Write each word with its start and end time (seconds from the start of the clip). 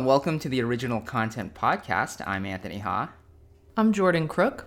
and 0.00 0.06
welcome 0.06 0.38
to 0.38 0.48
the 0.48 0.62
Original 0.62 1.02
Content 1.02 1.52
Podcast. 1.52 2.26
I'm 2.26 2.46
Anthony 2.46 2.78
Ha, 2.78 3.12
I'm 3.76 3.92
Jordan 3.92 4.28
Crook. 4.28 4.66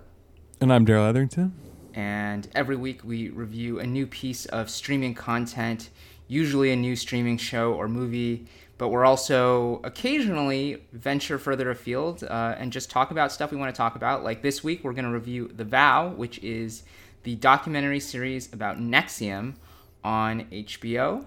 And 0.62 0.72
I'm 0.72 0.86
Darrell 0.86 1.08
Etherington. 1.08 1.56
and 1.96 2.48
every 2.54 2.76
week 2.76 3.04
we 3.04 3.30
review 3.30 3.80
a 3.80 3.88
new 3.88 4.06
piece 4.06 4.46
of 4.46 4.70
streaming 4.70 5.16
content, 5.16 5.90
usually 6.28 6.72
a 6.72 6.76
new 6.76 6.96
streaming 6.96 7.38
show 7.38 7.74
or 7.74 7.88
movie, 7.88 8.46
but 8.78 8.90
we're 8.90 9.06
also 9.06 9.82
occasionally 9.84 10.84
venture 10.92 11.40
further 11.40 11.72
afield 11.72 12.24
uh, 12.26 12.54
and 12.60 12.72
just 12.72 12.92
talk 12.92 13.10
about 13.10 13.32
stuff 13.32 13.50
we 13.50 13.58
want 13.58 13.74
to 13.74 13.78
talk 13.78 13.96
about. 13.96 14.24
Like 14.24 14.44
this 14.44 14.64
week, 14.64 14.84
we're 14.84 14.94
going 14.94 15.06
to 15.06 15.12
review 15.12 15.48
The 15.48 15.66
Vow, 15.66 16.10
which 16.10 16.38
is 16.44 16.84
the 17.24 17.34
documentary 17.38 18.00
series 18.00 18.54
about 18.54 18.78
NXIVM 18.78 19.56
on 20.04 20.42
HBO. 20.52 21.26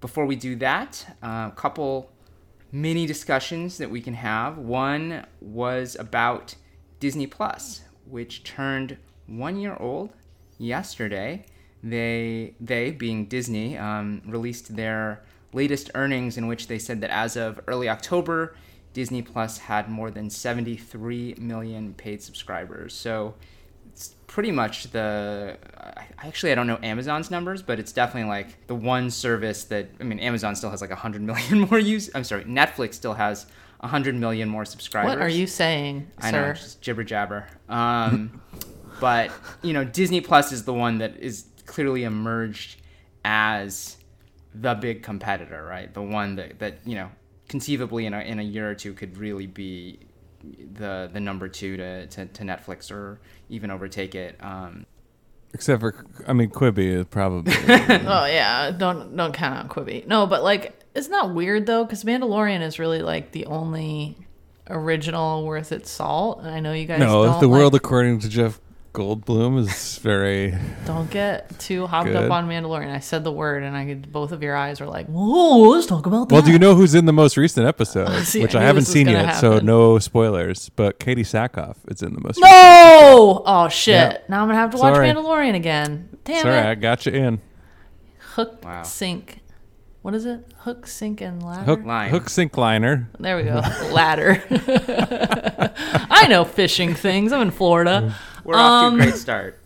Before 0.00 0.24
we 0.24 0.36
do 0.36 0.54
that, 0.54 1.04
a 1.20 1.50
couple 1.56 2.12
mini 2.72 3.06
discussions 3.06 3.78
that 3.78 3.90
we 3.90 4.00
can 4.00 4.14
have. 4.14 4.58
One 4.58 5.26
was 5.40 5.96
about 5.98 6.54
Disney 6.98 7.26
Plus, 7.26 7.82
which 8.06 8.44
turned 8.44 8.96
one 9.26 9.56
year 9.56 9.76
old 9.78 10.12
yesterday. 10.58 11.44
They, 11.82 12.54
they 12.60 12.90
being 12.90 13.26
Disney, 13.26 13.78
um, 13.78 14.22
released 14.26 14.76
their 14.76 15.22
latest 15.52 15.90
earnings 15.94 16.36
in 16.36 16.46
which 16.46 16.68
they 16.68 16.78
said 16.78 17.00
that 17.00 17.10
as 17.10 17.36
of 17.36 17.60
early 17.66 17.88
October, 17.88 18.54
Disney 18.92 19.22
Plus 19.22 19.58
had 19.58 19.88
more 19.88 20.10
than 20.10 20.30
73 20.30 21.36
million 21.38 21.94
paid 21.94 22.22
subscribers. 22.22 22.92
So 22.94 23.34
pretty 24.30 24.52
much 24.52 24.84
the 24.92 25.58
I 25.76 26.06
actually 26.28 26.52
I 26.52 26.54
don't 26.54 26.68
know 26.68 26.78
Amazon's 26.84 27.32
numbers, 27.32 27.62
but 27.62 27.80
it's 27.80 27.90
definitely 27.90 28.30
like 28.30 28.68
the 28.68 28.76
one 28.76 29.10
service 29.10 29.64
that 29.64 29.90
I 30.00 30.04
mean 30.04 30.20
Amazon 30.20 30.54
still 30.54 30.70
has 30.70 30.80
like 30.80 30.90
100 30.90 31.20
million 31.20 31.60
more 31.70 31.80
use. 31.80 32.08
I'm 32.14 32.22
sorry, 32.22 32.44
Netflix 32.44 32.94
still 32.94 33.14
has 33.14 33.46
100 33.80 34.14
million 34.14 34.48
more 34.48 34.64
subscribers. 34.64 35.10
What 35.10 35.20
are 35.20 35.28
you 35.28 35.48
saying, 35.48 36.08
I 36.18 36.30
sir? 36.30 36.46
know, 36.46 36.52
just 36.52 36.80
jibber 36.80 37.02
jabber. 37.02 37.48
Um, 37.68 38.40
but 39.00 39.32
you 39.62 39.72
know, 39.72 39.82
Disney 39.82 40.20
Plus 40.20 40.52
is 40.52 40.64
the 40.64 40.74
one 40.74 40.98
that 40.98 41.16
is 41.18 41.46
clearly 41.66 42.04
emerged 42.04 42.80
as 43.24 43.96
the 44.54 44.74
big 44.74 45.02
competitor, 45.02 45.64
right? 45.64 45.92
The 45.92 46.02
one 46.02 46.36
that 46.36 46.60
that 46.60 46.78
you 46.86 46.94
know, 46.94 47.10
conceivably 47.48 48.06
in 48.06 48.14
a 48.14 48.20
in 48.20 48.38
a 48.38 48.44
year 48.44 48.70
or 48.70 48.76
two 48.76 48.94
could 48.94 49.18
really 49.18 49.48
be 49.48 49.98
the 50.74 51.10
the 51.12 51.20
number 51.20 51.48
two 51.48 51.76
to 51.76 52.06
to, 52.06 52.26
to 52.26 52.42
Netflix 52.44 52.92
or 52.92 53.20
even 53.50 53.70
overtake 53.70 54.14
it. 54.14 54.36
Um, 54.40 54.86
Except 55.52 55.80
for, 55.80 56.06
I 56.26 56.32
mean, 56.32 56.50
Quibi 56.50 57.00
is 57.00 57.06
probably. 57.06 57.52
oh 57.66 58.26
yeah, 58.26 58.70
don't 58.70 59.16
don't 59.16 59.32
count 59.32 59.58
on 59.58 59.68
Quibi. 59.68 60.06
No, 60.06 60.26
but 60.26 60.42
like, 60.42 60.78
isn't 60.94 61.10
that 61.10 61.30
weird 61.30 61.66
though? 61.66 61.84
Because 61.84 62.04
Mandalorian 62.04 62.62
is 62.62 62.78
really 62.78 63.02
like 63.02 63.32
the 63.32 63.46
only 63.46 64.16
original 64.68 65.44
worth 65.44 65.72
its 65.72 65.90
salt. 65.90 66.40
And 66.40 66.50
I 66.50 66.60
know 66.60 66.72
you 66.72 66.86
guys 66.86 67.00
no, 67.00 67.24
don't 67.24 67.40
the 67.40 67.48
world 67.48 67.74
according 67.74 68.20
to 68.20 68.28
Jeff 68.28 68.60
Goldblum 68.92 69.58
is 69.60 69.98
very. 69.98 70.52
don't 70.84 71.08
get 71.10 71.56
too 71.60 71.86
hopped 71.86 72.08
Good. 72.08 72.16
up 72.16 72.30
on 72.32 72.48
Mandalorian. 72.48 72.90
I 72.92 72.98
said 72.98 73.22
the 73.22 73.30
word, 73.30 73.62
and 73.62 73.76
I 73.76 73.86
could, 73.86 74.10
both 74.10 74.32
of 74.32 74.42
your 74.42 74.56
eyes 74.56 74.80
were 74.80 74.88
like, 74.88 75.06
"Whoa, 75.06 75.58
let's 75.70 75.86
talk 75.86 76.06
about 76.06 76.28
that." 76.28 76.34
Well, 76.34 76.42
do 76.42 76.50
you 76.50 76.58
know 76.58 76.74
who's 76.74 76.94
in 76.94 77.04
the 77.06 77.12
most 77.12 77.36
recent 77.36 77.66
episode? 77.68 78.10
See, 78.24 78.42
Which 78.42 78.56
I 78.56 78.60
I, 78.60 78.64
haven't 78.64 78.86
seen 78.86 79.06
gonna 79.06 79.18
yet, 79.22 79.32
so 79.40 79.60
no 79.60 80.00
spoilers. 80.00 80.70
But 80.70 80.98
Katee 80.98 81.20
Sackhoff 81.20 81.76
is 81.88 82.02
in 82.02 82.14
the 82.14 82.20
most. 82.20 82.40
No! 82.40 83.42
Oh 83.46 83.68
shit! 83.70 83.94
Yeah. 83.94 84.18
Now 84.28 84.42
I'm 84.42 84.48
gonna 84.48 84.58
have 84.58 84.72
to 84.72 84.78
watch 84.78 84.94
Sorry. 84.96 85.08
Mandalorian 85.08 85.54
again. 85.54 86.08
Damn 86.24 86.42
Sorry, 86.42 86.58
it! 86.58 86.66
I 86.66 86.74
got 86.74 87.06
you 87.06 87.12
in. 87.12 87.40
Hook, 88.34 88.64
Wow. 88.64 88.82
sink. 88.82 89.36
What 90.02 90.14
is 90.14 90.24
it? 90.24 90.40
Hook, 90.60 90.86
sink, 90.86 91.20
and 91.20 91.42
ladder. 91.42 91.62
Hook, 91.64 91.84
Line. 91.84 92.10
hook 92.10 92.28
sink 92.30 92.56
liner. 92.56 93.08
There 93.20 93.36
we 93.36 93.42
go. 93.42 93.60
Ladder. 93.92 94.42
I 96.10 96.26
know 96.28 96.44
fishing 96.44 96.94
things. 96.94 97.32
I'm 97.32 97.42
in 97.42 97.50
Florida. 97.50 98.10
Mm. 98.10 98.29
We're 98.44 98.56
off 98.56 98.84
Um, 98.84 98.96
to 98.96 99.02
a 99.02 99.06
great 99.06 99.18
start. 99.18 99.58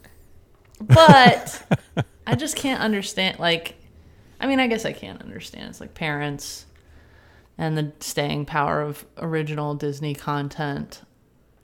But 0.81 1.62
I 2.27 2.35
just 2.35 2.57
can't 2.57 2.81
understand. 2.81 3.39
Like, 3.39 3.77
I 4.41 4.47
mean, 4.47 4.61
I 4.61 4.67
guess 4.67 4.85
I 4.85 4.93
can't 4.93 5.21
understand. 5.23 5.71
It's 5.71 5.81
like 5.81 5.95
parents 5.95 6.67
and 7.57 7.79
the 7.79 7.93
staying 8.01 8.47
power 8.47 8.83
of 8.83 9.05
original 9.19 9.75
Disney 9.75 10.15
content. 10.15 11.03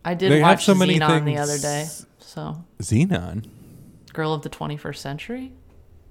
I 0.04 0.14
did 0.14 0.30
They 0.32 0.40
watch 0.40 0.64
so 0.64 0.74
Zenon 0.74 1.24
the 1.24 1.38
other 1.38 1.58
day. 1.58 1.86
So, 2.18 2.64
Zenon. 2.80 3.48
Girl 4.12 4.32
of 4.32 4.42
the 4.42 4.50
21st 4.50 4.96
Century. 4.96 5.52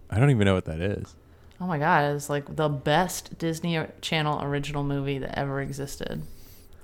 I 0.09 0.19
don't 0.19 0.29
even 0.31 0.45
know 0.45 0.53
what 0.53 0.65
that 0.65 0.79
is. 0.79 1.15
Oh 1.61 1.67
my 1.67 1.77
god, 1.77 2.15
it's 2.15 2.29
like 2.29 2.55
the 2.55 2.69
best 2.69 3.37
Disney 3.37 3.79
Channel 4.01 4.41
original 4.43 4.83
movie 4.83 5.19
that 5.19 5.37
ever 5.37 5.61
existed. 5.61 6.21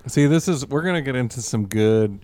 See, 0.08 0.28
this 0.28 0.48
is 0.48 0.66
we're 0.68 0.82
gonna 0.82 1.02
get 1.02 1.16
into 1.16 1.42
some 1.42 1.68
good 1.68 2.20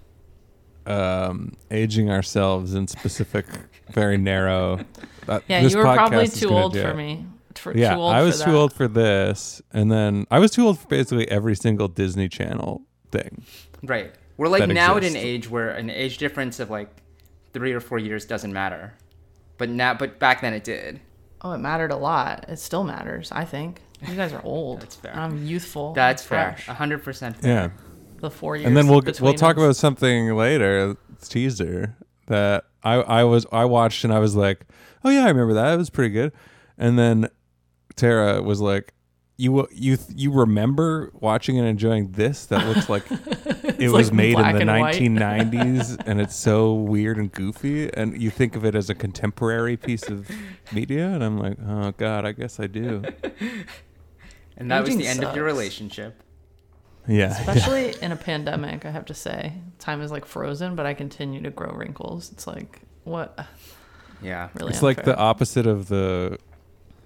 um 0.85 1.53
aging 1.69 2.09
ourselves 2.09 2.73
in 2.73 2.87
specific, 2.87 3.45
very 3.91 4.17
narrow. 4.17 4.79
Uh, 5.27 5.39
Yeah, 5.47 5.61
this 5.61 5.73
you 5.73 5.77
were 5.77 5.83
probably 5.83 6.27
too 6.27 6.49
old 6.49 6.77
for 6.77 6.93
me. 6.93 7.25
For, 7.55 7.77
Yeah, 7.77 7.93
too 7.95 8.01
old 8.01 8.13
I 8.13 8.21
was 8.21 8.41
for 8.41 8.49
too 8.49 8.57
old 8.57 8.73
for 8.73 8.87
this, 8.87 9.61
and 9.71 9.91
then 9.91 10.25
I 10.31 10.39
was 10.39 10.51
too 10.51 10.65
old 10.65 10.79
for 10.79 10.87
basically 10.87 11.29
every 11.29 11.55
single 11.55 11.87
Disney 11.87 12.27
Channel 12.29 12.81
thing. 13.11 13.43
Right. 13.83 14.13
We're 14.37 14.47
like 14.47 14.61
that 14.61 14.73
now 14.73 14.97
at 14.97 15.03
an 15.03 15.15
age 15.15 15.49
where 15.49 15.69
an 15.71 15.89
age 15.89 16.17
difference 16.17 16.59
of 16.59 16.69
like 16.69 16.89
three 17.53 17.73
or 17.73 17.79
four 17.79 17.99
years 17.99 18.25
doesn't 18.25 18.51
matter. 18.51 18.93
But 19.57 19.69
now, 19.69 19.93
but 19.93 20.17
back 20.17 20.41
then 20.41 20.53
it 20.53 20.63
did. 20.63 20.99
Oh, 21.41 21.51
it 21.51 21.59
mattered 21.59 21.91
a 21.91 21.97
lot. 21.97 22.45
It 22.47 22.57
still 22.57 22.83
matters, 22.83 23.31
I 23.31 23.45
think. 23.45 23.81
You 24.07 24.15
guys 24.15 24.33
are 24.33 24.41
old. 24.43 24.81
That's 24.81 24.95
fair. 24.95 25.15
I'm 25.15 25.45
youthful. 25.45 25.93
That's 25.93 26.23
and 26.23 26.29
fair. 26.29 26.51
fresh. 26.53 26.67
A 26.67 26.73
hundred 26.73 27.03
percent. 27.03 27.37
Yeah, 27.43 27.69
The 28.21 28.29
four 28.29 28.55
years. 28.55 28.67
and 28.67 28.77
then 28.77 28.87
we'll 28.87 29.01
we'll 29.19 29.33
talk 29.33 29.57
us. 29.57 29.63
about 29.63 29.75
something 29.75 30.35
later. 30.35 30.95
Teaser 31.21 31.95
that 32.27 32.65
I 32.83 32.95
I 32.95 33.23
was 33.23 33.45
I 33.51 33.65
watched 33.65 34.03
and 34.03 34.13
I 34.13 34.19
was 34.19 34.35
like, 34.35 34.65
oh 35.03 35.09
yeah, 35.09 35.25
I 35.25 35.27
remember 35.29 35.53
that. 35.55 35.73
It 35.73 35.77
was 35.77 35.89
pretty 35.89 36.13
good. 36.13 36.31
And 36.77 36.97
then 36.97 37.29
Tara 37.95 38.41
was 38.41 38.61
like, 38.61 38.93
you 39.37 39.67
you 39.71 39.97
you 40.15 40.31
remember 40.31 41.11
watching 41.15 41.57
and 41.57 41.67
enjoying 41.67 42.11
this 42.11 42.45
that 42.45 42.67
looks 42.67 42.89
like 42.89 43.03
it 43.79 43.89
was 43.89 44.09
like 44.09 44.13
made 44.13 44.37
in 44.37 44.55
the 44.55 44.61
and 44.61 44.69
1990s 44.69 45.99
and 46.05 46.21
it's 46.21 46.35
so 46.35 46.73
weird 46.73 47.17
and 47.17 47.31
goofy 47.31 47.91
and 47.95 48.21
you 48.21 48.29
think 48.29 48.55
of 48.55 48.63
it 48.63 48.75
as 48.75 48.89
a 48.91 48.95
contemporary 48.95 49.75
piece 49.77 50.07
of 50.09 50.29
media 50.71 51.07
and 51.07 51.23
I'm 51.23 51.39
like, 51.39 51.57
oh 51.67 51.91
god, 51.97 52.23
I 52.23 52.33
guess 52.33 52.59
I 52.59 52.67
do. 52.67 53.03
And 54.57 54.69
that 54.69 54.83
was 54.83 54.95
the 54.95 55.07
end 55.07 55.23
of 55.23 55.35
your 55.35 55.45
relationship. 55.45 56.21
Yeah. 57.07 57.31
Especially 57.31 57.93
in 58.01 58.11
a 58.11 58.15
pandemic, 58.15 58.85
I 58.85 58.91
have 58.91 59.05
to 59.05 59.13
say. 59.13 59.53
Time 59.79 60.01
is 60.01 60.11
like 60.11 60.25
frozen, 60.25 60.75
but 60.75 60.85
I 60.85 60.93
continue 60.93 61.41
to 61.41 61.49
grow 61.49 61.71
wrinkles. 61.71 62.31
It's 62.31 62.45
like, 62.47 62.81
what? 63.03 63.45
Yeah. 64.21 64.49
Really 64.53 64.69
It's 64.71 64.83
like 64.83 65.03
the 65.03 65.17
opposite 65.17 65.65
of 65.67 65.87
the 65.87 66.37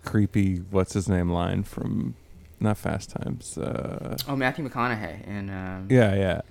creepy 0.04 0.58
what's 0.70 0.94
his 0.94 1.10
name 1.10 1.30
line 1.30 1.64
from 1.64 2.16
not 2.60 2.78
Fast 2.78 3.10
Times. 3.12 3.58
Uh, 3.58 4.18
Oh, 4.28 4.36
Matthew 4.36 4.68
McConaughey 4.68 5.28
and 5.28 5.50
um, 5.50 5.88
yeah, 5.90 6.16
yeah, 6.16 6.42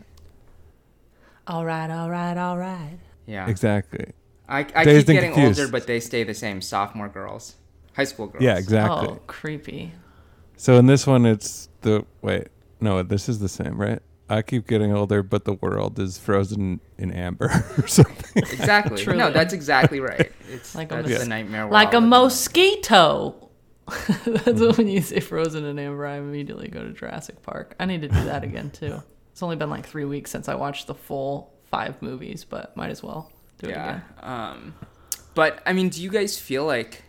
All 1.47 1.65
right, 1.65 1.91
all 1.91 2.11
right, 2.11 2.37
all 2.37 2.57
right. 2.59 2.99
yeah. 3.27 3.49
exactly. 3.49 4.13
I, 4.49 4.67
I 4.75 4.85
Dazed 4.85 5.07
keep 5.07 5.15
getting 5.15 5.33
Confused. 5.33 5.61
older, 5.61 5.73
but 5.73 5.87
they 5.87 6.01
stay 6.01 6.23
the 6.25 6.35
same. 6.35 6.61
Sophomore 6.61 7.09
girls, 7.09 7.55
high 7.95 8.05
school 8.05 8.27
girls. 8.27 8.45
Yeah, 8.45 8.59
exactly. 8.59 9.09
Oh, 9.09 9.21
creepy. 9.27 9.93
So 10.57 10.77
in 10.79 10.87
this 10.87 11.07
one, 11.07 11.25
it's 11.25 11.69
the 11.81 12.05
wait. 12.21 12.49
No, 12.81 13.03
this 13.03 13.29
is 13.29 13.39
the 13.39 13.49
same, 13.49 13.81
right? 13.81 14.01
I 14.29 14.41
keep 14.43 14.67
getting 14.67 14.93
older, 14.93 15.23
but 15.23 15.45
the 15.45 15.53
world 15.55 15.99
is 15.99 16.17
frozen 16.19 16.81
in 16.99 17.13
amber 17.13 17.47
or 17.79 17.87
something. 17.87 18.43
Exactly. 18.43 19.03
Truly. 19.03 19.19
No, 19.19 19.31
that's 19.31 19.53
exactly 19.53 20.01
right. 20.01 20.33
It's 20.51 20.75
Like 20.75 20.91
a 20.93 20.97
that's 20.97 21.09
mos- 21.11 21.19
the 21.21 21.27
nightmare. 21.29 21.67
we're 21.67 21.73
Like 21.73 21.93
a 21.95 22.01
mosquito. 22.01 23.41
That's 24.25 24.61
what 24.63 24.79
when 24.79 24.89
you 24.89 25.03
say 25.03 25.21
frozen 25.21 25.67
in 25.67 25.79
amber, 25.79 26.07
I 26.07 26.17
immediately 26.17 26.69
go 26.69 26.83
to 26.83 26.93
Jurassic 26.93 27.43
Park. 27.43 27.75
I 27.79 27.85
need 27.85 28.01
to 28.01 28.09
do 28.09 28.25
that 28.25 28.43
again 28.45 28.71
too. 28.71 29.03
It's 29.33 29.43
only 29.43 29.57
been 29.57 29.69
like 29.69 29.85
three 29.85 30.05
weeks 30.05 30.31
since 30.31 30.49
I 30.49 30.55
watched 30.55 30.87
the 30.87 30.95
full 30.95 31.53
five 31.65 32.01
movies, 32.01 32.45
but 32.45 32.75
might 32.77 32.91
as 32.91 33.03
well 33.03 33.33
do 33.59 33.67
it 33.67 33.73
Yeah. 33.73 33.89
again. 33.89 34.03
Um, 34.23 34.75
but 35.35 35.61
I 35.67 35.73
mean, 35.73 35.89
do 35.89 36.01
you 36.01 36.09
guys 36.09 36.39
feel 36.39 36.65
like 36.65 37.03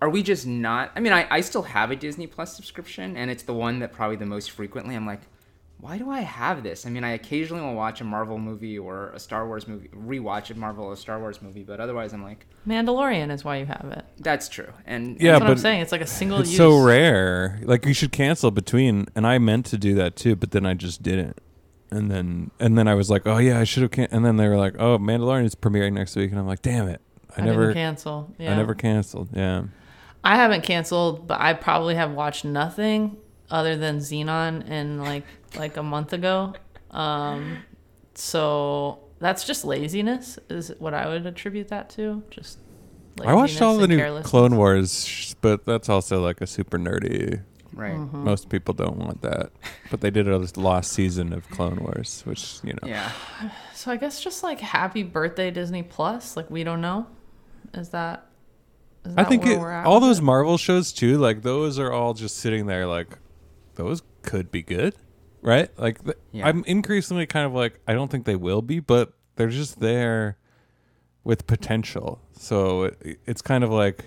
are 0.00 0.10
we 0.10 0.22
just 0.22 0.46
not? 0.46 0.92
I 0.94 1.00
mean, 1.00 1.12
I, 1.12 1.26
I 1.30 1.40
still 1.40 1.62
have 1.62 1.90
a 1.90 1.96
Disney 1.96 2.26
Plus 2.26 2.54
subscription, 2.54 3.16
and 3.16 3.30
it's 3.30 3.44
the 3.44 3.54
one 3.54 3.78
that 3.80 3.92
probably 3.92 4.16
the 4.16 4.26
most 4.26 4.50
frequently 4.50 4.94
I'm 4.94 5.06
like, 5.06 5.20
why 5.78 5.98
do 5.98 6.10
I 6.10 6.20
have 6.20 6.62
this? 6.62 6.86
I 6.86 6.90
mean, 6.90 7.04
I 7.04 7.10
occasionally 7.10 7.62
will 7.62 7.74
watch 7.74 8.00
a 8.00 8.04
Marvel 8.04 8.38
movie 8.38 8.78
or 8.78 9.10
a 9.10 9.18
Star 9.18 9.46
Wars 9.46 9.68
movie, 9.68 9.88
rewatch 9.88 10.50
a 10.50 10.54
Marvel 10.54 10.86
or 10.86 10.96
Star 10.96 11.18
Wars 11.18 11.42
movie, 11.42 11.64
but 11.64 11.80
otherwise 11.80 12.12
I'm 12.12 12.22
like, 12.22 12.46
Mandalorian 12.66 13.30
is 13.30 13.44
why 13.44 13.58
you 13.58 13.66
have 13.66 13.92
it. 13.92 14.04
that's 14.18 14.48
true. 14.48 14.72
And 14.86 15.20
Yeah, 15.20 15.32
That's 15.32 15.42
what 15.42 15.50
I'm 15.50 15.58
saying. 15.58 15.80
It's 15.82 15.92
like 15.92 16.00
a 16.00 16.06
single 16.06 16.40
it's 16.40 16.50
use. 16.50 16.56
so 16.56 16.82
rare. 16.82 17.60
Like 17.62 17.84
you 17.84 17.92
should 17.92 18.12
cancel 18.12 18.50
between. 18.50 19.06
And 19.14 19.26
I 19.26 19.38
meant 19.38 19.66
to 19.66 19.78
do 19.78 19.94
that 19.96 20.16
too, 20.16 20.34
but 20.34 20.52
then 20.52 20.64
I 20.64 20.74
just 20.74 21.02
didn't. 21.02 21.38
And 21.90 22.10
then 22.10 22.50
and 22.58 22.76
then 22.76 22.88
I 22.88 22.94
was 22.94 23.10
like, 23.10 23.26
oh 23.26 23.38
yeah, 23.38 23.60
I 23.60 23.64
should 23.64 23.82
have. 23.82 23.92
Can-. 23.92 24.08
And 24.10 24.24
then 24.24 24.36
they 24.36 24.48
were 24.48 24.56
like, 24.56 24.74
oh, 24.78 24.98
Mandalorian 24.98 25.44
is 25.44 25.54
premiering 25.54 25.92
next 25.92 26.16
week, 26.16 26.30
and 26.30 26.40
I'm 26.40 26.46
like, 26.46 26.62
damn 26.62 26.88
it, 26.88 27.00
I, 27.36 27.42
I, 27.42 27.44
never, 27.44 27.66
didn't 27.68 27.74
cancel. 27.74 28.34
Yeah. 28.38 28.52
I 28.52 28.56
never 28.56 28.74
canceled. 28.74 29.28
Yeah. 29.32 29.64
I 30.26 30.34
haven't 30.34 30.62
canceled, 30.64 31.28
but 31.28 31.40
I 31.40 31.52
probably 31.52 31.94
have 31.94 32.10
watched 32.10 32.44
nothing 32.44 33.16
other 33.48 33.76
than 33.76 33.98
Zenon 33.98 34.68
in 34.68 34.98
like 34.98 35.22
like 35.56 35.76
a 35.76 35.84
month 35.84 36.12
ago. 36.12 36.52
Um, 36.90 37.58
so 38.14 39.04
that's 39.20 39.44
just 39.44 39.64
laziness, 39.64 40.36
is 40.50 40.72
what 40.80 40.94
I 40.94 41.06
would 41.06 41.26
attribute 41.26 41.68
that 41.68 41.90
to. 41.90 42.24
Just 42.28 42.58
I 43.24 43.34
watched 43.34 43.62
all 43.62 43.76
the 43.76 43.86
new. 43.86 44.20
Clone 44.22 44.56
Wars, 44.56 45.36
but 45.42 45.64
that's 45.64 45.88
also 45.88 46.20
like 46.20 46.40
a 46.40 46.46
super 46.48 46.76
nerdy. 46.76 47.42
Right. 47.72 47.94
Mm-hmm. 47.94 48.24
Most 48.24 48.48
people 48.48 48.74
don't 48.74 48.96
want 48.96 49.22
that, 49.22 49.52
but 49.92 50.00
they 50.00 50.10
did 50.10 50.26
a 50.26 50.38
lost 50.56 50.90
season 50.90 51.32
of 51.32 51.48
Clone 51.50 51.76
Wars, 51.76 52.22
which 52.24 52.58
you 52.64 52.72
know. 52.72 52.88
Yeah. 52.88 53.12
So 53.74 53.92
I 53.92 53.96
guess 53.96 54.20
just 54.20 54.42
like 54.42 54.58
happy 54.58 55.04
birthday 55.04 55.52
Disney 55.52 55.84
Plus. 55.84 56.36
Like 56.36 56.50
we 56.50 56.64
don't 56.64 56.80
know. 56.80 57.06
Is 57.74 57.90
that? 57.90 58.26
I 59.16 59.24
think 59.24 59.46
it, 59.46 59.58
all 59.58 60.00
those? 60.00 60.20
Marvel 60.20 60.58
shows 60.58 60.92
too, 60.92 61.18
like 61.18 61.42
those 61.42 61.78
are 61.78 61.92
all 61.92 62.14
just 62.14 62.36
sitting 62.38 62.66
there, 62.66 62.86
like 62.86 63.18
those 63.74 64.02
could 64.22 64.50
be 64.50 64.62
good, 64.62 64.94
right? 65.42 65.70
Like 65.78 66.02
th- 66.04 66.16
Yeah. 66.32 66.48
I'm 66.48 66.64
increasingly 66.64 67.26
kind 67.26 67.46
of 67.46 67.52
like 67.52 67.80
I 67.86 67.92
don't 67.94 68.10
think 68.10 68.24
they 68.24 68.36
will 68.36 68.62
be, 68.62 68.80
but 68.80 69.12
they're 69.36 69.48
just 69.48 69.80
there 69.80 70.36
with 71.24 71.46
potential. 71.46 72.20
So 72.32 72.84
it, 72.84 73.20
it's 73.26 73.42
kind 73.42 73.62
of 73.64 73.70
like 73.70 74.06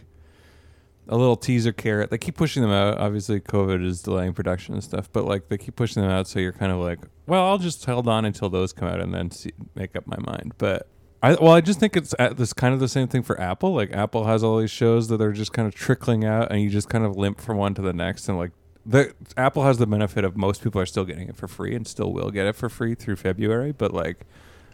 a 1.07 1.17
little 1.17 1.35
teaser 1.37 1.71
carrot. 1.71 2.11
They 2.11 2.17
keep 2.19 2.35
pushing 2.37 2.61
them 2.61 2.71
out. 2.71 2.99
Obviously, 2.99 3.39
COVID 3.39 3.83
is 3.83 4.01
delaying 4.01 4.33
production 4.33 4.75
and 4.75 4.83
stuff, 4.83 5.09
but 5.11 5.25
like 5.25 5.49
they 5.49 5.57
keep 5.57 5.75
pushing 5.75 6.01
them 6.03 6.11
out, 6.11 6.27
so 6.27 6.39
you're 6.39 6.51
kind 6.53 6.71
of 6.71 6.77
like, 6.79 6.99
well, 7.25 7.45
I'll 7.47 7.57
just 7.57 7.83
hold 7.85 8.07
on 8.07 8.25
until 8.25 8.49
those 8.49 8.73
come 8.73 8.87
out 8.87 9.01
and 9.01 9.13
then 9.13 9.31
see, 9.31 9.51
make 9.75 9.95
up 9.95 10.05
my 10.07 10.17
mind. 10.19 10.53
But 10.57 10.87
I 11.21 11.33
well, 11.33 11.51
I 11.51 11.61
just 11.61 11.79
think 11.79 11.97
it's 11.97 12.15
at 12.17 12.37
this 12.37 12.53
kind 12.53 12.73
of 12.73 12.79
the 12.79 12.87
same 12.87 13.07
thing 13.07 13.23
for 13.23 13.39
Apple. 13.39 13.73
Like 13.73 13.91
Apple 13.91 14.25
has 14.25 14.43
all 14.43 14.57
these 14.57 14.71
shows 14.71 15.07
that 15.09 15.21
are 15.21 15.33
just 15.33 15.53
kind 15.53 15.67
of 15.67 15.75
trickling 15.75 16.25
out, 16.25 16.51
and 16.51 16.61
you 16.61 16.69
just 16.69 16.89
kind 16.89 17.05
of 17.05 17.17
limp 17.17 17.41
from 17.41 17.57
one 17.57 17.73
to 17.75 17.81
the 17.81 17.93
next, 17.93 18.27
and 18.29 18.37
like. 18.37 18.51
The, 18.85 19.13
Apple 19.37 19.65
has 19.65 19.77
the 19.77 19.85
benefit 19.85 20.23
of 20.23 20.35
most 20.35 20.63
people 20.63 20.81
are 20.81 20.85
still 20.85 21.03
getting 21.03 21.27
it 21.27 21.35
for 21.35 21.47
free 21.47 21.75
and 21.75 21.85
still 21.85 22.11
will 22.11 22.31
get 22.31 22.47
it 22.47 22.55
for 22.55 22.69
free 22.69 22.95
through 22.95 23.17
February, 23.17 23.71
but 23.71 23.93
like 23.93 24.25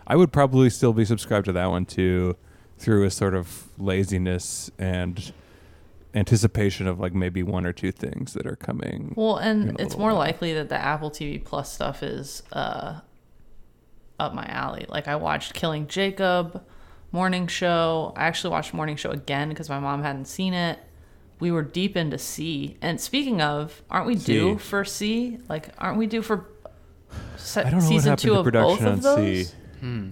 I 0.08 0.16
would 0.16 0.32
probably 0.32 0.70
still 0.70 0.94
be 0.94 1.04
subscribed 1.04 1.46
to 1.46 1.52
that 1.54 1.70
one 1.70 1.86
too 1.86 2.38
through 2.78 3.04
a 3.06 3.12
sort 3.12 3.34
of 3.34 3.70
laziness 3.78 4.70
and 4.78 5.34
anticipation 6.14 6.88
of 6.88 7.00
like 7.00 7.14
maybe 7.14 7.44
one 7.44 7.66
or 7.66 7.74
two 7.74 7.92
things 7.92 8.34
that 8.34 8.46
are 8.46 8.56
coming. 8.56 9.14
Well, 9.18 9.38
and 9.38 9.80
it's 9.80 9.98
more 9.98 10.14
likely 10.14 10.54
that 10.54 10.70
the 10.70 10.78
Apple 10.78 11.12
TV 11.12 11.44
Plus 11.44 11.74
stuff 11.74 12.04
is 12.04 12.44
uh, 12.54 13.02
up 14.20 14.34
my 14.34 14.46
alley. 14.46 14.86
Like 14.90 15.08
I 15.08 15.16
watched 15.16 15.54
Killing 15.54 15.88
Jacob, 15.88 16.64
Morning 17.12 17.48
Show. 17.48 18.14
I 18.16 18.26
actually 18.26 18.52
watched 18.52 18.74
Morning 18.74 18.96
Show 18.96 19.12
again 19.12 19.50
because 19.50 19.70
my 19.70 19.80
mom 19.80 20.04
hadn't 20.04 20.26
seen 20.26 20.54
it. 20.54 20.80
We 21.40 21.52
were 21.52 21.64
deep 21.64 21.98
into 21.98 22.18
See. 22.18 22.78
And 22.82 23.00
speaking 23.00 23.42
of, 23.42 23.82
aren't 23.90 24.08
we 24.08 24.16
due 24.16 24.54
See. 24.54 24.60
for 24.64 24.86
See? 24.86 25.38
Like, 25.50 25.70
aren't 25.78 25.98
we 25.98 26.08
due 26.08 26.22
for 26.22 26.50
se- 27.36 27.62
I 27.62 27.64
don't 27.70 27.72
know 27.74 27.78
what 27.86 27.90
season 27.90 28.10
happened 28.12 28.22
two 28.22 28.30
to 28.30 28.40
of 28.40 28.46
both 28.46 28.54
production 28.80 28.88
of 28.88 28.94
on 28.94 29.00
those? 29.02 29.48
See. 29.50 29.56
Hmm. 29.82 30.10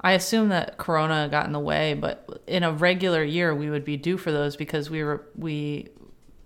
I 0.00 0.12
assume 0.14 0.48
that 0.48 0.78
Corona 0.78 1.28
got 1.30 1.46
in 1.46 1.52
the 1.52 1.60
way, 1.60 1.94
but 1.94 2.42
in 2.48 2.64
a 2.64 2.72
regular 2.72 3.22
year, 3.22 3.54
we 3.54 3.70
would 3.70 3.84
be 3.84 3.96
due 3.96 4.16
for 4.18 4.32
those 4.32 4.56
because 4.56 4.90
we 4.90 5.04
were 5.04 5.24
we 5.36 5.90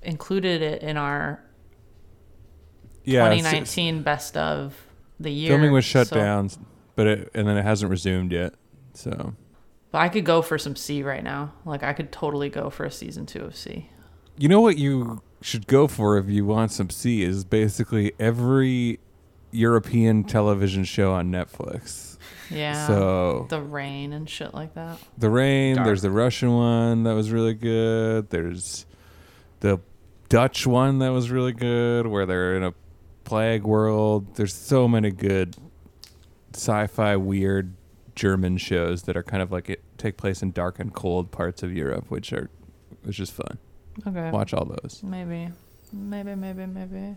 included 0.02 0.60
it 0.60 0.82
in 0.82 0.98
our 0.98 1.42
Yeah, 3.04 3.24
s- 3.24 3.36
2019 3.38 4.02
best 4.02 4.36
of 4.36 4.74
the 5.20 5.30
year. 5.30 5.50
filming 5.50 5.72
was 5.72 5.84
shut 5.84 6.08
so- 6.08 6.16
down, 6.16 6.50
but 6.94 7.06
it 7.06 7.30
and 7.34 7.46
then 7.46 7.56
it 7.56 7.62
hasn't 7.64 7.90
resumed 7.90 8.32
yet. 8.32 8.54
So 8.94 9.34
But 9.90 9.98
I 9.98 10.08
could 10.08 10.24
go 10.24 10.42
for 10.42 10.58
some 10.58 10.76
See 10.76 11.02
right 11.02 11.22
now. 11.24 11.52
Like 11.64 11.82
I 11.82 11.92
could 11.92 12.12
totally 12.12 12.48
go 12.48 12.70
for 12.70 12.84
a 12.84 12.90
season 12.90 13.26
two 13.26 13.40
of 13.44 13.56
See. 13.56 13.90
you 14.38 14.48
know 14.48 14.60
what 14.60 14.78
you 14.78 15.22
should 15.42 15.66
go 15.66 15.86
for 15.86 16.16
if 16.18 16.28
you 16.28 16.44
want 16.46 16.72
some 16.72 16.90
See 16.90 17.22
is 17.22 17.44
basically 17.44 18.12
every 18.18 18.98
European 19.52 20.24
television 20.24 20.84
show 20.84 21.12
on 21.12 21.30
Netflix. 21.30 22.18
Yeah. 22.50 22.86
So 22.86 23.46
the 23.48 23.60
rain 23.60 24.12
and 24.12 24.28
shit 24.28 24.54
like 24.54 24.74
that. 24.74 24.98
The 25.18 25.30
Rain. 25.30 25.76
Dark. 25.76 25.86
There's 25.86 26.02
the 26.02 26.10
Russian 26.10 26.52
one 26.54 27.02
that 27.04 27.14
was 27.14 27.30
really 27.30 27.54
good. 27.54 28.30
There's 28.30 28.86
the 29.60 29.80
Dutch 30.28 30.66
one 30.66 30.98
that 31.00 31.10
was 31.10 31.30
really 31.30 31.52
good, 31.52 32.06
where 32.06 32.26
they're 32.26 32.56
in 32.56 32.64
a 32.64 32.74
plague 33.26 33.64
world. 33.64 34.36
There's 34.36 34.54
so 34.54 34.88
many 34.88 35.10
good 35.10 35.56
sci-fi 36.54 37.16
weird 37.16 37.74
German 38.14 38.56
shows 38.56 39.02
that 39.02 39.16
are 39.16 39.22
kind 39.22 39.42
of 39.42 39.52
like 39.52 39.68
it 39.68 39.82
take 39.98 40.16
place 40.16 40.42
in 40.42 40.52
dark 40.52 40.78
and 40.78 40.94
cold 40.94 41.30
parts 41.30 41.62
of 41.62 41.72
Europe, 41.72 42.06
which 42.10 42.32
are 42.32 42.48
which 43.02 43.20
is 43.20 43.28
fun. 43.28 43.58
Okay. 44.06 44.30
Watch 44.30 44.54
all 44.54 44.64
those. 44.64 45.02
Maybe. 45.04 45.50
Maybe. 45.92 46.34
Maybe. 46.34 46.64
Maybe. 46.66 47.14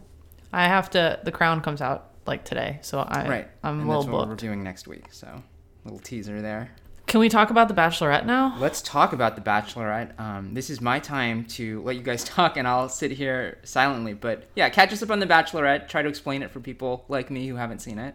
I 0.51 0.63
have 0.67 0.89
to. 0.91 1.19
The 1.23 1.31
Crown 1.31 1.61
comes 1.61 1.81
out 1.81 2.11
like 2.25 2.43
today, 2.43 2.79
so 2.81 2.99
I 2.99 3.27
Right. 3.27 3.47
I'm 3.63 3.81
and 3.81 3.89
a 3.89 3.93
that's 3.93 4.05
little 4.05 4.13
what 4.13 4.27
we're 4.27 4.33
booked. 4.33 4.41
doing 4.41 4.63
next 4.63 4.87
week. 4.87 5.05
So, 5.11 5.41
little 5.85 5.99
teaser 5.99 6.41
there. 6.41 6.71
Can 7.09 7.19
we 7.19 7.27
talk 7.27 7.49
about 7.49 7.67
the 7.67 7.73
Bachelorette 7.73 8.25
now? 8.27 8.55
Let's 8.59 8.83
talk 8.83 9.13
about 9.13 9.35
The 9.35 9.41
Bachelorette. 9.41 10.17
Um, 10.19 10.53
this 10.53 10.69
is 10.69 10.79
my 10.79 10.99
time 10.99 11.43
to 11.45 11.81
let 11.81 11.95
you 11.95 12.03
guys 12.03 12.23
talk, 12.35 12.55
and 12.55 12.67
I'll 12.67 12.87
sit 12.87 13.09
here 13.09 13.57
silently. 13.63 14.13
But 14.13 14.43
yeah, 14.55 14.69
catch 14.69 14.93
us 14.93 15.01
up 15.01 15.09
on 15.09 15.19
The 15.19 15.25
Bachelorette. 15.25 15.87
Try 15.87 16.03
to 16.03 16.07
explain 16.07 16.43
it 16.43 16.51
for 16.51 16.59
people 16.59 17.05
like 17.07 17.31
me 17.31 17.47
who 17.47 17.55
haven't 17.55 17.79
seen 17.79 17.97
it. 17.97 18.13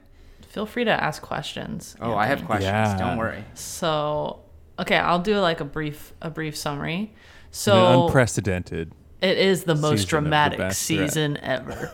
Feel 0.49 0.64
free 0.64 0.85
to 0.85 0.93
ask 0.93 1.20
questions. 1.23 1.96
Oh, 2.00 2.14
I 2.14 2.26
have 2.26 2.44
questions. 2.44 2.70
Yeah. 2.70 2.96
Don't 2.96 3.19
worry. 3.19 3.44
So, 3.55 4.43
okay, 4.79 4.96
I'll 4.96 5.19
do 5.19 5.41
like 5.41 5.58
a 5.58 5.64
brief 5.64 6.12
a 6.23 6.31
brief 6.31 6.56
summary. 6.56 6.96
An 6.96 7.11
So 7.50 8.06
unprecedented. 8.06 8.93
it 9.20 9.38
is 9.38 9.64
the 9.64 9.75
most 9.75 9.82
season 9.82 9.96
of 9.99 10.06
The 10.06 10.06
dramatic 10.06 10.73
season 10.73 11.37
ever. 11.38 11.91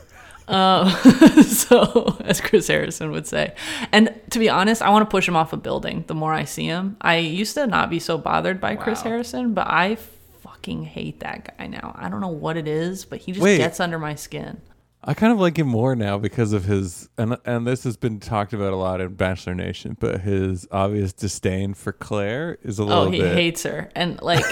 Um, 0.50 0.88
so, 1.44 2.16
as 2.24 2.40
Chris 2.40 2.66
Harrison 2.68 3.10
would 3.12 3.26
say, 3.26 3.54
and 3.92 4.14
to 4.30 4.38
be 4.38 4.48
honest, 4.48 4.82
I 4.82 4.90
want 4.90 5.08
to 5.08 5.10
push 5.10 5.26
him 5.28 5.36
off 5.36 5.52
a 5.52 5.56
building. 5.56 6.04
The 6.06 6.14
more 6.14 6.32
I 6.32 6.44
see 6.44 6.64
him, 6.66 6.96
I 7.00 7.16
used 7.16 7.54
to 7.54 7.66
not 7.66 7.88
be 7.90 7.98
so 8.00 8.18
bothered 8.18 8.60
by 8.60 8.76
Chris 8.76 9.02
Harrison, 9.02 9.54
but 9.54 9.66
I 9.68 9.96
fucking 10.40 10.84
hate 10.84 11.20
that 11.20 11.56
guy 11.56 11.66
now. 11.66 11.94
I 11.98 12.08
don't 12.08 12.20
know 12.20 12.28
what 12.28 12.56
it 12.56 12.66
is, 12.68 13.04
but 13.04 13.20
he 13.20 13.32
just 13.32 13.42
Wait. 13.42 13.58
gets 13.58 13.80
under 13.80 13.98
my 13.98 14.14
skin. 14.14 14.60
I 15.02 15.14
kind 15.14 15.32
of 15.32 15.40
like 15.40 15.58
him 15.58 15.66
more 15.68 15.96
now 15.96 16.18
because 16.18 16.52
of 16.52 16.64
his 16.64 17.08
and 17.16 17.38
and 17.46 17.66
this 17.66 17.84
has 17.84 17.96
been 17.96 18.20
talked 18.20 18.52
about 18.52 18.74
a 18.74 18.76
lot 18.76 19.00
in 19.00 19.14
Bachelor 19.14 19.54
Nation, 19.54 19.96
but 19.98 20.20
his 20.20 20.66
obvious 20.70 21.14
disdain 21.14 21.72
for 21.72 21.92
Claire 21.92 22.58
is 22.62 22.78
a 22.78 22.84
little 22.84 23.04
Oh, 23.04 23.10
he 23.10 23.20
bit. 23.20 23.34
hates 23.34 23.62
her, 23.62 23.90
and 23.94 24.20
like 24.20 24.44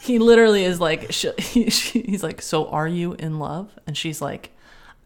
he 0.00 0.18
literally 0.18 0.64
is 0.64 0.80
like, 0.80 1.12
sh- 1.12 1.26
he, 1.38 1.70
she, 1.70 2.00
he's 2.02 2.22
like, 2.24 2.42
so 2.42 2.66
are 2.68 2.88
you 2.88 3.12
in 3.14 3.38
love? 3.38 3.70
And 3.86 3.96
she's 3.96 4.20
like, 4.20 4.50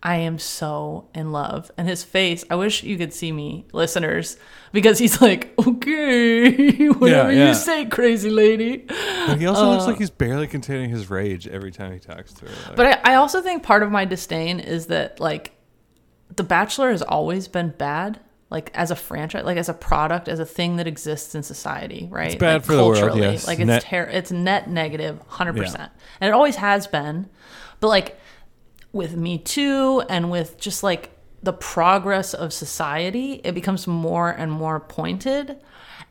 I 0.03 0.17
am 0.17 0.39
so 0.39 1.09
in 1.15 1.31
love. 1.31 1.71
And 1.77 1.87
his 1.87 2.03
face, 2.05 2.43
I 2.49 2.55
wish 2.55 2.83
you 2.83 2.97
could 2.97 3.13
see 3.13 3.33
me, 3.33 3.67
listeners, 3.73 4.39
because 4.73 4.99
he's 4.99 5.21
like, 5.21 5.53
okay, 5.59 6.87
whatever 6.89 7.31
yeah. 7.33 7.49
you 7.49 7.55
say, 7.55 7.85
crazy 7.85 8.31
lady. 8.31 8.87
But 9.27 9.39
he 9.39 9.47
also 9.47 9.69
looks 9.69 9.85
like 9.87 9.99
he's 9.99 10.09
barely 10.11 10.47
containing 10.47 10.89
his 10.91 11.11
rage 11.11 11.47
every 11.47 11.71
time 11.71 11.93
he 11.93 11.99
talks 11.99 12.33
to 12.35 12.47
her. 12.47 12.51
Like, 12.51 12.71
Uh, 12.71 12.75
But 12.77 12.87
I, 13.07 13.13
I 13.13 13.15
also 13.17 13.43
think 13.43 13.63
part 13.63 13.83
of 13.83 13.91
my 13.91 14.05
disdain 14.07 14.59
is 14.59 14.87
that 14.87 15.21
like 15.21 15.53
The 16.35 16.45
Bachelor 16.45 16.91
has 16.93 17.03
always 17.03 17.47
been 17.49 17.71
bad. 17.77 18.21
Like 18.49 18.73
as 18.75 18.91
a 18.91 18.97
franchise, 18.97 19.45
like 19.45 19.59
as 19.59 19.69
a 19.69 19.75
product, 19.75 20.27
as 20.29 20.41
a 20.41 20.45
thing 20.47 20.77
that 20.77 20.89
exists 20.89 21.37
in 21.37 21.45
society, 21.45 22.09
right? 22.11 22.33
It's 22.33 22.35
bad 22.35 22.55
like 22.55 22.65
for 22.65 22.75
the 22.75 22.85
world, 22.85 23.17
yes. 23.17 23.47
Like 23.47 23.61
it's 23.61 23.67
Net- 23.69 23.83
ter- 23.83 24.09
it's 24.11 24.33
net 24.33 24.69
negative, 24.69 25.21
hundred 25.29 25.55
percent, 25.57 25.93
and 26.21 26.29
it 26.29 26.33
always 26.33 26.57
has 26.57 26.89
been. 26.89 27.29
But 27.79 27.89
like 27.89 28.19
with 28.93 29.17
Me 29.17 29.39
Too 29.39 30.03
and 30.09 30.31
with 30.31 30.59
just 30.59 30.83
like 30.83 31.11
the 31.43 31.53
progress 31.53 32.35
of 32.35 32.53
society, 32.53 33.41
it 33.45 33.53
becomes 33.55 33.87
more 33.87 34.31
and 34.31 34.51
more 34.53 34.79
pointed. 34.81 35.57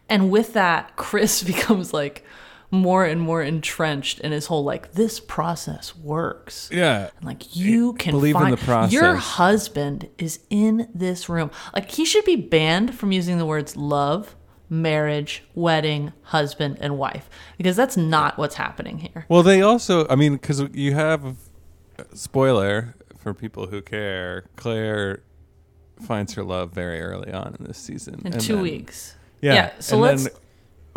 And 0.07 0.31
with 0.31 0.53
that, 0.53 0.95
Chris 0.95 1.43
becomes 1.43 1.93
like 1.93 2.25
more 2.71 3.03
and 3.03 3.19
more 3.19 3.41
entrenched 3.41 4.19
in 4.19 4.31
his 4.31 4.45
whole 4.45 4.63
like 4.63 4.93
this 4.93 5.19
process 5.19 5.95
works. 5.95 6.69
yeah, 6.71 7.09
And 7.17 7.25
like 7.25 7.55
you 7.55 7.93
can 7.93 8.11
Believe 8.11 8.35
in 8.35 8.51
the 8.51 8.57
process. 8.57 8.93
your 8.93 9.15
husband 9.15 10.07
is 10.19 10.39
in 10.51 10.87
this 10.93 11.27
room. 11.29 11.49
Like 11.73 11.89
he 11.91 12.05
should 12.05 12.25
be 12.25 12.35
banned 12.35 12.93
from 12.93 13.11
using 13.11 13.39
the 13.39 13.45
words 13.45 13.75
love, 13.75 14.35
marriage, 14.69 15.43
wedding, 15.55 16.13
husband, 16.21 16.77
and 16.79 16.97
wife 16.99 17.27
because 17.57 17.75
that's 17.75 17.97
not 17.97 18.37
what's 18.37 18.55
happening 18.55 18.99
here. 18.99 19.25
Well, 19.29 19.41
they 19.41 19.63
also, 19.63 20.07
I 20.07 20.15
mean, 20.15 20.33
because 20.33 20.61
you 20.73 20.93
have 20.93 21.37
spoiler 22.13 22.95
for 23.17 23.33
people 23.33 23.67
who 23.67 23.81
care. 23.81 24.45
Claire 24.55 25.21
finds 26.05 26.33
her 26.33 26.43
love 26.43 26.71
very 26.71 27.01
early 27.01 27.31
on 27.31 27.55
in 27.59 27.65
this 27.65 27.77
season. 27.77 28.21
In 28.25 28.33
and 28.33 28.41
two 28.41 28.55
then- 28.55 28.63
weeks. 28.63 29.15
Yeah. 29.41 29.71
so 29.79 29.95
and 29.95 30.01
let's. 30.03 30.23
then- 30.23 30.33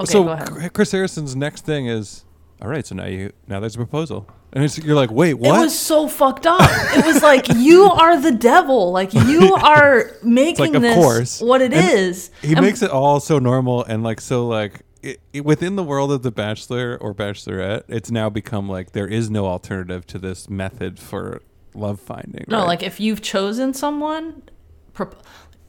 okay, 0.00 0.12
so 0.12 0.24
go 0.24 0.30
ahead. 0.30 0.72
Chris 0.72 0.92
Harrison's 0.92 1.34
next 1.36 1.64
thing 1.64 1.86
is, 1.86 2.24
all 2.60 2.68
right. 2.68 2.86
So 2.86 2.94
now 2.94 3.06
you 3.06 3.32
now 3.48 3.60
there's 3.60 3.74
a 3.74 3.78
proposal, 3.78 4.28
and 4.52 4.62
it's, 4.64 4.78
you're 4.78 4.96
like, 4.96 5.10
wait, 5.10 5.34
what? 5.34 5.58
It 5.58 5.64
was 5.64 5.78
so 5.78 6.06
fucked 6.08 6.46
up. 6.46 6.60
it 6.96 7.04
was 7.04 7.22
like 7.22 7.46
you 7.56 7.84
are 7.84 8.20
the 8.20 8.32
devil. 8.32 8.92
Like 8.92 9.12
you 9.14 9.54
are 9.62 10.10
making 10.22 10.66
like, 10.66 10.74
of 10.74 10.82
this 10.82 10.94
course. 10.94 11.40
what 11.40 11.60
it 11.60 11.72
And 11.72 11.90
is. 11.98 12.30
he 12.42 12.52
And- 12.52 12.60
makes 12.62 12.82
it 12.82 12.90
all 12.90 13.18
so 13.20 13.38
normal 13.38 13.84
and 13.84 14.02
like 14.02 14.20
so 14.20 14.46
like 14.46 14.82
it, 15.02 15.20
it, 15.32 15.44
within 15.44 15.76
the 15.76 15.82
world 15.82 16.12
of 16.12 16.22
the 16.22 16.30
bachelor 16.30 16.96
or 17.00 17.12
bachelorette 17.14 17.82
it's 17.88 18.10
now 18.10 18.30
become 18.30 18.68
like 18.68 18.92
there 18.92 19.06
is 19.08 19.30
no 19.30 19.46
alternative 19.46 20.06
to 20.06 20.18
this 20.18 20.48
method 20.48 20.98
for 20.98 21.42
love 21.74 22.00
finding 22.00 22.44
No, 22.48 22.58
right? 22.58 22.66
like 22.66 22.82
if 22.82 23.00
you've 23.00 23.22
chosen 23.22 23.74
someone, 23.74 24.42
pro- 24.92 25.10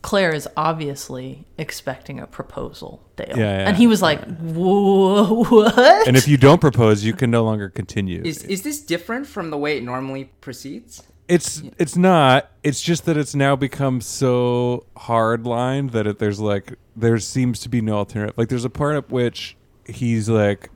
Claire 0.02 0.36
is 0.36 0.50
obviously 0.58 1.48
expecting 1.58 2.20
a 2.20 2.28
proposal, 2.28 3.02
Dale. 3.16 3.30
Yeah, 3.30 3.36
yeah. 3.38 3.68
And 3.70 3.78
he 3.78 3.88
was 3.88 4.02
like, 4.02 4.22
"Whoa, 4.40 5.46
what?" 5.46 5.78
And 6.08 6.18
if 6.18 6.28
you 6.28 6.36
don't 6.36 6.60
propose, 6.60 7.06
you 7.06 7.14
can 7.14 7.32
no 7.32 7.46
longer 7.46 7.70
continue. 7.70 8.22
Is 8.26 8.44
is 8.44 8.64
this 8.64 8.82
different 8.82 9.28
from 9.28 9.50
the 9.50 9.58
way 9.58 9.78
it 9.78 9.84
normally 9.84 10.26
proceeds? 10.42 11.04
It's 11.28 11.64
it's 11.78 11.96
not. 11.96 12.52
It's 12.64 12.82
just 12.82 13.06
that 13.06 13.18
it's 13.18 13.34
now 13.34 13.56
become 13.56 14.02
so 14.02 14.86
hard 14.98 15.46
lined 15.46 15.92
that 15.92 16.06
it, 16.06 16.20
there's 16.20 16.40
like 16.40 16.76
there 16.96 17.18
seems 17.20 17.60
to 17.62 17.70
be 17.70 17.82
no 17.82 17.96
alternative. 17.96 18.38
Like 18.38 18.50
there's 18.50 18.66
a 18.66 18.70
part 18.70 18.96
at 18.96 19.10
which 19.10 19.56
he's 19.86 20.30
like 20.30 20.70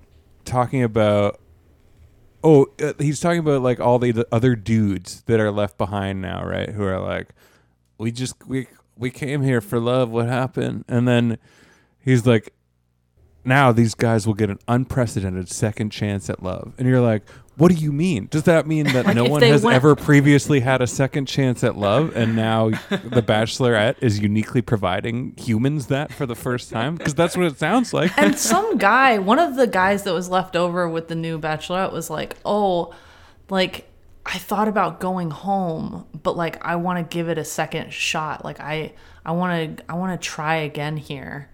talking 0.45 0.83
about. 0.83 1.39
Oh, 2.43 2.67
uh, 2.81 2.93
he's 2.99 3.19
talking 3.19 3.39
about 3.39 3.61
like 3.61 3.79
all 3.79 3.99
the, 3.99 4.11
the 4.11 4.27
other 4.31 4.55
dudes 4.55 5.23
that 5.23 5.39
are 5.39 5.51
left 5.51 5.77
behind 5.77 6.21
now, 6.21 6.45
right? 6.45 6.69
Who 6.69 6.83
are 6.83 6.99
like, 6.99 7.29
we 7.97 8.11
just 8.11 8.35
we 8.47 8.67
we 8.95 9.09
came 9.09 9.41
here 9.41 9.59
for 9.59 9.79
love. 9.79 10.09
What 10.09 10.27
happened? 10.27 10.85
And 10.87 11.07
then 11.07 11.39
he's 11.99 12.25
like, 12.25 12.53
now 13.43 13.71
these 13.71 13.95
guys 13.95 14.25
will 14.25 14.33
get 14.33 14.49
an 14.49 14.59
unprecedented 14.67 15.49
second 15.49 15.89
chance 15.89 16.29
at 16.29 16.41
love. 16.41 16.73
And 16.77 16.87
you're 16.87 17.01
like, 17.01 17.23
what 17.57 17.71
do 17.71 17.75
you 17.77 17.91
mean? 17.91 18.27
Does 18.29 18.43
that 18.43 18.67
mean 18.67 18.85
that 18.93 19.07
no 19.15 19.25
one 19.25 19.41
has 19.41 19.63
went- 19.63 19.75
ever 19.75 19.95
previously 19.95 20.59
had 20.59 20.81
a 20.81 20.87
second 20.87 21.25
chance 21.25 21.63
at 21.63 21.75
love 21.75 22.15
and 22.15 22.35
now 22.35 22.69
the 22.69 23.23
bachelorette 23.25 23.95
is 23.99 24.19
uniquely 24.19 24.61
providing 24.61 25.33
humans 25.37 25.87
that 25.87 26.13
for 26.13 26.25
the 26.25 26.35
first 26.35 26.69
time? 26.69 26.95
Because 26.95 27.15
that's 27.15 27.35
what 27.35 27.45
it 27.47 27.57
sounds 27.57 27.93
like. 27.93 28.15
and 28.17 28.37
some 28.39 28.77
guy, 28.77 29.17
one 29.17 29.39
of 29.39 29.55
the 29.55 29.67
guys 29.67 30.03
that 30.03 30.13
was 30.13 30.29
left 30.29 30.55
over 30.55 30.87
with 30.87 31.07
the 31.07 31.15
new 31.15 31.39
bachelorette 31.39 31.91
was 31.91 32.09
like, 32.09 32.35
"Oh, 32.45 32.93
like 33.49 33.89
I 34.25 34.37
thought 34.37 34.67
about 34.67 34.99
going 34.99 35.31
home, 35.31 36.05
but 36.21 36.37
like 36.37 36.63
I 36.65 36.75
want 36.75 36.99
to 36.99 37.15
give 37.15 37.27
it 37.29 37.37
a 37.37 37.45
second 37.45 37.91
shot. 37.91 38.45
Like 38.45 38.59
I 38.59 38.93
I 39.25 39.31
want 39.31 39.77
to 39.77 39.83
I 39.89 39.95
want 39.95 40.19
to 40.19 40.25
try 40.27 40.57
again 40.57 40.97
here." 40.97 41.49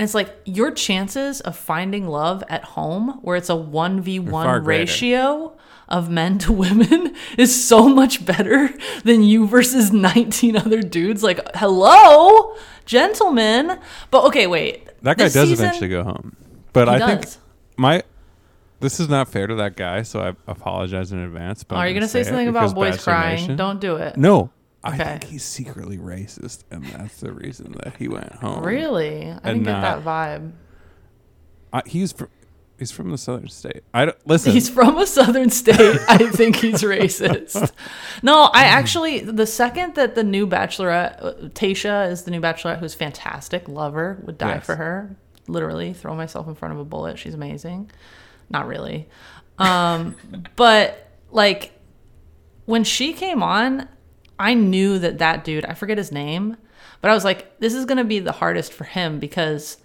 And 0.00 0.04
it's 0.06 0.14
like 0.14 0.34
your 0.46 0.70
chances 0.70 1.42
of 1.42 1.54
finding 1.58 2.08
love 2.08 2.42
at 2.48 2.64
home 2.64 3.18
where 3.20 3.36
it's 3.36 3.50
a 3.50 3.52
1v1 3.52 4.64
ratio 4.64 5.54
of 5.90 6.08
men 6.08 6.38
to 6.38 6.52
women 6.54 7.14
is 7.36 7.62
so 7.68 7.86
much 7.86 8.24
better 8.24 8.70
than 9.04 9.22
you 9.22 9.46
versus 9.46 9.92
19 9.92 10.56
other 10.56 10.80
dudes. 10.80 11.22
Like, 11.22 11.54
hello, 11.54 12.56
gentlemen. 12.86 13.78
But 14.10 14.24
okay, 14.28 14.46
wait. 14.46 14.88
That 15.02 15.18
guy 15.18 15.24
This 15.24 15.34
does 15.34 15.48
season- 15.50 15.66
eventually 15.66 15.90
go 15.90 16.04
home. 16.04 16.34
But 16.72 16.88
I 16.88 16.98
does. 16.98 17.34
think 17.34 17.44
my 17.76 18.02
this 18.80 19.00
is 19.00 19.10
not 19.10 19.28
fair 19.28 19.48
to 19.48 19.56
that 19.56 19.76
guy, 19.76 20.00
so 20.00 20.20
I 20.20 20.28
apologize 20.50 21.12
in 21.12 21.18
advance. 21.18 21.62
But 21.62 21.76
Are 21.76 21.86
you 21.86 21.92
gonna 21.92 22.06
going 22.06 22.08
say 22.08 22.22
something 22.22 22.48
about 22.48 22.74
boys 22.74 23.04
crying? 23.04 23.54
Don't 23.54 23.82
do 23.82 23.96
it. 23.96 24.16
No. 24.16 24.50
I 24.82 24.94
Okay. 24.94 25.04
think 25.04 25.24
he's 25.24 25.44
secretly 25.44 25.98
racist, 25.98 26.64
and 26.70 26.84
that's 26.86 27.20
the 27.20 27.32
reason 27.32 27.76
that 27.84 27.96
he 27.98 28.08
went 28.08 28.32
home. 28.36 28.64
Really? 28.64 29.30
I 29.30 29.48
didn't 29.52 29.64
get 29.64 29.80
that 29.80 30.02
vibe. 30.04 30.52
I, 31.72 31.82
he's 31.86 32.12
from 32.12 32.28
he's 32.78 32.90
from 32.90 33.10
the 33.10 33.18
southern 33.18 33.48
state. 33.48 33.82
I 33.92 34.06
don't, 34.06 34.16
listen. 34.26 34.52
He's 34.52 34.70
from 34.70 34.96
a 34.96 35.06
southern 35.06 35.50
state. 35.50 35.98
I 36.08 36.16
think 36.30 36.56
he's 36.56 36.82
racist. 36.82 37.72
No, 38.22 38.44
I 38.54 38.62
actually, 38.64 39.20
the 39.20 39.46
second 39.46 39.96
that 39.96 40.14
the 40.14 40.24
new 40.24 40.46
bachelorette, 40.46 41.22
uh, 41.22 41.32
Tasha 41.50 42.10
is 42.10 42.22
the 42.22 42.30
new 42.30 42.40
bachelorette 42.40 42.78
who's 42.78 42.94
fantastic, 42.94 43.68
love 43.68 43.92
her, 43.92 44.22
would 44.24 44.38
die 44.38 44.54
Yes. 44.54 44.64
for 44.66 44.76
her. 44.76 45.14
Literally, 45.46 45.92
throw 45.92 46.14
myself 46.14 46.48
in 46.48 46.54
front 46.54 46.72
of 46.72 46.80
a 46.80 46.84
bullet. 46.86 47.18
She's 47.18 47.34
amazing. 47.34 47.90
Not 48.48 48.66
really. 48.66 49.08
Um, 49.58 50.16
but 50.56 51.10
like 51.30 51.72
when 52.64 52.82
she 52.82 53.12
came 53.12 53.42
on, 53.42 53.86
I 54.40 54.54
knew 54.54 54.98
that 54.98 55.18
that 55.18 55.44
dude, 55.44 55.64
I 55.66 55.74
forget 55.74 55.98
his 55.98 56.10
name, 56.10 56.56
but 57.00 57.10
I 57.10 57.14
was 57.14 57.24
like, 57.24 57.58
this 57.60 57.74
is 57.74 57.84
going 57.84 57.98
to 57.98 58.04
be 58.04 58.18
the 58.18 58.32
hardest 58.32 58.72
for 58.72 58.84
him 58.84 59.18
because 59.20 59.76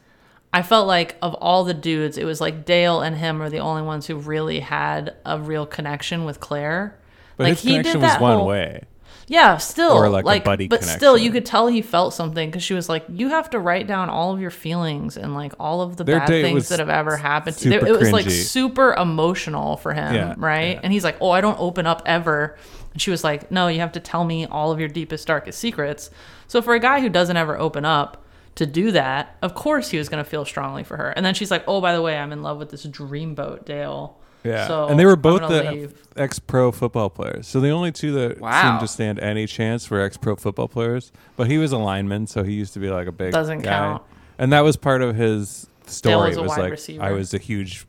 I 0.53 0.61
felt 0.61 0.87
like 0.87 1.17
of 1.21 1.33
all 1.35 1.65
the 1.65 1.73
dudes, 1.73 2.17
it 2.17 2.23
was 2.23 2.39
like 2.39 2.65
Dale 2.65 3.01
and 3.01 3.17
him 3.17 3.41
are 3.41 3.49
the 3.49 3.59
only 3.59 3.81
ones 3.81 4.07
who 4.07 4.15
really 4.15 4.61
had 4.61 5.13
a 5.25 5.37
real 5.39 5.65
connection 5.65 6.23
with 6.23 6.39
Claire. 6.39 6.97
but 7.35 7.43
like 7.43 7.53
his 7.59 7.61
connection 7.63 8.01
was 8.01 8.19
one 8.19 8.45
way. 8.45 8.83
Yeah, 9.27 9.57
still 9.57 9.91
Or 9.93 10.07
like 10.07 10.43
a 10.43 10.45
buddy 10.45 10.67
but 10.67 10.83
still, 10.83 11.17
you 11.17 11.31
could 11.31 11.45
tell 11.47 11.67
he 11.67 11.81
felt 11.81 12.13
something 12.13 12.47
because 12.47 12.61
she 12.63 12.75
was 12.75 12.87
like, 12.87 13.03
"You 13.09 13.29
have 13.29 13.49
to 13.49 13.59
write 13.59 13.87
down 13.87 14.07
all 14.07 14.31
of 14.31 14.39
your 14.39 14.51
feelings 14.51 15.17
and 15.17 15.33
like 15.33 15.53
all 15.59 15.81
of 15.81 15.97
the 15.97 16.03
Their 16.03 16.19
bad 16.19 16.27
things 16.27 16.69
that 16.69 16.77
have 16.77 16.89
ever 16.89 17.17
happened 17.17 17.57
to 17.57 17.69
you." 17.69 17.79
It 17.79 17.99
was 17.99 18.11
like 18.11 18.29
super 18.29 18.93
emotional 18.93 19.77
for 19.77 19.93
him, 19.93 20.13
Yeah, 20.13 20.35
right? 20.37 20.75
yeah. 20.75 20.79
And 20.83 20.93
he's 20.93 21.03
like, 21.03 21.17
"Oh, 21.21 21.31
I 21.31 21.41
don't 21.41 21.59
open 21.59 21.87
up 21.87 22.03
ever." 22.05 22.55
And 22.95 23.01
she 23.01 23.11
was 23.11 23.25
like, 23.25 23.51
"No, 23.51 23.67
you 23.67 23.81
have 23.81 23.91
to 23.91 23.99
tell 23.99 24.23
me 24.23 24.45
all 24.45 24.71
of 24.71 24.79
your 24.79 24.87
deepest, 24.87 25.27
darkest 25.27 25.59
secrets." 25.59 26.09
So 26.47 26.61
for 26.61 26.73
a 26.73 26.79
guy 26.79 27.01
who 27.01 27.09
doesn't 27.09 27.35
ever 27.35 27.59
open 27.59 27.83
up 27.83 28.23
to 28.55 28.65
do 28.65 28.91
that, 28.93 29.35
of 29.41 29.53
course 29.53 29.89
he 29.89 29.97
was 29.97 30.07
going 30.07 30.23
to 30.23 30.29
feel 30.29 30.45
strongly 30.45 30.85
for 30.85 30.95
her. 30.95 31.09
And 31.09 31.25
then 31.25 31.33
she's 31.33 31.51
like, 31.51 31.65
"Oh, 31.67 31.81
by 31.81 31.93
the 31.93 32.01
way, 32.01 32.17
I'm 32.17 32.31
in 32.31 32.41
love 32.41 32.57
with 32.57 32.71
this 32.71 32.85
dreamboat, 32.85 33.65
Dale." 33.65 34.17
Yeah, 34.45 34.67
So 34.67 34.87
and 34.87 34.97
they 34.97 35.05
were 35.05 35.15
both 35.17 35.41
the 35.49 35.91
ex-pro 36.15 36.71
football 36.71 37.09
players. 37.09 37.47
So 37.47 37.59
the 37.59 37.71
only 37.71 37.91
two 37.91 38.11
that 38.13 38.39
Wow. 38.39 38.61
seemed 38.61 38.79
to 38.79 38.87
stand 38.87 39.19
any 39.19 39.45
chance 39.47 39.89
were 39.89 39.99
ex-pro 40.01 40.35
football 40.37 40.67
players. 40.69 41.11
But 41.35 41.47
he 41.47 41.57
was 41.57 41.71
a 41.73 41.77
lineman, 41.79 42.27
so 42.27 42.43
he 42.43 42.53
used 42.53 42.73
to 42.75 42.79
be 42.79 42.89
like 42.89 43.07
a 43.07 43.11
big 43.11 43.33
Doesn't 43.33 43.61
guy. 43.61 43.71
count. 43.71 44.03
And 44.37 44.53
that 44.53 44.61
was 44.61 44.77
part 44.77 45.01
of 45.01 45.15
his 45.15 45.67
story. 45.87 46.29
was 46.29 46.37
a 46.37 46.41
was 46.43 46.49
wide 46.49 46.59
like 46.59 46.71
receiver. 46.71 47.03
I 47.03 47.11
was 47.11 47.33
a 47.33 47.39
huge, 47.39 47.87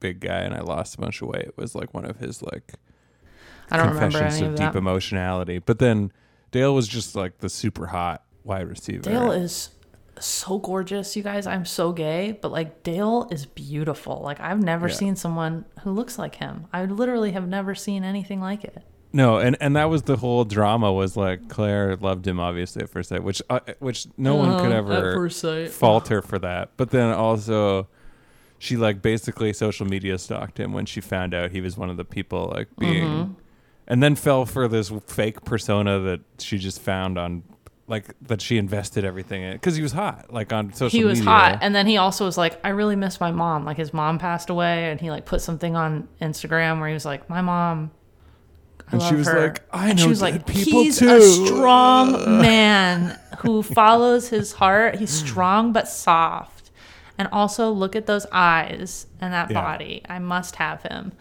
big 0.00 0.20
guy, 0.20 0.38
and 0.38 0.54
I 0.54 0.60
lost 0.60 0.94
a 0.94 0.98
bunch 1.00 1.20
of 1.20 1.28
weight. 1.28 1.42
It 1.48 1.56
was 1.58 1.74
like 1.74 1.92
one 1.92 2.04
of 2.06 2.18
his 2.18 2.42
like 2.42 2.74
I 3.70 3.76
don't 3.76 3.88
remember 3.94 4.18
confessions 4.18 4.36
any 4.38 4.46
of 4.46 4.52
of 4.54 4.58
deep 4.58 4.72
that. 4.72 4.78
emotionality. 4.78 5.58
But 5.58 5.78
then 5.78 6.12
Dale 6.50 6.74
was 6.74 6.88
just 6.88 7.14
like 7.14 7.38
the 7.38 7.48
super 7.48 7.86
hot 7.86 8.24
wide 8.44 8.68
receiver. 8.68 9.02
Dale 9.02 9.32
is 9.32 9.70
so 10.20 10.58
gorgeous, 10.58 11.16
you 11.16 11.22
guys. 11.22 11.46
I'm 11.46 11.64
so 11.64 11.92
gay, 11.92 12.38
but 12.40 12.50
like 12.50 12.82
Dale 12.82 13.28
is 13.30 13.46
beautiful. 13.46 14.20
Like 14.22 14.40
I've 14.40 14.62
never 14.62 14.88
Yeah. 14.88 14.94
seen 14.94 15.16
someone 15.16 15.64
who 15.82 15.90
looks 15.92 16.18
like 16.18 16.36
him. 16.36 16.66
I 16.72 16.84
literally 16.86 17.32
have 17.32 17.46
never 17.46 17.74
seen 17.74 18.02
anything 18.04 18.40
like 18.40 18.64
it. 18.64 18.82
No, 19.12 19.38
and 19.38 19.56
and 19.60 19.74
that 19.76 19.88
was 19.88 20.02
the 20.02 20.16
whole 20.16 20.44
drama. 20.44 20.92
Was 20.92 21.16
like 21.16 21.48
Claire 21.48 21.96
loved 21.96 22.26
him 22.26 22.38
obviously 22.40 22.82
at 22.82 22.90
first 22.90 23.08
sight, 23.08 23.22
which 23.24 23.40
uh, 23.48 23.60
which 23.78 24.06
no 24.18 24.34
one 24.34 24.58
could 24.58 24.66
Uh-huh, 24.72 24.76
ever 24.76 24.92
at 25.10 25.14
first 25.14 25.40
sight. 25.40 25.70
fault 25.70 26.08
her 26.08 26.20
for 26.20 26.38
that. 26.40 26.72
But 26.76 26.90
then 26.90 27.12
also, 27.14 27.88
she 28.58 28.76
like 28.76 29.00
basically 29.00 29.52
social 29.54 29.86
media 29.86 30.18
stalked 30.18 30.58
him 30.60 30.72
when 30.74 30.84
she 30.84 31.00
found 31.00 31.32
out 31.32 31.52
he 31.52 31.60
was 31.62 31.76
one 31.78 31.88
of 31.88 31.96
the 31.96 32.04
people 32.04 32.52
like 32.54 32.68
being, 32.78 33.04
Mm-hmm. 33.04 33.32
And 33.88 34.00
then 34.02 34.14
fell 34.14 34.46
for 34.46 34.68
this 34.68 34.92
fake 35.06 35.44
persona 35.44 35.98
that 35.98 36.20
she 36.38 36.58
just 36.58 36.80
found 36.80 37.18
on 37.18 37.42
like 37.88 38.14
that 38.20 38.40
she 38.42 38.58
invested 38.58 39.02
everything 39.04 39.42
in 39.42 39.54
because 39.54 39.74
he 39.74 39.82
was 39.82 39.92
hot 39.92 40.30
like 40.32 40.52
on 40.52 40.72
social 40.74 40.96
He 40.96 41.04
was 41.04 41.18
media. 41.20 41.32
hot, 41.32 41.58
and 41.62 41.74
then 41.74 41.86
he 41.86 41.96
also 41.96 42.24
was 42.26 42.36
like, 42.38 42.60
"I 42.62 42.68
really 42.68 42.96
miss 42.96 43.18
my 43.18 43.32
mom." 43.32 43.64
Like 43.64 43.78
his 43.78 43.92
mom 43.94 44.18
passed 44.18 44.50
away, 44.50 44.90
and 44.90 45.00
he 45.00 45.10
like 45.10 45.24
put 45.24 45.40
something 45.40 45.74
on 45.74 46.06
Instagram 46.20 46.78
where 46.80 46.88
he 46.88 46.94
was 46.94 47.06
like, 47.06 47.28
"My 47.30 47.40
mom." 47.40 47.90
I 48.90 48.92
And 48.92 49.02
she 49.02 49.14
was 49.16 49.26
her." 49.26 49.40
like, 49.48 49.62
"I 49.72 49.88
And 49.90 49.98
she 50.00 50.06
was 50.08 50.20
like, 50.22 50.46
people 50.46 50.82
he's 50.82 50.98
too." 50.98 51.08
a 51.10 51.20
strong 51.20 52.12
man 52.42 53.18
who 53.38 53.62
follows 53.62 54.28
his 54.28 54.52
heart. 54.52 54.96
He's 54.96 55.10
strong 55.10 55.72
but 55.72 55.88
soft, 55.88 56.70
and 57.16 57.26
also 57.32 57.70
look 57.70 57.96
at 57.96 58.04
those 58.06 58.26
eyes 58.32 59.06
and 59.20 59.32
that 59.32 59.50
Yeah. 59.50 59.62
body. 59.62 60.02
I 60.10 60.18
must 60.18 60.56
have 60.56 60.82
him. 60.82 61.12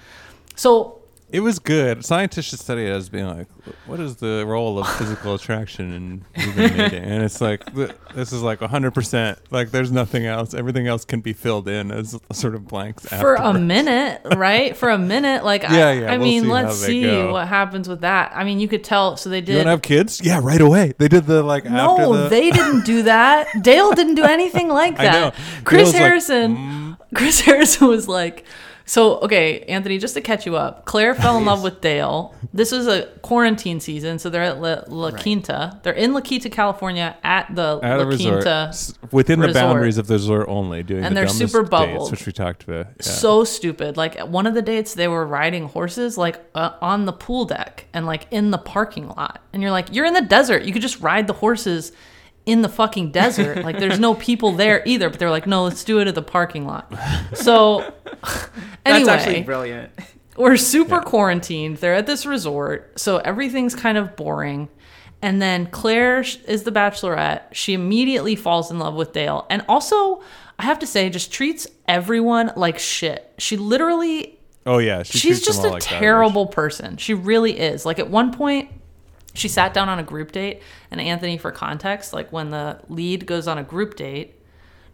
So 0.55 0.99
It 1.29 1.41
was 1.41 1.59
good. 1.59 2.05
Scientists 2.05 2.45
should 2.45 2.59
study 2.59 2.85
it 2.85 2.89
as 2.91 3.09
being 3.09 3.27
like, 3.27 3.47
what 3.85 3.99
is 3.99 4.15
the 4.15 4.45
role 4.47 4.79
of 4.79 4.87
physical 4.95 5.33
attraction 5.35 5.91
in 5.91 6.25
human 6.41 6.77
mating? 6.77 7.03
And 7.03 7.21
it's 7.21 7.41
like, 7.41 7.65
th- 7.75 7.91
this 8.15 8.31
is 8.31 8.41
like 8.41 8.59
100%. 8.59 9.37
Like, 9.51 9.71
there's 9.71 9.91
nothing 9.91 10.25
else. 10.25 10.53
Everything 10.53 10.87
else 10.87 11.03
can 11.03 11.19
be 11.19 11.33
filled 11.33 11.67
in 11.67 11.91
as 11.91 12.17
sort 12.31 12.55
of 12.55 12.65
blanks. 12.65 13.05
for 13.07 13.35
a 13.35 13.53
minute, 13.53 14.21
right? 14.37 14.75
For 14.77 14.89
a 14.89 14.97
minute, 14.97 15.43
like 15.43 15.63
Yeah, 15.69 15.69
I, 15.69 15.91
yeah, 15.93 16.13
I 16.13 16.17
we'll 16.17 16.27
mean, 16.27 16.43
see 16.43 16.49
let's 16.49 16.75
see 16.77 17.01
go. 17.03 17.33
what 17.33 17.47
happens 17.49 17.89
with 17.89 18.01
that. 18.01 18.31
I 18.33 18.45
mean, 18.45 18.61
you 18.61 18.69
could 18.69 18.85
tell. 18.85 19.17
So 19.17 19.29
they 19.29 19.39
You 19.39 19.45
did. 19.47 19.55
want 19.57 19.65
to 19.65 19.71
have 19.71 19.81
kids? 19.81 20.21
Yeah, 20.23 20.39
right 20.41 20.61
away. 20.61 20.93
They 20.97 21.09
did 21.09 21.25
the 21.25 21.43
like 21.43 21.65
after 21.65 22.03
no, 22.03 22.13
the. 22.23 22.29
they 22.29 22.51
didn't 22.51 22.85
do 22.85 23.03
that. 23.03 23.47
Dale 23.61 23.91
didn't 23.91 24.15
do 24.15 24.23
anything 24.23 24.69
like 24.81 24.97
I 24.97 25.03
that. 25.03 25.11
know. 25.35 25.43
Chris 25.65 25.91
Dale's 25.91 25.93
like, 25.93 26.01
Harrison. 26.03 26.55
"Mm." 26.57 26.97
Chris 27.15 27.41
Harrison 27.41 27.87
was 27.87 28.07
like, 28.07 28.45
so 28.87 29.17
okay, 29.19 29.59
Anthony, 29.67 29.97
just 29.99 30.13
to 30.15 30.21
catch 30.21 30.45
you 30.45 30.55
up, 30.55 30.85
Claire 30.85 31.13
fell 31.13 31.37
in 31.37 31.45
love 31.45 31.61
with 31.61 31.81
Dale. 31.81 32.33
This 32.53 32.71
was 32.71 32.87
a 32.87 33.05
quarantine 33.21 33.79
season, 33.79 34.17
so 34.17 34.29
they're 34.29 34.41
at 34.41 34.59
La, 34.61 34.81
La 34.87 35.11
Quinta. 35.11 35.79
They're 35.83 35.93
in 35.93 36.13
La 36.13 36.21
Quinta, 36.21 36.49
California, 36.49 37.15
at 37.23 37.53
the 37.53 37.79
At 37.83 37.97
La 37.97 38.03
a 38.03 38.05
resort, 38.05 38.33
Quinta. 38.43 38.65
s- 38.69 38.93
within 39.11 39.39
the 39.41 39.47
resort. 39.47 39.61
boundaries 39.63 39.97
of 39.97 40.07
the 40.07 40.13
resort 40.15 40.47
only, 40.47 40.81
doing 40.83 41.03
And 41.03 41.15
the 41.15 41.19
they're 41.19 41.27
dumbest 41.27 41.51
super 41.51 41.61
dates, 41.63 41.69
bubbled. 41.69 42.11
which 42.11 42.25
we 42.25 42.31
talked 42.31 42.63
about. 42.63 42.87
Yeah. 42.87 43.01
So 43.01 43.43
stupid. 43.43 43.97
Like 43.97 44.15
at 44.17 44.29
one 44.29 44.47
of 44.47 44.53
the 44.53 44.61
dates, 44.61 44.93
they 44.93 45.07
were 45.09 45.27
riding 45.27 45.65
horses 45.67 46.17
like 46.17 46.39
uh, 46.55 46.71
on 46.81 47.05
the 47.05 47.13
pool 47.13 47.45
deck 47.45 47.85
and 47.93 48.05
like 48.05 48.25
in 48.31 48.51
the 48.51 48.57
parking 48.57 49.09
lot. 49.09 49.41
And 49.53 49.61
you're 49.61 49.71
like, 49.71 49.93
you're 49.93 50.05
in 50.05 50.13
the 50.13 50.21
desert. 50.21 50.63
You 50.63 50.71
could 50.73 50.81
just 50.81 51.01
ride 51.01 51.27
the 51.27 51.33
horses 51.33 51.91
in 52.47 52.63
the 52.63 52.69
fucking 52.69 53.11
desert. 53.11 53.63
like 53.63 53.77
there's 53.77 53.99
no 53.99 54.15
people 54.15 54.53
there 54.53 54.81
either. 54.85 55.09
But 55.11 55.19
they're 55.19 55.29
like, 55.29 55.45
no, 55.45 55.65
let's 55.65 55.83
do 55.83 55.99
it 55.99 56.07
at 56.07 56.15
the 56.15 56.23
parking 56.23 56.65
lot. 56.65 56.91
So 57.35 57.81
anyway, 57.81 57.93
That's 58.85 59.07
actually 59.07 59.43
brilliant. 59.43 59.91
we're 60.35 60.57
super 60.57 60.99
quarantined. 61.01 61.77
They're 61.77 61.93
at 61.93 62.07
this 62.07 62.25
resort, 62.25 62.99
so 62.99 63.17
everything's 63.17 63.75
kind 63.75 63.97
of 63.99 64.15
boring. 64.15 64.69
And 65.21 65.41
then 65.41 65.65
Claire 65.67 66.19
is 66.21 66.63
the 66.63 66.71
bachelorette. 66.71 67.41
She 67.51 67.73
immediately 67.73 68.35
falls 68.35 68.69
in 68.71 68.77
love 68.79 68.93
with 68.93 69.13
Dale. 69.13 69.45
And 69.49 69.65
also, 69.67 70.21
I 70.59 70.63
have 70.63 70.77
to 70.79 70.87
say, 70.87 71.09
just 71.09 71.31
treats 71.31 71.65
everyone 71.87 72.51
like 72.55 72.77
shit. 72.79 73.33
She 73.39 73.57
literally 73.57 74.39
Oh 74.65 74.77
yeah, 74.79 75.03
she 75.03 75.17
she's 75.17 75.41
just 75.41 75.59
a 75.59 75.63
like 75.63 75.71
garbage. 75.71 75.85
terrible 75.87 76.45
person. 76.47 76.97
She 76.97 77.13
really 77.13 77.57
is. 77.59 77.85
Like 77.85 77.99
at 77.99 78.09
one 78.09 78.31
point, 78.33 78.69
she 79.37 79.47
sat 79.47 79.73
down 79.73 79.89
on 79.89 79.99
a 79.99 80.03
group 80.03 80.31
date, 80.31 80.61
and 80.91 80.99
Anthony, 80.99 81.37
for 81.37 81.51
context, 81.51 82.13
like 82.13 82.31
when 82.31 82.49
the 82.49 82.79
lead 82.89 83.25
goes 83.25 83.47
on 83.47 83.57
a 83.57 83.63
group 83.63 83.95
date, 83.95 84.35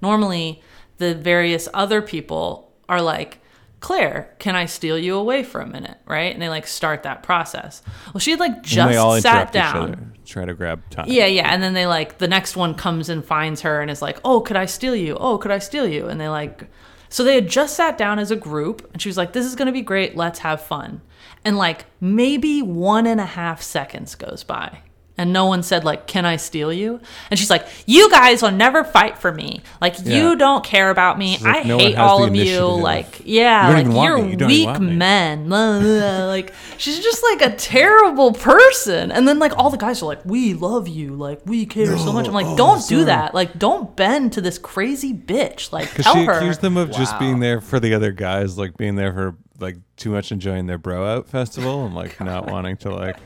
normally 0.01 0.61
the 0.97 1.15
various 1.15 1.67
other 1.73 2.01
people 2.01 2.71
are 2.89 3.01
like, 3.01 3.39
Claire, 3.79 4.33
can 4.39 4.55
I 4.55 4.65
steal 4.65 4.97
you 4.97 5.15
away 5.15 5.43
for 5.43 5.59
a 5.59 5.67
minute? 5.67 5.97
Right? 6.05 6.31
And 6.31 6.41
they 6.41 6.47
like 6.49 6.67
start 6.67 7.03
that 7.03 7.21
process. 7.21 7.81
Well, 8.13 8.19
she 8.19 8.31
had 8.31 8.39
like 8.39 8.63
And 8.77 8.91
they 8.91 8.95
all 8.95 9.15
just 9.15 9.23
sat 9.23 9.51
down. 9.51 9.75
other, 9.75 9.97
try 10.25 10.45
to 10.45 10.53
grab 10.53 10.81
time. 10.89 11.07
Yeah, 11.09 11.25
yeah. 11.25 11.53
And 11.53 11.61
then 11.61 11.73
they 11.73 11.85
like 11.85 12.17
the 12.17 12.27
next 12.29 12.55
one 12.55 12.75
comes 12.75 13.09
and 13.09 13.25
finds 13.25 13.61
her 13.61 13.81
and 13.81 13.91
is 13.91 14.01
like, 14.01 14.19
"Oh, 14.23 14.39
could 14.39 14.55
I 14.55 14.67
steal 14.67 14.95
you? 14.95 15.17
Oh, 15.19 15.37
could 15.37 15.51
I 15.51 15.59
steal 15.59 15.85
you?" 15.87 16.07
And 16.07 16.19
they 16.19 16.29
like 16.29 16.69
so 17.13 17.23
they 17.23 17.35
had 17.35 17.47
just 17.47 17.75
sat 17.75 17.95
down 17.95 18.17
as 18.17 18.31
a 18.31 18.35
group 18.35 18.89
and 18.91 18.99
she 18.99 19.07
was 19.07 19.17
like, 19.17 19.33
"This 19.33 19.45
is 19.45 19.53
to 19.67 19.71
be 19.71 19.83
great. 19.83 20.17
Let's 20.17 20.39
have 20.39 20.59
fun." 20.61 21.01
And 21.45 21.59
like 21.59 21.85
maybe 22.01 22.63
one 22.63 23.05
and 23.05 23.21
a 23.21 23.25
half 23.25 23.61
seconds 23.61 24.15
goes 24.15 24.43
by. 24.43 24.79
And 25.15 25.31
no 25.31 25.45
one 25.45 25.61
said 25.61 25.83
like, 25.83 26.07
"Can 26.07 26.25
I 26.25 26.37
steal 26.37 26.73
you?" 26.73 26.99
And 27.29 27.39
she's 27.39 27.51
like, 27.51 27.67
"You 27.85 28.09
guys 28.09 28.41
will 28.41 28.49
never 28.49 28.83
fight 28.83 29.19
for 29.19 29.31
me. 29.31 29.61
Like 29.79 29.95
Yeah. 30.03 30.15
you 30.17 30.35
don't 30.35 30.63
care 30.63 30.89
about 30.89 31.19
me. 31.19 31.37
Like, 31.37 31.65
I 31.65 31.67
"No 31.67 31.77
hate 31.77 31.95
all 31.97 32.23
of 32.23 32.35
you. 32.35 32.65
Like, 32.65 33.21
yeah, 33.23 33.69
you 33.69 33.89
like 33.91 34.03
you're 34.03 34.17
me. 34.17 34.35
You 34.39 34.47
weak 34.47 34.79
me." 34.79 34.95
men." 34.95 35.49
Like 36.33 36.51
she's 36.77 36.99
just 36.99 37.21
like 37.31 37.41
a 37.53 37.55
terrible 37.55 38.33
person. 38.33 39.11
And 39.11 39.27
then 39.27 39.37
like 39.37 39.55
all 39.55 39.69
the 39.69 39.77
guys 39.77 40.01
are 40.01 40.07
like, 40.07 40.25
"We 40.25 40.55
love 40.55 40.87
you. 40.87 41.13
Like 41.13 41.41
we 41.45 41.67
care 41.67 41.95
so 41.97 42.11
much." 42.11 42.27
I'm 42.27 42.33
like, 42.33 42.47
oh, 42.47 42.57
"Don't 42.57 42.81
sorry." 42.81 43.01
do 43.01 43.05
that. 43.05 43.35
Like 43.35 43.59
don't 43.59 43.95
bend 43.95 44.33
to 44.33 44.41
this 44.41 44.57
crazy 44.57 45.13
bitch. 45.13 45.71
Like 45.71 45.89
Because 45.91 46.05
tell 46.05 46.15
she 46.15 46.25
her." 46.25 46.33
accused 46.33 46.61
them 46.61 46.75
of 46.75 46.91
just 46.91 47.19
being 47.19 47.39
there 47.39 47.61
for 47.61 47.79
the 47.79 47.93
other 47.93 48.11
guys, 48.11 48.57
like 48.57 48.77
being 48.77 48.95
there 48.95 49.13
for 49.13 49.35
like 49.63 49.77
too 49.97 50.11
much 50.11 50.31
enjoying 50.31 50.67
their 50.67 50.77
bro 50.77 51.05
out 51.05 51.27
festival 51.27 51.85
and 51.85 51.95
like 51.95 52.19
not 52.21 52.45
wanting 52.47 52.77
to 52.77 52.93
like. 52.93 53.17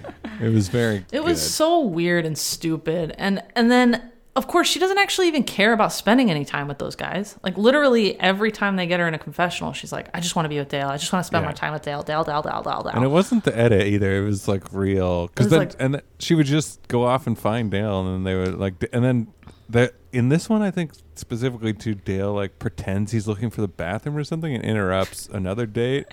It 0.41 0.50
was 0.53 0.70
very. 0.70 1.06
It 1.12 1.24
was 1.24 1.41
good. 1.41 1.50
so 1.50 1.82
weird 1.82 2.25
and 2.25 2.38
stupid. 2.38 3.13
And 3.17 3.44
and 3.56 3.70
then 3.70 4.12
of 4.36 4.46
course 4.48 4.67
she 4.67 4.77
doesn't 4.79 5.00
actually 5.00 5.27
even 5.27 5.44
care 5.44 5.74
about 5.74 5.91
spending 5.91 6.29
any 6.29 6.46
time 6.46 6.67
with 6.67 6.77
those 6.77 6.96
guys. 6.96 7.36
Like 7.44 7.58
literally 7.58 8.20
every 8.20 8.51
time 8.51 8.75
they 8.75 8.86
get 8.86 9.00
her 9.00 9.08
in 9.08 9.15
a 9.15 9.20
confessional, 9.20 9.74
she's 9.74 9.91
like, 9.91 10.10
I 10.13 10.20
just 10.20 10.36
want 10.36 10.46
to 10.46 10.50
be 10.50 10.60
with 10.60 10.70
Dale. 10.70 10.88
I 10.89 10.98
just 10.98 11.12
want 11.12 11.24
to 11.24 11.27
spend 11.27 11.41
Yeah. 11.44 11.50
my 11.50 11.53
time 11.53 11.74
with 11.74 11.82
Dale. 11.82 12.03
Dale, 12.03 12.24
Dale, 12.24 12.44
Dale, 12.44 12.62
Dale, 12.62 12.84
Dale. 12.84 12.91
And 12.94 13.03
it 13.03 13.08
wasn't 13.08 13.44
the 13.46 13.58
edit 13.58 13.88
either. 13.88 14.15
It 14.15 14.22
was 14.25 14.48
like 14.48 14.72
real. 14.72 15.27
Because 15.27 15.46
was 15.46 15.51
then, 15.51 15.60
like- 15.60 15.75
and 15.79 15.94
th- 15.96 16.06
she 16.20 16.36
would 16.36 16.46
just 16.46 16.88
go 16.88 17.03
off 17.03 17.25
and 17.25 17.38
find 17.38 17.72
Dale, 17.72 18.00
and 18.01 18.13
then 18.13 18.24
they 18.24 18.36
would 18.39 18.60
like, 18.60 18.75
and 18.94 19.03
then 19.03 19.27
the 19.70 19.91
in 20.13 20.29
this 20.29 20.48
one, 20.50 20.62
I 20.62 20.70
think 20.72 20.91
specifically 21.15 21.74
to 21.74 21.96
Dale, 21.96 22.32
like 22.34 22.60
pretends 22.60 23.12
he's 23.12 23.27
looking 23.27 23.50
for 23.50 23.62
the 23.62 23.67
bathroom 23.67 24.15
or 24.17 24.24
something, 24.24 24.53
and 24.53 24.63
interrupts 24.63 25.27
another 25.27 25.65
date, 25.65 26.06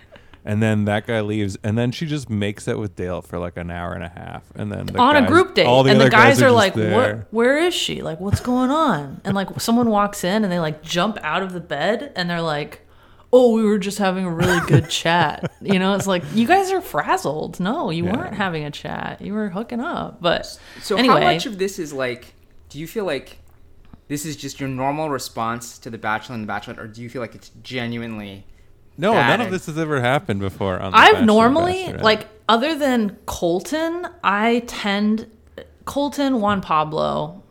and 0.45 0.63
then 0.63 0.85
that 0.85 1.07
guy 1.07 1.21
leaves, 1.21 1.57
and 1.65 1.77
then 1.79 1.91
she 1.93 2.07
just 2.07 2.29
makes 2.29 2.69
it 2.69 2.79
with 2.79 2.95
Dale 2.97 3.23
for 3.23 3.39
like 3.39 3.57
an 3.57 3.71
hour 3.71 3.93
and 3.95 4.05
a 4.05 4.09
half, 4.09 4.45
and 4.55 4.71
then 4.71 4.87
the 4.87 4.99
on 4.99 5.17
a 5.17 5.27
group 5.27 5.55
date. 5.55 5.67
all 5.67 5.81
and 5.87 5.99
the 6.01 6.05
other 6.05 6.11
guys, 6.11 6.39
are, 6.43 6.47
just 6.47 6.55
like, 6.55 6.75
there. 6.75 7.17
what, 7.17 7.33
where 7.33 7.59
is 7.59 7.75
she? 7.75 8.03
Like, 8.03 8.21
what's 8.21 8.41
going 8.41 8.71
on? 8.71 9.21
And 9.25 9.35
like 9.35 9.61
someone 9.61 9.89
walks 9.91 10.23
in 10.25 10.45
and 10.45 10.53
they 10.53 10.59
like 10.61 10.83
jump 10.83 11.19
out 11.23 11.43
of 11.43 11.53
the 11.53 11.61
bed 11.61 12.13
and 12.17 12.29
they're 12.29 12.43
like, 12.43 12.81
Oh, 13.37 13.53
we 13.53 13.65
were 13.65 13.79
just 13.79 13.99
having 13.99 14.25
a 14.25 14.31
really 14.31 14.61
good 14.69 14.89
chat. 15.03 15.51
You 15.61 15.81
know, 15.81 15.95
it's 15.97 16.07
like 16.07 16.23
you 16.35 16.47
guys 16.47 16.71
are 16.71 16.81
frazzled. 16.81 17.59
No, 17.59 17.91
you 17.91 18.05
Yeah. 18.05 18.17
weren't 18.17 18.35
having 18.35 18.65
a 18.65 18.71
chat. 18.71 19.21
You 19.21 19.35
were 19.35 19.49
hooking 19.49 19.81
up. 19.81 20.23
But 20.23 20.47
So 20.83 20.97
anyway, 20.97 21.21
how 21.21 21.33
much 21.33 21.45
of 21.47 21.59
this 21.59 21.81
is 21.81 21.93
like? 21.93 22.33
Do 22.69 22.79
you 22.79 22.87
feel 22.87 23.05
like 23.05 23.39
this 24.07 24.25
is 24.25 24.37
just 24.37 24.61
your 24.61 24.69
normal 24.69 25.11
response 25.11 25.79
to 25.81 25.91
the 25.91 25.99
Bachelor 25.99 26.37
and 26.37 26.47
the 26.49 26.53
Bachelorette, 26.53 26.79
or 26.79 26.87
do 26.87 27.03
you 27.03 27.09
feel 27.11 27.23
like 27.23 27.35
it's 27.35 27.51
genuinely? 27.63 28.47
No, 28.97 29.13
none 29.13 29.41
of 29.41 29.51
this 29.51 29.67
has 29.67 29.79
ever 29.79 30.01
happened 30.01 30.41
before. 30.41 30.79
On 30.79 30.93
the 30.93 30.99
I've 30.99 31.25
normally 31.25 31.93
like 31.93 32.29
other 32.49 32.77
than 32.77 33.17
Colton, 33.27 34.07
I 34.23 34.61
tend 34.67 35.31
Colton, 35.85 36.41
Juan 36.41 36.61
Pablo, 36.61 37.43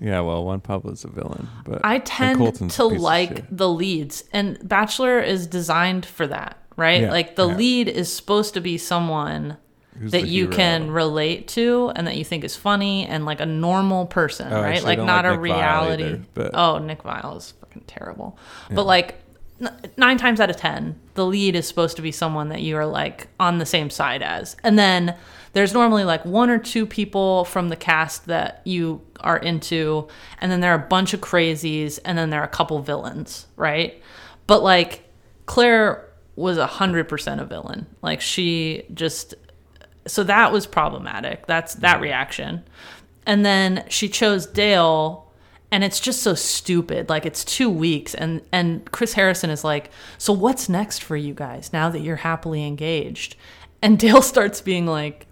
yeah, 0.00 0.20
well, 0.20 0.44
Juan 0.44 0.60
Pablo's 0.60 1.04
a 1.04 1.08
villain, 1.08 1.48
but 1.64 1.80
I 1.84 1.98
tend 1.98 2.38
to 2.38 2.46
a 2.46 2.52
piece 2.52 2.78
of 2.78 2.92
like 2.92 3.44
the 3.50 3.68
leads, 3.68 4.24
and 4.32 4.58
Bachelor 4.66 5.20
is 5.20 5.46
designed 5.46 6.04
for 6.04 6.26
that, 6.26 6.58
right? 6.76 7.02
Yeah, 7.02 7.10
like 7.10 7.36
the 7.36 7.48
yeah. 7.48 7.56
lead 7.56 7.88
is 7.88 8.12
supposed 8.12 8.54
to 8.54 8.60
be 8.60 8.76
someone 8.76 9.56
Who's 9.98 10.12
that 10.12 10.26
you 10.26 10.44
hero? 10.44 10.56
can 10.56 10.90
relate 10.90 11.48
to 11.48 11.92
and 11.96 12.06
that 12.06 12.16
you 12.16 12.24
think 12.24 12.44
is 12.44 12.54
funny 12.56 13.06
and 13.06 13.24
like 13.24 13.40
a 13.40 13.46
normal 13.46 14.04
person, 14.04 14.52
Oh, 14.52 14.60
right? 14.60 14.82
Like 14.82 14.98
don't 14.98 15.06
like 15.06 15.24
a 15.24 15.30
Nick 15.30 15.40
reality. 15.40 16.04
either, 16.04 16.22
but- 16.34 16.50
oh, 16.52 16.78
Nick 16.78 17.02
Viall 17.02 17.38
is 17.38 17.52
fucking 17.52 17.84
terrible. 17.86 18.36
But 18.70 18.84
like 18.84 19.23
nine 19.96 20.18
times 20.18 20.40
out 20.40 20.50
of 20.50 20.56
ten, 20.56 20.98
the 21.14 21.26
lead 21.26 21.54
is 21.54 21.66
supposed 21.66 21.96
to 21.96 22.02
be 22.02 22.12
someone 22.12 22.48
that 22.48 22.62
you 22.62 22.76
are 22.76 22.86
like 22.86 23.28
on 23.38 23.58
the 23.58 23.66
same 23.66 23.90
side 23.90 24.22
as, 24.22 24.56
and 24.62 24.78
then 24.78 25.16
there's 25.52 25.72
normally 25.72 26.04
like 26.04 26.24
one 26.24 26.50
or 26.50 26.58
two 26.58 26.86
people 26.86 27.44
from 27.44 27.68
the 27.68 27.76
cast 27.76 28.26
that 28.26 28.60
you 28.64 29.00
are 29.20 29.38
into, 29.38 30.08
and 30.40 30.50
then 30.50 30.60
there 30.60 30.72
are 30.72 30.84
a 30.84 30.88
bunch 30.88 31.14
of 31.14 31.20
crazies, 31.20 31.98
and 32.04 32.18
then 32.18 32.30
there 32.30 32.40
are 32.40 32.46
a 32.46 32.48
couple 32.48 32.80
villains, 32.80 33.46
right? 33.56 34.02
But 34.46 34.62
like 34.62 35.04
Claire 35.46 36.08
was 36.36 36.58
a 36.58 36.66
hundred 36.66 37.08
percent 37.08 37.40
a 37.40 37.44
villain. 37.44 37.86
Like 38.02 38.20
she 38.20 38.84
just 38.92 39.34
so 40.06 40.24
that 40.24 40.52
was 40.52 40.66
problematic. 40.66 41.46
That's 41.46 41.74
that 41.76 42.00
reaction. 42.00 42.64
And 43.26 43.44
then 43.44 43.84
she 43.88 44.08
chose 44.08 44.46
Dale 44.46 45.23
and 45.74 45.82
it's 45.82 45.98
just 45.98 46.22
so 46.22 46.34
stupid. 46.34 47.08
Like 47.08 47.26
it's 47.26 47.44
2 47.44 47.68
weeks 47.68 48.14
and 48.14 48.42
and 48.52 48.88
Chris 48.92 49.14
Harrison 49.14 49.50
is 49.50 49.64
like, 49.64 49.90
"So 50.18 50.32
what's 50.32 50.68
next 50.68 51.02
for 51.02 51.16
you 51.16 51.34
guys 51.34 51.72
now 51.72 51.90
that 51.90 51.98
you're 51.98 52.22
happily 52.22 52.64
engaged?" 52.64 53.34
And 53.82 53.98
Dale 54.04 54.22
starts 54.22 54.60
being 54.60 54.86
like, 54.86 55.26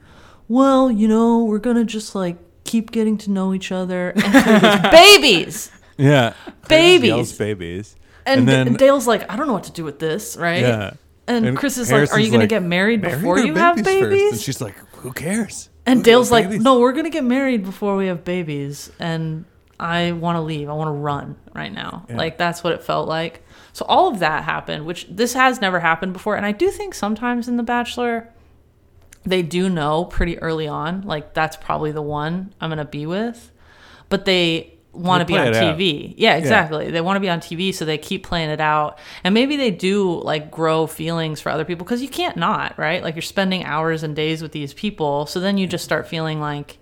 "Well, 0.48 0.90
you 0.90 1.06
know, 1.06 1.44
we're 1.44 1.60
going 1.60 1.76
to 1.76 1.84
just 1.84 2.16
like 2.16 2.38
keep 2.64 2.90
getting 2.90 3.16
to 3.18 3.30
know 3.30 3.54
each 3.54 3.70
other." 3.70 4.12
And 4.16 4.82
"Babies." 4.90 5.70
Yeah. 5.96 6.34
Babies. 6.68 7.38
Babies. 7.38 7.94
And, 8.26 8.48
then 8.48 8.74
Dale's 8.74 9.06
like, 9.06 9.30
"I 9.30 9.36
don't 9.36 9.46
know 9.46 9.52
what 9.52 9.64
to 9.64 9.72
do 9.72 9.84
with 9.84 10.00
this," 10.00 10.36
right? 10.36 10.62
yeah. 10.62 10.94
And, 11.28 11.56
Chris 11.56 11.78
is 11.78 11.92
like, 11.92 12.12
"Are 12.12 12.18
you 12.18 12.30
going 12.30 12.40
to 12.40 12.44
like, 12.44 12.48
get 12.48 12.64
married 12.64 13.00
before 13.00 13.38
you 13.38 13.54
have 13.54 13.76
first." 13.76 13.84
babies?" 13.84 14.32
And 14.32 14.40
she's 14.40 14.60
like, 14.60 14.74
who 15.02 15.12
cares? 15.12 15.68
And 15.86 16.04
Dale's 16.04 16.30
like, 16.30 16.48
no, 16.48 16.78
we're 16.78 16.92
gonna 16.92 17.10
get 17.10 17.24
married 17.24 17.64
before 17.64 17.96
we 17.96 18.06
have 18.06 18.24
babies, 18.24 18.90
and 19.00 19.44
I 19.82 20.12
want 20.12 20.36
to 20.36 20.40
leave. 20.40 20.68
I 20.68 20.74
want 20.74 20.88
to 20.88 20.92
run 20.92 21.36
right 21.54 21.72
now. 21.72 22.06
Yeah. 22.08 22.16
Like 22.16 22.38
that's 22.38 22.62
what 22.62 22.72
it 22.72 22.82
felt 22.84 23.08
like. 23.08 23.42
So 23.72 23.84
all 23.86 24.08
of 24.08 24.20
that 24.20 24.44
happened, 24.44 24.86
which 24.86 25.06
this 25.10 25.34
has 25.34 25.60
never 25.60 25.80
happened 25.80 26.12
before, 26.12 26.36
and 26.36 26.46
I 26.46 26.52
do 26.52 26.70
think 26.70 26.94
sometimes 26.94 27.48
in 27.48 27.56
The 27.56 27.62
Bachelor, 27.62 28.28
they 29.24 29.42
do 29.42 29.68
know 29.68 30.04
pretty 30.04 30.38
early 30.38 30.68
on, 30.68 31.02
like 31.02 31.34
that's 31.34 31.56
probably 31.56 31.90
the 31.90 32.02
one 32.02 32.54
I'm 32.60 32.70
gonna 32.70 32.84
be 32.84 33.06
with, 33.06 33.50
but 34.08 34.24
they 34.24 34.74
want 34.92 35.22
to 35.22 35.24
be 35.24 35.38
on 35.38 35.46
it 35.46 35.56
out. 35.56 35.78
TV. 35.78 36.12
Yeah, 36.18 36.36
exactly. 36.36 36.90
They 36.90 37.00
want 37.00 37.16
to 37.16 37.20
be 37.20 37.30
on 37.30 37.40
TV, 37.40 37.74
so 37.74 37.86
they 37.86 37.96
keep 37.96 38.24
playing 38.24 38.50
it 38.50 38.60
out, 38.60 38.98
and 39.24 39.32
maybe 39.32 39.56
they 39.56 39.70
do 39.70 40.20
like 40.20 40.50
grow 40.50 40.86
feelings 40.86 41.40
for 41.40 41.48
other 41.48 41.64
people 41.64 41.84
because 41.84 42.02
you 42.02 42.08
can't 42.08 42.36
not, 42.36 42.78
right? 42.78 43.02
Like 43.02 43.14
you're 43.14 43.22
spending 43.22 43.64
hours 43.64 44.02
and 44.02 44.14
days 44.14 44.42
with 44.42 44.52
these 44.52 44.74
people, 44.74 45.26
so 45.26 45.40
then 45.40 45.56
you 45.56 45.66
just 45.66 45.84
start 45.84 46.06
feeling 46.06 46.40
like, 46.40 46.78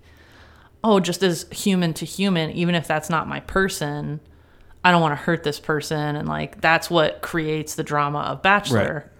oh, 0.82 1.00
just 1.00 1.22
as 1.22 1.46
human 1.50 1.94
to 1.94 2.04
human, 2.04 2.50
even 2.52 2.74
if 2.74 2.86
that's 2.86 3.10
not 3.10 3.28
my 3.28 3.40
person, 3.40 4.20
I 4.84 4.90
don't 4.90 5.02
want 5.02 5.12
to 5.12 5.22
hurt 5.24 5.44
this 5.44 5.60
person, 5.60 6.16
and 6.16 6.26
like 6.28 6.60
that's 6.60 6.90
what 6.90 7.20
creates 7.20 7.74
the 7.74 7.82
drama 7.82 8.20
of 8.20 8.42
Bachelor. 8.42 9.10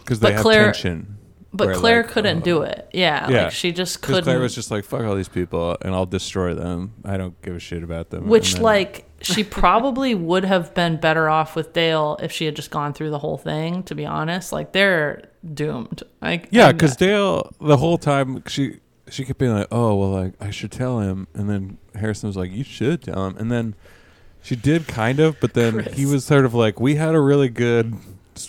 because 0.00 0.20
they 0.20 0.28
but 0.28 0.32
have 0.34 0.42
Claire- 0.42 0.64
tension. 0.64 1.18
But 1.56 1.76
Claire 1.76 2.02
like, 2.02 2.10
couldn't 2.10 2.38
oh. 2.38 2.44
do 2.44 2.62
it. 2.62 2.88
Yeah, 2.92 3.30
Yeah. 3.30 3.42
like 3.44 3.52
she 3.52 3.70
just 3.70 4.02
couldn't. 4.02 4.24
Claire 4.24 4.40
was 4.40 4.56
just 4.56 4.72
like, 4.72 4.84
fuck 4.84 5.02
all 5.02 5.14
these 5.14 5.28
people, 5.28 5.76
and 5.82 5.94
I'll 5.94 6.04
destroy 6.04 6.52
them. 6.52 6.94
I 7.04 7.16
don't 7.16 7.40
give 7.42 7.54
a 7.54 7.60
shit 7.60 7.84
about 7.84 8.10
them. 8.10 8.26
Which, 8.26 8.54
then- 8.54 8.62
like, 8.62 9.08
she 9.20 9.44
probably 9.44 10.14
would 10.16 10.44
have 10.44 10.74
been 10.74 10.96
better 10.96 11.28
off 11.28 11.54
with 11.54 11.72
Dale 11.72 12.18
if 12.20 12.32
she 12.32 12.44
had 12.44 12.56
just 12.56 12.72
gone 12.72 12.92
through 12.92 13.10
the 13.10 13.20
whole 13.20 13.38
thing. 13.38 13.84
To 13.84 13.94
be 13.94 14.04
honest, 14.04 14.52
like 14.52 14.72
they're 14.72 15.28
doomed. 15.52 16.02
Like, 16.20 16.48
yeah, 16.50 16.72
because 16.72 16.96
Dale 16.96 17.52
the 17.60 17.76
whole 17.76 17.98
time 17.98 18.42
she 18.48 18.80
she 19.14 19.24
kept 19.24 19.38
being 19.38 19.52
like, 19.54 19.68
oh 19.70 19.94
well, 19.94 20.10
like 20.10 20.32
I 20.40 20.50
should 20.50 20.72
tell 20.72 21.00
him, 21.00 21.26
and 21.34 21.48
then 21.48 21.78
Harrison 21.94 22.28
was 22.28 22.36
like, 22.36 22.50
you 22.50 22.64
should 22.64 23.02
tell 23.02 23.26
him, 23.26 23.36
and 23.38 23.50
then 23.50 23.74
she 24.42 24.56
did 24.56 24.86
kind 24.88 25.20
of, 25.20 25.38
but 25.40 25.54
then 25.54 25.84
he 25.94 26.04
was 26.06 26.24
sort 26.24 26.44
of 26.44 26.52
like, 26.54 26.80
we 26.80 26.96
had 26.96 27.14
a 27.14 27.20
really 27.20 27.48
good 27.48 27.94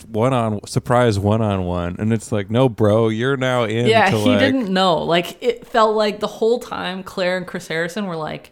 one 0.10 0.34
on 0.34 0.66
surprise 0.66 1.20
one 1.20 1.42
on 1.44 1.64
one, 1.66 1.96
and 2.00 2.12
it's 2.12 2.32
like, 2.32 2.50
no, 2.50 2.68
bro, 2.68 3.10
you're 3.10 3.38
now 3.38 3.64
in. 3.66 3.86
yeah, 3.86 4.10
he 4.10 4.18
like- 4.30 4.40
didn't 4.40 4.70
know. 4.74 4.98
Like, 4.98 5.42
it 5.44 5.68
felt 5.68 5.96
like 5.96 6.20
the 6.20 6.28
whole 6.28 6.60
time 6.60 7.04
Claire 7.04 7.38
and 7.38 7.46
Chris 7.46 7.68
Harrison 7.68 8.08
were 8.08 8.16
like, 8.16 8.52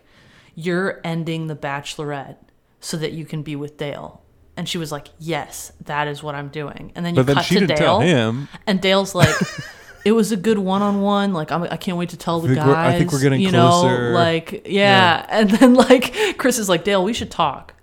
"You're 0.55 1.01
ending 1.03 1.47
the 1.47 1.55
Bachelorette 1.55 2.35
so 2.79 2.97
that 2.97 3.13
you 3.13 3.25
can 3.25 3.41
be 3.41 3.55
with 3.55 3.77
Dale." 3.77 4.21
And 4.55 4.69
she 4.69 4.77
was 4.77 4.91
like, 4.91 5.07
"Yes, 5.17 5.71
that 5.85 6.07
is 6.07 6.21
what 6.21 6.35
I'm 6.35 6.49
doing." 6.49 6.91
And 6.93 7.03
then 7.03 7.15
you 7.15 7.23
then 7.23 7.37
cut 7.37 7.45
she 7.45 7.59
to 7.59 7.65
Dale, 7.65 7.99
him. 8.01 8.47
and 8.67 8.79
Dale's 8.79 9.15
like, 9.15 9.33
it 10.05 10.11
was 10.11 10.31
a 10.31 10.37
good 10.37 10.57
one-on-one. 10.57 11.33
Like 11.33 11.51
I'm, 11.51 11.63
I 11.63 11.77
can't 11.77 11.97
wait 11.97 12.09
to 12.09 12.17
tell 12.17 12.39
the 12.39 12.49
think 12.49 12.59
guys. 12.59 12.95
I 12.95 12.97
think 12.97 13.11
we're 13.11 13.21
getting 13.21 13.41
you 13.41 13.49
closer." 13.49 14.09
know, 14.11 14.15
like 14.15 14.67
yeah. 14.67 15.25
And 15.29 15.49
then 15.49 15.73
like 15.73 16.13
Chris 16.37 16.59
is 16.59 16.69
like 16.69 16.83
Dale, 16.83 17.03
we 17.03 17.13
should 17.13 17.31
talk. 17.31 17.73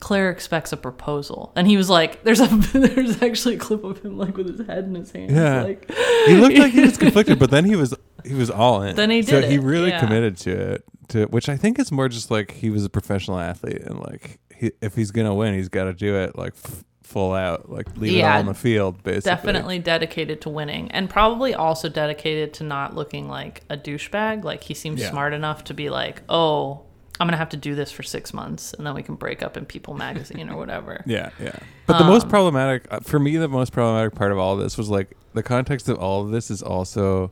Claire 0.00 0.30
expects 0.30 0.72
a 0.72 0.78
proposal, 0.78 1.52
and 1.54 1.66
he 1.66 1.76
was 1.76 1.90
like, 1.90 2.24
"There's 2.24 2.40
a 2.40 2.46
there's 2.72 3.22
actually 3.22 3.56
a 3.56 3.58
clip 3.58 3.84
of 3.84 4.00
him 4.02 4.16
like 4.16 4.36
with 4.36 4.56
his 4.58 4.66
head 4.66 4.84
in 4.84 4.94
his 4.94 5.12
hands, 5.12 5.32
Yeah. 5.32 5.62
like 5.62 5.90
he 6.26 6.36
looked 6.36 6.56
like 6.56 6.72
he 6.72 6.80
was 6.80 6.96
conflicted, 6.98 7.38
but 7.38 7.50
then 7.50 7.66
he 7.66 7.76
was 7.76 7.94
he 8.24 8.34
was 8.34 8.50
all 8.50 8.82
in. 8.82 8.96
Then 8.96 9.10
he 9.10 9.20
did. 9.20 9.28
So 9.28 9.40
did 9.42 9.50
he 9.50 9.58
really 9.58 9.90
yeah. 9.90 10.00
committed 10.00 10.36
to 10.38 10.50
it. 10.72 10.84
To 11.08 11.26
which 11.26 11.48
I 11.50 11.56
think 11.56 11.78
is 11.78 11.92
more 11.92 12.08
just 12.08 12.30
like 12.30 12.52
he 12.52 12.70
was 12.70 12.84
a 12.84 12.88
professional 12.88 13.38
athlete, 13.38 13.82
and 13.82 13.98
like 14.00 14.38
he, 14.56 14.72
if 14.80 14.94
he's 14.94 15.10
gonna 15.10 15.34
win, 15.34 15.54
he's 15.54 15.68
got 15.68 15.84
to 15.84 15.92
do 15.92 16.16
it 16.16 16.36
like 16.36 16.54
f- 16.64 16.82
full 17.10 17.32
out, 17.34 17.70
like 17.70 17.96
leave 17.96 18.18
it 18.18 18.22
all 18.22 18.38
on 18.38 18.46
the 18.46 18.54
field, 18.54 19.02
basically. 19.02 19.30
definitely 19.30 19.78
dedicated 19.78 20.40
to 20.42 20.48
winning, 20.48 20.90
and 20.92 21.10
probably 21.10 21.54
also 21.54 21.88
dedicated 21.88 22.54
to 22.54 22.64
not 22.64 22.94
looking 22.94 23.28
like 23.28 23.62
a 23.68 23.76
douchebag. 23.76 24.44
Like 24.44 24.62
he 24.64 24.74
seems 24.74 25.00
Yeah. 25.00 25.10
smart 25.10 25.32
enough 25.34 25.64
to 25.64 25.74
be 25.74 25.90
like, 25.90 26.22
oh." 26.28 26.82
I'm 27.18 27.26
gonna 27.26 27.36
have 27.36 27.50
to 27.50 27.58
do 27.58 27.74
this 27.74 27.92
for 27.92 28.02
six 28.02 28.32
months, 28.32 28.72
and 28.72 28.86
then 28.86 28.94
we 28.94 29.02
can 29.02 29.14
break 29.14 29.42
up 29.42 29.58
in 29.58 29.66
People 29.66 29.92
Magazine 29.92 30.48
or 30.48 30.56
whatever. 30.56 31.02
Yeah, 31.06 31.28
yeah. 31.38 31.52
But 31.84 31.98
the 31.98 32.04
most 32.04 32.22
Um, 32.24 32.30
problematic 32.30 32.86
uh, 32.90 33.00
for 33.00 33.18
me, 33.18 33.36
the 33.36 33.46
most 33.46 33.74
problematic 33.74 34.14
part 34.14 34.32
of 34.32 34.38
all 34.38 34.56
this 34.56 34.78
was 34.78 34.88
like 34.88 35.14
the 35.34 35.42
context 35.42 35.90
of 35.90 35.98
all 35.98 36.22
of 36.22 36.30
this 36.30 36.50
is 36.50 36.62
also 36.62 37.30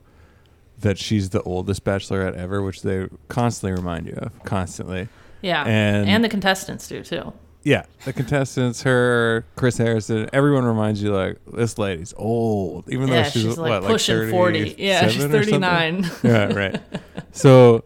that 0.81 0.99
she's 0.99 1.31
the 1.31 1.41
oldest 1.45 1.85
bachelorette 1.85 2.35
ever, 2.37 2.61
which 2.61 2.83
they 2.83 3.07
constantly 3.29 3.75
remind 3.81 4.05
you 4.09 4.13
of, 4.19 4.45
constantly. 4.45 5.09
Yeah, 5.41 5.65
And- 5.67 6.07
and 6.07 6.23
the 6.23 6.29
contestants 6.29 6.87
do 6.87 7.03
too. 7.03 7.33
Yeah, 7.69 7.85
the 8.07 8.15
contestants, 8.15 8.81
her, 8.85 9.45
Chris 9.55 9.77
Harrison, 9.77 10.27
everyone 10.33 10.65
reminds 10.65 11.03
you 11.03 11.13
like 11.13 11.37
this 11.53 11.77
lady's 11.77 12.15
old, 12.17 12.89
even 12.91 13.09
Yeah, 13.09 13.25
though 13.25 13.29
she's, 13.29 13.43
she's, 13.43 13.59
like 13.59 13.83
what, 13.83 13.91
pushing 13.91 14.31
forty. 14.31 14.75
Yeah, 14.79 15.07
she's 15.09 15.27
thirty 15.27 15.59
nine. 15.59 16.11
yeah, 16.23 16.47
right. 16.55 16.81
So 17.33 17.85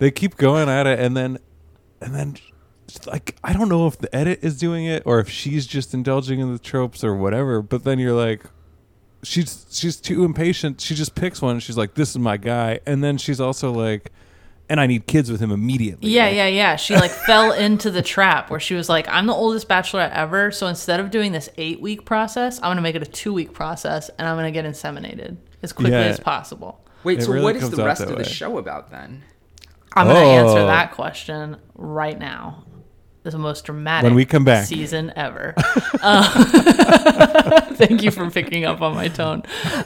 they 0.00 0.10
keep 0.10 0.36
going 0.36 0.68
at 0.68 0.88
it, 0.88 0.98
and 0.98 1.16
then, 1.16 1.38
and 2.00 2.12
then, 2.16 2.36
like 3.06 3.36
I 3.44 3.52
don't 3.52 3.68
know 3.68 3.86
if 3.86 3.96
the 3.96 4.12
edit 4.12 4.40
is 4.42 4.58
doing 4.58 4.86
it 4.86 5.04
or 5.06 5.20
if 5.20 5.30
she's 5.30 5.68
just 5.68 5.94
indulging 5.94 6.40
in 6.40 6.52
the 6.52 6.58
tropes 6.58 7.04
or 7.04 7.14
whatever. 7.14 7.62
But 7.62 7.84
then 7.84 8.00
you're 8.00 8.12
like, 8.12 8.42
she's 9.22 9.66
she's 9.70 9.98
too 10.00 10.24
impatient. 10.24 10.80
She 10.80 10.96
just 10.96 11.14
picks 11.14 11.40
one. 11.40 11.52
And 11.52 11.62
she's 11.62 11.76
like, 11.76 11.94
"This 11.94 12.10
is 12.10 12.18
my 12.18 12.38
guy," 12.38 12.80
and 12.86 13.04
then 13.04 13.18
she's 13.18 13.40
also 13.40 13.70
like, 13.70 14.10
"And 14.68 14.80
I 14.80 14.86
need 14.86 15.06
kids 15.06 15.30
with 15.30 15.40
him 15.40 15.50
immediately." 15.50 16.10
Yeah, 16.10 16.26
Like, 16.26 16.34
yeah, 16.36 16.46
yeah. 16.48 16.76
She 16.76 16.94
like 16.94 17.10
fell 17.26 17.52
into 17.52 17.90
the 17.90 18.02
trap 18.02 18.50
where 18.50 18.60
she 18.60 18.74
was 18.74 18.88
like, 18.88 19.08
"I'm 19.08 19.26
the 19.26 19.34
oldest 19.34 19.68
bachelorette 19.68 20.12
ever, 20.12 20.50
so 20.50 20.66
instead 20.66 21.00
of 21.00 21.10
doing 21.10 21.32
this 21.32 21.48
eight 21.56 21.80
week 21.80 22.04
process, 22.04 22.58
I'm 22.62 22.70
gonna 22.70 22.80
make 22.82 22.94
it 22.96 23.02
a 23.02 23.06
two 23.10 23.32
week 23.32 23.52
process, 23.52 24.10
and 24.18 24.26
I'm 24.28 24.36
gonna 24.36 24.50
get 24.50 24.64
inseminated 24.64 25.36
as 25.62 25.72
quickly 25.72 25.92
Yeah. 25.92 26.00
as 26.06 26.20
possible." 26.20 26.80
Wait, 27.04 27.18
It 27.20 27.22
so 27.24 27.32
really 27.32 27.44
what 27.44 27.56
is 27.56 27.70
the 27.70 27.84
rest 27.84 28.00
that 28.00 28.04
of 28.08 28.10
the 28.16 28.16
way. 28.18 28.24
show 28.24 28.58
about 28.58 28.90
then? 28.90 29.22
I'm 29.94 30.08
gonna 30.08 30.18
Oh. 30.18 30.48
answer 30.48 30.66
that 30.66 30.92
question 30.92 31.56
right 31.76 32.18
now. 32.18 32.64
This 33.22 33.32
is 33.32 33.38
the 33.38 33.42
most 33.42 33.64
dramatic 33.64 34.04
When 34.04 34.14
we 34.14 34.24
come 34.24 34.44
back. 34.44 34.66
season 34.66 35.12
ever. 35.16 35.54
Uh, 36.02 36.44
thank 37.74 38.02
you 38.02 38.10
for 38.10 38.30
picking 38.30 38.64
up 38.64 38.82
on 38.82 38.94
my 38.94 39.08
tone. 39.08 39.42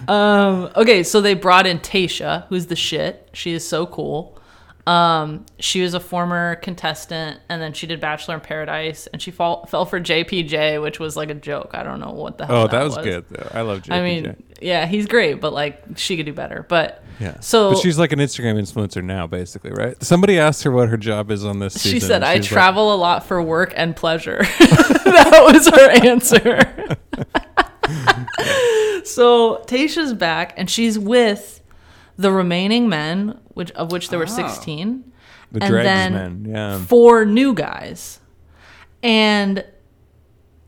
Um, 0.08 0.70
okay, 0.76 1.02
so 1.02 1.20
they 1.20 1.34
brought 1.34 1.66
in 1.66 1.78
Tasha, 1.78 2.46
who's 2.48 2.66
the 2.66 2.76
shit. 2.76 3.28
She 3.32 3.52
is 3.52 3.66
so 3.66 3.86
cool. 3.86 4.38
Um, 4.86 5.44
she 5.58 5.82
was 5.82 5.94
a 5.94 6.00
former 6.00 6.56
contestant, 6.56 7.40
and 7.48 7.60
then 7.60 7.72
she 7.72 7.86
did 7.86 8.00
Bachelor 8.00 8.34
in 8.34 8.40
Paradise, 8.40 9.06
and 9.08 9.20
she 9.20 9.30
fall, 9.30 9.66
fell 9.66 9.84
for 9.84 10.00
JPJ, 10.00 10.82
which 10.82 10.98
was 10.98 11.16
like 11.16 11.30
a 11.30 11.34
joke. 11.34 11.70
I 11.74 11.82
don't 11.82 12.00
know 12.00 12.12
what 12.12 12.38
the 12.38 12.46
hell. 12.46 12.56
Oh, 12.56 12.62
that, 12.62 12.70
that 12.70 12.84
was, 12.84 12.96
good 12.98 13.24
though. 13.28 13.50
I 13.52 13.60
love 13.60 13.82
JPJ. 13.82 13.92
I 13.92 14.02
mean, 14.02 14.42
yeah, 14.60 14.86
he's 14.86 15.06
great, 15.06 15.34
but 15.34 15.52
like 15.52 15.82
she 15.96 16.16
could 16.16 16.26
do 16.26 16.32
better. 16.32 16.64
But 16.68 17.04
yeah. 17.18 17.38
so 17.40 17.72
but 17.72 17.80
she's 17.80 17.98
like 17.98 18.12
an 18.12 18.18
Instagram 18.18 18.58
influencer 18.58 19.04
now, 19.04 19.26
basically, 19.26 19.70
right? 19.72 20.02
Somebody 20.02 20.38
asked 20.38 20.62
her 20.62 20.70
what 20.70 20.88
her 20.88 20.96
job 20.96 21.30
is 21.30 21.44
on 21.44 21.58
this 21.58 21.74
season. 21.74 22.00
She 22.00 22.00
said, 22.00 22.22
"I 22.22 22.36
she's 22.36 22.44
like, 22.44 22.50
travel 22.50 22.94
a 22.94 22.96
lot 22.96 23.26
for 23.26 23.42
work 23.42 23.72
and 23.76 23.94
pleasure." 23.94 24.38
that 24.58 25.42
was 25.52 25.68
her 25.68 25.90
answer. 26.08 26.96
so 29.04 29.62
Tasha's 29.66 30.14
back, 30.14 30.54
and 30.56 30.70
she's 30.70 30.98
with 30.98 31.60
the 32.16 32.32
remaining 32.32 32.88
men, 32.88 33.38
which 33.54 33.70
of 33.72 33.92
which 33.92 34.08
there 34.10 34.18
were 34.18 34.24
Oh. 34.24 34.28
sixteen, 34.28 35.12
the 35.52 35.62
and 35.62 35.70
dregs 35.70 35.84
then 35.84 36.12
men. 36.12 36.46
Yeah. 36.54 36.78
four 36.78 37.24
new 37.24 37.54
guys, 37.54 38.20
and 39.02 39.64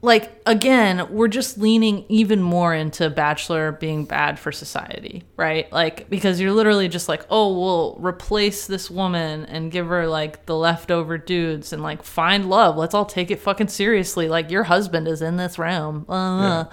like 0.05 0.33
again, 0.47 1.07
we're 1.11 1.29
just 1.29 1.59
leaning 1.59 2.05
even 2.09 2.43
more 2.43 2.75
into 2.75 3.09
Bachelor 3.09 3.71
being 3.71 4.05
bad 4.05 4.37
for 4.37 4.51
society, 4.51 5.23
right? 5.37 5.71
Like 5.73 6.11
because 6.11 6.41
you're 6.41 6.51
literally 6.51 6.89
just 6.89 7.09
like, 7.09 7.25
oh, 7.31 7.57
we'll 7.57 7.97
replace 8.01 8.67
this 8.67 8.91
woman 8.91 9.45
and 9.47 9.71
give 9.71 9.87
her 9.87 10.09
like 10.09 10.47
the 10.47 10.57
leftover 10.57 11.19
dudes 11.19 11.73
and 11.73 11.85
like 11.85 12.03
find 12.03 12.51
love. 12.51 12.77
Let's 12.77 12.95
all 12.95 13.05
take 13.07 13.31
it 13.31 13.39
fucking 13.39 13.69
seriously. 13.69 14.29
Like 14.29 14.51
your 14.51 14.65
husband 14.65 15.07
is 15.07 15.23
in 15.23 15.37
this 15.37 15.57
room. 15.57 16.05
Uh, 16.09 16.65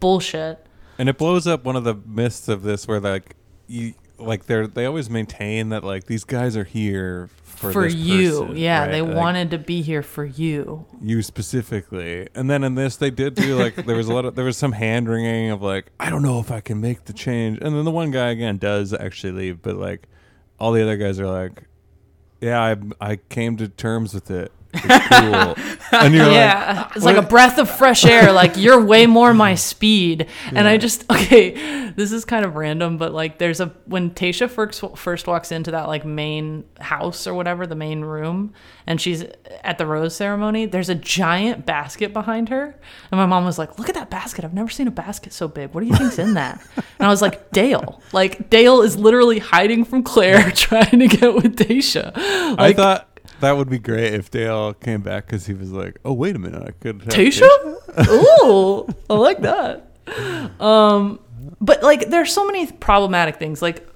Bullshit. 0.00 0.66
and 0.98 1.08
it 1.08 1.16
blows 1.16 1.46
up 1.46 1.64
one 1.64 1.76
of 1.76 1.84
the 1.84 1.94
myths 2.04 2.48
of 2.48 2.62
this 2.62 2.88
where 2.88 2.98
like 2.98 3.36
you 3.68 3.94
like 4.18 4.46
they're 4.46 4.66
they 4.66 4.86
always 4.86 5.10
maintain 5.10 5.70
that 5.70 5.84
like 5.84 6.04
these 6.06 6.24
guys 6.24 6.56
are 6.56 6.64
here 6.64 7.28
for, 7.42 7.72
For, 7.72 7.86
you, 7.86 8.40
person, 8.42 8.56
yeah, 8.56 8.80
right? 8.82 8.90
they 8.90 9.00
Like, 9.02 9.16
wanted 9.16 9.50
to 9.52 9.58
be 9.58 9.80
here 9.80 10.02
for 10.02 10.24
you. 10.24 10.84
you 11.00 11.22
specifically 11.22 12.28
and 12.34 12.50
then 12.50 12.64
in 12.64 12.74
this 12.74 12.96
they 12.96 13.10
did 13.10 13.34
do 13.34 13.56
like 13.56 13.74
there 13.76 13.96
was 13.96 14.08
a 14.08 14.12
lot 14.14 14.24
of 14.24 14.34
there 14.34 14.44
was 14.44 14.56
some 14.56 14.72
hand 14.72 15.08
wringing 15.08 15.50
of 15.50 15.62
like 15.62 15.86
i 16.00 16.10
don't 16.10 16.22
know 16.22 16.40
if 16.40 16.50
i 16.50 16.60
can 16.60 16.80
make 16.80 17.04
the 17.04 17.12
change 17.12 17.58
and 17.62 17.74
then 17.76 17.84
the 17.84 17.90
one 17.90 18.10
guy 18.10 18.28
again 18.30 18.56
does 18.58 18.92
actually 18.92 19.32
leave 19.32 19.62
but 19.62 19.76
like 19.76 20.08
all 20.58 20.72
the 20.72 20.82
other 20.82 20.96
guys 20.96 21.18
are 21.20 21.26
like 21.28 21.62
yeah 22.40 22.60
i 22.60 22.76
i 23.12 23.16
came 23.16 23.56
to 23.56 23.68
terms 23.68 24.12
with 24.14 24.30
it 24.30 24.50
it's 24.74 25.08
cool 25.08 25.74
and 25.92 26.14
you're 26.14 26.24
like 26.24 26.34
yeah, 26.34 26.90
it's 26.94 27.04
like 27.04 27.16
a 27.16 27.22
breath 27.22 27.58
of 27.58 27.70
fresh 27.70 28.04
air. 28.04 28.32
Like 28.32 28.56
you're 28.56 28.82
way 28.82 29.06
more 29.06 29.34
my 29.34 29.54
speed, 29.54 30.28
and 30.52 30.66
I 30.66 30.76
just 30.76 31.04
okay. 31.10 31.92
This 31.96 32.10
is 32.10 32.24
kind 32.24 32.44
of 32.44 32.56
random, 32.56 32.98
but 32.98 33.12
like 33.12 33.38
there's 33.38 33.60
a 33.60 33.66
when 33.86 34.10
Tasha 34.10 34.50
first 34.50 34.82
first 34.96 35.26
walks 35.26 35.52
into 35.52 35.70
that 35.70 35.86
like 35.86 36.04
main 36.04 36.64
house 36.80 37.26
or 37.26 37.34
whatever 37.34 37.66
the 37.66 37.76
main 37.76 38.00
room, 38.02 38.52
and 38.86 39.00
she's 39.00 39.24
at 39.62 39.78
the 39.78 39.86
rose 39.86 40.16
ceremony. 40.16 40.66
There's 40.66 40.88
a 40.88 40.94
giant 40.94 41.66
basket 41.66 42.12
behind 42.12 42.48
her, 42.48 42.78
and 43.10 43.18
my 43.18 43.26
mom 43.26 43.44
was 43.44 43.58
like, 43.58 43.78
"Look 43.78 43.88
at 43.88 43.94
that 43.94 44.10
basket! 44.10 44.44
I've 44.44 44.54
never 44.54 44.70
seen 44.70 44.88
a 44.88 44.92
basket 44.92 45.32
so 45.32 45.48
big. 45.48 45.72
What 45.72 45.82
do 45.82 45.86
you 45.86 45.96
think's 45.96 46.18
in 46.18 46.34
that?" 46.34 46.60
And 46.76 47.06
I 47.06 47.08
was 47.08 47.22
like, 47.22 47.50
"Dale, 47.52 48.02
like 48.12 48.50
Dale 48.50 48.82
is 48.82 48.96
literally 48.96 49.38
hiding 49.38 49.84
from 49.84 50.02
Claire, 50.02 50.50
trying 50.50 50.98
to 50.98 51.08
get 51.08 51.34
with 51.34 51.56
Tasha." 51.56 52.12
i 52.58 52.72
thought 52.72 53.13
that 53.40 53.56
would 53.56 53.68
be 53.68 53.78
great 53.78 54.14
if 54.14 54.30
dale 54.30 54.74
came 54.74 55.00
back 55.00 55.26
because 55.26 55.46
he 55.46 55.54
was 55.54 55.70
like 55.70 55.98
oh 56.04 56.12
wait 56.12 56.36
a 56.36 56.38
minute 56.38 56.62
i 56.62 56.70
could 56.72 57.00
have 57.02 57.12
Tasha? 57.12 57.48
Ooh, 58.08 58.86
I 59.10 59.14
like 59.14 59.40
that. 59.42 59.90
Um, 60.60 61.20
but 61.60 61.82
like, 61.82 62.10
there's 62.10 62.32
so 62.32 62.44
many 62.44 62.70
problematic 62.72 63.36
things. 63.36 63.62
Like, 63.62 63.88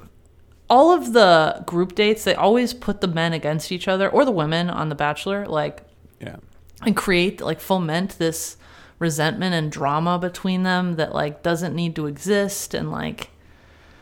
all 0.70 0.92
of 0.92 1.12
the 1.12 1.64
group 1.66 1.94
dates, 1.94 2.24
they 2.24 2.34
always 2.34 2.72
put 2.72 3.00
the 3.00 3.08
men 3.08 3.32
against 3.32 3.72
each 3.72 3.88
other 3.88 4.08
or 4.08 4.24
the 4.24 4.30
women 4.30 4.70
on 4.70 4.88
The 4.88 4.94
Bachelor, 4.94 5.46
like, 5.46 5.82
yeah 6.20 6.36
and 6.82 6.96
create 6.96 7.40
like 7.40 7.60
foment 7.60 8.18
this 8.18 8.56
resentment 8.98 9.54
and 9.54 9.70
drama 9.70 10.18
between 10.18 10.62
them 10.62 10.96
that 10.96 11.14
like 11.14 11.42
doesn't 11.42 11.74
need 11.74 11.94
to 11.96 12.06
exist 12.06 12.74
and 12.74 12.90
like 12.90 13.30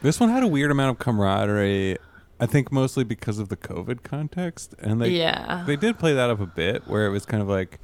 This 0.03 0.21
one 0.21 0.31
had 0.31 0.43
a 0.43 0.47
weird 0.47 0.71
amount 0.71 0.91
of 0.91 0.99
camaraderie. 0.99 1.99
I 2.39 2.47
think 2.47 2.71
mostly 2.71 3.05
because 3.05 3.39
of 3.39 3.49
the 3.49 3.57
COVID 3.57 4.03
context, 4.03 4.75
and 4.79 5.01
they 5.01 5.11
yeah 5.11 5.65
they 5.67 5.77
did 5.77 5.99
play 5.99 6.13
that 6.15 6.31
up 6.31 6.41
a 6.41 6.47
bit, 6.47 6.87
where 6.87 7.07
it 7.07 7.11
was 7.11 7.25
kind 7.25 7.43
of 7.43 7.49
like 7.49 7.81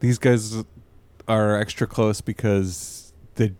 these 0.00 0.18
guys 0.18 0.64
are 1.28 1.56
extra 1.56 1.86
close 1.86 2.20
because 2.20 3.12
they 3.36 3.54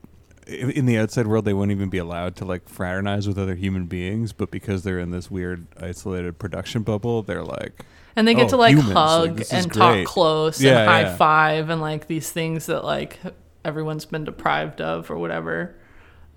in 0.47 0.87
the 0.87 0.99
outside 0.99 1.27
world 1.27 1.45
they 1.45 1.53
wouldn't 1.53 1.77
even 1.77 1.89
be 1.89 1.99
allowed 1.99 2.35
to 2.37 2.45
like 2.45 2.69
fraternize 2.69 3.29
with 3.29 3.39
other 3.39 3.55
human 3.55 3.87
beings, 3.87 4.33
but 4.33 4.51
because 4.51 4.83
they're 4.83 4.99
in 4.99 5.11
this 5.11 5.31
weird 5.31 5.67
isolated 5.81 6.39
production 6.39 6.83
bubble, 6.83 7.23
they're 7.23 7.45
like 7.45 7.85
and 8.17 8.27
they 8.27 8.35
get 8.35 8.47
oh, 8.47 8.49
to 8.49 8.57
like 8.57 8.75
humans, 8.75 8.93
hug 8.93 9.41
is 9.41 9.53
and 9.53 9.73
talk 9.73 9.95
great. 9.95 10.07
close 10.07 10.61
Yeah, 10.61 10.81
and 10.81 10.89
high 10.89 11.01
yeah. 11.03 11.17
five 11.17 11.71
and 11.71 11.81
like 11.81 12.07
these 12.07 12.31
things 12.31 12.67
that 12.67 12.85
like 12.85 13.19
everyone's 13.65 14.05
been 14.05 14.25
deprived 14.25 14.81
of 14.81 15.11
or 15.11 15.17
whatever 15.17 15.77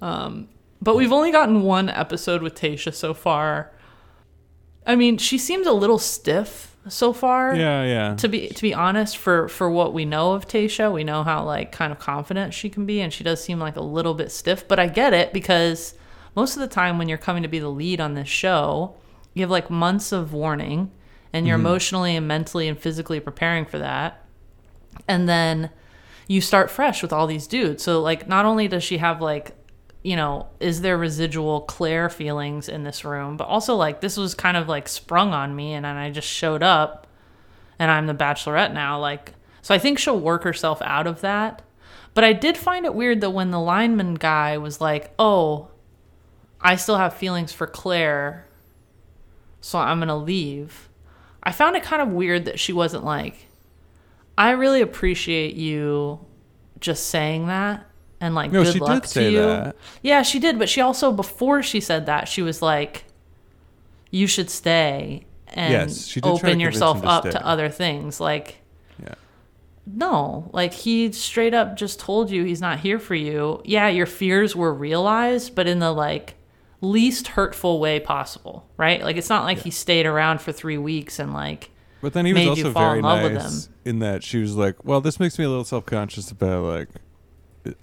um 0.01 0.47
but 0.83 0.95
we've 0.95 1.11
only 1.11 1.31
gotten 1.31 1.61
one 1.61 1.89
episode 1.89 2.41
with 2.41 2.55
tasha 2.55 2.93
so 2.93 3.13
far. 3.13 3.71
I 4.85 4.95
mean 4.95 5.17
she 5.17 5.37
seems 5.37 5.65
a 5.65 5.71
little 5.71 5.99
stiff 5.99 6.75
so 6.89 7.13
far. 7.13 7.55
Yeah, 7.55 7.83
yeah. 7.83 8.15
to 8.15 8.27
be 8.27 8.49
to 8.49 8.61
be 8.61 8.73
honest 8.73 9.17
for 9.17 9.47
for 9.47 9.69
what 9.69 9.93
we 9.93 10.05
know 10.05 10.33
of 10.33 10.47
Tasha 10.47 10.91
we 10.91 11.03
know 11.03 11.23
how 11.23 11.43
like 11.43 11.71
kind 11.71 11.91
of 11.93 11.99
confident 11.99 12.53
she 12.53 12.69
can 12.69 12.85
be 12.85 12.99
and 12.99 13.13
she 13.13 13.23
does 13.23 13.41
seem 13.41 13.59
like 13.59 13.75
a 13.75 13.81
little 13.81 14.13
bit 14.13 14.31
stiff. 14.31 14.67
But 14.67 14.79
I 14.79 14.87
get 14.87 15.13
it 15.13 15.33
because 15.33 15.93
most 16.35 16.55
of 16.55 16.61
the 16.61 16.67
time 16.67 16.97
when 16.97 17.07
you're 17.07 17.17
coming 17.17 17.43
to 17.43 17.49
be 17.49 17.59
the 17.59 17.69
lead 17.69 18.01
on 18.01 18.15
this 18.15 18.27
show 18.27 18.95
you 19.33 19.41
have 19.41 19.49
like 19.49 19.69
months 19.69 20.11
of 20.11 20.33
warning 20.33 20.91
and 21.31 21.47
you're 21.47 21.57
mm-hmm. 21.57 21.65
emotionally 21.65 22.15
and 22.15 22.27
mentally 22.27 22.67
and 22.67 22.77
physically 22.77 23.19
preparing 23.19 23.65
for 23.65 23.79
that. 23.79 24.23
And 25.07 25.27
then 25.27 25.71
you 26.27 26.39
start 26.39 26.69
fresh 26.69 27.01
with 27.01 27.11
all 27.11 27.25
these 27.25 27.47
dudes. 27.47 27.83
So 27.83 28.01
like 28.01 28.27
not 28.27 28.45
only 28.45 28.67
does 28.67 28.83
she 28.83 28.97
have 28.97 29.21
like 29.21 29.55
you 30.03 30.17
know, 30.17 30.47
is 30.59 30.81
there 30.81 30.97
residual 30.97 31.61
Claire 31.61 32.09
feelings 32.09 32.67
in 32.67 32.83
this 32.83 33.05
room? 33.05 33.37
But 33.37 33.47
also, 33.47 33.75
like, 33.75 34.01
this 34.01 34.17
was 34.17 34.35
kind 34.35 34.57
of 34.57 34.67
like 34.67 34.89
sprung 34.89 35.33
on 35.33 35.55
me, 35.55 35.73
and 35.73 35.85
then 35.85 35.95
I 35.95 36.11
just 36.11 36.27
showed 36.27 36.61
up, 36.61 37.07
and 37.79 37.89
I'm 37.89 38.07
the 38.07 38.13
bachelorette 38.13 38.73
now. 38.73 38.99
Like, 38.99 39.33
so 39.61 39.73
I 39.73 39.79
think 39.79 39.97
she'll 39.97 40.19
work 40.19 40.43
herself 40.43 40.81
out 40.81 41.07
of 41.07 41.21
that. 41.21 41.61
But 42.13 42.25
I 42.25 42.33
did 42.33 42.57
find 42.57 42.85
it 42.85 42.93
weird 42.93 43.21
that 43.21 43.31
when 43.31 43.51
the 43.51 43.61
lineman 43.61 44.15
guy 44.15 44.57
was 44.57 44.81
like, 44.81 45.13
oh, 45.17 45.69
I 46.59 46.75
still 46.75 46.97
have 46.97 47.15
feelings 47.15 47.53
for 47.53 47.65
Claire, 47.65 48.45
so 49.61 49.79
I'm 49.79 49.99
going 49.99 50.09
to 50.09 50.15
leave. 50.15 50.89
I 51.41 51.53
found 51.53 51.75
it 51.75 51.83
kind 51.83 52.01
of 52.01 52.09
weird 52.09 52.45
that 52.45 52.59
she 52.59 52.73
wasn't 52.73 53.05
like, 53.05 53.47
I 54.37 54.51
really 54.51 54.81
appreciate 54.81 55.55
you 55.55 56.25
just 56.79 57.07
saying 57.07 57.47
that 57.47 57.85
and 58.23 58.33
like 58.35 58.51
No, 58.51 58.63
good 58.63 58.73
she 58.73 58.79
luck 58.79 59.01
did 59.01 59.03
to 59.03 59.09
say 59.09 59.31
you. 59.33 59.41
that. 59.41 59.75
Yeah, 60.01 60.21
she 60.21 60.39
did, 60.39 60.57
but 60.57 60.69
she 60.69 60.79
also 60.81 61.11
before 61.11 61.61
she 61.61 61.79
said 61.81 62.05
that, 62.05 62.27
she 62.27 62.41
was 62.41 62.61
like 62.61 63.03
you 64.11 64.27
should 64.27 64.49
stay 64.49 65.25
and 65.49 65.71
Yes, 65.73 66.17
open 66.23 66.59
yourself 66.59 67.01
to 67.01 67.07
up 67.07 67.23
stay. 67.23 67.31
to 67.31 67.45
other 67.45 67.67
things. 67.69 68.19
Like 68.19 68.59
Yeah. 69.03 69.15
no, 69.85 70.49
like 70.53 70.73
he 70.73 71.11
straight 71.11 71.53
up 71.53 71.75
just 71.75 71.99
told 71.99 72.31
you 72.31 72.43
he's 72.45 72.61
not 72.61 72.79
here 72.79 72.99
for 72.99 73.15
you. 73.15 73.61
Yeah, 73.65 73.87
your 73.89 74.05
fears 74.05 74.55
were 74.55 74.73
realized, 74.73 75.53
but 75.55 75.67
in 75.67 75.79
the 75.79 75.91
like 75.91 76.35
least 76.81 77.29
hurtful 77.29 77.79
way 77.79 77.99
possible, 77.99 78.67
right? 78.77 79.01
Like 79.03 79.17
it's 79.17 79.29
not 79.29 79.43
like 79.43 79.59
he 79.59 79.71
stayed 79.71 80.05
around 80.05 80.41
for 80.41 80.51
3 80.51 80.77
weeks 80.77 81.19
and 81.19 81.33
like 81.33 81.69
But 82.01 82.13
then 82.13 82.25
he 82.25 82.33
was 82.33 82.45
also 82.47 82.71
very 82.71 82.99
in 82.99 83.03
nice 83.03 83.69
in 83.85 83.99
that 83.99 84.23
she 84.23 84.39
was 84.39 84.55
like, 84.55 84.75
"Well, 84.85 85.01
this 85.01 85.19
makes 85.19 85.37
me 85.39 85.45
a 85.45 85.49
little 85.49 85.63
self 85.65 85.85
conscious 85.85 86.29
about 86.31 86.63
like, 86.65 86.89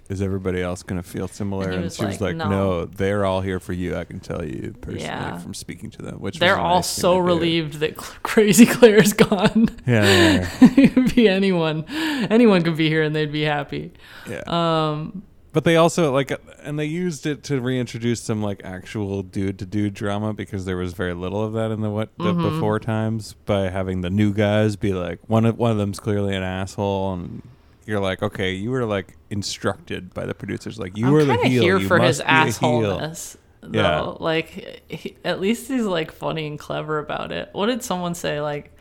is 0.09 0.21
everybody 0.21 0.61
else 0.61 0.83
going 0.83 1.01
to 1.01 1.07
feel 1.07 1.27
similar?" 1.27 1.69
And 1.71 1.83
And, 1.85 1.91
she 1.93 2.05
was 2.05 2.21
like, 2.21 2.35
like, 2.35 2.35
"No." 2.37 2.49
"No, 2.49 2.85
they're 2.85 3.25
all 3.25 3.41
here 3.41 3.59
for 3.59 3.73
you. 3.73 3.95
I 3.95 4.03
can 4.03 4.19
tell 4.19 4.43
you 4.45 4.73
personally 4.81 5.03
Yeah. 5.05 5.37
from 5.39 5.53
speaking 5.53 5.89
to 5.91 6.01
them." 6.01 6.15
Which 6.19 6.39
they're 6.39 6.57
all 6.57 6.75
nice 6.77 6.87
so 6.87 7.15
do. 7.15 7.21
relieved 7.21 7.73
that 7.75 7.95
Crazy 7.97 8.65
Claire's 8.65 9.13
gone. 9.13 9.69
Yeah, 9.87 10.49
it 10.61 10.93
could 10.93 11.15
be 11.15 11.27
anyone. 11.27 11.85
Anyone 12.29 12.61
could 12.63 12.77
be 12.77 12.89
here 12.89 13.03
and 13.03 13.15
they'd 13.15 13.31
be 13.31 13.43
happy. 13.43 13.91
yeah. 14.29 14.41
yeah. 14.47 14.89
Um 14.91 15.23
But 15.53 15.65
they 15.65 15.75
also 15.75 16.13
like, 16.13 16.31
and 16.63 16.79
they 16.79 16.85
used 16.85 17.25
it 17.25 17.43
to 17.45 17.59
reintroduce 17.59 18.21
some 18.21 18.41
like 18.41 18.61
actual 18.63 19.21
dude 19.21 19.59
to 19.59 19.65
dude 19.65 19.93
drama 19.93 20.33
because 20.33 20.63
there 20.63 20.77
was 20.77 20.93
very 20.93 21.13
little 21.13 21.43
of 21.43 21.51
that 21.53 21.71
in 21.71 21.81
the 21.81 21.89
what 21.89 22.09
the 22.17 22.31
Mm-hmm. 22.33 22.49
before 22.55 22.79
times 22.79 23.33
by 23.45 23.69
having 23.69 23.99
the 24.01 24.09
new 24.09 24.31
guys 24.33 24.77
be 24.77 24.93
like 24.93 25.19
one 25.27 25.45
of 25.45 25.57
one 25.57 25.71
of 25.71 25.77
them's 25.77 25.99
clearly 25.99 26.33
an 26.35 26.43
asshole 26.43 27.13
and 27.13 27.41
you're 27.91 27.99
like 27.99 28.23
okay 28.23 28.53
you 28.53 28.71
were 28.71 28.85
like 28.85 29.17
instructed 29.29 30.13
by 30.13 30.25
the 30.25 30.33
producers 30.33 30.79
like 30.79 30.97
you 30.97 31.05
I'm 31.07 31.11
were 31.11 31.25
the 31.25 31.35
heel 31.37 31.61
here 31.61 31.77
you 31.77 31.87
for 31.87 31.97
must 31.97 32.21
his 32.23 32.57
heel. 32.57 32.69
assholeness. 32.81 33.35
Though. 33.61 33.69
Yeah. 33.71 33.99
Like 34.19 34.81
he, 34.89 35.15
at 35.23 35.39
least 35.39 35.67
he's 35.67 35.83
like 35.83 36.11
funny 36.11 36.47
and 36.47 36.57
clever 36.57 36.97
about 36.97 37.31
it. 37.31 37.49
What 37.51 37.67
did 37.67 37.83
someone 37.83 38.15
say 38.15 38.41
like 38.41 38.75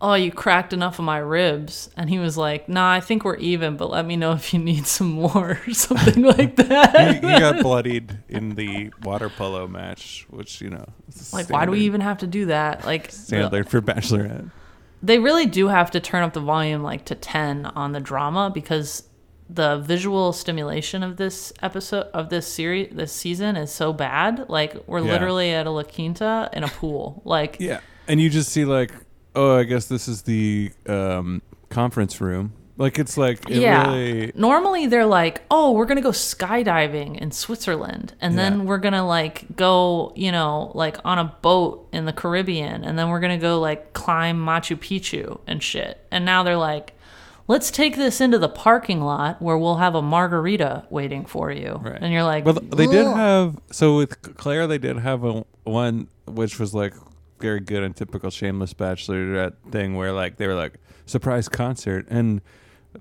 Oh, 0.00 0.14
you 0.14 0.30
cracked 0.30 0.72
enough 0.72 1.00
of 1.00 1.04
my 1.04 1.18
ribs. 1.18 1.90
And 1.96 2.08
he 2.08 2.20
was 2.20 2.36
like, 2.36 2.68
Nah, 2.68 2.92
I 2.92 3.00
think 3.00 3.24
we're 3.24 3.34
even, 3.38 3.76
but 3.76 3.90
let 3.90 4.06
me 4.06 4.14
know 4.14 4.30
if 4.30 4.54
you 4.54 4.60
need 4.60 4.86
some 4.86 5.08
more 5.10 5.58
or 5.66 5.72
something 5.74 6.22
like 6.36 6.54
that. 6.54 7.14
he 7.14 7.20
got 7.20 7.62
bloodied 7.62 8.16
in 8.28 8.54
the 8.54 8.92
water 9.02 9.28
polo 9.28 9.66
match 9.66 10.24
which 10.30 10.60
you 10.60 10.70
know 10.70 10.84
like, 11.32 11.50
why 11.50 11.64
do 11.64 11.72
we 11.72 11.80
even 11.80 12.00
have 12.00 12.18
to 12.18 12.26
do 12.28 12.46
that? 12.46 12.84
Like 12.84 13.10
standard 13.10 13.68
for 13.68 13.80
bachelorette 13.80 14.50
they 15.02 15.18
really 15.18 15.46
do 15.46 15.68
have 15.68 15.90
to 15.92 16.00
turn 16.00 16.22
up 16.24 16.32
the 16.32 16.40
volume 16.40 16.82
like 16.82 17.04
to 17.06 17.14
10 17.14 17.66
on 17.66 17.92
the 17.92 18.00
drama 18.00 18.50
because 18.52 19.04
the 19.50 19.78
visual 19.78 20.32
stimulation 20.32 21.02
of 21.02 21.16
this 21.16 21.52
episode 21.62 22.06
of 22.12 22.28
this 22.28 22.46
series 22.46 22.94
this 22.94 23.12
season 23.12 23.56
is 23.56 23.72
so 23.72 23.92
bad 23.92 24.46
like 24.48 24.74
we're 24.86 25.00
Yeah. 25.00 25.12
literally 25.12 25.52
at 25.52 25.66
a 25.66 25.70
la 25.70 25.84
quinta 25.84 26.50
in 26.52 26.64
a 26.64 26.68
pool 26.68 27.22
like 27.24 27.56
Yeah, 27.58 27.80
and 28.06 28.20
you 28.20 28.28
just 28.28 28.50
see 28.50 28.64
like, 28.64 28.92
oh, 29.34 29.56
I 29.56 29.64
guess 29.64 29.86
this 29.86 30.06
is 30.08 30.22
the 30.22 30.70
um, 30.86 31.40
conference 31.70 32.20
room. 32.20 32.52
Like 32.78 32.98
it's 32.98 33.18
like 33.18 33.50
it 33.50 33.60
yeah 33.60 33.90
really. 33.92 34.32
normally 34.36 34.86
they're 34.86 35.04
like 35.04 35.42
oh 35.50 35.72
we're 35.72 35.84
gonna 35.84 36.00
go 36.00 36.10
skydiving 36.12 37.18
in 37.18 37.32
switzerland 37.32 38.14
and 38.20 38.34
Yeah. 38.34 38.42
then 38.50 38.64
we're 38.66 38.78
gonna 38.78 39.04
like 39.06 39.56
go 39.56 40.12
you 40.14 40.30
know 40.32 40.70
like 40.74 40.96
on 41.04 41.18
a 41.18 41.34
boat 41.42 41.88
in 41.92 42.04
the 42.04 42.12
caribbean 42.12 42.84
and 42.84 42.96
then 42.98 43.08
we're 43.08 43.18
gonna 43.20 43.36
go 43.36 43.58
like 43.58 43.92
climb 43.94 44.38
machu 44.38 44.76
picchu 44.76 45.40
and 45.48 45.60
shit 45.62 46.06
and 46.12 46.24
now 46.24 46.44
they're 46.44 46.56
like 46.56 46.92
let's 47.48 47.70
take 47.72 47.96
this 47.96 48.20
into 48.20 48.38
the 48.38 48.48
parking 48.48 49.00
lot 49.00 49.42
where 49.42 49.58
we'll 49.58 49.78
have 49.78 49.96
a 49.96 50.02
margarita 50.02 50.84
waiting 50.88 51.24
for 51.24 51.50
you 51.50 51.80
Right. 51.82 51.98
and 52.00 52.12
you're 52.12 52.22
like 52.22 52.44
Well, 52.44 52.54
they 52.54 52.86
did 52.86 53.06
have 53.06 53.58
so 53.72 53.96
with 53.96 54.36
Claire, 54.36 54.66
they 54.68 54.78
did 54.78 54.98
have 54.98 55.24
a 55.24 55.44
one 55.64 56.06
which 56.26 56.60
was 56.60 56.74
like 56.74 56.94
very 57.40 57.58
good 57.60 57.82
and 57.82 57.96
typical 57.96 58.30
shameless 58.30 58.72
bachelorette 58.74 59.54
thing 59.72 59.96
where 59.96 60.12
like 60.12 60.36
they 60.36 60.46
were 60.46 60.54
like 60.54 60.74
surprise 61.06 61.48
concert 61.48 62.06
and 62.08 62.40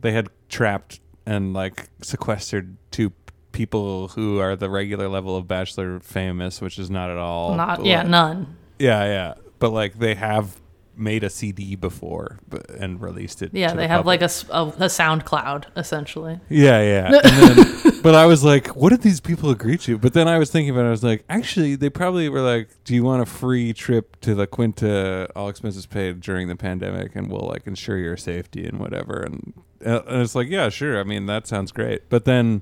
they 0.01 0.11
had 0.11 0.29
trapped 0.49 0.99
and 1.25 1.53
like 1.53 1.89
sequestered 2.01 2.77
two 2.91 3.11
people 3.51 4.09
who 4.09 4.39
are 4.39 4.55
the 4.55 4.69
regular 4.69 5.07
level 5.07 5.35
of 5.35 5.47
bachelor 5.47 5.99
famous, 5.99 6.61
which 6.61 6.77
is 6.77 6.89
not 6.89 7.09
at 7.09 7.17
all. 7.17 7.55
not 7.55 7.83
yeah 7.85 7.99
like- 8.01 8.07
none 8.07 8.55
Yeah, 8.79 9.03
yeah. 9.05 9.33
But 9.59 9.71
like 9.71 9.97
they 9.99 10.13
have 10.15 10.59
made 10.95 11.23
a 11.23 11.29
CD 11.29 11.75
before 11.75 12.39
but, 12.49 12.69
and 12.71 12.99
released 13.01 13.41
it. 13.43 13.51
yeah 13.53 13.69
they 13.73 13.83
the 13.83 13.87
have 13.87 13.99
public. 14.05 14.21
like 14.21 14.81
a 14.81 14.89
sound 14.89 15.25
cloud 15.25 15.67
essentially 15.75 16.39
Yeah, 16.49 16.81
yeah. 16.81 17.81
But 18.01 18.15
I 18.15 18.25
was 18.25 18.43
like, 18.43 18.67
what 18.75 18.89
did 18.89 19.01
these 19.01 19.19
people 19.19 19.49
agree 19.49 19.77
to? 19.79 19.97
But 19.97 20.13
then 20.13 20.27
I 20.27 20.37
was 20.37 20.51
thinking 20.51 20.69
about 20.69 20.85
it. 20.85 20.87
I 20.87 20.91
was 20.91 21.03
like, 21.03 21.25
actually, 21.29 21.75
they 21.75 21.89
probably 21.89 22.29
were 22.29 22.41
like, 22.41 22.69
do 22.83 22.93
you 22.93 23.03
want 23.03 23.21
a 23.21 23.25
free 23.25 23.73
trip 23.73 24.19
to 24.21 24.35
the 24.35 24.47
Quinta, 24.47 25.29
all 25.35 25.49
expenses 25.49 25.85
paid 25.85 26.21
during 26.21 26.47
the 26.47 26.55
pandemic, 26.55 27.15
and 27.15 27.29
we'll 27.29 27.47
like 27.47 27.67
ensure 27.67 27.97
your 27.97 28.17
safety 28.17 28.65
and 28.65 28.79
whatever. 28.79 29.21
And, 29.21 29.53
uh, 29.85 30.01
and 30.07 30.21
it's 30.21 30.35
like, 30.35 30.47
yeah, 30.47 30.69
sure. 30.69 30.99
I 30.99 31.03
mean, 31.03 31.25
that 31.25 31.47
sounds 31.47 31.71
great. 31.71 32.09
But 32.09 32.25
then, 32.25 32.61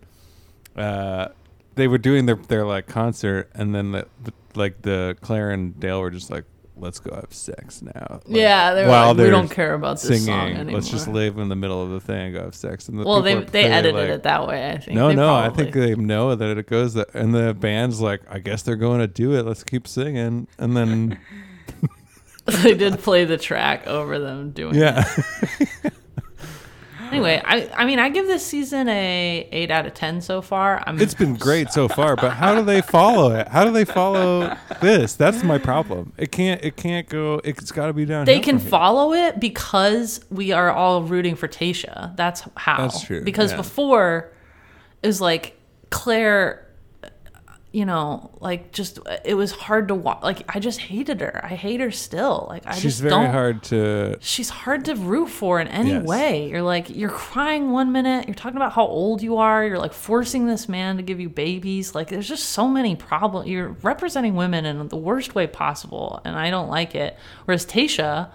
uh, 0.76 1.30
they 1.76 1.88
were 1.88 1.98
doing 1.98 2.26
their 2.26 2.36
their 2.36 2.65
like 2.65 2.88
concert, 2.88 3.50
and 3.54 3.76
then 3.76 3.91
the, 3.91 4.08
the 4.24 4.34
like 4.56 4.82
the 4.82 5.17
Claire 5.21 5.52
and 5.52 5.80
Dale 5.80 6.02
were 6.02 6.10
just 6.10 6.32
like, 6.32 6.45
let's 6.77 6.99
go 6.99 7.15
have 7.15 7.33
sex 7.33 7.81
now. 7.81 8.21
Like, 8.25 8.38
yeah 8.38 8.73
they're 8.73 8.88
while 8.88 9.07
like 9.09 9.17
we 9.17 9.23
they're 9.23 9.31
don't 9.31 9.49
care 9.49 9.73
about 9.73 9.99
this 10.01 10.25
song 10.25 10.25
Singing, 10.25 10.57
anymore 10.57 10.75
let's 10.75 10.89
just 10.89 11.07
live 11.07 11.38
in 11.38 11.49
the 11.49 11.55
middle 11.55 11.81
of 11.81 11.89
the 11.91 11.99
thing 11.99 12.27
and 12.27 12.35
go 12.35 12.43
have 12.43 12.55
sex. 12.55 12.89
And 12.89 12.99
the 12.99 13.03
well 13.03 13.21
they 13.21 13.35
they 13.35 13.65
edited 13.65 13.95
like, 13.95 14.09
it 14.09 14.23
that 14.23 14.47
way 14.47 14.71
i 14.71 14.77
think 14.77 14.95
no, 14.95 15.09
They 15.09 15.15
no. 15.15 15.33
I 15.33 15.49
think 15.49 15.73
they 15.73 15.95
know 15.95 16.35
that 16.35 16.57
it 16.57 16.67
goes 16.67 16.93
that, 16.95 17.13
and 17.13 17.33
the 17.33 17.53
band's 17.53 18.01
like, 18.01 18.21
I 18.29 18.39
guess 18.39 18.63
they're 18.63 18.75
going 18.75 18.99
to 18.99 19.07
do 19.07 19.33
it. 19.35 19.45
Let's 19.45 19.63
keep 19.63 19.88
singing, 19.88 20.47
and 20.57 20.75
then 20.75 21.19
they 22.45 22.73
did 22.73 22.99
play 22.99 23.25
the 23.25 23.38
track 23.38 23.88
over 23.88 24.19
them 24.19 24.51
doing 24.51 24.75
yeah, 24.75 25.03
it. 25.59 25.93
Anyway, 27.12 27.41
I 27.46 27.70
I 27.76 27.86
mean 27.86 28.00
I 28.00 28.10
give 28.10 28.28
this 28.28 28.46
season 28.46 28.88
a 28.89 29.48
eight 29.52 29.72
out 29.72 29.86
of 29.86 29.94
ten 29.94 30.22
so 30.22 30.41
far. 30.41 30.84
I'm 30.86 31.00
it's 31.00 31.13
been 31.13 31.36
great 31.48 31.72
so 31.72 31.88
far. 31.88 32.15
But 32.15 32.32
how 32.32 32.56
do 32.56 32.63
they 32.63 32.82
follow 32.82 33.32
it? 33.36 33.48
How 33.48 33.63
do 33.63 33.72
they 33.72 33.86
follow 33.86 34.56
this? 34.82 35.15
That's 35.15 35.44
my 35.44 35.58
problem. 35.58 36.13
It 36.18 36.32
can't. 36.32 36.63
It 36.63 36.76
can't 36.76 37.08
go. 37.08 37.41
It's 37.44 37.72
got 37.72 37.88
to 37.88 37.94
be 37.94 38.06
down. 38.06 38.26
they 38.26 38.39
can 38.39 38.60
follow 38.60 39.13
it 39.13 39.39
because 39.39 40.24
we 40.30 40.52
are 40.52 40.72
all 40.72 41.04
rooting 41.04 41.36
for 41.36 41.48
Tasha. 41.48 42.15
That's 42.15 42.44
how. 42.58 42.78
That's 42.78 43.04
true, 43.04 43.24
Because 43.24 43.52
yeah. 43.52 43.58
before 43.58 44.32
it 45.04 45.08
was 45.08 45.22
like 45.22 45.58
Claire 45.91 46.64
you 47.75 47.83
know, 47.85 48.31
like 48.39 48.71
just 48.71 48.99
it 49.25 49.33
was 49.33 49.51
hard 49.51 49.89
to 49.89 49.95
watch. 49.95 50.23
Like 50.23 50.43
I 50.55 50.61
just 50.61 50.79
hated 50.79 51.19
her. 51.19 51.41
I 51.43 51.55
hate 51.55 51.81
her 51.81 51.91
still. 51.91 52.45
Like 52.49 52.65
I 52.65 52.73
She's 52.75 52.83
just 52.83 53.01
very 53.01 53.09
don't 53.09 53.31
hard 53.31 53.63
to. 53.63 54.17
she's 54.21 54.47
hard 54.49 54.85
to 54.85 54.95
root 54.95 55.27
for 55.27 55.59
in 55.59 55.67
any 55.67 55.89
Yes. 55.91 56.05
way. 56.05 56.47
You're 56.49 56.61
like, 56.61 56.89
you're 56.89 57.09
crying 57.09 57.71
one 57.71 57.91
minute, 57.91 58.27
you're 58.27 58.33
talking 58.35 58.55
about 58.55 58.71
how 58.71 58.85
old 58.88 59.21
you 59.21 59.35
are, 59.38 59.65
you're 59.65 59.77
like 59.77 59.91
forcing 59.91 60.45
this 60.47 60.69
man 60.69 60.95
to 60.95 61.03
give 61.03 61.19
you 61.19 61.27
babies. 61.27 61.93
Like, 61.93 62.07
there's 62.07 62.29
just 62.29 62.45
so 62.51 62.67
many 62.69 62.95
problems. 62.95 63.49
You're 63.49 63.75
representing 63.83 64.35
women 64.35 64.65
in 64.65 64.88
the 64.88 64.95
worst 64.95 65.35
way 65.35 65.45
possible, 65.45 66.21
and 66.23 66.38
I 66.38 66.49
don't 66.51 66.69
like 66.69 66.95
it. 66.95 67.17
Whereas 67.43 67.65
Tasha 67.65 68.29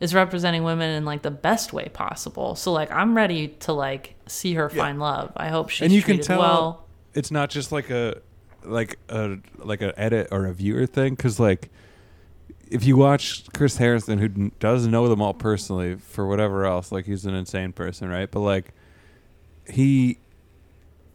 is 0.00 0.14
representing 0.14 0.64
women 0.64 0.90
in 0.90 1.06
like 1.06 1.22
the 1.22 1.30
best 1.30 1.72
way 1.72 1.88
possible. 1.88 2.54
So, 2.56 2.72
like, 2.72 2.92
I'm 2.92 3.16
ready 3.16 3.48
to 3.60 3.72
like 3.72 4.16
see 4.26 4.52
her 4.52 4.68
find 4.68 5.00
love. 5.00 5.32
I 5.34 5.48
hope 5.48 5.70
she's 5.70 5.86
and 5.86 5.92
you 5.94 6.02
can 6.02 6.20
tell 6.20 6.40
well. 6.40 6.86
it's 7.14 7.30
not 7.30 7.48
just 7.48 7.72
like 7.72 7.88
a 7.88 8.20
like 8.66 8.98
a 9.08 9.38
like 9.58 9.80
an 9.80 9.92
edit 9.96 10.28
or 10.30 10.46
a 10.46 10.52
viewer 10.52 10.86
thing 10.86 11.14
because 11.14 11.38
like 11.40 11.70
if 12.68 12.84
you 12.84 12.96
watch 12.96 13.44
chris 13.52 13.76
harrison 13.76 14.18
who 14.18 14.28
does 14.58 14.86
know 14.86 15.08
them 15.08 15.22
all 15.22 15.32
personally 15.34 15.94
for 15.96 16.26
whatever 16.26 16.64
else 16.64 16.90
like 16.90 17.06
he's 17.06 17.24
an 17.24 17.34
insane 17.34 17.72
person 17.72 18.08
right 18.08 18.30
but 18.30 18.40
like 18.40 18.72
he 19.70 20.18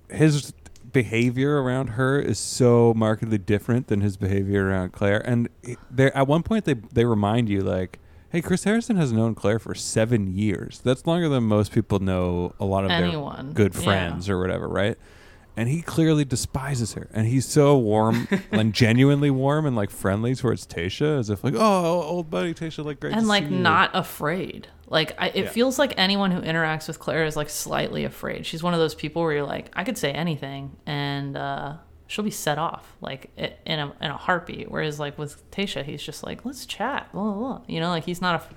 his 0.10 0.54
behavior 0.94 1.62
around 1.62 1.88
her 1.92 2.20
is 2.20 2.38
so 2.38 2.94
markedly 2.96 3.38
different 3.38 3.88
than 3.88 4.02
his 4.02 4.18
behavior 4.18 4.68
around 4.68 4.92
claire 4.92 5.20
and 5.28 5.48
they 5.90 6.12
at 6.12 6.28
one 6.28 6.44
point 6.44 6.66
they 6.66 6.74
they 6.94 7.06
remind 7.06 7.48
you 7.48 7.62
like 7.62 7.98
hey 8.30 8.42
chris 8.42 8.66
harrison 8.66 8.98
has 8.98 9.14
known 9.14 9.34
claire 9.34 9.60
for 9.60 9.74
seven 9.74 10.28
years 10.28 10.82
that's 10.84 11.06
longer 11.08 11.30
than 11.30 11.44
most 11.44 11.72
people 11.72 12.00
know 12.00 12.54
a 12.60 12.66
lot 12.66 12.84
of 12.84 12.92
Anyone. 12.92 13.48
their 13.48 13.54
good 13.54 13.76
Yeah. 13.76 13.82
friends 13.84 14.30
or 14.30 14.40
whatever 14.40 14.68
right 14.68 14.98
and 15.58 15.68
he 15.70 15.82
clearly 15.82 16.24
despises 16.26 16.94
her, 16.94 17.08
and 17.14 17.28
he's 17.28 17.46
so 17.48 17.78
warm 17.78 18.28
and 18.52 18.74
genuinely 18.74 19.30
warm 19.30 19.66
and 19.66 19.76
like 19.76 19.90
friendly 19.90 20.36
towards 20.36 20.66
Tasha, 20.66 21.20
as 21.20 21.30
if 21.30 21.44
like, 21.44 21.54
oh, 21.56 22.02
old 22.04 22.30
buddy 22.30 22.54
Tasha, 22.54 22.84
like 22.86 23.00
great, 23.00 23.14
and 23.14 23.24
to 23.24 23.28
like 23.28 23.46
see 23.46 23.52
you." 23.54 23.60
not 23.60 23.92
afraid. 23.94 24.68
Like 24.88 25.14
I, 25.22 25.30
it 25.30 25.46
Yeah. 25.46 25.50
feels 25.50 25.80
like 25.80 25.94
anyone 25.98 26.32
who 26.32 26.42
interacts 26.42 26.88
with 26.88 27.00
Claire 27.00 27.24
is 27.26 27.36
like 27.38 27.50
slightly 27.50 28.04
afraid. 28.04 28.46
She's 28.46 28.62
one 28.62 28.74
of 28.74 28.80
those 28.80 28.94
people 28.96 29.22
where 29.22 29.32
you're 29.34 29.46
like, 29.46 29.72
I 29.74 29.84
could 29.86 29.98
say 29.98 30.12
anything 30.12 30.76
and 30.86 31.38
uh, 31.38 31.76
she'll 32.08 32.26
be 32.26 32.32
set 32.32 32.58
off 32.58 32.94
like 33.00 33.30
in 33.38 33.80
a 33.80 33.94
in 34.02 34.12
a 34.12 34.18
heartbeat. 34.18 34.70
Whereas 34.70 35.00
like 35.00 35.18
with 35.18 35.50
Tasha, 35.52 35.84
he's 35.86 36.04
just 36.04 36.24
like, 36.26 36.44
let's 36.44 36.66
chat, 36.66 37.10
blah, 37.14 37.24
blah, 37.24 37.34
blah. 37.34 37.62
You 37.68 37.80
know, 37.80 37.88
like 37.90 38.04
he's 38.04 38.20
not 38.22 38.42
a. 38.42 38.56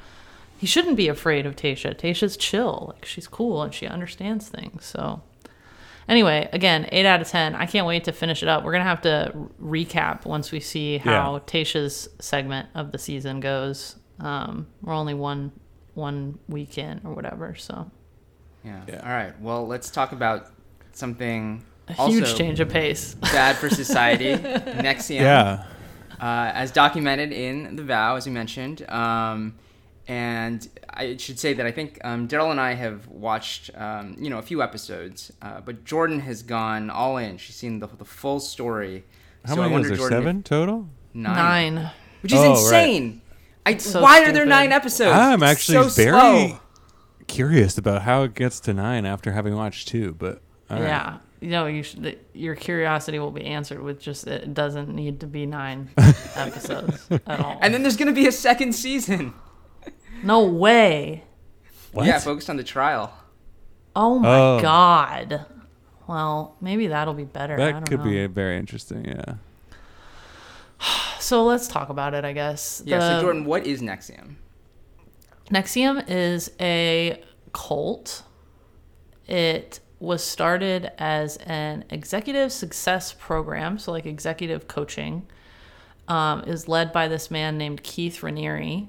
He 0.59 0.67
shouldn't 0.67 0.97
be 0.97 1.07
afraid 1.09 1.47
of 1.47 1.55
Tasha. 1.55 1.95
Tasha's 1.97 2.37
chill. 2.37 2.91
Like 2.95 3.05
she's 3.05 3.29
cool 3.29 3.63
and 3.63 3.73
she 3.73 3.87
understands 3.87 4.49
things. 4.49 4.85
So 4.87 5.23
anyway, 6.09 6.49
again, 6.53 6.89
eight 6.93 7.07
out 7.07 7.21
of 7.21 7.29
ten. 7.29 7.55
I 7.55 7.67
can't 7.67 7.87
wait 7.87 8.05
to 8.05 8.13
finish 8.13 8.43
it 8.43 8.49
up. 8.49 8.65
We're 8.65 8.73
gonna 8.73 8.85
have 8.85 9.03
to 9.03 9.33
recap 9.63 10.25
once 10.25 10.53
we 10.53 10.61
see 10.61 10.99
how 10.99 11.35
Yeah. 11.35 11.41
Tasha's 11.47 12.09
segment 12.21 12.69
of 12.75 12.93
the 12.93 12.99
season 12.99 13.41
goes. 13.41 13.97
Um, 14.21 14.67
we're 14.83 14.95
only 14.95 15.15
one 15.15 15.53
one 15.95 16.39
week 16.49 16.77
in 16.79 17.01
or 17.05 17.15
whatever, 17.15 17.55
so 17.55 17.91
Yeah. 18.65 18.81
Yeah. 18.89 19.01
All 19.03 19.11
right. 19.13 19.39
Well, 19.41 19.67
let's 19.67 19.91
talk 19.91 20.13
about 20.13 20.47
something 20.93 21.65
a 21.89 21.95
also 21.99 22.13
huge 22.13 22.35
change 22.37 22.61
of 22.61 22.69
pace. 22.69 23.15
bad 23.15 23.57
for 23.57 23.69
society. 23.85 24.35
NXIVM. 24.37 25.21
yeah, 25.21 25.65
uh, 26.21 26.51
as 26.55 26.71
documented 26.71 27.33
in 27.33 27.77
the 27.77 27.83
vow, 27.83 28.17
as 28.17 28.27
you 28.27 28.33
mentioned. 28.33 28.89
Um, 28.91 29.55
and 30.09 30.67
I 30.91 31.17
should 31.17 31.39
say 31.39 31.55
that 31.55 31.65
I 31.67 31.71
think 31.71 31.99
um, 32.05 32.27
Darrell 32.27 32.51
and 32.51 32.61
I 32.61 32.75
have 32.75 33.07
watched, 33.09 33.71
um, 33.77 34.17
you 34.19 34.29
know, 34.31 34.39
a 34.39 34.43
few 34.43 34.63
episodes, 34.63 35.33
uh, 35.43 35.61
but 35.61 35.85
Jordan 35.85 36.21
has 36.21 36.43
gone 36.43 36.91
all 36.91 37.17
in. 37.17 37.37
She's 37.39 37.57
seen 37.57 37.79
the, 37.81 37.87
the 37.87 38.05
full 38.05 38.41
story. 38.41 39.05
how 39.45 39.55
So 39.55 39.63
many 39.63 39.75
was 39.75 39.81
wonder, 39.83 39.89
there? 39.89 39.97
Jordan, 39.97 40.19
if- 40.19 40.23
Seven 40.25 40.43
total. 40.43 40.89
Nine. 41.15 41.75
Nine. 41.77 41.91
Which 42.23 42.33
is 42.33 42.39
Oh, 42.41 42.53
right. 42.71 42.89
insane. 42.89 43.21
I, 43.67 43.77
So 43.79 44.03
why 44.03 44.25
are 44.25 44.33
there 44.33 44.45
nine 44.47 44.73
episodes? 44.73 45.17
I'm 45.17 45.43
actually 45.43 45.89
so 45.89 45.89
very 45.89 46.49
slow. 46.49 46.59
curious 47.29 47.79
about 47.79 48.03
how 48.03 48.23
it 48.25 48.35
gets 48.35 48.61
to 48.61 48.75
nine 48.75 49.07
after 49.07 49.33
having 49.33 49.55
watched 49.57 49.89
two, 49.89 50.13
but 50.19 50.43
all 50.71 50.79
right. 50.79 50.87
Yeah. 50.89 51.19
You 51.41 51.51
know, 51.51 51.67
you 51.67 51.83
should, 51.83 52.19
your 52.33 52.55
curiosity 52.55 53.19
will 53.19 53.31
be 53.31 53.45
answered 53.45 53.83
with 53.83 54.01
just 54.01 54.27
it 54.27 54.55
doesn't 54.55 54.89
need 54.95 55.21
to 55.21 55.27
be 55.27 55.45
nine 55.47 55.91
episodes 56.37 57.07
at 57.11 57.41
all. 57.41 57.59
And 57.61 57.73
then 57.75 57.83
there's 57.83 57.97
going 57.97 58.09
to 58.09 58.15
be 58.15 58.27
a 58.27 58.33
second 58.33 58.75
season. 58.75 59.35
No 60.25 60.45
way. 60.47 61.25
What? 61.93 62.07
Yeah, 62.07 62.19
focused 62.19 62.51
on 62.51 62.57
the 62.57 62.65
trial. 62.65 63.13
Oh 63.95 64.19
my 64.19 64.39
Oh. 64.39 64.61
god. 64.61 65.47
Well, 66.07 66.57
maybe 66.61 66.89
that'll 66.89 67.15
be 67.15 67.25
better. 67.25 67.55
I 67.55 67.57
that 67.59 67.73
don't 67.73 67.85
could 67.89 67.99
know. 68.01 68.05
be 68.05 68.23
a 68.25 68.29
very 68.29 68.59
interesting. 68.59 69.05
Yeah. 69.05 69.35
So 71.19 71.45
let's 71.45 71.69
talk 71.69 71.89
about 71.89 72.13
it, 72.15 72.25
I 72.25 72.33
guess. 72.33 72.83
Yeah, 72.85 72.99
The- 72.99 73.17
so 73.17 73.21
Jordan, 73.23 73.45
what 73.47 73.67
is 73.67 73.81
NXIVM? 73.81 74.35
NXIVM 75.51 76.05
is 76.09 76.51
a 76.61 77.23
cult. 77.53 78.25
It 79.27 79.81
was 80.01 80.23
started 80.23 80.91
as 80.99 81.37
an 81.39 81.85
executive 81.89 82.53
success 82.53 83.15
program, 83.19 83.79
so 83.79 83.93
like 83.93 84.05
executive 84.05 84.69
coaching. 84.69 85.27
Um, 86.07 86.43
is 86.43 86.69
led 86.69 86.93
by 86.93 87.09
this 87.09 87.31
man 87.31 87.57
named 87.57 87.83
Keith 87.83 88.21
Raniere. 88.21 88.87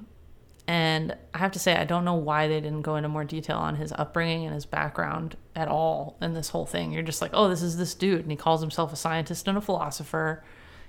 And 0.68 1.16
I 1.34 1.38
have 1.38 1.52
to 1.52 1.60
say, 1.60 1.76
I 1.76 1.84
don't 1.84 2.06
know 2.06 2.16
why 2.16 2.48
they 2.48 2.60
didn't 2.60 2.82
go 2.82 2.96
into 2.96 3.08
more 3.08 3.24
detail 3.24 3.58
on 3.58 3.76
his 3.76 3.92
upbringing 3.92 4.46
and 4.46 4.54
his 4.56 4.66
background 4.66 5.38
at 5.56 5.68
all 5.68 6.18
in 6.22 6.34
this 6.34 6.50
whole 6.50 6.66
thing. 6.66 6.92
You're 6.92 7.04
just 7.04 7.22
like, 7.22 7.32
oh, 7.34 7.48
this 7.50 7.62
is 7.62 7.78
this 7.78 7.94
dude. 7.94 8.22
And 8.22 8.32
he 8.32 8.36
calls 8.38 8.62
himself 8.62 8.92
a 8.92 8.96
scientist 8.96 9.48
and 9.48 9.58
a 9.58 9.62
philosopher. 9.62 10.44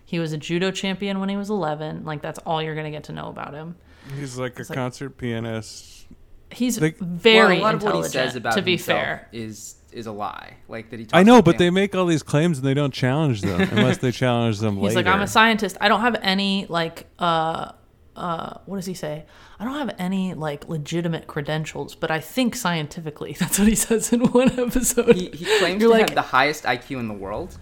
He 0.04 0.18
was 0.18 0.32
a 0.32 0.38
judo 0.38 0.70
champion 0.70 1.20
when 1.20 1.28
he 1.28 1.36
was 1.36 1.50
11. 1.50 2.04
Like, 2.06 2.22
that's 2.22 2.38
all 2.40 2.62
you're 2.62 2.74
going 2.74 2.86
to 2.86 2.90
get 2.90 3.04
to 3.04 3.12
know 3.12 3.28
about 3.28 3.52
him. 3.52 3.76
He's 4.18 4.38
like 4.38 4.58
a 4.58 4.62
like- 4.62 4.72
concert 4.72 5.10
pianist. 5.18 6.06
He's 6.50 6.80
Like- 6.80 6.96
very 6.98 7.56
well, 7.60 7.60
a 7.60 7.62
lot 7.62 7.74
of 7.74 7.82
what 7.82 7.92
he 7.92 7.98
intelligent, 7.98 8.12
says 8.12 8.36
about 8.36 8.54
to 8.54 8.62
be 8.62 8.76
fair. 8.78 9.28
is 9.32 9.74
is 9.92 10.06
a 10.06 10.12
lie. 10.12 10.54
Like 10.68 10.90
that 10.90 11.00
he. 11.00 11.06
Talks 11.06 11.18
I 11.18 11.22
know, 11.24 11.42
but 11.42 11.58
being- 11.58 11.58
they 11.58 11.70
make 11.80 11.94
all 11.96 12.06
these 12.06 12.22
claims 12.22 12.58
and 12.58 12.66
they 12.66 12.72
don't 12.74 12.94
challenge 12.94 13.40
them 13.42 13.60
unless 13.62 13.98
they 13.98 14.12
challenge 14.12 14.60
them 14.60 14.76
He's 14.76 14.94
later. 14.94 14.96
like, 14.96 15.06
I'm 15.06 15.22
a 15.22 15.26
scientist. 15.26 15.76
I 15.80 15.88
don't 15.88 16.02
have 16.02 16.16
any 16.22 16.66
like 16.68 17.06
uh 17.18 17.72
uh 18.16 18.58
what 18.66 18.76
does 18.76 18.86
he 18.86 18.94
say? 18.94 19.24
I 19.60 19.64
don't 19.64 19.74
have 19.78 19.94
any 19.98 20.34
like 20.34 20.68
legitimate 20.68 21.26
credentials, 21.26 21.94
but 21.94 22.10
I 22.10 22.20
think 22.20 22.56
scientifically. 22.56 23.32
That's 23.38 23.58
what 23.58 23.68
he 23.68 23.74
says 23.74 24.12
in 24.12 24.20
one 24.32 24.58
episode. 24.58 25.14
He, 25.16 25.28
he 25.30 25.44
claims 25.58 25.80
You're 25.80 25.92
to 25.92 25.98
like- 25.98 26.08
have 26.08 26.14
the 26.14 26.22
highest 26.22 26.64
IQ 26.64 26.98
in 27.00 27.08
the 27.08 27.14
world. 27.14 27.58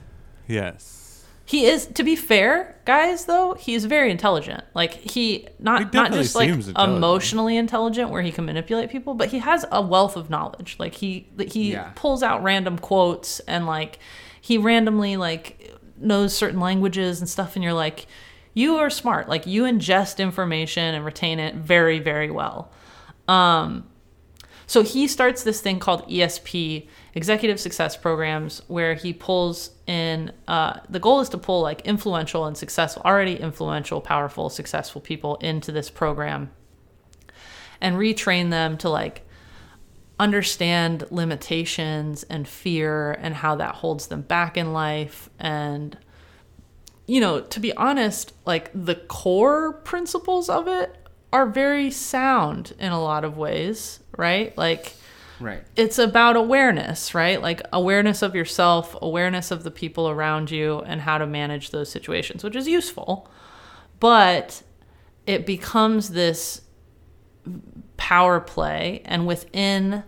yes. 0.49 1.01
He 1.47 1.67
is 1.67 1.85
to 1.89 2.03
be 2.03 2.17
fair, 2.17 2.81
guys, 2.87 3.27
though, 3.27 3.53
he 3.53 3.75
is 3.75 3.85
very 3.85 4.11
intelligent. 4.11 4.65
Like 4.73 4.95
he 4.95 5.47
not 5.59 5.81
He 5.93 5.99
not 5.99 6.11
just 6.11 6.35
like 6.35 6.49
intelligent. 6.49 6.79
emotionally 6.79 7.59
intelligent 7.59 8.09
where 8.09 8.23
he 8.23 8.33
can 8.33 8.47
manipulate 8.47 8.89
people, 8.89 9.13
but 9.13 9.29
he 9.29 9.41
has 9.41 9.67
a 9.71 9.83
wealth 9.83 10.17
of 10.17 10.31
knowledge. 10.31 10.77
Like 10.79 10.95
he 10.95 11.29
he 11.47 11.73
Yeah. 11.73 11.93
pulls 11.97 12.23
out 12.23 12.43
random 12.43 12.79
quotes 12.79 13.41
and 13.41 13.67
like 13.67 13.99
he 14.41 14.57
randomly 14.57 15.19
like 15.19 15.71
knows 15.99 16.35
certain 16.35 16.61
languages 16.61 17.21
and 17.21 17.29
stuff 17.29 17.57
and 17.57 17.63
you're 17.63 17.75
like 17.75 18.07
you 18.55 18.77
are 18.77 18.91
smart. 18.91 19.29
Like 19.29 19.47
you 19.47 19.65
ingest 19.65 20.19
information 20.19 20.95
and 20.95 21.05
retain 21.05 21.39
it 21.39 21.57
very 21.57 21.99
very 21.99 22.31
well. 22.31 22.73
Um 23.29 23.89
so 24.67 24.83
he 24.83 25.07
starts 25.09 25.43
this 25.43 25.61
thing 25.61 25.79
called 25.79 26.09
ESP, 26.09 26.89
Executive 27.15 27.61
Success 27.61 27.97
Programs, 27.97 28.63
where 28.67 28.95
he 28.95 29.13
pulls 29.13 29.71
in. 29.87 30.33
Uh, 30.49 30.81
the 30.89 30.99
goal 31.01 31.21
is 31.21 31.29
to 31.31 31.39
pull 31.39 31.61
like 31.61 31.83
influential 31.83 32.47
and 32.47 32.57
successful, 32.57 33.03
already 33.05 33.37
influential, 33.37 34.01
powerful, 34.01 34.49
successful 34.49 35.01
people 35.01 35.37
into 35.37 35.71
this 35.71 35.91
program, 35.91 36.51
and 37.81 37.97
retrain 37.97 38.51
them 38.51 38.79
to 38.79 38.89
like 38.89 39.23
understand 40.19 41.05
limitations 41.11 42.23
and 42.25 42.47
fear 42.47 43.13
and 43.13 43.35
how 43.35 43.57
that 43.57 43.75
holds 43.75 44.07
them 44.07 44.23
back 44.23 44.57
in 44.57 44.73
life 44.73 45.29
and 45.39 45.99
you 47.07 47.21
know 47.21 47.41
to 47.41 47.61
be 47.61 47.73
honest 47.77 48.33
like 48.45 48.71
the 48.75 48.95
core 48.95 49.73
principles 49.73 50.49
of 50.49 50.67
it 50.69 50.97
are 51.33 51.47
very 51.47 51.91
sound 51.91 52.73
in 52.79 52.93
a 52.93 53.03
lot 53.03 53.25
of 53.25 53.37
ways 53.37 54.01
right 54.17 54.57
like 54.57 54.95
Right. 55.41 55.65
it's 55.75 55.99
about 55.99 56.37
awareness, 56.37 57.13
right? 57.13 57.43
Like 57.43 57.61
awareness 57.73 58.23
of 58.23 58.37
yourself, 58.37 58.97
awareness 59.03 59.51
of 59.51 59.65
the 59.65 59.71
people 59.71 60.09
around 60.09 60.51
you, 60.51 60.79
and 60.87 61.01
how 61.01 61.19
to 61.19 61.27
manage 61.27 61.71
those 61.71 61.91
situations, 61.91 62.45
which 62.45 62.55
is 62.55 62.69
useful. 62.69 63.29
But 63.99 64.63
it 65.27 65.45
becomes 65.45 66.11
this 66.11 66.63
power 67.97 68.41
play, 68.41 69.03
and 69.05 69.27
within 69.27 70.05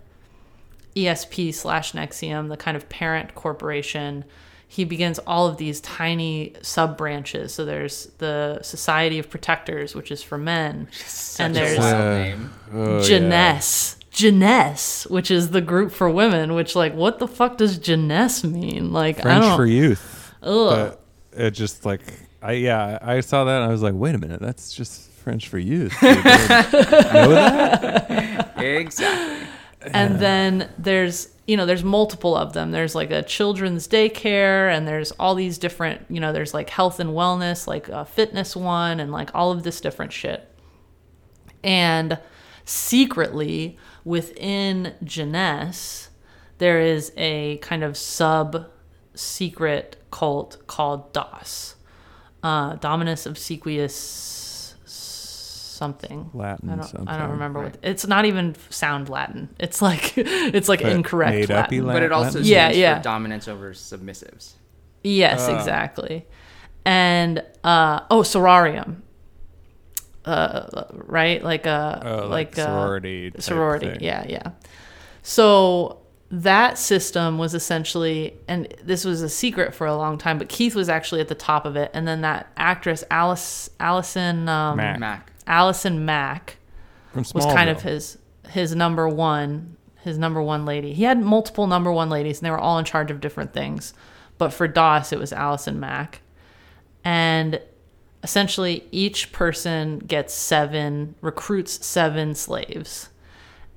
ESP 0.94 1.52
slash 1.52 1.92
NXIVM, 1.92 2.48
the 2.48 2.56
kind 2.56 2.76
of 2.76 2.88
parent 2.88 3.34
corporation, 3.34 4.24
he 4.68 4.84
begins 4.84 5.18
all 5.20 5.46
of 5.46 5.56
these 5.58 5.80
tiny 5.80 6.54
sub 6.62 6.96
branches. 6.98 7.54
So 7.54 7.64
there's 7.64 8.06
the 8.18 8.58
Society 8.62 9.18
of 9.18 9.30
Protectors, 9.30 9.94
which 9.94 10.10
is 10.10 10.22
for 10.22 10.36
men, 10.38 10.88
Such 10.92 11.44
and 11.44 11.54
there's 11.56 11.78
wild 11.78 11.94
Uh, 11.94 12.18
name. 12.18 12.50
Oh, 12.72 12.96
yeah. 12.98 13.02
Jeunesse. 13.04 13.96
Jeunesse, 14.10 15.06
which 15.08 15.30
is 15.30 15.50
the 15.50 15.60
group 15.60 15.92
for 15.92 16.08
women, 16.08 16.54
which 16.54 16.74
like 16.74 16.94
what 16.94 17.18
the 17.18 17.28
fuck 17.28 17.58
does 17.58 17.78
jeunesse 17.78 18.42
mean? 18.44 18.90
Like 18.92 19.18
I 19.18 19.22
French 19.22 19.42
don't 19.44 19.56
for 19.56 19.66
youth. 19.66 20.32
ugh. 20.42 20.96
But 21.34 21.38
it 21.38 21.50
just 21.50 21.84
like 21.84 22.00
I 22.42 22.52
yeah 22.52 22.98
I 23.02 23.20
saw 23.20 23.44
that 23.44 23.56
and 23.60 23.64
I 23.64 23.72
was 23.72 23.82
like 23.82 23.92
wait 23.94 24.14
a 24.14 24.18
minute 24.18 24.40
that's 24.40 24.72
just 24.72 25.10
French 25.10 25.48
for 25.48 25.58
youth. 25.58 25.94
You 26.02 26.14
know 26.14 27.28
that? 27.34 28.54
Exactly. 28.56 29.46
and 29.92 30.18
then 30.18 30.70
there's 30.78 31.28
you 31.46 31.56
know 31.56 31.66
there's 31.66 31.84
multiple 31.84 32.36
of 32.36 32.52
them. 32.52 32.72
There's 32.72 32.94
like 32.94 33.10
a 33.10 33.22
children's 33.22 33.86
daycare 33.86 34.70
and 34.70 34.86
there's 34.86 35.12
all 35.12 35.34
these 35.34 35.58
different 35.58 36.04
you 36.08 36.20
know 36.20 36.32
there's 36.32 36.54
like 36.54 36.70
health 36.70 36.98
and 37.00 37.10
wellness 37.10 37.66
like 37.66 37.88
a 37.88 38.04
fitness 38.04 38.56
one 38.56 39.00
and 39.00 39.12
like 39.12 39.30
all 39.34 39.52
of 39.52 39.62
this 39.62 39.80
different 39.80 40.12
shit. 40.12 40.52
And 41.62 42.18
secretly 42.64 43.78
within 44.04 44.94
jeunesse 45.04 46.10
there 46.58 46.80
is 46.80 47.12
a 47.16 47.58
kind 47.58 47.84
of 47.84 47.96
sub 47.96 48.66
secret 49.14 49.96
cult 50.10 50.66
called 50.66 51.12
dos 51.12 51.76
uh, 52.42 52.74
dominus 52.76 53.24
obsequious 53.26 53.94
something 55.76 56.30
Latin 56.34 56.70
I 56.70 56.76
don't, 56.76 56.84
something. 56.84 57.08
I 57.08 57.18
don't 57.18 57.30
remember 57.30 57.60
Right. 57.60 57.72
what 57.72 57.80
it's 57.84 58.06
not 58.06 58.24
even 58.24 58.56
sound 58.70 59.08
Latin. 59.08 59.48
It's 59.60 59.80
like 59.82 60.14
it's 60.16 60.68
like 60.68 60.82
But 60.82 60.92
incorrect 60.92 61.32
made 61.34 61.48
Latin. 61.50 61.86
Latin. 61.86 62.00
But 62.00 62.02
it 62.02 62.12
also 62.12 62.26
Latin? 62.38 62.44
stands 62.44 62.48
Yeah, 62.48 62.92
for 62.92 62.98
yeah. 62.98 63.02
dominance 63.02 63.46
over 63.48 63.72
submissives. 63.72 64.54
Yes, 65.04 65.46
Ah. 65.48 65.56
exactly. 65.58 66.26
And 66.84 67.42
uh, 67.64 68.00
oh, 68.10 68.22
sororium. 68.22 69.02
Uh, 70.24 70.84
right, 70.92 71.42
like 71.44 71.66
a 71.66 72.02
Oh, 72.04 72.16
like, 72.28 72.30
like, 72.30 72.54
sorority. 72.56 73.30
type 73.30 73.42
sorority. 73.42 73.90
thing. 73.90 73.98
Yeah, 74.02 74.24
yeah. 74.28 74.50
So 75.22 75.98
that 76.32 76.78
system 76.78 77.38
was 77.38 77.54
essentially, 77.54 78.34
and 78.48 78.66
this 78.82 79.04
was 79.04 79.22
a 79.22 79.28
secret 79.28 79.72
for 79.74 79.86
a 79.86 79.96
long 79.96 80.18
time, 80.18 80.38
but 80.38 80.48
Keith 80.48 80.74
was 80.74 80.88
actually 80.88 81.20
at 81.20 81.28
the 81.28 81.36
top 81.36 81.64
of 81.64 81.76
it. 81.76 81.92
And 81.94 82.08
then 82.08 82.22
that 82.22 82.48
actress, 82.56 83.04
Alice, 83.10 83.70
Allison, 83.78 84.48
um, 84.48 84.76
Mack. 84.78 84.98
Mac. 84.98 85.32
Allison 85.46 86.04
Mack, 86.04 86.56
was 87.34 87.44
kind 87.54 87.70
of 87.70 87.82
his 87.82 88.18
his 88.50 88.74
number 88.74 89.08
one 89.08 89.76
his 90.02 90.18
number 90.18 90.40
one 90.40 90.64
lady. 90.64 90.92
He 90.92 91.02
had 91.02 91.20
multiple 91.20 91.66
number 91.66 91.90
one 91.90 92.08
ladies, 92.08 92.38
and 92.38 92.46
they 92.46 92.50
were 92.50 92.58
all 92.58 92.78
in 92.78 92.84
charge 92.84 93.10
of 93.10 93.20
different 93.20 93.52
things. 93.52 93.92
But 94.38 94.52
for 94.52 94.68
DOS, 94.68 95.12
it 95.12 95.18
was 95.18 95.32
Allison 95.32 95.80
Mack, 95.80 96.20
and 97.04 97.60
essentially 98.22 98.84
each 98.92 99.32
person 99.32 99.98
gets 99.98 100.32
seven 100.32 101.14
recruits 101.20 101.84
seven 101.84 102.34
slaves, 102.34 103.08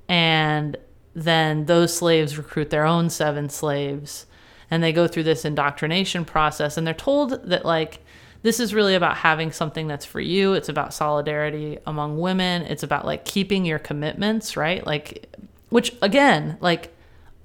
and 0.08 0.76
then 1.14 1.66
those 1.66 1.96
slaves 1.96 2.38
recruit 2.38 2.70
their 2.70 2.84
own 2.84 3.10
seven 3.10 3.48
slaves, 3.48 4.26
and 4.70 4.82
they 4.82 4.92
go 4.92 5.08
through 5.08 5.24
this 5.24 5.44
indoctrination 5.44 6.24
process, 6.24 6.76
and 6.76 6.86
they're 6.86 6.94
told 6.94 7.42
that 7.48 7.64
like 7.64 8.04
this 8.42 8.60
is 8.60 8.72
really 8.74 8.94
about 8.94 9.18
having 9.18 9.52
something 9.52 9.86
that's 9.86 10.04
for 10.04 10.20
you. 10.20 10.54
It's 10.54 10.68
about 10.68 10.94
solidarity 10.94 11.78
among 11.86 12.18
women. 12.18 12.62
It's 12.62 12.82
about 12.82 13.04
like 13.04 13.24
keeping 13.24 13.64
your 13.64 13.78
commitments, 13.78 14.56
right? 14.56 14.86
Like, 14.86 15.34
which 15.68 15.94
again, 16.02 16.56
like 16.60 16.94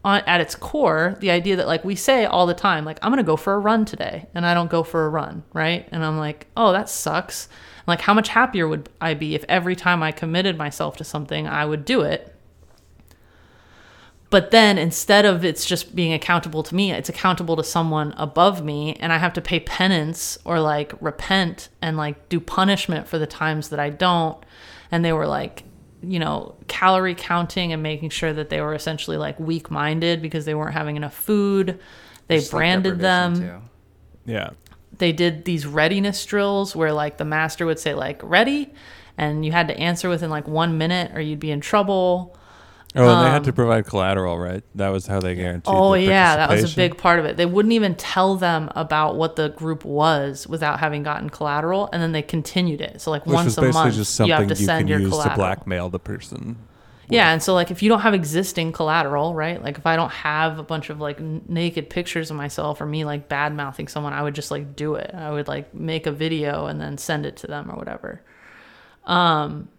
on, 0.03 0.21
at 0.27 0.39
its 0.39 0.55
core, 0.55 1.17
the 1.19 1.31
idea 1.31 1.55
that 1.57 1.67
like 1.67 1.83
we 1.83 1.95
say 1.95 2.25
all 2.25 2.45
the 2.45 2.53
time, 2.53 2.85
like 2.85 2.99
I'm 3.01 3.11
gonna 3.11 3.23
go 3.23 3.35
for 3.35 3.53
a 3.53 3.59
run 3.59 3.85
today, 3.85 4.27
and 4.33 4.45
I 4.45 4.53
don't 4.53 4.69
go 4.69 4.83
for 4.83 5.05
a 5.05 5.09
run, 5.09 5.43
right? 5.53 5.87
And 5.91 6.05
I'm 6.05 6.17
like, 6.17 6.47
oh, 6.55 6.71
that 6.71 6.89
sucks. 6.89 7.49
Like, 7.87 8.01
how 8.01 8.13
much 8.13 8.29
happier 8.29 8.67
would 8.67 8.89
I 8.99 9.13
be 9.13 9.35
if 9.35 9.43
every 9.47 9.75
time 9.75 10.01
I 10.01 10.11
committed 10.11 10.57
myself 10.57 10.97
to 10.97 11.03
something, 11.03 11.47
I 11.47 11.65
would 11.65 11.85
do 11.85 12.01
it? 12.01 12.34
But 14.36 14.51
then 14.51 14.77
instead 14.77 15.23
of 15.23 15.45
it's 15.45 15.65
just 15.65 15.95
being 15.95 16.11
accountable 16.11 16.61
to 16.63 16.75
me, 16.75 16.91
it's 16.91 17.07
accountable 17.07 17.55
to 17.55 17.63
someone 17.63 18.13
above 18.17 18.65
me, 18.65 18.97
and 18.99 19.13
I 19.13 19.17
have 19.17 19.31
to 19.36 19.41
pay 19.41 19.61
penance 19.61 20.38
or 20.43 20.59
like 20.59 20.91
repent 20.99 21.69
and 21.81 21.95
like 21.95 22.27
do 22.27 22.41
punishment 22.41 23.07
for 23.07 23.17
the 23.17 23.27
times 23.27 23.69
that 23.69 23.79
I 23.79 23.91
don't. 23.91 24.38
And 24.91 25.05
they 25.05 25.13
were 25.13 25.25
like, 25.25 25.63
you 26.01 26.19
know, 26.19 26.55
calorie 26.67 27.15
counting 27.15 27.71
and 27.71 27.81
making 27.81 28.09
sure 28.09 28.33
that 28.33 28.49
they 28.49 28.59
were 28.59 28.73
essentially 28.73 29.15
like 29.15 29.39
weak 29.39 29.71
minded 29.71 30.21
because 30.21 30.43
they 30.43 30.53
weren't 30.53 30.73
having 30.73 30.97
enough 30.97 31.15
food. 31.15 31.79
They 32.27 32.41
Sleep 32.41 32.51
branded 32.51 32.99
them 32.99 33.36
deprivation, 33.36 33.61
too. 34.25 34.33
Yeah. 34.33 34.49
they 34.97 35.13
did 35.13 35.45
these 35.45 35.65
readiness 35.65 36.25
drills 36.25 36.75
where 36.75 36.91
like 36.91 37.15
the 37.15 37.23
master 37.23 37.65
would 37.65 37.79
say 37.79 37.93
like 37.93 38.19
ready 38.21 38.73
and 39.17 39.45
you 39.45 39.53
had 39.53 39.69
to 39.69 39.77
answer 39.77 40.09
within 40.09 40.29
like 40.29 40.45
one 40.45 40.77
minute 40.77 41.15
or 41.15 41.21
you'd 41.21 41.39
be 41.39 41.51
in 41.51 41.61
trouble 41.61 42.38
Oh, 42.97 43.07
and 43.07 43.25
they 43.27 43.29
had 43.29 43.43
to 43.43 43.53
provide 43.53 43.85
collateral, 43.85 44.39
right? 44.39 44.63
That 44.75 44.89
was 44.89 45.05
how 45.05 45.19
they 45.19 45.35
guaranteed. 45.35 45.73
Um, 45.73 45.81
oh 45.81 45.93
yeah 45.95 46.37
that 46.37 46.49
was 46.49 46.71
a 46.71 46.75
big 46.75 46.97
part 46.97 47.19
of 47.19 47.25
it 47.25 47.35
they 47.37 47.45
wouldn't 47.45 47.73
even 47.73 47.95
tell 47.95 48.35
them 48.35 48.69
about 48.75 49.15
what 49.17 49.35
the 49.35 49.49
group 49.49 49.83
was 49.83 50.47
without 50.47 50.79
having 50.79 51.03
gotten 51.03 51.29
collateral 51.29 51.89
and 51.91 52.01
then 52.01 52.11
they 52.13 52.21
continued 52.21 52.79
it 52.81 53.01
so 53.01 53.11
like 53.11 53.25
Which 53.25 53.33
once 53.33 53.57
a 53.57 53.61
basically 53.61 53.73
month 53.73 53.95
just 53.95 54.19
you 54.19 54.33
have 54.33 54.47
to 54.47 54.55
you 54.55 54.65
send 54.65 54.79
can 54.81 54.87
your 54.87 54.99
use 54.99 55.09
collateral 55.09 55.35
to 55.35 55.39
blackmail 55.39 55.89
the 55.89 55.99
person. 55.99 56.57
yeah, 57.09 57.31
and 57.33 57.43
so 57.43 57.53
like 57.53 57.69
if 57.69 57.83
you 57.83 57.89
don't 57.89 57.99
have 58.01 58.13
existing 58.15 58.71
collateral, 58.71 59.35
right? 59.35 59.61
Like 59.61 59.77
if 59.77 59.85
I 59.85 59.95
don't 59.95 60.11
have 60.11 60.57
a 60.57 60.63
bunch 60.63 60.89
of 60.89 60.99
like 60.99 61.19
n- 61.19 61.43
naked 61.47 61.89
pictures 61.89 62.31
of 62.31 62.37
myself 62.37 62.81
or 62.81 62.85
me 62.87 63.05
like 63.05 63.27
bad 63.29 63.53
mouthing 63.53 63.87
someone, 63.87 64.13
I 64.13 64.23
would 64.23 64.33
just 64.33 64.49
like 64.51 64.75
do 64.75 64.95
it. 64.95 65.11
I 65.13 65.29
would 65.31 65.47
like 65.47 65.73
make 65.75 66.07
a 66.07 66.11
video 66.11 66.65
and 66.65 66.81
then 66.81 66.97
send 66.97 67.25
it 67.27 67.35
to 67.37 67.47
them 67.47 67.69
or 67.69 67.75
whatever. 67.75 68.21
Um 69.05 69.69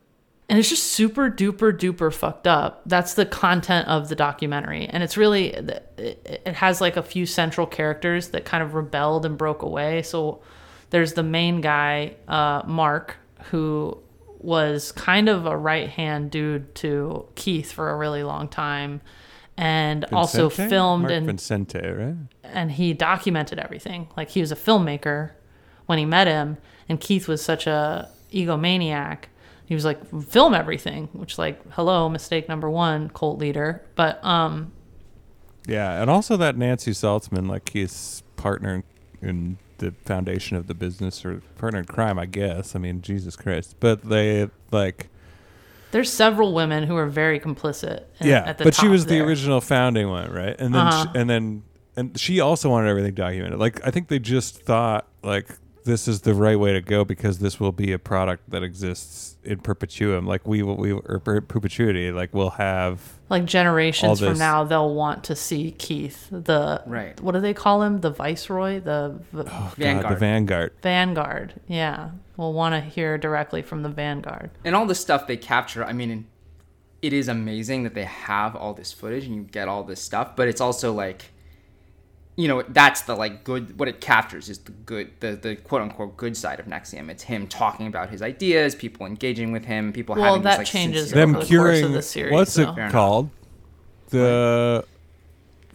and 0.49 0.59
it's 0.59 0.68
just 0.68 0.84
super 0.84 1.30
duper 1.30 1.76
duper 1.76 2.12
fucked 2.12 2.47
up. 2.47 2.82
That's 2.86 3.14
the 3.14 3.26
content 3.26 3.88
of 3.88 4.09
the 4.09 4.14
documentary. 4.14 4.86
And 4.86 5.03
it's 5.03 5.16
really 5.16 5.49
it, 5.49 6.47
has 6.47 6.80
like 6.80 6.97
a 6.97 7.03
few 7.03 7.26
central 7.26 7.66
characters 7.66 8.28
that 8.28 8.44
kind 8.44 8.62
of 8.62 8.74
rebelled 8.74 9.26
and 9.26 9.36
broke 9.36 9.62
away. 9.62 10.03
So 10.03 10.42
there's 10.90 11.14
the 11.14 11.24
main 11.24 11.61
guy, 11.61 12.14
uh, 12.28 12.62
Mark, 12.64 13.16
who 13.51 13.99
was 14.38 14.92
kind 14.92 15.28
of 15.28 15.47
a 15.47 15.57
right 15.57 15.88
hand 15.88 16.30
dude 16.30 16.74
to 16.76 17.26
Keith 17.34 17.72
for 17.72 17.90
a 17.90 17.97
really 17.97 18.22
long 18.22 18.49
time, 18.49 19.01
and 19.57 20.05
also 20.12 20.49
Vicente? 20.49 20.70
filmed 20.70 21.03
Mark 21.03 21.12
and 21.12 21.26
Vicente, 21.26 21.80
right? 21.80 22.14
and 22.44 22.70
he 22.72 22.92
documented 22.92 23.59
everything. 23.59 24.09
Like 24.16 24.30
he 24.30 24.40
was 24.40 24.53
a 24.53 24.57
filmmaker 24.57 25.32
when 25.86 25.99
he 25.99 26.05
met 26.05 26.28
him, 26.28 26.59
and 26.88 27.01
Keith 27.01 27.26
was 27.26 27.42
such 27.42 27.66
a 27.66 28.09
egomaniac. 28.32 29.24
He 29.66 29.74
was 29.74 29.84
like, 29.84 29.98
film 30.24 30.54
everything, 30.54 31.08
which 31.12 31.38
like, 31.38 31.60
hello, 31.72 32.08
mistake 32.08 32.48
number 32.48 32.70
one, 32.70 33.08
cult 33.10 33.38
leader. 33.38 33.82
But 33.96 34.24
um, 34.24 34.72
Yeah, 35.66 36.00
and 36.00 36.08
also 36.08 36.36
that 36.38 36.56
Nancy 36.56 36.92
Salzman, 36.92 37.48
like 37.48 37.70
his 37.70 38.22
partner 38.36 38.84
in 39.20 39.58
the 39.78 39.92
foundation 40.04 40.56
of 40.56 40.68
the 40.68 40.74
business 40.74 41.24
or 41.24 41.42
partner 41.58 41.80
in 41.80 41.84
crime, 41.86 42.18
I 42.18 42.26
guess. 42.26 42.74
I 42.76 42.78
mean, 42.78 43.02
Jesus 43.02 43.34
Christ. 43.36 43.76
But 43.80 44.02
they 44.08 44.48
like 44.70 45.08
there's 45.90 46.12
several 46.12 46.52
women 46.54 46.84
who 46.84 46.96
are 46.96 47.06
very 47.06 47.40
complicit. 47.40 48.04
in- 48.20 48.28
yeah, 48.28 48.44
at 48.46 48.58
the 48.58 48.64
but 48.64 48.74
she 48.74 48.88
was 48.88 49.06
the 49.06 49.20
original 49.20 49.60
founding 49.60 50.08
one, 50.08 50.30
right? 50.32 50.54
And 50.58 50.74
then 50.74 50.86
Uh-huh. 50.86 51.06
she, 51.12 51.18
and 51.18 51.28
then 51.30 51.62
and 51.96 52.18
she 52.20 52.40
also 52.40 52.68
wanted 52.70 52.88
everything 52.88 53.14
documented. 53.14 53.58
Like 53.58 53.84
I 53.86 53.90
think 53.90 54.08
they 54.08 54.18
just 54.18 54.60
thought 54.62 55.06
like 55.22 55.48
this 55.87 56.07
is 56.07 56.20
the 56.20 56.34
right 56.34 56.59
way 56.61 56.72
to 56.74 56.80
go 56.82 57.05
because 57.05 57.39
this 57.39 57.59
will 57.59 57.72
be 57.72 57.93
a 57.93 57.99
product 57.99 58.51
that 58.51 58.62
exists 58.62 59.37
in 59.43 59.61
perpetuum. 59.61 60.26
Like 60.26 60.47
we 60.47 60.62
will 60.62 60.76
we 60.76 60.93
or 60.93 61.18
per- 61.24 61.41
perpetuity. 61.41 62.12
Like 62.12 62.34
we'll 62.34 62.51
have 62.51 63.01
Like 63.30 63.47
generations 63.47 64.20
from 64.20 64.37
now, 64.39 64.62
they'll 64.64 64.95
want 64.95 65.24
to 65.24 65.34
see 65.34 65.70
Keith, 65.70 66.28
the 66.30 66.82
Right. 66.87 67.18
What 67.20 67.32
do 67.32 67.41
they 67.41 67.55
call 67.55 67.82
him? 67.82 68.01
The 68.03 68.11
viceroy, 68.11 68.80
the 68.80 69.18
v- 69.32 69.41
oh, 69.41 69.45
God, 69.47 69.70
the 69.76 69.84
Vanguard. 69.84 70.18
vanguard. 70.18 70.72
vanguard. 70.82 71.55
Yeah, 71.66 72.11
we'll 72.37 72.53
want 72.53 72.74
to 72.74 72.80
hear 72.80 73.16
directly 73.16 73.62
from 73.62 73.82
the 73.82 73.89
vanguard. 73.89 74.51
and 74.64 74.76
all 74.76 74.84
the 74.87 74.95
stuff 74.95 75.26
they 75.26 75.37
capture 75.39 75.82
i 75.84 75.93
mean 75.93 76.26
it 77.03 77.12
is 77.12 77.28
amazing 77.28 77.82
that 77.84 77.95
they 77.95 78.05
have 78.05 78.55
all 78.57 78.74
this 78.74 78.93
footage 78.93 79.24
and 79.26 79.34
you 79.34 79.43
get 79.43 79.68
all 79.68 79.82
this 79.84 80.03
stuff 80.03 80.34
but 80.37 80.49
it's 80.49 80.61
also 80.61 80.93
like 80.93 81.26
you 82.37 82.49
know 82.49 82.62
that's 82.68 83.03
the 83.03 83.14
like 83.14 83.45
good 83.45 83.78
what 83.78 83.89
it 83.89 84.01
captures 84.01 84.49
is 84.51 84.59
the 84.59 84.70
good 84.70 85.11
the, 85.20 85.32
the 85.37 85.57
quote 85.57 85.80
unquote 85.82 86.16
good 86.16 86.37
side 86.37 86.61
of 86.61 86.66
NXIVM 86.66 87.09
it's 87.11 87.22
him 87.22 87.47
talking 87.49 87.87
about 87.87 88.11
his 88.11 88.20
ideas 88.22 88.74
people 88.74 89.07
engaging 89.07 89.53
with 89.53 89.64
him 89.64 89.93
people 89.93 90.14
Well, 90.14 90.24
having 90.24 90.43
that 90.43 90.51
this, 90.51 90.59
like, 90.59 90.66
changes 90.66 91.09
sincere- 91.09 91.26
Them 91.26 91.32
the 91.32 91.39
course 91.39 91.45
of 91.45 91.49
curing 91.49 91.93
the 91.93 92.03
series, 92.03 92.32
what's 92.32 92.55
though. 92.55 92.70
it 92.70 92.74
Fair 92.74 92.91
called? 92.91 93.30
The 94.11 94.84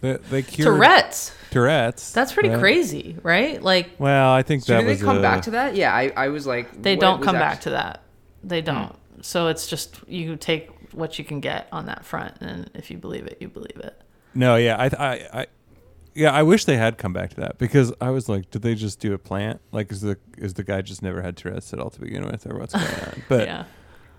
they, 0.00 0.16
they 0.16 0.42
cured 0.42 0.66
Tourette's. 0.66 1.32
Tourette's. 1.50 2.12
That's 2.12 2.32
pretty 2.32 2.48
right? 2.48 2.58
crazy, 2.58 3.16
right? 3.22 3.62
Like 3.62 3.90
Well, 3.98 4.32
I 4.32 4.42
think 4.42 4.62
so 4.62 4.74
that 4.74 4.80
do 4.80 4.86
they 4.86 4.96
come 4.96 5.18
a- 5.18 5.22
back 5.22 5.42
to 5.42 5.50
that 5.52 5.74
yeah 5.76 5.92
i, 5.94 6.12
I 6.16 6.28
was 6.28 6.46
like 6.46 6.80
they 6.80 6.96
don't 6.96 7.18
was 7.20 7.26
come 7.26 7.34
back 7.36 7.54
actu- 7.54 7.64
to 7.64 7.70
that. 7.70 8.02
They 8.44 8.60
hmm. 8.60 8.66
don't. 8.66 8.96
So 9.20 9.48
it's 9.48 9.66
just 9.66 10.00
you 10.08 10.36
take 10.36 10.70
what 10.92 11.18
you 11.18 11.24
can 11.24 11.40
get 11.40 11.68
on 11.72 11.86
that 11.86 12.04
front, 12.04 12.34
and 12.40 12.70
if 12.74 12.90
you 12.90 12.98
believe 12.98 13.26
it, 13.26 13.38
you 13.40 13.48
believe 13.48 13.78
it. 13.78 14.00
No, 14.34 14.56
yeah, 14.56 14.76
I, 14.76 14.86
I, 14.86 15.40
I, 15.40 15.46
yeah, 16.14 16.32
I 16.32 16.42
wish 16.42 16.64
they 16.64 16.76
had 16.76 16.98
come 16.98 17.12
back 17.12 17.30
to 17.30 17.40
that 17.40 17.58
because 17.58 17.92
I 18.00 18.10
was 18.10 18.28
like, 18.28 18.50
did 18.50 18.62
they 18.62 18.74
just 18.74 19.00
do 19.00 19.14
a 19.14 19.18
plant? 19.18 19.60
Like, 19.72 19.90
is 19.90 20.02
the 20.02 20.18
is 20.36 20.54
the 20.54 20.64
guy 20.64 20.82
just 20.82 21.02
never 21.02 21.22
had 21.22 21.36
Tourette's 21.36 21.72
at 21.72 21.78
all 21.78 21.90
to 21.90 22.00
begin 22.00 22.26
with, 22.26 22.46
or 22.46 22.58
what's 22.58 22.74
going 22.74 22.86
on? 22.86 23.22
But 23.28 23.48
yeah. 23.48 23.64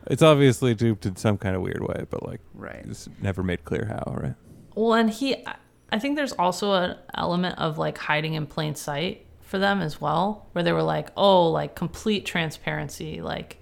it's 0.07 0.21
obviously 0.21 0.73
duped 0.73 1.05
in 1.05 1.15
some 1.15 1.37
kind 1.37 1.55
of 1.55 1.61
weird 1.61 1.81
way. 1.81 2.05
But 2.09 2.23
like, 2.23 2.41
right 2.53 2.83
it's 2.85 3.07
never 3.21 3.43
made 3.43 3.63
clear 3.63 3.85
how, 3.85 4.11
right? 4.13 4.35
Well, 4.75 4.93
and 4.93 5.09
he, 5.09 5.45
I 5.91 5.99
think 5.99 6.15
there's 6.15 6.33
also 6.33 6.73
an 6.73 6.97
element 7.13 7.59
of 7.59 7.77
like 7.77 7.97
hiding 7.97 8.33
in 8.33 8.47
plain 8.47 8.73
sight 8.75 9.25
for 9.41 9.59
them 9.59 9.81
as 9.81 10.01
well, 10.01 10.47
where 10.53 10.63
they 10.63 10.71
were 10.71 10.83
like, 10.83 11.09
oh, 11.15 11.49
like 11.49 11.75
complete 11.75 12.25
transparency, 12.25 13.21
like 13.21 13.61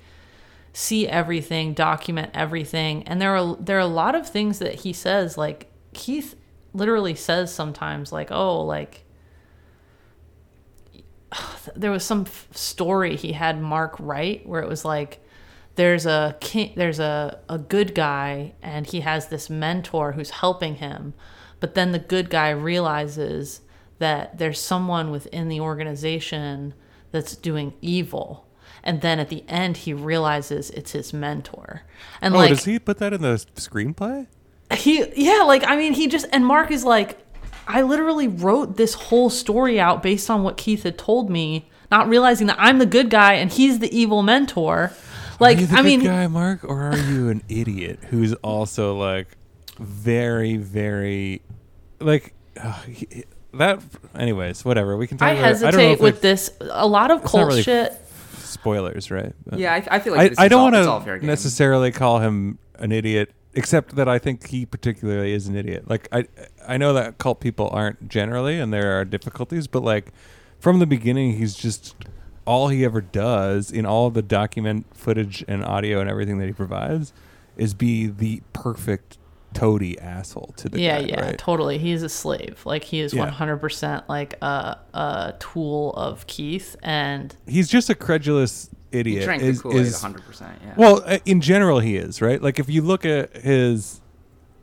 see 0.72 1.06
everything, 1.06 1.74
document 1.74 2.32
everything, 2.34 3.04
and 3.04 3.22
there 3.22 3.36
are 3.36 3.58
there 3.58 3.76
are 3.76 3.82
a 3.82 3.88
lot 3.88 4.16
of 4.16 4.30
things 4.30 4.60
that 4.60 4.76
he 4.76 4.94
says, 4.94 5.38
like 5.38 5.70
Keith 5.94 6.36
literally 6.74 7.16
says 7.16 7.54
sometimes, 7.54 8.12
like, 8.12 8.32
oh, 8.32 8.62
like 8.64 9.04
there 11.76 11.92
was 11.92 12.04
some 12.04 12.22
f- 12.22 12.48
story 12.52 13.16
he 13.16 13.34
had 13.34 13.62
Mark 13.62 13.96
write 14.00 14.48
where 14.48 14.62
it 14.62 14.70
was 14.70 14.84
like 14.86 15.20
there's 15.76 16.06
a 16.06 16.36
king, 16.42 16.74
there's 16.76 17.00
a, 17.00 17.40
a 17.48 17.58
good 17.58 17.96
guy 17.96 18.54
and 18.62 18.86
he 18.88 19.02
has 19.02 19.28
this 19.28 19.50
mentor 19.50 20.12
who's 20.14 20.32
helping 20.32 20.76
him 20.76 21.14
but 21.60 21.76
then 21.76 21.92
the 21.92 22.00
good 22.00 22.30
guy 22.30 22.50
realizes 22.50 23.62
that 24.00 24.38
there's 24.38 24.60
someone 24.60 25.12
within 25.12 25.48
the 25.48 25.60
organization 25.62 26.74
that's 27.12 27.36
doing 27.36 27.74
evil 27.82 28.48
and 28.84 29.02
then 29.02 29.20
at 29.20 29.30
the 29.30 29.44
end 29.48 29.78
he 29.78 29.94
realizes 29.94 30.70
it's 30.72 30.92
his 30.92 31.14
mentor 31.14 31.84
and 32.22 32.34
Oh, 32.34 32.40
like 32.40 32.50
does 32.50 32.66
he 32.66 32.80
put 32.80 32.98
that 32.98 33.14
in 33.14 33.22
the 33.22 33.36
screenplay? 33.56 34.28
He 34.76 35.06
yeah 35.16 35.44
like 35.44 35.64
i 35.66 35.76
mean 35.76 35.94
he 35.94 36.08
just 36.08 36.26
and 36.32 36.46
mark 36.46 36.72
is 36.72 36.84
like 36.84 37.18
i 37.68 37.82
literally 37.82 38.28
wrote 38.28 38.78
this 38.78 38.94
whole 38.94 39.30
story 39.30 39.80
out 39.80 40.02
based 40.04 40.30
on 40.30 40.44
what 40.44 40.58
keith 40.58 40.84
had 40.84 40.98
told 40.98 41.30
me 41.30 41.68
not 41.90 42.08
realizing 42.08 42.48
that 42.48 42.58
i'm 42.60 42.80
the 42.80 42.86
good 42.86 43.10
guy 43.10 43.34
and 43.34 43.52
he's 43.52 43.80
the 43.80 43.96
evil 43.98 44.24
mentor 44.24 44.92
like 45.40 45.58
are 45.58 45.62
you 45.62 45.68
the 45.68 45.74
i 45.74 45.78
good 45.78 45.84
mean 45.86 46.04
guy, 46.04 46.28
Mark, 46.28 46.64
or 46.64 46.82
are 46.84 46.98
you 46.98 47.30
an 47.30 47.42
idiot 47.50 48.00
who's 48.10 48.34
also 48.36 48.96
like 48.98 49.28
very, 49.80 50.58
very 50.58 51.42
like 52.00 52.34
uh, 52.62 52.74
he- 52.84 53.24
that. 53.54 53.82
Anyways, 54.14 54.64
whatever. 54.64 54.96
We 54.96 55.08
can 55.08 55.18
talk. 55.18 55.30
I 55.30 55.32
about, 55.32 55.46
I 55.46 55.50
don't 55.52 55.62
know 55.62 55.68
hesitate 55.80 55.92
if 55.94 56.00
with 56.00 56.14
it's 56.26 56.50
this. 56.50 56.52
A 56.70 56.86
lot 56.88 57.10
of 57.10 57.22
It's 57.24 57.32
cult 57.32 57.48
really 57.48 57.64
shit. 57.64 57.94
spoilers, 58.38 59.10
right? 59.10 59.34
But- 59.46 59.58
Yeah, 59.60 59.74
I, 59.74 59.96
I 59.96 60.00
feel 60.00 60.14
I, 60.14 60.18
like 60.18 60.30
this 60.32 60.40
I 60.40 60.48
don't 60.48 60.74
all, 60.76 60.80
it's 60.80 60.88
all 60.88 61.00
want 61.00 61.22
to 61.22 61.26
necessarily 61.26 61.92
call 61.92 62.20
him 62.20 62.60
an 62.76 62.92
idiot, 62.92 63.32
except 63.54 63.96
that 63.96 64.08
I 64.08 64.18
think 64.20 64.48
he 64.48 64.66
particularly 64.66 65.34
is 65.34 65.48
an 65.48 65.56
idiot. 65.56 65.90
Like 65.90 66.08
I, 66.12 66.26
I 66.68 66.78
know 66.78 66.94
that 66.94 67.18
cult 67.18 67.40
people 67.40 67.70
aren't 67.72 68.08
generally, 68.08 68.60
and 68.60 68.74
there 68.74 69.00
are 69.00 69.06
difficulties, 69.06 69.68
but 69.68 69.84
like 69.84 70.12
from 70.60 70.80
the 70.80 70.86
beginning, 70.86 71.38
he's 71.38 71.56
just 71.56 71.96
all 72.46 72.70
he 72.70 72.84
ever 72.86 73.02
does 73.02 73.72
in 73.72 73.86
all 73.86 74.10
the 74.10 74.22
document 74.22 74.86
footage 74.96 75.44
and 75.48 75.64
audio 75.64 76.00
and 76.02 76.10
everything 76.10 76.38
that 76.40 76.48
he 76.48 76.54
provides 76.54 77.14
is 77.58 77.74
be 77.74 78.08
the 78.08 78.42
perfect 78.54 79.18
toady 79.54 80.00
asshole 80.00 80.54
to 80.56 80.70
the 80.70 80.80
yeah, 80.80 81.02
guy, 81.02 81.08
yeah, 81.08 81.22
right? 81.22 81.38
totally. 81.38 81.78
He's 81.78 82.04
a 82.04 82.10
slave. 82.10 82.62
Like 82.66 82.84
he 82.86 83.02
is 83.02 83.14
Yeah. 83.14 83.22
one 83.24 83.30
hundred 83.34 83.58
percent 83.58 84.08
like 84.08 84.42
a 84.42 84.78
a 84.94 85.34
tool 85.40 85.92
of 85.94 86.26
Keith, 86.28 86.76
and 86.82 87.36
He's 87.48 87.68
just 87.68 87.90
a 87.90 87.96
credulous 87.96 88.70
he 88.92 89.00
idiot. 89.00 89.24
drank 89.26 89.42
is, 89.44 89.58
the 89.58 89.64
Kool-Aid 89.64 89.82
is- 89.88 90.02
100%. 90.02 90.42
Yeah. 90.42 90.74
well, 90.78 91.02
uh, 91.06 91.20
in 91.26 91.42
general, 91.42 91.80
he 91.80 91.96
is 91.98 92.22
right. 92.22 92.42
Like 92.42 92.60
if 92.60 92.70
you 92.70 92.82
look 92.82 93.06
at 93.06 93.36
his 93.38 94.02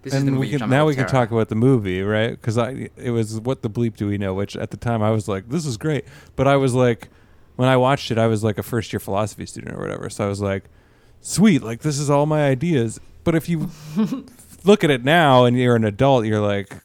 this 0.02 0.14
is 0.14 0.22
the 0.22 0.28
and 0.28 0.36
movie 0.36 0.52
we 0.52 0.58
can 0.58 0.70
now 0.70 0.86
we 0.86 0.94
can 0.94 1.06
talk 1.06 1.30
about 1.30 1.48
the 1.48 1.54
movie, 1.56 2.02
right? 2.02 2.30
Because 2.30 2.56
I 2.56 2.88
it 2.96 3.10
was 3.10 3.40
what 3.40 3.62
the 3.62 3.70
bleep 3.70 3.96
do 3.96 4.06
we 4.06 4.16
know? 4.18 4.32
Which 4.34 4.56
at 4.56 4.70
the 4.70 4.76
time 4.76 5.02
I 5.02 5.10
was 5.10 5.28
like, 5.28 5.48
this 5.48 5.66
is 5.66 5.76
great, 5.76 6.04
but 6.36 6.46
I 6.46 6.56
was 6.56 6.74
like, 6.74 7.08
when 7.56 7.68
I 7.68 7.76
watched 7.76 8.10
it, 8.10 8.18
I 8.18 8.26
was 8.28 8.44
like 8.44 8.58
a 8.58 8.62
first 8.62 8.92
year 8.92 9.00
philosophy 9.00 9.44
student 9.46 9.76
or 9.76 9.80
whatever, 9.80 10.08
so 10.08 10.24
I 10.24 10.28
was 10.28 10.40
like, 10.40 10.64
sweet, 11.20 11.62
like 11.62 11.80
this 11.80 11.98
is 11.98 12.08
all 12.10 12.26
my 12.26 12.46
ideas. 12.48 13.00
But 13.24 13.34
if 13.34 13.48
you 13.48 13.70
look 14.64 14.84
at 14.84 14.90
it 14.90 15.04
now 15.04 15.44
and 15.44 15.56
you're 15.58 15.76
an 15.76 15.84
adult, 15.84 16.24
you're 16.26 16.40
like, 16.40 16.76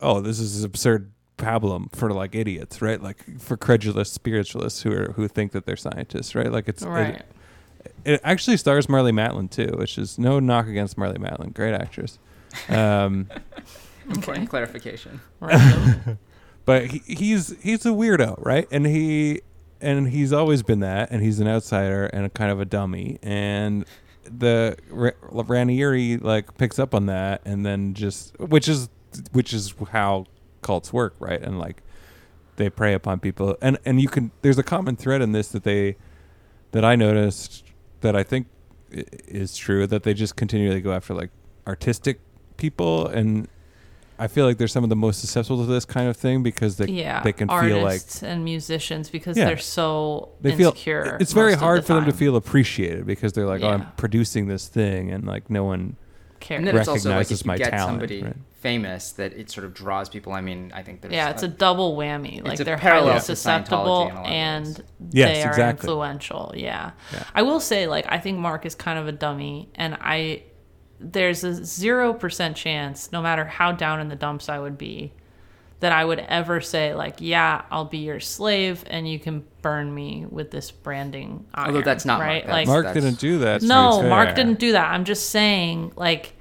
oh, 0.00 0.20
this 0.20 0.38
is 0.38 0.62
absurd 0.62 1.10
pablum 1.38 1.94
for 1.94 2.12
like 2.12 2.34
idiots, 2.34 2.82
right? 2.82 3.02
Like 3.02 3.40
for 3.40 3.56
credulous 3.56 4.12
spiritualists 4.12 4.82
who 4.82 4.92
are 4.92 5.12
who 5.12 5.26
think 5.28 5.52
that 5.52 5.64
they're 5.64 5.76
scientists, 5.76 6.34
right? 6.34 6.52
Like 6.52 6.68
it's 6.68 6.82
right. 6.82 7.22
it, 7.84 7.94
it 8.04 8.20
actually 8.24 8.56
stars 8.58 8.86
Marlee 8.86 9.12
Matlin 9.12 9.50
too, 9.50 9.76
which 9.78 9.96
is 9.96 10.18
no 10.18 10.40
knock 10.40 10.66
against 10.66 10.96
Marlee 10.96 11.18
Matlin, 11.18 11.54
great 11.54 11.74
actress. 11.74 12.18
Um, 12.68 13.28
Important 14.10 14.48
clarification. 14.48 15.20
right. 15.40 16.16
but 16.64 16.86
he, 16.86 16.98
he's 17.06 17.54
he's 17.62 17.84
a 17.86 17.90
weirdo, 17.90 18.44
right? 18.44 18.66
And 18.70 18.86
he 18.86 19.42
and 19.80 20.08
he's 20.08 20.32
always 20.32 20.62
been 20.62 20.80
that, 20.80 21.10
and 21.10 21.22
he's 21.22 21.40
an 21.40 21.48
outsider 21.48 22.06
and 22.06 22.26
a 22.26 22.30
kind 22.30 22.50
of 22.50 22.60
a 22.60 22.64
dummy. 22.64 23.18
And 23.22 23.84
the 24.24 24.76
Ra- 24.90 25.10
Raniere 25.30 26.22
like 26.22 26.56
picks 26.56 26.78
up 26.78 26.94
on 26.94 27.06
that, 27.06 27.42
and 27.44 27.64
then 27.64 27.94
just 27.94 28.38
which 28.40 28.68
is 28.68 28.88
which 29.32 29.52
is 29.52 29.74
how 29.90 30.26
cults 30.62 30.92
work, 30.92 31.14
right? 31.18 31.40
And 31.40 31.58
like 31.58 31.82
they 32.56 32.68
prey 32.70 32.94
upon 32.94 33.20
people, 33.20 33.56
and 33.62 33.78
and 33.84 34.00
you 34.00 34.08
can 34.08 34.30
there's 34.42 34.58
a 34.58 34.62
common 34.62 34.96
thread 34.96 35.22
in 35.22 35.32
this 35.32 35.48
that 35.48 35.64
they 35.64 35.96
that 36.72 36.84
I 36.84 36.96
noticed 36.96 37.64
that 38.00 38.14
I 38.16 38.22
think 38.22 38.46
i- 38.92 39.04
is 39.26 39.56
true 39.56 39.86
that 39.86 40.02
they 40.02 40.14
just 40.14 40.36
continually 40.36 40.80
go 40.80 40.92
after 40.92 41.14
like 41.14 41.30
artistic 41.66 42.20
people 42.56 43.06
and 43.06 43.48
I 44.20 44.26
feel 44.26 44.44
like 44.46 44.58
they're 44.58 44.66
some 44.66 44.82
of 44.82 44.90
the 44.90 44.96
most 44.96 45.20
susceptible 45.20 45.64
to 45.64 45.70
this 45.70 45.84
kind 45.84 46.08
of 46.08 46.16
thing 46.16 46.42
because 46.42 46.76
they 46.76 46.86
yeah, 46.86 47.22
they 47.22 47.32
can 47.32 47.46
feel 47.48 47.78
like 47.78 47.84
artists 48.00 48.22
and 48.24 48.44
musicians 48.44 49.08
because 49.10 49.36
Yeah. 49.36 49.44
they're 49.46 49.56
so 49.58 50.30
they 50.40 50.56
feel 50.56 50.74
it's 51.20 51.32
very 51.32 51.54
hard 51.54 51.82
the 51.82 51.86
for 51.86 51.92
them 51.94 52.04
to 52.06 52.12
feel 52.12 52.34
appreciated 52.34 53.06
because 53.06 53.32
they're 53.32 53.46
like 53.46 53.62
oh 53.62 53.68
I'm 53.68 53.86
producing 53.96 54.48
this 54.48 54.66
thing 54.66 55.12
and 55.12 55.24
like 55.24 55.48
no 55.50 55.62
one 55.64 55.96
Care. 56.40 56.58
And 56.58 56.66
then 56.66 56.76
it's 56.76 56.88
also 56.88 57.08
like 57.10 57.16
recognizes 57.18 57.40
if 57.40 57.46
you 57.46 57.48
my 57.48 57.58
get 57.58 57.70
talent, 57.70 57.88
somebody 57.90 58.22
right? 58.22 58.36
Famous 58.58 59.12
that 59.12 59.32
it 59.34 59.50
sort 59.50 59.64
of 59.64 59.72
draws 59.72 60.08
people. 60.08 60.32
I 60.32 60.40
mean, 60.40 60.72
I 60.74 60.82
think 60.82 61.00
there's 61.00 61.14
yeah, 61.14 61.30
it's 61.30 61.42
a 61.42 61.46
a, 61.46 61.48
double 61.48 61.96
whammy. 61.96 62.44
Like 62.46 62.60
a 62.60 62.64
they're 62.64 62.76
parallel 62.76 63.12
highly 63.12 63.20
susceptible 63.20 64.06
in 64.08 64.12
a 64.12 64.14
lot 64.14 64.26
of 64.26 64.32
and. 64.32 64.84
Yes, 65.10 65.36
they 65.36 65.42
are 65.42 65.48
exactly. 65.50 65.86
influential. 65.86 66.52
Yeah. 66.56 66.90
Yeah. 67.12 67.24
I 67.34 67.42
will 67.42 67.60
say, 67.60 67.86
like, 67.86 68.06
I 68.08 68.18
think 68.18 68.38
Mark 68.38 68.66
is 68.66 68.74
kind 68.74 68.98
of 68.98 69.06
a 69.06 69.12
dummy, 69.12 69.68
and 69.74 69.96
I 70.00 70.42
there's 71.00 71.44
a 71.44 71.64
zero 71.64 72.12
percent 72.12 72.56
chance, 72.56 73.12
no 73.12 73.22
matter 73.22 73.44
how 73.44 73.72
down 73.72 74.00
in 74.00 74.08
the 74.08 74.16
dumps 74.16 74.48
I 74.48 74.58
would 74.58 74.76
be, 74.76 75.12
that 75.80 75.92
I 75.92 76.04
would 76.04 76.18
ever 76.18 76.60
say 76.60 76.94
like, 76.94 77.16
"Yeah, 77.20 77.62
I'll 77.70 77.84
be 77.84 77.98
your 77.98 78.18
slave, 78.18 78.82
and 78.88 79.08
you 79.08 79.20
can 79.20 79.44
burn 79.62 79.94
me 79.94 80.26
with 80.28 80.50
this 80.50 80.72
branding." 80.72 81.46
Iron, 81.54 81.68
Although 81.68 81.82
that's 81.82 82.04
not 82.04 82.18
Mark, 82.18 82.28
right. 82.28 82.42
that's- 82.46 82.52
like, 82.52 82.66
Mark 82.66 82.86
that's- 82.86 83.04
didn't 83.04 83.20
do 83.20 83.38
that 83.38 83.60
to 83.60 83.66
no. 83.68 84.02
Mark 84.02 84.34
didn't 84.34 84.58
do 84.58 84.72
that. 84.72 84.92
I'm 84.92 85.04
just 85.04 85.30
saying, 85.30 85.92
like, 85.94 86.34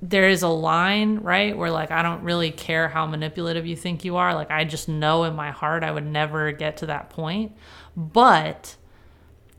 there 0.00 0.28
is 0.28 0.42
a 0.42 0.48
line, 0.48 1.18
right, 1.18 1.56
where 1.56 1.70
like 1.70 1.90
I 1.90 2.02
don't 2.02 2.22
really 2.22 2.50
care 2.50 2.88
how 2.88 3.06
manipulative 3.06 3.66
you 3.66 3.76
think 3.76 4.04
you 4.04 4.16
are. 4.16 4.34
Like, 4.34 4.50
I 4.50 4.64
just 4.64 4.88
know 4.88 5.24
in 5.24 5.34
my 5.34 5.50
heart 5.50 5.82
I 5.82 5.90
would 5.90 6.06
never 6.06 6.52
get 6.52 6.76
to 6.78 6.86
that 6.86 7.10
point. 7.10 7.52
But 7.96 8.76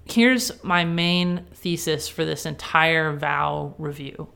here's 0.06 0.64
my 0.64 0.86
main 0.86 1.46
thesis 1.54 2.08
for 2.08 2.24
this 2.26 2.46
entire 2.46 3.16
vow 3.16 3.76
review. 3.78 4.30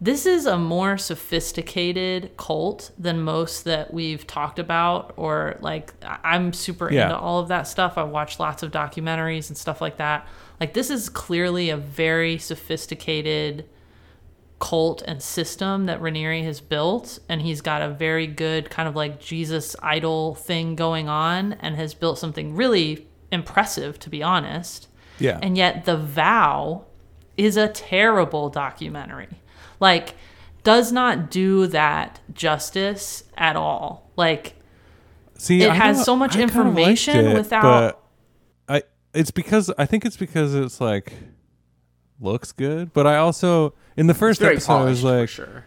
This 0.00 0.26
is 0.26 0.46
a 0.46 0.56
more 0.56 0.96
sophisticated 0.96 2.36
cult 2.36 2.92
than 2.96 3.20
most 3.22 3.64
that 3.64 3.92
we've 3.92 4.24
talked 4.26 4.60
about, 4.60 5.12
or 5.16 5.56
like 5.60 5.92
I'm 6.02 6.52
super 6.52 6.92
Yeah. 6.92 7.04
into 7.04 7.18
all 7.18 7.40
of 7.40 7.48
that 7.48 7.66
stuff. 7.66 7.98
I 7.98 8.04
watch 8.04 8.38
lots 8.38 8.62
of 8.62 8.70
documentaries 8.70 9.48
and 9.48 9.56
stuff 9.56 9.80
like 9.80 9.96
that. 9.96 10.26
Like, 10.60 10.74
this 10.74 10.90
is 10.90 11.08
clearly 11.08 11.70
a 11.70 11.76
very 11.76 12.38
sophisticated 12.38 13.68
cult 14.58 15.02
and 15.02 15.22
system 15.22 15.86
that 15.86 16.00
Raniere 16.00 16.42
has 16.44 16.60
built, 16.60 17.18
and 17.28 17.42
he's 17.42 17.60
got 17.60 17.80
a 17.82 17.88
very 17.88 18.26
good 18.26 18.70
kind 18.70 18.88
of 18.88 18.96
like 18.96 19.20
Jesus 19.20 19.76
idol 19.82 20.34
thing 20.34 20.74
going 20.74 21.08
on, 21.08 21.52
and 21.54 21.76
has 21.76 21.94
built 21.94 22.18
something 22.18 22.54
really 22.54 23.06
impressive, 23.30 23.98
to 24.00 24.10
be 24.10 24.22
honest. 24.22 24.88
Yeah. 25.18 25.38
And 25.42 25.56
yet, 25.56 25.84
The 25.84 25.96
Vow 25.96 26.84
is 27.36 27.56
a 27.56 27.68
terrible 27.68 28.48
documentary. 28.50 29.28
Like, 29.80 30.14
does 30.64 30.90
not 30.92 31.30
do 31.30 31.66
that 31.68 32.20
justice 32.34 33.24
at 33.36 33.56
all. 33.56 34.10
Like, 34.16 34.54
See, 35.40 35.62
It 35.62 35.70
I 35.70 35.74
has 35.74 36.04
so 36.04 36.16
much 36.16 36.36
I 36.36 36.42
information 36.42 37.26
it, 37.26 37.34
without- 37.36 37.62
But 37.62 38.02
I, 38.68 38.82
it's 39.14 39.30
because 39.30 39.70
I 39.78 39.86
think 39.86 40.04
it's 40.04 40.16
because 40.16 40.52
it's 40.54 40.80
like 40.80 41.12
looks 42.20 42.50
good, 42.50 42.92
but 42.92 43.06
I 43.06 43.16
also 43.18 43.72
in 43.98 44.06
the 44.06 44.14
first 44.14 44.40
very 44.40 44.54
episode 44.56 44.72
I 44.72 44.84
was 44.84 45.04
like, 45.04 45.28
sure. 45.28 45.64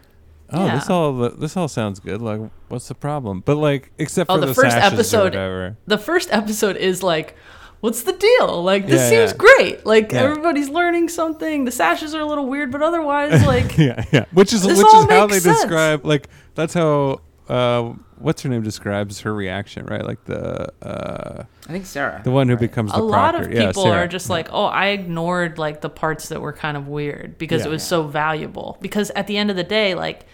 oh, 0.50 0.66
this 0.74 0.90
all 0.90 1.12
this 1.30 1.56
all 1.56 1.68
sounds 1.68 2.00
good. 2.00 2.20
Like, 2.20 2.40
what's 2.68 2.88
the 2.88 2.94
problem? 2.94 3.40
But 3.44 3.56
like, 3.56 3.92
except 3.98 4.28
Oh, 4.30 4.34
for 4.34 4.40
the 4.40 4.46
the, 4.48 4.54
first 4.54 4.70
sashes 4.76 5.14
or 5.14 5.26
episode- 5.26 5.76
the 5.86 5.98
first 5.98 6.28
episode 6.32 6.76
is 6.76 7.02
like 7.02 7.36
what's 7.80 8.02
the 8.04 8.12
deal 8.12 8.62
like 8.62 8.86
this 8.86 9.00
Yeah, 9.10 9.26
seems 9.26 9.30
yeah. 9.32 9.36
great 9.38 9.84
like 9.84 10.12
Yeah. 10.12 10.20
everybody's 10.22 10.68
learning 10.68 11.08
something 11.08 11.64
the 11.64 11.72
sashes 11.72 12.14
are 12.14 12.20
a 12.20 12.24
little 12.26 12.46
weird 12.46 12.70
but 12.70 12.80
otherwise 12.80 13.44
like 13.54 13.76
yeah, 13.76 14.04
yeah. 14.12 14.24
Which 14.32 14.52
is 14.52 14.62
This 14.62 14.78
which 14.78 14.86
all 14.86 15.02
is 15.02 15.10
how 15.10 15.26
they 15.26 15.40
sense. 15.40 15.60
describe 15.62 16.04
like 16.06 16.28
that's 16.54 16.74
how 16.74 17.22
uh 17.48 17.92
what's 18.18 18.42
her 18.42 18.48
name 18.48 18.62
describes 18.62 19.20
her 19.22 19.34
reaction, 19.34 19.84
right? 19.86 20.04
Like 20.04 20.24
the 20.26 20.72
uh 20.84 21.44
I 21.68 21.72
think 21.72 21.86
Sarah. 21.86 22.20
the 22.24 22.30
one 22.30 22.48
who 22.48 22.54
right? 22.54 22.60
becomes 22.60 22.92
the 22.92 22.98
a 22.98 23.02
lot 23.02 23.34
proctor. 23.34 23.48
of 23.50 23.54
Yeah, 23.54 23.66
people 23.68 23.82
Sarah. 23.84 24.04
are 24.04 24.06
just 24.08 24.30
like 24.30 24.48
oh 24.52 24.64
i 24.66 24.86
ignored 24.88 25.58
like 25.58 25.80
the 25.80 25.88
parts 25.90 26.28
that 26.28 26.40
were 26.40 26.52
kind 26.52 26.76
of 26.76 26.86
weird 26.88 27.38
because 27.38 27.62
Yeah. 27.62 27.68
it 27.68 27.70
was 27.70 27.82
so 27.82 28.04
valuable 28.04 28.78
because 28.80 29.10
at 29.10 29.26
the 29.26 29.36
end 29.36 29.50
of 29.50 29.56
the 29.56 29.64
day 29.64 29.94
like 29.94 30.26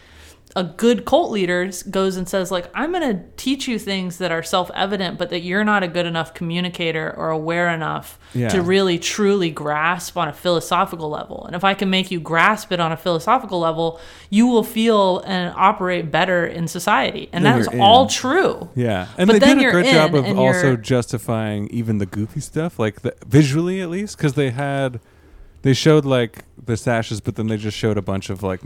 a 0.58 0.64
good 0.64 1.04
cult 1.04 1.30
leader 1.30 1.70
goes 1.90 2.16
and 2.16 2.28
says 2.28 2.50
like 2.50 2.66
i'm 2.74 2.90
going 2.92 3.16
to 3.16 3.22
teach 3.36 3.68
you 3.68 3.78
things 3.78 4.18
that 4.18 4.30
are 4.32 4.42
self-evident 4.42 5.16
but 5.18 5.30
that 5.30 5.40
you're 5.40 5.64
not 5.64 5.82
a 5.82 5.88
good 5.88 6.06
enough 6.06 6.34
communicator 6.34 7.14
or 7.16 7.30
aware 7.30 7.68
enough 7.68 8.18
Yeah. 8.34 8.48
to 8.48 8.60
really 8.62 8.98
truly 8.98 9.50
grasp 9.50 10.16
on 10.16 10.28
a 10.28 10.32
philosophical 10.32 11.08
level. 11.08 11.44
And 11.46 11.54
if 11.56 11.64
i 11.64 11.74
can 11.74 11.88
make 11.90 12.10
you 12.10 12.20
grasp 12.20 12.72
it 12.72 12.80
on 12.80 12.90
a 12.92 12.96
philosophical 12.96 13.58
level 13.60 14.00
you 14.30 14.46
will 14.46 14.64
feel 14.64 15.20
and 15.20 15.54
operate 15.56 16.10
better 16.10 16.44
in 16.46 16.68
society. 16.68 17.28
And 17.32 17.44
Then 17.44 17.60
that 17.62 17.74
is 17.74 17.80
all 17.80 18.06
true. 18.08 18.68
Yeah, 18.74 19.06
and 19.16 19.26
But 19.28 19.40
they 19.40 19.54
did 19.54 19.64
a 19.66 19.70
great 19.70 19.86
job 19.92 20.14
of 20.14 20.26
also 20.38 20.76
justifying 20.76 21.68
even 21.68 21.98
the 21.98 22.06
goofy 22.06 22.40
stuff, 22.40 22.78
like 22.78 23.00
the, 23.02 23.14
visually 23.26 23.80
at 23.80 23.88
least, 23.90 24.16
because 24.16 24.34
they 24.34 24.50
had 24.50 25.00
they 25.62 25.72
showed 25.74 26.04
like 26.04 26.44
the 26.62 26.76
sashes, 26.76 27.20
but 27.20 27.36
then 27.36 27.46
they 27.46 27.56
just 27.56 27.76
showed 27.76 27.96
a 27.96 28.02
bunch 28.02 28.28
of 28.30 28.42
like 28.42 28.60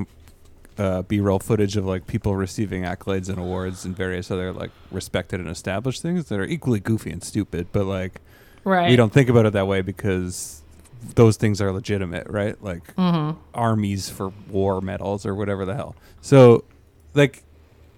uh, 0.79 1.03
B-roll 1.03 1.39
footage 1.39 1.77
of 1.77 1.85
like 1.85 2.07
people 2.07 2.35
receiving 2.37 2.83
accolades 2.85 3.29
and 3.29 3.39
awards 3.39 3.85
and 3.85 3.97
various 3.97 4.31
other 4.31 4.53
like 4.53 4.71
respected 4.91 5.41
and 5.41 5.49
established 5.49 6.03
things 6.03 6.29
that 6.29 6.39
are 6.39 6.45
equally 6.45 6.81
goofy 6.81 7.11
and 7.11 7.23
stupid, 7.23 7.69
but 7.73 7.85
like 7.85 8.21
right 8.65 8.89
we 8.91 8.97
don't 8.97 9.13
think 9.13 9.29
about 9.29 9.45
it 9.45 9.53
that 9.53 9.67
way 9.67 9.83
because 9.83 10.63
those 11.15 11.37
things 11.37 11.61
are 11.61 11.73
legitimate, 11.73 12.27
right? 12.29 12.63
Like 12.63 12.95
mm-hmm. 12.97 13.39
armies 13.55 14.09
for 14.09 14.33
war 14.49 14.81
medals 14.81 15.27
or 15.27 15.35
whatever 15.35 15.65
the 15.65 15.75
hell. 15.75 15.97
So, 16.21 16.65
like, 17.15 17.45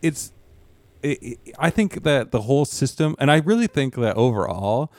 it's. 0.03 0.33
It, 1.03 1.23
it- 1.23 1.55
I 1.59 1.71
think 1.71 2.03
that 2.05 2.31
the 2.31 2.43
whole 2.43 2.65
system, 2.65 3.15
and 3.19 3.31
I 3.31 3.39
really 3.39 3.67
think 3.67 3.95
that 3.97 4.17
overall, 4.17 4.91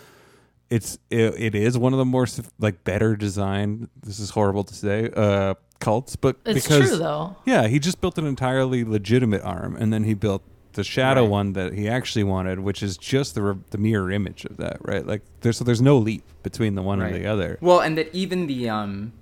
it's 0.69 0.97
it, 1.09 1.34
it 1.38 1.55
is 1.55 1.78
one 1.78 1.93
of 1.93 1.99
the 1.99 2.05
more 2.05 2.28
like 2.59 2.84
better 2.84 3.15
designed. 3.15 3.89
This 4.03 4.19
is 4.19 4.32
horrible 4.32 4.63
to 4.65 4.73
say. 4.73 5.09
Uh, 5.15 5.55
cults, 5.80 6.15
but 6.15 6.38
It's 6.45 6.65
because 6.67 6.89
true 6.89 6.97
though. 6.97 7.36
yeah, 7.45 7.67
he 7.67 7.80
just 7.80 8.01
built 8.01 8.17
an 8.17 8.26
entirely 8.26 8.84
legitimate 8.84 9.41
arm, 9.43 9.76
and 9.76 9.91
then 9.93 10.03
he 10.03 10.13
built 10.13 10.41
the 10.73 10.84
shadow 10.84 11.21
Right. 11.21 11.30
one 11.30 11.53
that 11.53 11.73
he 11.73 11.88
actually 11.88 12.23
wanted, 12.26 12.59
which 12.59 12.84
is 12.84 12.97
just 12.97 13.34
the 13.36 13.41
re- 13.41 13.55
the 13.71 13.78
mirror 13.78 14.11
image 14.11 14.43
of 14.45 14.57
that, 14.57 14.78
right? 14.82 15.05
Like 15.05 15.21
there's 15.41 15.57
so 15.57 15.63
there's 15.63 15.82
no 15.82 15.97
leap 15.97 16.23
between 16.43 16.76
the 16.76 16.82
one 16.82 17.01
and 17.01 17.15
the 17.15 17.26
other. 17.26 17.57
Well, 17.61 17.80
and 17.80 17.97
that 17.97 18.13
even 18.13 18.47
the 18.47 18.69
um, 18.69 19.13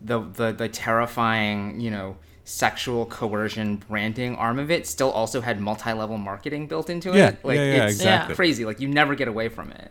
the 0.00 0.20
the 0.20 0.52
the 0.52 0.68
terrifying, 0.68 1.80
you 1.80 1.90
know, 1.90 2.16
sexual 2.44 3.06
coercion 3.06 3.76
branding 3.76 4.36
arm 4.36 4.58
of 4.58 4.70
it 4.70 4.86
still 4.86 5.10
also 5.10 5.40
had 5.40 5.60
multi-level 5.60 6.18
marketing 6.18 6.66
built 6.66 6.88
into 6.90 7.10
Yeah, 7.10 7.28
it. 7.28 7.44
Like 7.44 7.56
yeah, 7.58 7.64
yeah, 7.64 7.84
it's 7.84 7.94
exactly. 7.96 8.34
crazy. 8.34 8.64
Like 8.64 8.80
you 8.80 8.88
never 8.88 9.14
get 9.14 9.28
away 9.28 9.48
from 9.48 9.70
it. 9.72 9.90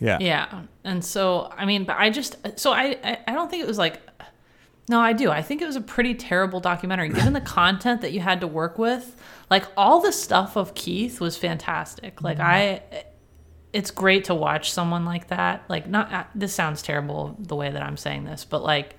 Yeah, 0.00 0.18
Yeah. 0.20 0.62
And 0.82 1.04
so, 1.04 1.52
I 1.56 1.64
mean, 1.64 1.84
but 1.84 1.96
I 1.96 2.10
just, 2.10 2.34
so 2.58 2.72
I, 2.72 2.98
I, 3.04 3.18
I 3.28 3.32
don't 3.34 3.48
think 3.48 3.62
it 3.62 3.68
was 3.68 3.78
like, 3.78 4.00
no, 4.88 5.00
I 5.00 5.12
do. 5.12 5.30
I 5.30 5.42
think 5.42 5.62
it 5.62 5.66
was 5.66 5.76
a 5.76 5.80
pretty 5.80 6.14
terrible 6.14 6.60
documentary. 6.60 7.08
Given 7.08 7.32
the 7.32 7.40
content 7.40 8.00
that 8.00 8.12
you 8.12 8.20
had 8.20 8.40
to 8.40 8.46
work 8.46 8.78
with, 8.78 9.16
like 9.50 9.64
all 9.76 10.00
the 10.00 10.12
stuff 10.12 10.56
of 10.56 10.74
Keith 10.74 11.20
was 11.20 11.36
fantastic. 11.36 12.20
Like, 12.20 12.40
I, 12.40 12.82
it's 13.72 13.90
great 13.90 14.24
to 14.24 14.34
watch 14.34 14.72
someone 14.72 15.04
like 15.04 15.28
that. 15.28 15.64
Like, 15.68 15.88
not, 15.88 16.12
uh, 16.12 16.24
this 16.34 16.52
sounds 16.54 16.82
terrible 16.82 17.36
the 17.38 17.54
way 17.56 17.70
that 17.70 17.82
I'm 17.82 17.96
saying 17.96 18.24
this, 18.24 18.44
but 18.44 18.62
like, 18.62 18.96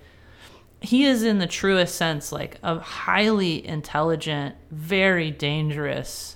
he 0.80 1.06
is 1.06 1.24
in 1.24 1.40
the 1.40 1.48
truest 1.48 1.96
sense 1.96 2.32
like 2.32 2.60
a 2.62 2.78
highly 2.78 3.66
intelligent, 3.66 4.56
very 4.70 5.32
dangerous 5.32 6.36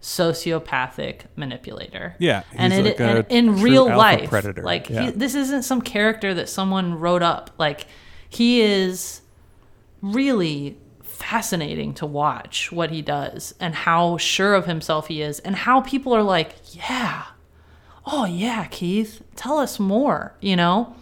sociopathic 0.00 1.22
manipulator. 1.36 2.14
Yeah, 2.18 2.42
and 2.54 2.72
it, 2.72 2.98
like 2.98 3.00
and 3.00 3.26
in 3.28 3.62
real 3.62 3.86
life, 3.86 4.28
predator. 4.30 4.62
like 4.62 4.88
Yeah. 4.88 5.06
he, 5.06 5.10
this 5.10 5.34
isn't 5.34 5.62
some 5.62 5.82
character 5.82 6.34
that 6.34 6.48
someone 6.48 6.94
wrote 6.98 7.22
up. 7.22 7.50
Like 7.58 7.86
he 8.34 8.60
is 8.62 9.20
really 10.00 10.76
fascinating 11.02 11.94
to 11.94 12.06
watch 12.06 12.72
what 12.72 12.90
he 12.90 13.02
does 13.02 13.54
and 13.60 13.74
how 13.74 14.16
sure 14.16 14.54
of 14.54 14.66
himself 14.66 15.08
he 15.08 15.22
is, 15.22 15.38
and 15.40 15.54
how 15.54 15.80
people 15.80 16.12
are 16.14 16.22
like, 16.22 16.54
yeah, 16.74 17.24
oh 18.06 18.24
yeah, 18.24 18.66
Keith, 18.66 19.22
tell 19.36 19.58
us 19.58 19.78
more. 19.78 20.34
You 20.40 20.56
know, 20.56 20.94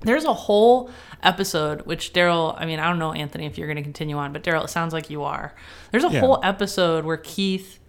there's 0.00 0.24
a 0.24 0.34
whole 0.34 0.90
episode 1.22 1.82
which 1.86 2.12
Darrell. 2.12 2.54
I 2.58 2.66
mean, 2.66 2.78
I 2.78 2.88
don't 2.88 2.98
know, 2.98 3.12
Anthony, 3.12 3.46
if 3.46 3.58
you're 3.58 3.66
going 3.66 3.76
to 3.78 3.82
continue 3.82 4.16
on, 4.16 4.32
but 4.32 4.42
Darrell, 4.44 4.64
it 4.64 4.68
sounds 4.70 4.92
like 4.92 5.10
you 5.10 5.22
are. 5.24 5.54
There's 5.90 6.04
a 6.04 6.10
Yeah. 6.12 6.20
whole 6.20 6.38
episode 6.44 7.04
where 7.04 7.16
Keith 7.16 7.80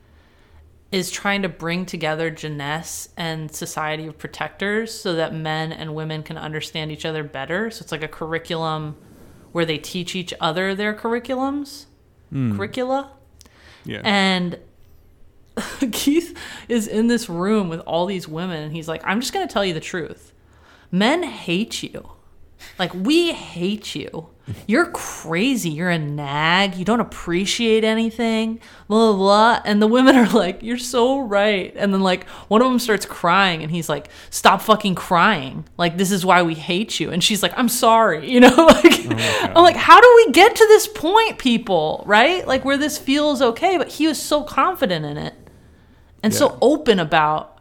is 0.91 1.11
trying 1.11 1.41
to 1.41 1.49
bring 1.49 1.85
together 1.85 2.29
Jeunesse 2.29 3.09
and 3.17 3.53
Society 3.53 4.07
of 4.07 4.17
Protectors 4.17 4.93
so 4.93 5.15
that 5.15 5.33
men 5.33 5.73
and 5.73 5.93
women 5.93 6.23
can 6.23 6.37
understand 6.37 6.91
each 6.91 7.05
other 7.05 7.23
better. 7.23 7.69
So 7.69 7.83
it's 7.83 7.91
like 7.91 8.03
a 8.03 8.07
curriculum 8.07 8.95
where 9.51 9.65
they 9.65 9.77
teach 9.77 10.15
each 10.15 10.33
other 10.39 10.73
their 10.75 10.93
curriculums, 10.93 11.85
hmm. 12.29 12.55
curricula. 12.55 13.11
yeah. 13.83 14.01
And 14.03 14.59
Keith 15.91 16.37
is 16.69 16.87
in 16.87 17.07
this 17.07 17.27
room 17.27 17.67
with 17.67 17.81
all 17.81 18.05
these 18.05 18.27
women, 18.27 18.63
and 18.63 18.71
he's 18.71 18.87
like, 18.87 19.01
I'm 19.05 19.19
just 19.19 19.33
going 19.33 19.47
to 19.47 19.51
tell 19.51 19.65
you 19.65 19.73
the 19.73 19.79
truth. 19.79 20.33
Men 20.91 21.23
hate 21.23 21.83
you. 21.83 22.11
Like, 22.79 22.93
we 22.93 23.33
hate 23.33 23.95
you. 23.95 24.29
You're 24.65 24.85
crazy. 24.91 25.69
You're 25.69 25.89
a 25.89 25.99
nag. 25.99 26.75
You 26.75 26.85
don't 26.85 27.01
appreciate 27.01 27.83
anything. 27.83 28.61
Blah, 28.87 29.11
blah, 29.11 29.17
blah. 29.17 29.61
And 29.65 29.81
the 29.81 29.87
women 29.87 30.15
are 30.15 30.29
like, 30.29 30.63
You're 30.63 30.77
so 30.77 31.19
right. 31.19 31.73
And 31.75 31.93
then, 31.93 31.99
like, 32.01 32.27
one 32.47 32.61
of 32.61 32.69
them 32.69 32.79
starts 32.79 33.05
crying, 33.05 33.61
and 33.61 33.69
he's 33.69 33.89
like, 33.89 34.07
Stop 34.29 34.61
fucking 34.61 34.95
crying. 34.95 35.65
Like, 35.77 35.97
this 35.97 36.11
is 36.11 36.25
why 36.25 36.43
we 36.43 36.53
hate 36.53 36.97
you. 36.99 37.09
And 37.11 37.21
she's 37.21 37.43
like, 37.43 37.51
I'm 37.57 37.67
sorry. 37.69 38.29
You 38.31 38.39
know, 38.39 38.47
like, 38.55 38.85
oh 38.85 39.51
I'm 39.55 39.63
like, 39.63 39.75
How 39.75 39.99
do 39.99 40.13
we 40.25 40.31
get 40.31 40.55
to 40.55 40.65
this 40.69 40.87
point, 40.87 41.39
people? 41.39 42.03
Right? 42.07 42.47
Like, 42.47 42.63
where 42.63 42.77
this 42.77 42.97
feels 42.97 43.41
okay. 43.41 43.77
But 43.77 43.89
he 43.89 44.07
was 44.07 44.21
so 44.21 44.43
confident 44.43 45.03
in 45.05 45.17
it 45.17 45.33
and 46.23 46.31
Yeah. 46.31 46.39
so 46.39 46.57
open 46.61 46.99
about 46.99 47.59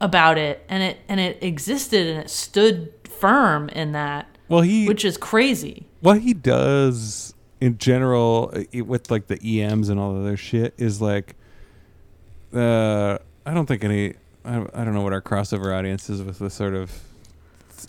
about 0.00 0.36
it 0.36 0.64
and 0.68 0.82
it 0.82 0.98
and 1.08 1.20
it 1.20 1.42
existed 1.42 2.06
and 2.08 2.18
it 2.20 2.28
stood 2.30 2.92
firm 3.22 3.68
in 3.70 3.92
that 3.92 4.26
well, 4.48 4.62
he 4.62 4.86
which 4.88 5.04
is 5.04 5.16
crazy 5.16 5.86
what 6.00 6.20
he 6.20 6.34
does 6.34 7.32
in 7.60 7.78
general 7.78 8.52
with 8.74 9.10
like 9.10 9.28
the 9.28 9.38
EMs 9.62 9.88
and 9.88 10.00
all 10.00 10.16
of 10.16 10.24
their 10.24 10.36
shit 10.36 10.74
is 10.76 11.00
like 11.00 11.36
uh 12.54 13.18
I 13.46 13.54
don't 13.54 13.66
think 13.66 13.84
any 13.84 14.14
I, 14.44 14.56
I 14.74 14.84
don't 14.84 14.92
know 14.94 15.02
what 15.02 15.12
our 15.12 15.22
crossover 15.22 15.72
audience 15.76 16.10
is 16.10 16.20
with 16.22 16.38
the 16.40 16.50
sort 16.50 16.74
of 16.74 16.90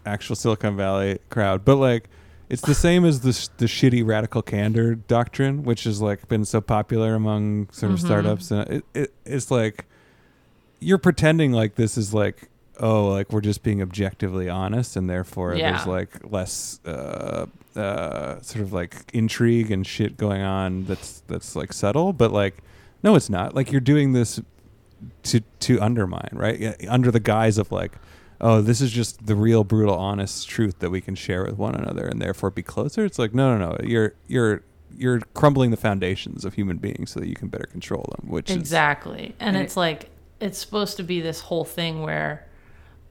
actual 0.06 0.36
Silicon 0.36 0.78
Valley 0.78 1.18
crowd 1.30 1.66
but 1.66 1.78
like 1.78 2.10
it's 2.50 2.62
the 2.62 2.76
same 2.76 3.04
as 3.06 3.22
the 3.22 3.34
sh- 3.34 3.48
the 3.58 3.66
shitty 3.66 4.06
radical 4.06 4.42
candor 4.44 4.94
doctrine 4.96 5.64
which 5.64 5.86
has 5.86 6.02
like 6.02 6.28
been 6.28 6.46
so 6.46 6.62
popular 6.62 7.16
among 7.16 7.70
sort 7.72 7.92
of 7.92 8.00
Mhm. 8.00 8.06
startups 8.06 8.52
and 8.52 8.70
it, 8.70 8.86
it 8.94 9.14
it's 9.26 9.50
like 9.50 9.86
you're 10.80 10.98
pretending 11.00 11.52
like 11.52 11.76
this 11.76 11.98
is 11.98 12.14
like 12.14 12.50
oh 12.84 13.08
like 13.08 13.32
we're 13.32 13.42
just 13.42 13.64
being 13.64 13.82
objectively 13.82 14.50
honest 14.50 14.96
and 14.98 15.10
therefore 15.10 15.56
Yeah. 15.56 15.72
there's 15.72 15.88
like 15.88 16.10
less 16.32 16.80
uh 16.86 17.46
uh 17.76 18.42
sort 18.42 18.62
of 18.64 18.74
like 18.74 18.96
intrigue 19.14 19.72
and 19.72 19.86
shit 19.88 20.18
going 20.18 20.42
on 20.42 20.84
that's 20.86 21.22
that's 21.28 21.56
like 21.56 21.72
subtle 21.74 22.14
but 22.14 22.32
like 22.32 22.56
no 23.02 23.16
it's 23.16 23.30
not. 23.30 23.54
Like 23.56 23.72
you're 23.72 23.82
doing 23.82 24.14
this 24.14 24.40
to 25.24 25.42
to 25.60 25.80
undermine 25.82 26.30
right? 26.32 26.60
Yeah, 26.60 26.76
under 26.88 27.12
the 27.12 27.20
guise 27.20 27.58
of 27.58 27.72
like 27.72 27.94
oh 28.40 28.62
this 28.62 28.80
is 28.82 28.92
just 28.92 29.26
the 29.26 29.36
real 29.36 29.64
brutal 29.64 29.96
honest 29.96 30.48
truth 30.48 30.80
that 30.80 30.90
we 30.90 31.02
can 31.02 31.16
share 31.16 31.44
with 31.46 31.58
one 31.58 31.76
another 31.76 32.06
and 32.06 32.22
therefore 32.22 32.50
be 32.52 32.64
closer. 32.64 33.04
It's 33.06 33.20
like 33.20 33.34
no 33.34 33.58
no 33.58 33.70
no. 33.70 33.78
You're 33.84 34.14
you're 34.28 34.64
you're 34.96 35.20
crumbling 35.34 35.72
the 35.72 35.78
foundations 35.78 36.46
of 36.46 36.54
human 36.54 36.78
beings 36.78 37.12
so 37.12 37.20
that 37.20 37.28
you 37.28 37.36
can 37.36 37.48
better 37.48 37.66
control 37.66 38.06
them 38.18 38.30
which 38.30 38.50
is 38.52 38.56
exactly. 38.58 39.36
And, 39.40 39.56
And 39.56 39.66
it's 39.66 39.76
like 39.76 40.10
it's 40.40 40.60
supposed 40.60 40.96
to 40.98 41.04
be 41.04 41.20
this 41.22 41.40
whole 41.42 41.66
thing 41.66 42.04
where 42.04 42.46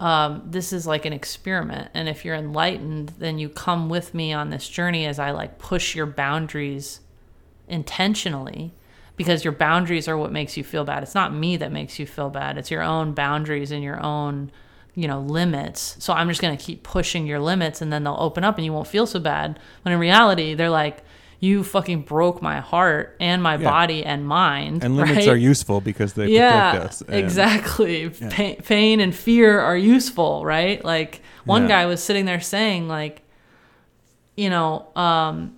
um, 0.02 0.42
this 0.44 0.72
is 0.72 0.84
like 0.84 1.06
an 1.06 1.12
experiment. 1.12 1.88
And 1.94 2.08
if 2.08 2.24
you're 2.24 2.34
enlightened 2.34 3.14
then 3.18 3.38
you 3.38 3.48
come 3.48 3.88
with 3.88 4.14
me 4.14 4.32
on 4.32 4.50
this 4.50 4.68
journey 4.68 5.06
as 5.06 5.18
i 5.20 5.30
like 5.30 5.58
push 5.58 5.94
your 5.94 6.06
boundaries 6.06 7.00
intentionally 7.68 8.74
because 9.16 9.44
your 9.44 9.52
boundaries 9.52 10.08
are 10.08 10.18
what 10.18 10.32
makes 10.32 10.56
you 10.56 10.64
feel 10.64 10.84
bad. 10.84 11.02
It's 11.02 11.14
not 11.14 11.32
me 11.32 11.56
that 11.58 11.70
makes 11.70 11.98
you 11.98 12.06
feel 12.06 12.30
bad. 12.30 12.58
It's 12.58 12.70
your 12.70 12.82
own 12.82 13.12
boundaries 13.12 13.70
and 13.70 13.82
your 13.84 14.02
own 14.02 14.50
you 14.94 15.06
know 15.06 15.20
limits. 15.20 15.96
So 16.00 16.12
i'm 16.12 16.28
just 16.28 16.42
going 16.42 16.56
to 16.56 16.62
keep 16.62 16.82
pushing 16.82 17.26
your 17.26 17.38
limits 17.38 17.80
and 17.80 17.92
then 17.92 18.02
they'll 18.04 18.16
open 18.18 18.42
up 18.44 18.56
and 18.56 18.64
you 18.64 18.72
won't 18.72 18.88
feel 18.88 19.06
so 19.06 19.20
bad. 19.20 19.60
When 19.82 19.94
in 19.94 20.00
reality 20.00 20.54
they're 20.54 20.68
like 20.68 21.04
you 21.44 21.64
fucking 21.64 22.00
broke 22.02 22.40
my 22.40 22.60
heart 22.60 23.16
and 23.18 23.42
my 23.42 23.56
Yeah. 23.56 23.68
body 23.68 24.04
and 24.04 24.24
mind 24.24 24.84
and 24.84 24.96
limits 24.96 25.26
right? 25.26 25.28
are 25.28 25.36
useful 25.36 25.80
because 25.80 26.12
they 26.12 26.28
yeah 26.28 26.70
protect 26.70 26.86
us 26.86 27.00
and- 27.02 27.16
exactly. 27.16 28.08
Pain, 28.30 28.56
pain 28.62 29.00
and 29.00 29.12
fear 29.14 29.58
are 29.58 29.76
useful 29.76 30.44
right? 30.46 30.82
Like 30.84 31.20
one 31.44 31.62
Yeah. 31.62 31.68
guy 31.68 31.86
was 31.86 32.00
sitting 32.02 32.26
there 32.26 32.40
saying 32.40 32.86
like 32.86 33.22
you 34.36 34.48
know 34.50 34.86
um 34.96 35.52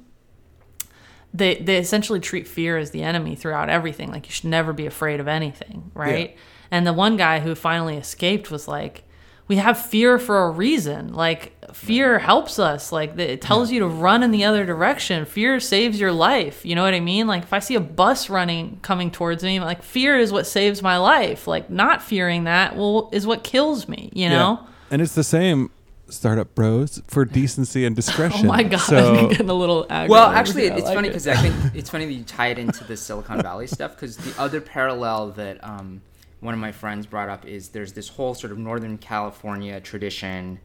they 1.35 1.57
they 1.57 1.77
essentially 1.77 2.21
treat 2.21 2.47
fear 2.49 2.79
as 2.79 2.91
the 2.93 3.03
enemy 3.03 3.35
throughout 3.37 3.69
everything. 3.69 4.11
Like 4.11 4.27
you 4.27 4.33
should 4.33 4.49
never 4.51 4.73
be 4.73 4.87
afraid 4.87 5.21
of 5.21 5.29
anything 5.29 5.91
right? 5.95 6.37
And 6.71 6.87
the 6.87 6.93
one 6.95 7.17
guy 7.19 7.41
who 7.41 7.55
finally 7.55 7.97
escaped 7.97 8.51
was 8.51 8.67
like 8.67 9.05
we 9.49 9.57
have 9.57 9.79
fear 9.79 10.19
for 10.19 10.45
a 10.47 10.51
reason. 10.51 11.13
Like 11.13 11.53
fear 11.75 12.19
helps 12.21 12.59
us 12.59 12.93
like 12.93 13.19
it 13.19 13.43
tells 13.43 13.71
you 13.71 13.81
to 13.81 13.87
run 13.87 14.23
in 14.23 14.31
the 14.31 14.45
other 14.45 14.65
direction 14.65 15.25
fear 15.25 15.59
saves 15.59 15.99
your 15.99 16.13
life 16.13 16.65
you 16.65 16.75
know 16.75 16.83
what 16.85 16.95
i 16.95 17.01
mean 17.01 17.27
like 17.27 17.43
if 17.43 17.53
i 17.53 17.59
see 17.59 17.75
a 17.75 17.81
bus 17.81 18.31
running 18.31 18.79
coming 18.83 19.11
towards 19.11 19.43
me 19.43 19.59
like 19.59 19.83
fear 19.83 20.17
is 20.17 20.31
what 20.33 20.47
saves 20.47 20.83
my 20.83 20.97
life 20.97 21.47
like 21.49 21.69
not 21.69 22.01
fearing 22.01 22.45
that 22.45 22.77
will 22.77 23.11
is 23.13 23.27
what 23.27 23.43
kills 23.43 23.89
me 23.89 24.09
you 24.15 24.29
know 24.29 24.59
Yeah. 24.63 24.67
and 24.93 25.03
it's 25.03 25.15
the 25.17 25.25
same 25.25 25.71
startup 26.09 26.55
bros 26.55 27.03
for 27.09 27.25
decency 27.25 27.85
and 27.85 27.97
discretion. 28.03 28.47
oh 28.47 28.49
my 28.51 28.63
god 28.63 28.79
so 28.79 29.15
i'm 29.19 29.29
getting 29.31 29.51
a 29.51 29.55
little 29.55 29.85
aggro 29.87 30.09
Well, 30.11 30.29
actually, 30.31 30.63
here. 30.69 30.75
It's 30.75 30.85
like 30.85 30.95
funny 30.95 31.09
it. 31.09 31.11
because 31.11 31.27
I 31.27 31.35
think 31.37 31.75
it's 31.75 31.91
funny 31.91 32.05
that 32.07 32.13
you 32.13 32.23
tie 32.25 32.49
it 32.49 32.59
into 32.59 32.85
the 32.85 32.97
Silicon 32.97 33.43
Valley 33.43 33.67
stuff. 33.67 33.95
Because 33.97 34.17
the 34.19 34.41
other 34.41 34.61
parallel 34.61 35.31
that 35.33 35.65
um, 35.65 36.03
one 36.41 36.53
of 36.55 36.61
my 36.61 36.73
friends 36.73 37.07
brought 37.07 37.31
up 37.31 37.47
is 37.47 37.71
there's 37.71 37.95
this 37.95 38.09
whole 38.09 38.35
sort 38.35 38.53
of 38.53 38.59
Northern 38.59 38.99
California 38.99 39.81
tradition 39.81 40.61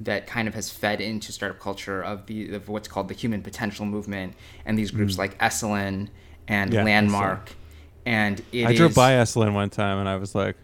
that 0.00 0.26
kind 0.26 0.48
of 0.48 0.54
has 0.54 0.70
fed 0.70 1.00
into 1.00 1.32
startup 1.32 1.60
culture 1.60 2.02
of 2.02 2.26
the 2.26 2.54
of 2.54 2.68
what's 2.68 2.88
called 2.88 3.08
the 3.08 3.14
human 3.14 3.42
potential 3.42 3.86
movement 3.86 4.34
and 4.66 4.76
these 4.78 4.90
groups 4.90 5.18
like 5.18 5.38
Esalen 5.38 6.08
and 6.48 6.70
Mm. 6.70 6.74
Yeah, 6.74 6.84
Landmark. 6.84 7.50
And 8.06 8.42
it 8.52 8.66
i 8.66 8.74
drove 8.74 8.90
is- 8.90 8.96
by 8.96 9.12
esalen 9.12 9.54
one 9.54 9.70
time 9.70 9.98
and 9.98 10.06
i 10.08 10.16
was 10.16 10.34
like 10.34 10.56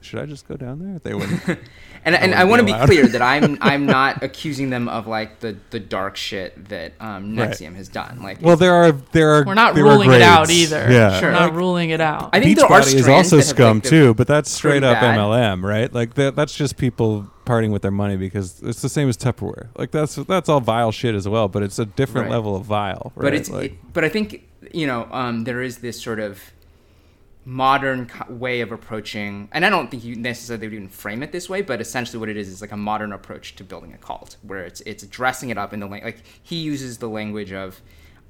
should 0.00 0.18
I 0.20 0.26
just 0.26 0.46
go 0.48 0.56
down 0.56 0.78
there? 0.78 0.98
They 0.98 1.14
wouldn't. 1.14 1.42
And, 2.02 2.14
and 2.14 2.30
wouldn't 2.30 2.40
I 2.40 2.44
want 2.44 2.60
to 2.60 2.64
be 2.64 2.86
clear 2.86 3.06
that 3.08 3.20
I'm 3.20 3.58
I'm 3.60 3.84
not 3.84 4.22
accusing 4.22 4.70
them 4.70 4.88
of 4.88 5.06
like 5.06 5.40
the, 5.40 5.58
the 5.68 5.78
dark 5.78 6.16
shit 6.16 6.70
that 6.70 6.94
um, 6.98 7.36
Right. 7.36 7.50
NXIVM 7.50 7.74
has 7.74 7.88
done. 7.90 8.22
Like, 8.22 8.40
well, 8.40 8.56
there 8.56 8.72
are 8.72 8.90
there 8.92 9.34
are. 9.34 9.44
We're 9.44 9.52
not 9.52 9.74
ruling 9.74 10.10
it 10.10 10.22
out 10.22 10.48
either. 10.48 10.90
Yeah, 10.90 11.20
Sure. 11.20 11.28
We're 11.28 11.32
not 11.34 11.50
Like, 11.50 11.58
ruling 11.58 11.90
it 11.90 12.00
out. 12.00 12.30
I 12.32 12.40
think 12.40 12.56
there 12.56 12.64
are 12.64 12.80
Beachbody 12.80 12.94
is 12.94 13.06
also 13.06 13.36
that 13.36 13.42
have, 13.44 13.54
scum 13.54 13.76
like, 13.76 13.84
too, 13.84 14.14
but 14.14 14.26
that's 14.26 14.50
straight 14.50 14.82
up 14.82 14.98
bad. 14.98 15.18
MLM, 15.18 15.62
right? 15.62 15.92
Like 15.92 16.14
that, 16.14 16.36
that's 16.36 16.54
just 16.54 16.78
people 16.78 17.30
parting 17.44 17.70
with 17.70 17.82
their 17.82 17.90
money 17.90 18.16
because 18.16 18.62
it's 18.62 18.80
the 18.80 18.88
same 18.88 19.10
as 19.10 19.18
Tupperware. 19.18 19.68
Like 19.76 19.90
that's 19.90 20.14
that's 20.14 20.48
all 20.48 20.60
vile 20.60 20.92
shit 20.92 21.14
as 21.14 21.28
well, 21.28 21.48
but 21.48 21.62
it's 21.62 21.78
a 21.78 21.84
different 21.84 22.28
Right. 22.28 22.36
level 22.36 22.56
of 22.56 22.64
vile. 22.64 23.12
Right? 23.14 23.24
but 23.24 23.34
it's 23.34 23.50
like, 23.50 23.72
it, 23.72 23.78
but 23.92 24.06
I 24.06 24.08
think 24.08 24.48
you 24.72 24.86
know 24.86 25.06
um, 25.12 25.44
there 25.44 25.60
is 25.60 25.78
this 25.78 26.00
sort 26.00 26.18
of 26.18 26.40
modern 27.44 28.10
way 28.28 28.60
of 28.60 28.70
approaching, 28.72 29.48
and 29.52 29.64
I 29.64 29.70
don't 29.70 29.90
think 29.90 30.04
you 30.04 30.16
necessarily 30.16 30.66
would 30.66 30.74
even 30.74 30.88
frame 30.88 31.22
it 31.22 31.32
this 31.32 31.48
way, 31.48 31.62
but 31.62 31.80
essentially 31.80 32.18
what 32.18 32.28
it 32.28 32.36
is 32.36 32.48
is 32.48 32.60
like 32.60 32.72
a 32.72 32.76
modern 32.76 33.12
approach 33.12 33.56
to 33.56 33.64
building 33.64 33.92
a 33.94 33.98
cult, 33.98 34.36
where 34.42 34.64
it's 34.64 34.80
it's 34.82 35.04
dressing 35.06 35.50
it 35.50 35.58
up 35.58 35.72
in 35.72 35.80
the 35.80 35.86
like 35.86 36.22
he 36.42 36.56
uses 36.56 36.98
the 36.98 37.08
language 37.08 37.52
of 37.52 37.80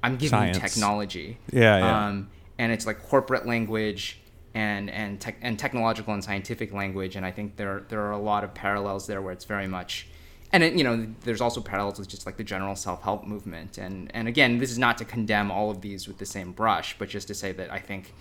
I'm 0.03 0.13
giving 0.13 0.29
Science. 0.29 0.57
you 0.57 0.61
technology, 0.61 1.37
Yeah, 1.51 1.77
yeah. 1.77 2.07
um, 2.07 2.29
and 2.57 2.71
it's 2.71 2.85
like 2.85 3.01
corporate 3.03 3.45
language. 3.45 4.17
And 4.53 4.89
and 4.89 5.17
tech 5.21 5.37
and 5.41 5.57
technological 5.57 6.13
and 6.13 6.21
scientific 6.21 6.73
language, 6.73 7.15
and 7.15 7.25
I 7.25 7.31
think 7.31 7.55
there 7.55 7.85
there 7.87 8.01
are 8.01 8.11
a 8.11 8.17
lot 8.17 8.43
of 8.43 8.53
parallels 8.53 9.07
there 9.07 9.21
where 9.21 9.31
it's 9.31 9.45
very 9.45 9.65
much 9.65 10.07
and 10.51 10.61
it, 10.61 10.73
you 10.73 10.83
know 10.83 11.07
there's 11.23 11.39
also 11.39 11.61
parallels 11.61 11.97
with 11.99 12.09
just 12.09 12.25
like 12.25 12.35
the 12.35 12.43
general 12.43 12.75
self-help 12.75 13.25
movement 13.25 13.77
and 13.77 14.11
and 14.13 14.27
again 14.27 14.57
this 14.57 14.69
is 14.69 14.77
not 14.77 14.97
to 14.97 15.05
condemn 15.05 15.49
all 15.51 15.71
of 15.71 15.79
these 15.79 16.05
with 16.05 16.17
the 16.17 16.25
same 16.25 16.51
brush 16.51 16.95
but 16.99 17.07
just 17.07 17.27
to 17.29 17.33
say 17.33 17.53
that 17.53 17.71
i 17.71 17.79
think 17.79 18.13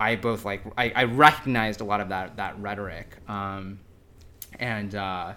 i 0.00 0.16
both 0.16 0.44
like 0.44 0.62
i, 0.76 0.90
I 0.94 1.04
recognized 1.04 1.80
a 1.80 1.84
lot 1.84 2.00
of 2.00 2.08
that 2.08 2.36
that 2.36 2.58
rhetoric 2.60 3.16
um, 3.28 3.78
and 4.58 4.94
uh, 4.94 5.34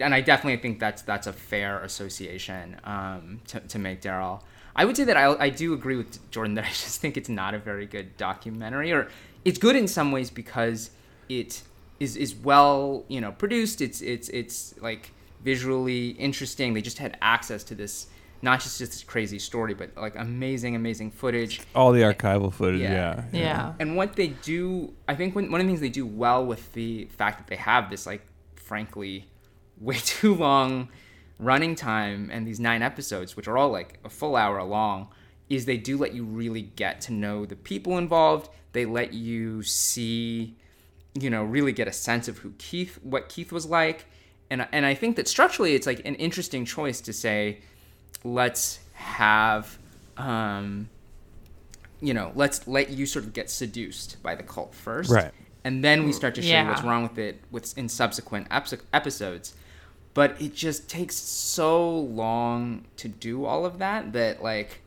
and 0.00 0.14
i 0.14 0.20
definitely 0.20 0.60
think 0.60 0.78
that's 0.78 1.02
that's 1.02 1.26
a 1.26 1.32
fair 1.32 1.80
association 1.80 2.78
um, 2.84 3.40
to, 3.48 3.60
to 3.60 3.78
make 3.78 4.00
Darrell. 4.00 4.44
I 4.74 4.86
would 4.86 4.96
say 4.96 5.04
that 5.04 5.18
I, 5.18 5.26
I 5.38 5.48
do 5.50 5.74
agree 5.74 5.96
with 5.96 6.30
jordan 6.30 6.54
that 6.54 6.64
i 6.64 6.68
just 6.68 7.00
think 7.00 7.16
it's 7.16 7.28
not 7.28 7.54
a 7.54 7.58
very 7.58 7.86
good 7.86 8.16
documentary 8.16 8.92
or 8.92 9.08
it's 9.44 9.58
good 9.58 9.76
in 9.76 9.88
some 9.88 10.12
ways 10.12 10.30
because 10.30 10.90
it 11.28 11.62
is 12.02 12.16
is 12.16 12.34
well 12.34 13.04
you 13.08 13.20
know 13.20 13.32
produced. 13.32 13.80
It's 13.80 14.00
it's 14.00 14.28
it's 14.30 14.74
like 14.80 15.12
visually 15.42 16.10
interesting. 16.10 16.74
They 16.74 16.82
just 16.82 16.98
had 16.98 17.16
access 17.22 17.62
to 17.64 17.74
this 17.74 18.08
not 18.42 18.60
just 18.60 18.78
just 18.78 18.92
this 18.92 19.04
crazy 19.04 19.38
story 19.38 19.72
but 19.72 19.90
like 19.96 20.14
amazing 20.16 20.74
amazing 20.74 21.10
footage 21.10 21.60
all 21.74 21.92
the 21.92 22.02
archival 22.02 22.52
footage. 22.52 22.80
Yeah. 22.80 23.24
Yeah, 23.32 23.40
yeah. 23.40 23.74
and 23.78 23.96
what 23.96 24.16
they 24.16 24.28
do 24.28 24.92
i 25.08 25.14
think 25.14 25.34
when, 25.34 25.50
one 25.50 25.60
of 25.60 25.66
the 25.66 25.70
things 25.70 25.80
they 25.80 25.88
do 25.88 26.06
well 26.06 26.44
with 26.44 26.72
the 26.72 27.06
fact 27.16 27.38
that 27.38 27.46
they 27.46 27.56
have 27.56 27.88
this 27.88 28.06
like 28.06 28.26
frankly 28.56 29.28
way 29.80 29.96
too 30.04 30.34
long 30.34 30.88
running 31.38 31.74
time 31.74 32.30
and 32.32 32.46
these 32.46 32.60
nine 32.60 32.82
episodes 32.82 33.36
which 33.36 33.48
are 33.48 33.56
all 33.56 33.70
like 33.70 33.98
a 34.04 34.08
full 34.08 34.36
hour 34.36 34.62
long 34.62 35.08
is 35.48 35.64
they 35.64 35.76
do 35.76 35.96
let 35.96 36.14
you 36.14 36.24
really 36.24 36.62
get 36.62 37.00
to 37.00 37.12
know 37.12 37.44
the 37.46 37.56
people 37.56 37.98
involved 37.98 38.48
they 38.72 38.84
let 38.84 39.12
you 39.12 39.62
see 39.62 40.56
you 41.14 41.28
know 41.30 41.44
really 41.44 41.72
get 41.72 41.88
a 41.88 41.92
sense 41.92 42.28
of 42.28 42.38
who 42.38 42.52
keith 42.58 42.98
what 43.02 43.28
keith 43.28 43.52
was 43.52 43.66
like 43.66 44.06
and, 44.50 44.66
and 44.72 44.86
i 44.86 44.94
think 44.94 45.16
that 45.16 45.28
structurally 45.28 45.74
it's 45.74 45.86
like 45.86 46.00
an 46.04 46.14
interesting 46.14 46.64
choice 46.64 47.00
to 47.00 47.12
say 47.12 47.60
let's 48.24 48.78
have 48.94 49.78
um, 50.16 50.88
you 52.00 52.12
know, 52.14 52.32
let's 52.34 52.66
let 52.66 52.90
you 52.90 53.06
sort 53.06 53.24
of 53.24 53.32
get 53.32 53.48
seduced 53.48 54.22
by 54.22 54.34
the 54.34 54.42
cult 54.42 54.74
first, 54.74 55.10
Right. 55.10 55.32
And 55.64 55.84
then 55.84 56.04
we 56.04 56.12
start 56.12 56.34
to 56.34 56.42
show 56.42 56.48
you 56.48 56.66
what's 56.68 56.82
wrong 56.82 57.04
with 57.04 57.18
it 57.18 57.40
with 57.52 57.78
in 57.78 57.88
subsequent 57.88 58.48
epi- 58.50 58.78
episodes. 58.92 59.54
But 60.12 60.40
it 60.42 60.54
just 60.54 60.90
takes 60.90 61.14
so 61.14 61.88
long 62.00 62.84
to 62.96 63.08
do 63.08 63.44
all 63.44 63.64
of 63.64 63.78
that 63.78 64.12
that 64.12 64.42
like. 64.42 64.80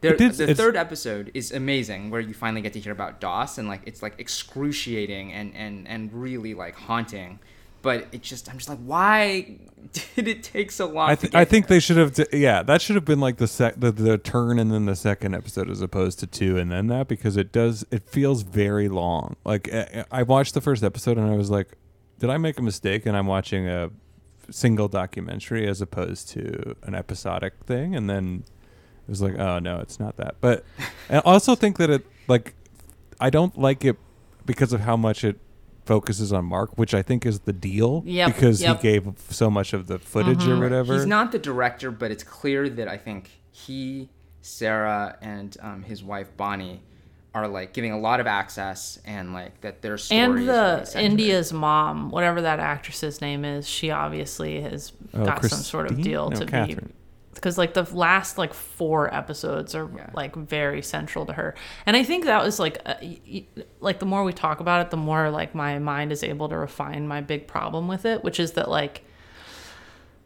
There, 0.00 0.16
did- 0.16 0.32
the 0.34 0.54
third 0.54 0.74
episode 0.76 1.30
is 1.34 1.52
amazing, 1.52 2.10
where 2.10 2.20
you 2.20 2.32
finally 2.34 2.62
get 2.62 2.72
to 2.74 2.80
hear 2.80 2.92
about 2.92 3.20
DOS, 3.20 3.58
and 3.58 3.68
like 3.68 3.82
it's 3.84 4.02
like 4.02 4.14
excruciating 4.18 5.32
and 5.32 5.54
and 5.54 5.86
and 5.86 6.10
really 6.12 6.54
like 6.54 6.74
haunting. 6.76 7.38
But 7.86 8.08
it 8.10 8.20
just, 8.20 8.50
I'm 8.50 8.56
just 8.56 8.68
like, 8.68 8.80
why 8.80 9.58
did 10.16 10.26
it 10.26 10.42
take 10.42 10.72
so 10.72 10.88
long? 10.88 11.08
I, 11.08 11.14
th- 11.14 11.32
I 11.36 11.44
think 11.44 11.68
there? 11.68 11.76
they 11.76 11.80
should 11.80 11.98
have. 11.98 12.14
D- 12.14 12.26
yeah, 12.32 12.64
that 12.64 12.82
should 12.82 12.96
have 12.96 13.04
been 13.04 13.20
like 13.20 13.36
the, 13.36 13.46
sec- 13.46 13.78
the 13.78 13.92
the 13.92 14.18
turn 14.18 14.58
and 14.58 14.72
then 14.72 14.86
the 14.86 14.96
second 14.96 15.36
episode 15.36 15.70
as 15.70 15.80
opposed 15.80 16.18
to 16.18 16.26
two 16.26 16.58
and 16.58 16.72
then 16.72 16.88
that 16.88 17.06
because 17.06 17.36
it 17.36 17.52
does 17.52 17.86
it 17.92 18.02
feels 18.08 18.42
very 18.42 18.88
long. 18.88 19.36
Like 19.44 19.72
I, 19.72 20.04
I 20.10 20.22
watched 20.24 20.54
the 20.54 20.60
first 20.60 20.82
episode 20.82 21.16
and 21.16 21.30
I 21.30 21.36
was 21.36 21.48
like, 21.48 21.78
did 22.18 22.28
I 22.28 22.38
make 22.38 22.58
a 22.58 22.62
mistake? 22.62 23.06
And 23.06 23.16
I'm 23.16 23.28
watching 23.28 23.68
a 23.68 23.90
single 24.50 24.88
documentary 24.88 25.68
as 25.68 25.80
opposed 25.80 26.28
to 26.30 26.74
an 26.82 26.96
episodic 26.96 27.54
thing, 27.66 27.94
and 27.94 28.10
then 28.10 28.42
it 29.06 29.08
was 29.08 29.22
like, 29.22 29.38
oh 29.38 29.60
no, 29.60 29.78
it's 29.78 30.00
not 30.00 30.16
that. 30.16 30.34
But 30.40 30.64
I 31.08 31.18
also 31.18 31.54
think 31.54 31.78
that 31.78 31.90
it 31.90 32.04
like 32.26 32.54
I 33.20 33.30
don't 33.30 33.56
like 33.56 33.84
it 33.84 33.96
because 34.44 34.72
of 34.72 34.80
how 34.80 34.96
much 34.96 35.22
it 35.22 35.38
focuses 35.86 36.32
on 36.32 36.44
Mark, 36.44 36.76
which 36.76 36.92
I 36.94 37.00
think 37.02 37.24
is 37.24 37.40
the 37.40 37.52
deal. 37.52 38.02
Yep, 38.04 38.34
Because 38.34 38.60
yep. 38.60 38.76
he 38.78 38.82
gave 38.82 39.08
so 39.30 39.48
much 39.50 39.72
of 39.72 39.86
the 39.86 39.98
footage 39.98 40.46
or 40.46 40.58
whatever. 40.60 40.94
He's 40.94 41.06
not 41.06 41.32
the 41.32 41.38
director, 41.38 41.90
but 41.90 42.10
it's 42.10 42.24
clear 42.24 42.68
that 42.68 42.88
I 42.88 42.96
think 42.98 43.30
he, 43.52 44.08
Sarah, 44.42 45.16
and 45.22 45.56
um, 45.62 45.82
his 45.82 46.02
wife 46.04 46.36
Bonnie 46.36 46.82
are 47.34 47.46
like 47.48 47.72
giving 47.74 47.92
a 47.92 47.98
lot 47.98 48.18
of 48.18 48.26
access 48.26 48.98
and 49.04 49.32
like 49.34 49.60
that 49.60 49.82
their 49.82 49.98
story 49.98 50.20
And 50.20 50.48
the 50.48 50.86
really. 50.94 51.04
India's 51.06 51.52
mom, 51.52 52.10
whatever 52.10 52.40
that 52.42 52.58
actress's 52.60 53.20
name 53.20 53.44
is, 53.44 53.68
she 53.68 53.90
obviously 53.90 54.60
has 54.62 54.92
Oh, 55.14 55.24
got 55.24 55.44
some 55.44 55.58
sort 55.60 55.90
of 55.90 56.00
deal 56.02 56.30
No, 56.30 56.38
to 56.40 56.46
Catherine. 56.46 56.76
be 56.88 56.92
because 57.36 57.56
like 57.56 57.74
the 57.74 57.84
last 57.94 58.36
like 58.38 58.52
four 58.52 59.12
episodes 59.14 59.74
are 59.74 59.88
Yeah. 59.96 60.10
like 60.14 60.34
very 60.34 60.82
central 60.82 61.24
to 61.26 61.32
her 61.32 61.54
and 61.86 61.96
i 61.96 62.02
think 62.02 62.24
that 62.24 62.42
was 62.44 62.58
like 62.58 62.78
uh, 62.84 62.94
like 63.80 63.98
the 64.00 64.06
more 64.06 64.24
we 64.24 64.32
talk 64.32 64.60
about 64.60 64.84
it 64.84 64.90
the 64.90 64.96
more 64.96 65.30
like 65.30 65.54
my 65.54 65.78
mind 65.78 66.10
is 66.12 66.22
able 66.24 66.48
to 66.48 66.56
refine 66.56 67.06
my 67.06 67.20
big 67.20 67.46
problem 67.46 67.86
with 67.88 68.04
it 68.04 68.24
which 68.24 68.40
is 68.40 68.52
that 68.52 68.68
like 68.68 69.02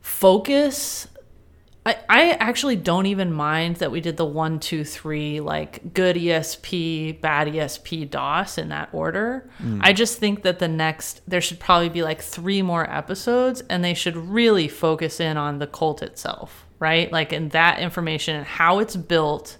focus 0.00 1.06
I, 1.86 1.96
I 2.10 2.30
actually 2.32 2.76
don't 2.76 3.06
even 3.06 3.32
mind 3.32 3.76
that 3.76 3.90
we 3.90 4.02
did 4.02 4.18
the 4.18 4.24
one, 4.26 4.60
two, 4.60 4.84
three, 4.84 5.40
like 5.40 5.94
good 5.94 6.14
ESP, 6.14 7.22
bad 7.22 7.48
ESP, 7.48 8.10
DOS 8.10 8.58
in 8.58 8.68
that 8.68 8.90
order. 8.92 9.48
I 9.80 9.94
just 9.94 10.18
think 10.18 10.42
that 10.42 10.58
the 10.58 10.68
next, 10.68 11.22
there 11.26 11.40
should 11.40 11.58
probably 11.58 11.88
be 11.88 12.02
like 12.02 12.20
three 12.20 12.60
more 12.60 12.88
episodes 12.92 13.62
and 13.70 13.82
they 13.82 13.94
should 13.94 14.14
really 14.14 14.68
focus 14.68 15.20
in 15.20 15.38
on 15.38 15.58
the 15.58 15.66
cult 15.66 16.02
itself, 16.02 16.66
right? 16.80 17.12
Like 17.12 17.32
in 17.32 17.50
that 17.50 17.78
information 17.78 18.34
and 18.34 18.44
how 18.44 18.80
it's 18.80 18.96
built 18.96 19.58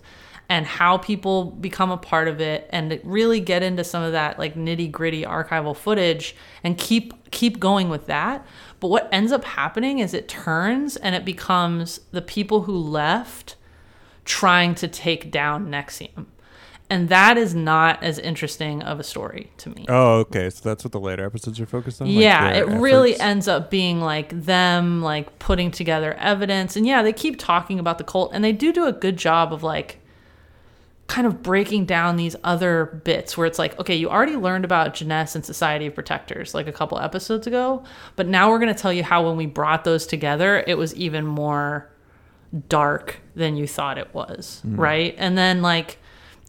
and 0.49 0.66
how 0.66 0.99
people 0.99 1.45
become 1.45 1.93
a 1.93 1.97
part 1.97 2.27
of 2.27 2.41
it 2.41 2.68
and 2.71 3.01
really 3.05 3.39
get 3.39 3.62
into 3.62 3.85
some 3.85 4.03
of 4.03 4.12
that 4.12 4.37
like 4.37 4.57
nitty 4.57 4.91
gritty 4.91 5.23
archival 5.23 5.77
footage 5.77 6.35
and 6.64 6.77
keep 6.77 7.31
keep 7.31 7.61
going 7.61 7.89
with 7.89 8.07
that 8.07 8.45
but 8.81 8.89
what 8.89 9.09
ends 9.12 9.31
up 9.31 9.45
happening 9.45 10.01
is 10.01 10.12
it 10.12 10.27
turns 10.27 10.97
and 10.97 11.14
it 11.14 11.25
becomes 11.25 12.01
the 12.11 12.21
people 12.21 12.62
who 12.62 12.77
left 12.77 13.55
trying 14.25 14.75
to 14.75 14.89
take 14.89 15.31
down 15.31 15.68
NXIVM 15.68 16.27
and 16.91 17.09
that 17.09 17.38
is 17.38 17.55
not 17.55 18.03
as 18.03 18.18
interesting 18.18 18.82
of 18.82 19.01
a 19.01 19.05
story 19.05 19.51
to 19.57 19.70
me 19.70 19.86
Oh, 19.88 20.18
okay. 20.20 20.51
So 20.51 20.68
that's 20.68 20.84
what 20.84 20.93
the 20.93 21.01
later 21.01 21.24
episodes 21.24 21.59
are 21.61 21.66
focused 21.66 22.01
on. 22.01 22.09
like 22.09 22.22
yeah, 22.22 22.51
it 22.51 22.66
really 22.66 23.18
ends 23.18 23.49
up 23.49 23.70
being 23.70 24.01
like 24.01 24.30
them 24.30 25.03
like 25.03 25.38
putting 25.38 25.70
together 25.70 26.14
evidence, 26.14 26.76
and 26.76 26.86
yeah, 26.86 27.03
they 27.03 27.12
keep 27.12 27.38
talking 27.38 27.78
about 27.78 27.99
the 27.99 28.05
cult, 28.05 28.32
and 28.32 28.45
they 28.45 28.53
do 28.53 28.72
do 28.72 28.86
a 28.86 28.93
good 28.93 29.16
job 29.16 29.53
of 29.53 29.62
like 29.62 29.99
kind 31.09 31.26
of 31.26 31.43
breaking 31.43 31.86
down 31.86 32.16
these 32.16 32.36
other 32.45 33.03
bits 33.05 33.36
where 33.36 33.45
it's 33.45 33.59
like, 33.59 33.76
okay, 33.80 33.97
you 33.97 34.09
already 34.09 34.36
learned 34.36 34.64
about 34.64 34.95
Janess 34.95 35.34
and 35.34 35.45
Society 35.45 35.86
of 35.86 35.95
Protectors 35.95 36.55
like 36.55 36.68
a 36.68 36.72
couple 36.72 37.01
episodes 37.01 37.49
ago, 37.49 37.82
but 38.14 38.28
now 38.28 38.49
we're 38.49 38.61
going 38.61 38.72
to 38.72 38.80
tell 38.80 38.93
you 38.93 39.03
how 39.03 39.26
when 39.26 39.36
we 39.36 39.47
brought 39.47 39.82
those 39.82 40.07
together, 40.07 40.62
it 40.68 40.78
was 40.78 40.95
even 40.95 41.26
more 41.26 41.91
dark 42.68 43.18
than 43.34 43.57
you 43.57 43.66
thought 43.66 43.99
it 43.99 44.14
was, 44.14 44.62
mm. 44.64 44.78
right? 44.78 45.16
And 45.18 45.36
then 45.36 45.62
like 45.62 45.99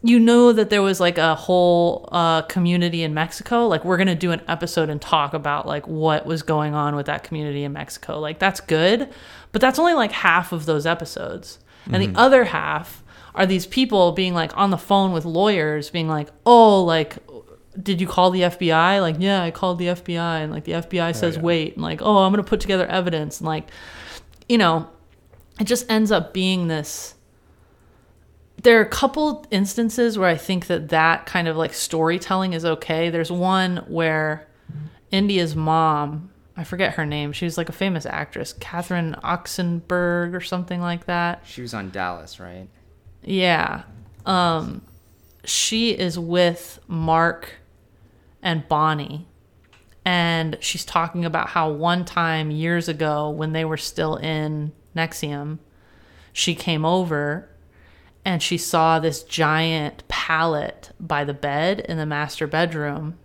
you 0.02 0.18
know 0.18 0.52
that 0.52 0.68
there 0.68 0.82
was 0.82 0.98
like 0.98 1.16
a 1.16 1.34
whole 1.34 2.08
uh, 2.10 2.42
community 2.42 3.02
in 3.02 3.14
Mexico. 3.14 3.68
Like 3.68 3.84
we're 3.84 3.96
gonna 3.96 4.16
do 4.16 4.32
an 4.32 4.42
episode 4.48 4.90
and 4.90 5.00
talk 5.00 5.32
about 5.32 5.66
like 5.66 5.86
what 5.86 6.26
was 6.26 6.42
going 6.42 6.74
on 6.74 6.96
with 6.96 7.06
that 7.06 7.22
community 7.22 7.62
in 7.62 7.72
Mexico. 7.72 8.18
Like 8.18 8.38
that's 8.38 8.60
good, 8.60 9.08
but 9.52 9.60
that's 9.60 9.78
only 9.78 9.94
like 9.94 10.12
half 10.12 10.52
of 10.52 10.66
those 10.66 10.86
episodes, 10.86 11.60
and 11.86 12.02
the 12.02 12.18
other 12.18 12.44
half 12.44 13.04
are 13.34 13.46
these 13.46 13.66
people 13.66 14.12
being 14.12 14.34
like 14.34 14.56
on 14.56 14.70
the 14.70 14.78
phone 14.78 15.12
with 15.12 15.24
lawyers, 15.24 15.90
being 15.90 16.08
like, 16.08 16.28
oh, 16.46 16.82
like. 16.82 17.16
Did 17.82 18.02
you 18.02 18.06
call 18.06 18.30
the 18.30 18.42
FBI? 18.42 19.00
Like, 19.00 19.16
yeah, 19.18 19.42
I 19.42 19.50
called 19.50 19.78
the 19.78 19.86
FBI, 19.86 20.42
and 20.42 20.52
like 20.52 20.64
the 20.64 20.72
FBI 20.72 21.16
says 21.16 21.36
yeah. 21.36 21.42
wait, 21.42 21.72
and 21.72 21.82
like, 21.82 22.02
oh, 22.02 22.18
I'm 22.18 22.30
gonna 22.30 22.42
put 22.42 22.60
together 22.60 22.86
evidence, 22.86 23.40
and 23.40 23.46
like, 23.46 23.70
you 24.46 24.58
know, 24.58 24.90
it 25.58 25.64
just 25.64 25.90
ends 25.90 26.12
up 26.12 26.34
being 26.34 26.68
this 26.68 27.14
there 28.62 28.78
are 28.78 28.82
a 28.82 28.88
couple 28.88 29.44
instances 29.50 30.18
where 30.18 30.28
I 30.28 30.36
think 30.36 30.66
that 30.68 30.90
that 30.90 31.26
kind 31.26 31.48
of 31.48 31.56
like 31.56 31.74
storytelling 31.74 32.52
is 32.52 32.64
okay. 32.64 33.10
There's 33.10 33.32
one 33.32 33.78
where 33.88 34.46
India's 35.10 35.56
mom. 35.56 36.30
I 36.56 36.64
forget 36.64 36.94
her 36.94 37.06
name. 37.06 37.32
She 37.32 37.44
was 37.44 37.56
like 37.58 37.68
a 37.68 37.72
famous 37.72 38.06
actress, 38.06 38.52
Catherine 38.52 39.16
Oxenberg 39.24 40.34
or 40.34 40.40
something 40.40 40.80
like 40.80 41.06
that. 41.06 41.42
She 41.44 41.62
was 41.62 41.74
on 41.74 41.90
Dallas, 41.90 42.38
right? 42.38 42.68
Yeah. 43.22 43.82
Um, 44.26 44.82
she 45.44 45.90
is 45.90 46.18
with 46.18 46.78
Mark 46.86 47.54
and 48.42 48.66
Bonnie. 48.68 49.26
And 50.04 50.58
she's 50.60 50.84
talking 50.84 51.24
about 51.24 51.48
how 51.48 51.70
one 51.70 52.04
time 52.04 52.50
years 52.50 52.88
ago, 52.88 53.30
when 53.30 53.52
they 53.52 53.64
were 53.64 53.76
still 53.76 54.16
in 54.16 54.72
NXIVM, 54.96 55.58
she 56.32 56.54
came 56.54 56.84
over 56.84 57.48
and 58.24 58.42
she 58.42 58.56
saw 58.56 58.98
this 58.98 59.22
giant 59.22 60.06
pallet 60.08 60.92
by 61.00 61.24
the 61.24 61.34
bed 61.34 61.80
in 61.80 61.96
the 61.96 62.06
master 62.06 62.46
bedroom. 62.46 63.18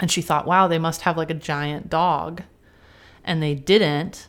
And 0.00 0.10
she 0.10 0.22
thought, 0.22 0.46
wow, 0.46 0.66
they 0.66 0.78
must 0.78 1.02
have 1.02 1.18
like 1.18 1.30
a 1.30 1.34
giant 1.34 1.90
dog. 1.90 2.42
And 3.22 3.42
they 3.42 3.54
didn't. 3.54 4.28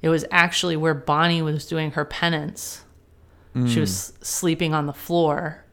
It 0.00 0.08
was 0.08 0.24
actually 0.30 0.76
where 0.76 0.94
Bonnie 0.94 1.42
was 1.42 1.66
doing 1.66 1.92
her 1.92 2.04
penance. 2.04 2.84
She 3.54 3.74
hmm. 3.74 3.80
was 3.80 4.12
sleeping 4.20 4.72
on 4.72 4.86
the 4.86 4.92
floor. 4.92 5.64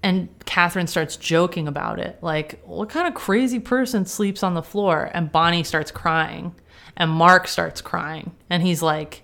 And 0.00 0.28
Catherine 0.44 0.86
starts 0.86 1.16
joking 1.16 1.66
about 1.66 1.98
it. 1.98 2.18
Like, 2.22 2.62
what 2.64 2.88
kind 2.88 3.08
of 3.08 3.14
crazy 3.14 3.58
person 3.58 4.06
sleeps 4.06 4.44
on 4.44 4.54
the 4.54 4.62
floor? 4.62 5.10
And 5.12 5.32
Bonnie 5.32 5.64
starts 5.64 5.90
crying. 5.90 6.54
And 6.96 7.10
Mark 7.10 7.48
starts 7.48 7.80
crying. 7.80 8.36
And 8.48 8.62
he's 8.62 8.82
like, 8.82 9.22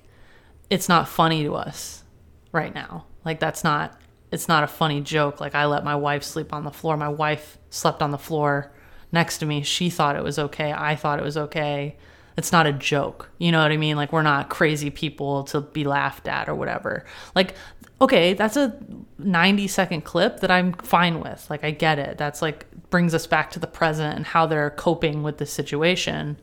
it's 0.71 0.89
not 0.89 1.09
funny 1.09 1.45
to 1.45 1.55
us 1.55 2.03
right 2.51 2.75
now. 2.75 3.07
Like, 3.25 3.41
that's 3.41 3.65
not, 3.65 3.99
it's 4.31 4.49
not 4.49 4.65
a 4.65 4.69
funny 4.69 5.01
joke. 5.01 5.41
Like, 5.41 5.55
I 5.55 5.67
let 5.67 5.85
my 5.85 5.97
wife 5.97 6.23
sleep 6.23 6.53
on 6.53 6.65
the 6.65 6.71
floor. 6.71 6.97
My 6.97 7.09
wife 7.09 7.59
slept 7.71 8.03
on 8.03 8.11
the 8.11 8.19
floor 8.19 8.73
next 9.13 9.39
to 9.39 9.47
me. 9.47 9.63
She 9.63 9.91
thought 9.91 10.17
it 10.17 10.23
was 10.23 10.39
okay. 10.39 10.73
I 10.73 10.97
thought 10.97 11.19
it 11.19 11.25
was 11.25 11.37
okay. 11.37 11.97
It's 12.37 12.51
not 12.51 12.67
a 12.67 12.73
joke. 12.73 13.31
You 13.39 13.53
know 13.53 13.63
what 13.63 13.71
I 13.71 13.77
mean? 13.77 13.97
Like, 13.97 14.13
we're 14.13 14.23
not 14.23 14.51
crazy 14.51 14.91
people 14.91 15.45
to 15.45 15.61
be 15.61 15.85
laughed 15.85 16.27
at 16.27 16.49
or 16.49 16.55
whatever. 16.55 17.05
Like, 17.35 17.55
okay, 18.01 18.35
that's 18.35 18.57
a 18.57 18.77
90 19.19 19.69
second 19.69 20.03
clip 20.03 20.41
that 20.41 20.51
I'm 20.51 20.73
fine 20.73 21.21
with. 21.21 21.49
Like, 21.49 21.65
I 21.65 21.71
get 21.71 21.99
it. 21.99 22.19
That's 22.19 22.43
like 22.43 22.67
brings 22.91 23.15
us 23.15 23.27
back 23.27 23.51
to 23.53 23.59
the 23.59 23.67
present 23.67 24.17
and 24.17 24.27
how 24.27 24.47
they're 24.47 24.71
coping 24.71 25.23
with 25.23 25.39
the 25.39 25.47
situation. 25.47 26.37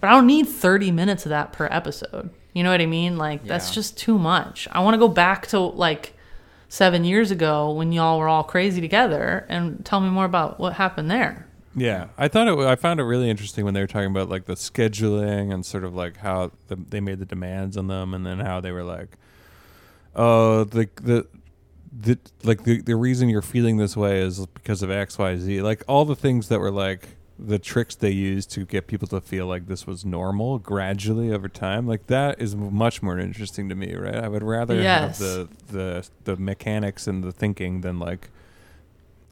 But 0.00 0.10
I 0.10 0.12
don't 0.12 0.26
need 0.26 0.48
30 0.48 0.90
minutes 0.90 1.26
of 1.26 1.30
that 1.30 1.52
per 1.52 1.68
episode. 1.70 2.30
You 2.52 2.62
know 2.62 2.70
what 2.70 2.80
I 2.80 2.86
mean? 2.86 3.16
Like, 3.16 3.44
that's 3.44 3.72
just 3.74 3.96
too 3.96 4.18
much. 4.18 4.68
I 4.70 4.80
want 4.80 4.94
to 4.94 4.98
go 4.98 5.08
back 5.08 5.46
to 5.48 5.58
like 5.58 6.14
seven 6.72 7.04
years 7.04 7.30
ago 7.30 7.70
when 7.70 7.92
y'all 7.92 8.18
were 8.18 8.28
all 8.28 8.42
crazy 8.42 8.80
together 8.80 9.44
and 9.50 9.84
tell 9.84 10.00
me 10.00 10.08
more 10.08 10.24
about 10.24 10.58
what 10.58 10.72
happened 10.72 11.10
there. 11.10 11.46
Yeah, 11.76 12.06
I 12.16 12.28
thought 12.28 12.48
it. 12.48 12.58
I 12.58 12.76
found 12.76 12.98
it 12.98 13.02
really 13.02 13.28
interesting 13.28 13.66
when 13.66 13.74
they 13.74 13.80
were 13.80 13.86
talking 13.86 14.10
about 14.10 14.30
like 14.30 14.46
the 14.46 14.54
scheduling 14.54 15.52
and 15.52 15.66
sort 15.66 15.84
of 15.84 15.94
like 15.94 16.16
how 16.16 16.50
the, 16.68 16.76
they 16.76 17.00
made 17.00 17.18
the 17.18 17.26
demands 17.26 17.76
on 17.76 17.88
them, 17.88 18.14
and 18.14 18.24
then 18.24 18.40
how 18.40 18.60
they 18.60 18.72
were 18.72 18.84
like, 18.84 19.18
"Oh, 20.16 20.64
the 20.64 20.88
the 21.02 21.26
the 21.92 22.18
like 22.42 22.64
the 22.64 22.80
the 22.80 22.96
reason 22.96 23.28
you're 23.28 23.42
feeling 23.42 23.76
this 23.76 23.94
way 23.94 24.20
is 24.20 24.46
because 24.46 24.82
of 24.82 24.90
X, 24.90 25.18
Y, 25.18 25.36
Z." 25.36 25.62
Like 25.62 25.84
all 25.88 26.06
the 26.06 26.16
things 26.16 26.48
that 26.48 26.58
were 26.58 26.70
like 26.70 27.16
the 27.38 27.58
tricks 27.58 27.94
they 27.96 28.10
used 28.10 28.50
to 28.52 28.64
get 28.64 28.86
people 28.86 29.08
to 29.08 29.20
feel 29.20 29.46
like 29.46 29.66
this 29.66 29.86
was 29.86 30.04
normal 30.04 30.58
gradually 30.58 31.32
over 31.32 31.48
time. 31.48 31.86
Like 31.86 32.06
that 32.06 32.40
is 32.40 32.54
much 32.54 33.02
more 33.02 33.18
interesting 33.18 33.68
to 33.68 33.74
me, 33.74 33.94
right? 33.94 34.16
I 34.16 34.28
would 34.28 34.42
rather 34.42 34.80
Yes. 34.80 35.18
have 35.18 35.18
the 35.18 35.48
the 35.72 36.08
the 36.24 36.36
mechanics 36.36 37.06
and 37.06 37.24
the 37.24 37.32
thinking 37.32 37.80
than 37.80 37.98
like 37.98 38.30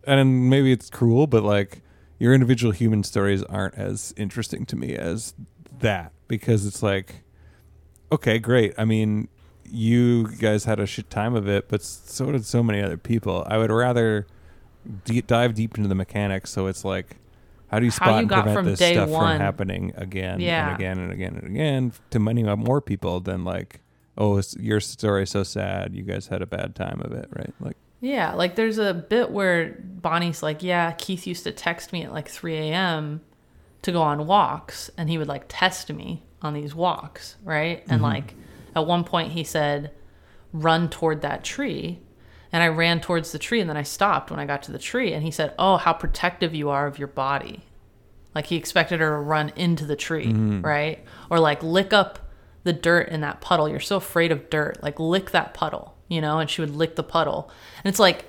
and 0.07 0.49
maybe 0.49 0.73
it's 0.73 0.89
cruel, 0.91 1.27
but 1.27 1.43
like 1.43 1.83
your 2.19 2.35
individual 2.35 2.73
human 2.73 3.03
stories 3.05 3.43
aren't 3.45 3.75
as 3.75 4.13
interesting 4.17 4.65
to 4.67 4.77
me 4.77 4.95
as 4.97 5.35
that 5.81 6.13
because 6.29 6.67
it's 6.67 6.83
like, 6.83 7.23
okay, 8.11 8.39
great. 8.39 8.75
I 8.77 8.85
mean, 8.85 9.29
you 9.71 10.29
guys 10.29 10.65
had 10.65 10.81
a 10.81 10.87
shit 10.87 11.11
time 11.11 11.35
of 11.35 11.47
it, 11.49 11.69
but 11.69 11.83
so 11.83 12.33
did 12.33 12.45
so 12.45 12.63
many 12.63 12.81
other 12.83 12.97
people. 12.97 13.45
I 13.47 13.57
would 13.59 13.71
rather 13.71 14.27
de- 15.05 15.23
dive 15.23 15.55
deep 15.55 15.77
into 15.77 15.89
the 15.89 15.95
mechanics. 15.95 16.51
So 16.51 16.67
it's 16.67 16.85
like, 16.85 17.17
how 17.71 17.79
do 17.79 17.85
you 17.85 17.91
spot 17.93 18.25
you 18.25 18.29
and 18.29 18.29
prevent 18.29 18.67
this 18.67 18.79
stuff 18.81 19.09
one. 19.09 19.37
from 19.37 19.41
happening 19.41 19.93
again 19.97 20.41
Yeah. 20.41 20.71
and 20.71 20.75
again 20.77 20.99
and 20.99 21.13
again 21.13 21.37
and 21.37 21.47
again 21.47 21.93
to 22.11 22.19
many 22.19 22.43
more 22.43 22.81
people 22.81 23.21
than 23.21 23.45
like, 23.45 23.81
oh, 24.19 24.43
your 24.59 24.81
story 24.81 25.23
is 25.23 25.31
so 25.31 25.45
sad. 25.45 25.95
You 25.95 26.03
guys 26.03 26.27
had 26.27 26.43
a 26.43 26.47
bad 26.47 26.75
time 26.75 27.01
of 27.05 27.13
it, 27.13 27.29
right? 27.31 27.55
Like, 27.61 27.77
Yeah, 28.01 28.35
like 28.35 28.57
there's 28.57 28.79
a 28.79 28.93
bit 28.93 29.31
where 29.31 29.77
Bonnie's 29.85 30.43
like, 30.43 30.65
Yeah, 30.65 30.91
Keith 30.93 31.29
used 31.29 31.45
to 31.45 31.53
text 31.53 31.93
me 31.93 32.03
at 32.03 32.13
like 32.13 32.29
3 32.29 32.57
a.m. 32.57 33.21
to 33.83 33.93
go 33.93 34.03
on 34.03 34.27
walks, 34.27 34.91
and 34.97 35.09
he 35.09 35.17
would 35.17 35.29
like 35.29 35.45
test 35.47 35.93
me 35.93 36.25
on 36.43 36.55
these 36.55 36.75
walks, 36.75 37.37
right? 37.45 37.83
And 37.83 38.01
mm-hmm. 38.01 38.03
like 38.03 38.35
at 38.75 38.85
one 38.85 39.05
point 39.05 39.31
he 39.31 39.45
said, 39.45 39.93
Run 40.53 40.89
toward 40.89 41.23
that 41.23 41.45
tree. 41.45 42.01
And 42.53 42.63
I 42.63 42.69
ran 42.69 43.01
towards 43.01 43.33
the 43.33 43.39
tree, 43.39 43.61
and 43.61 43.71
then 43.71 43.77
I 43.77 43.85
stopped 43.85 44.31
when 44.31 44.41
I 44.41 44.47
got 44.47 44.63
to 44.65 44.73
the 44.73 44.79
tree, 44.79 45.13
and 45.13 45.23
he 45.23 45.31
said, 45.31 45.55
Oh, 45.59 45.77
how 45.77 45.93
protective 45.93 46.55
you 46.55 46.71
are 46.71 46.87
of 46.87 46.99
your 46.99 47.09
body. 47.09 47.65
Like 48.35 48.47
he 48.47 48.57
expected 48.57 49.01
her 49.01 49.11
to 49.11 49.17
run 49.17 49.53
into 49.57 49.85
the 49.85 49.97
tree, 49.97 50.27
mm-hmm. 50.27 50.63
right? 50.63 51.05
Or 51.31 51.39
like 51.39 51.63
lick 51.63 51.93
up 51.93 52.19
the 52.63 52.73
dirt 52.73 53.09
in 53.09 53.23
that 53.23 53.41
puddle. 53.41 53.69
You're 53.69 53.81
so 53.81 53.97
afraid 53.97 54.33
of 54.33 54.51
dirt. 54.51 54.83
Like 54.83 55.01
lick 55.01 55.31
that 55.33 55.55
puddle, 55.55 55.97
you 56.09 56.21
know? 56.21 56.39
And 56.39 56.49
she 56.49 56.61
would 56.61 56.75
lick 56.75 56.97
the 56.97 57.03
puddle. 57.03 57.51
And 57.83 57.91
it's 57.91 57.99
like, 57.99 58.27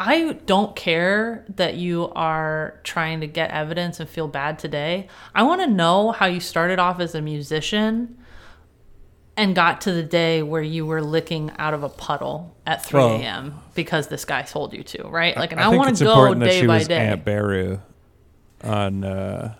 I 0.00 0.32
don't 0.46 0.74
care 0.74 1.44
that 1.50 1.74
you 1.74 2.10
are 2.16 2.80
trying 2.82 3.20
to 3.20 3.28
get 3.28 3.50
evidence 3.50 4.00
and 4.00 4.08
feel 4.08 4.26
bad 4.26 4.58
today. 4.58 5.08
I 5.34 5.44
want 5.44 5.60
to 5.60 5.68
know 5.68 6.10
how 6.10 6.26
you 6.26 6.40
started 6.40 6.80
off 6.80 6.98
as 6.98 7.14
a 7.14 7.22
musician 7.22 8.18
and 9.36 9.54
got 9.54 9.80
to 9.82 9.92
the 9.92 10.02
day 10.02 10.42
where 10.42 10.62
you 10.62 10.86
were 10.86 11.02
licking 11.02 11.50
out 11.58 11.74
of 11.74 11.82
a 11.82 11.88
puddle 11.88 12.56
at 12.66 12.84
3 12.84 13.00
Well- 13.00 13.08
a.m. 13.16 13.54
because 13.74 14.08
this 14.08 14.24
guy 14.24 14.42
told 14.42 14.72
you 14.72 14.82
to, 14.84 15.08
right? 15.08 15.36
Like, 15.36 15.52
and 15.52 15.60
I, 15.60 15.70
think 15.70 15.78
want 15.84 15.96
to 15.96 16.04
go 16.04 16.10
important 16.12 16.40
that 16.40 16.46
day 16.46 16.60
she 16.60 16.66
by 16.66 16.78
was 16.78 16.88
day. 16.88 17.06
Aunt 17.08 17.24
Beru 17.24 17.80
on 18.62 19.04
uh, 19.04 19.54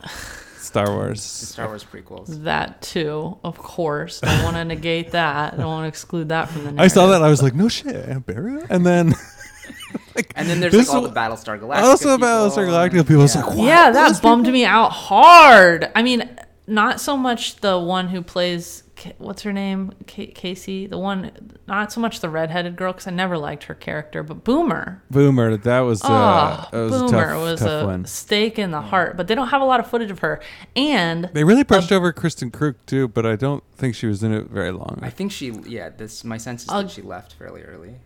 Star 0.59 0.91
Wars. 0.91 1.23
Star 1.23 1.67
Wars 1.67 1.85
prequels. 1.85 2.45
That 2.45 2.83
too, 2.83 3.37
of 3.45 3.59
course. 3.59 4.23
I 4.23 4.45
want 4.45 4.57
to 4.57 4.65
negate 4.65 5.11
that. 5.13 5.55
I 5.55 5.57
don't 5.57 5.67
want 5.67 5.85
to 5.85 5.89
exclude 5.89 6.29
that 6.31 6.49
from 6.49 6.65
the 6.65 6.73
narrative. 6.73 6.81
I 6.81 6.89
saw 6.89 7.07
that. 7.09 7.17
And 7.17 7.25
I 7.25 7.29
was 7.29 7.43
like, 7.43 7.55
no 7.55 7.69
shit, 7.69 7.95
Aunt 8.09 8.25
Beru. 8.27 8.65
And 8.71 8.87
then, 8.87 9.09
like, 10.17 10.33
And 10.37 10.49
then 10.49 10.61
there's 10.61 10.75
like 10.75 10.89
all 10.89 11.03
the 11.03 11.11
Battlestar 11.11 11.59
Galactica. 11.61 11.83
also 11.83 12.15
people. 12.17 12.29
Battlestar 12.29 12.69
Galactica 12.69 13.07
people. 13.07 13.27
Yeah. 13.27 13.41
like, 13.45 13.57
what? 13.57 13.67
Yeah, 13.67 13.91
that 13.91 14.23
bummed 14.23 14.45
people? 14.45 14.53
me 14.53 14.65
out 14.65 14.91
hard. 14.91 15.91
I 15.95 16.03
mean, 16.03 16.29
not 16.67 17.01
so 17.01 17.17
much 17.17 17.57
the 17.57 17.79
one 17.79 18.09
who 18.09 18.23
plays 18.23 18.83
what's 19.19 19.43
her 19.43 19.53
name, 19.53 19.93
Ca 20.07 20.27
Casey. 20.29 20.87
The 20.87 20.97
one, 20.97 21.31
not 21.67 21.93
so 21.93 22.01
much 22.01 22.21
the 22.21 22.31
redheaded 22.31 22.77
girl 22.77 22.93
because 22.93 23.07
I 23.07 23.11
never 23.11 23.37
liked 23.37 23.65
her 23.65 23.75
character, 23.75 24.23
but 24.23 24.45
Boomer. 24.45 25.03
Boomer. 25.11 25.57
That 25.57 25.81
was. 25.81 26.03
Uh, 26.03 26.67
Oh, 26.73 26.89
that 26.89 26.91
was 26.93 27.03
a 27.03 27.09
tough, 27.15 27.41
was 27.43 27.61
tough 27.61 27.83
a 27.83 27.87
one. 27.87 28.05
stake 28.07 28.59
in 28.59 28.71
the 28.71 28.81
heart. 28.81 29.17
But 29.17 29.27
they 29.29 29.35
don't 29.35 29.49
have 29.49 29.61
a 29.61 29.65
lot 29.65 29.81
of 29.81 29.89
footage 29.89 30.11
of 30.11 30.21
her, 30.21 30.41
and 30.77 31.29
They 31.35 31.45
really 31.45 31.65
pushed 31.65 31.93
over 31.93 32.13
Kristin 32.13 32.51
Kreuk 32.51 32.77
too, 32.87 33.09
but 33.09 33.27
I 33.27 33.37
don't 33.37 33.63
think 33.77 33.95
she 33.95 34.07
was 34.07 34.23
in 34.23 34.33
it 34.33 34.47
very 34.49 34.71
long. 34.71 35.01
I 35.03 35.11
think 35.11 35.33
she, 35.33 35.51
yeah, 35.67 35.91
this 35.91 36.25
my 36.25 36.37
sense 36.39 36.63
is 36.63 36.69
I'll- 36.71 36.83
that 36.83 36.91
she 36.93 37.03
left 37.03 37.35
fairly 37.35 37.63
early. 37.63 37.97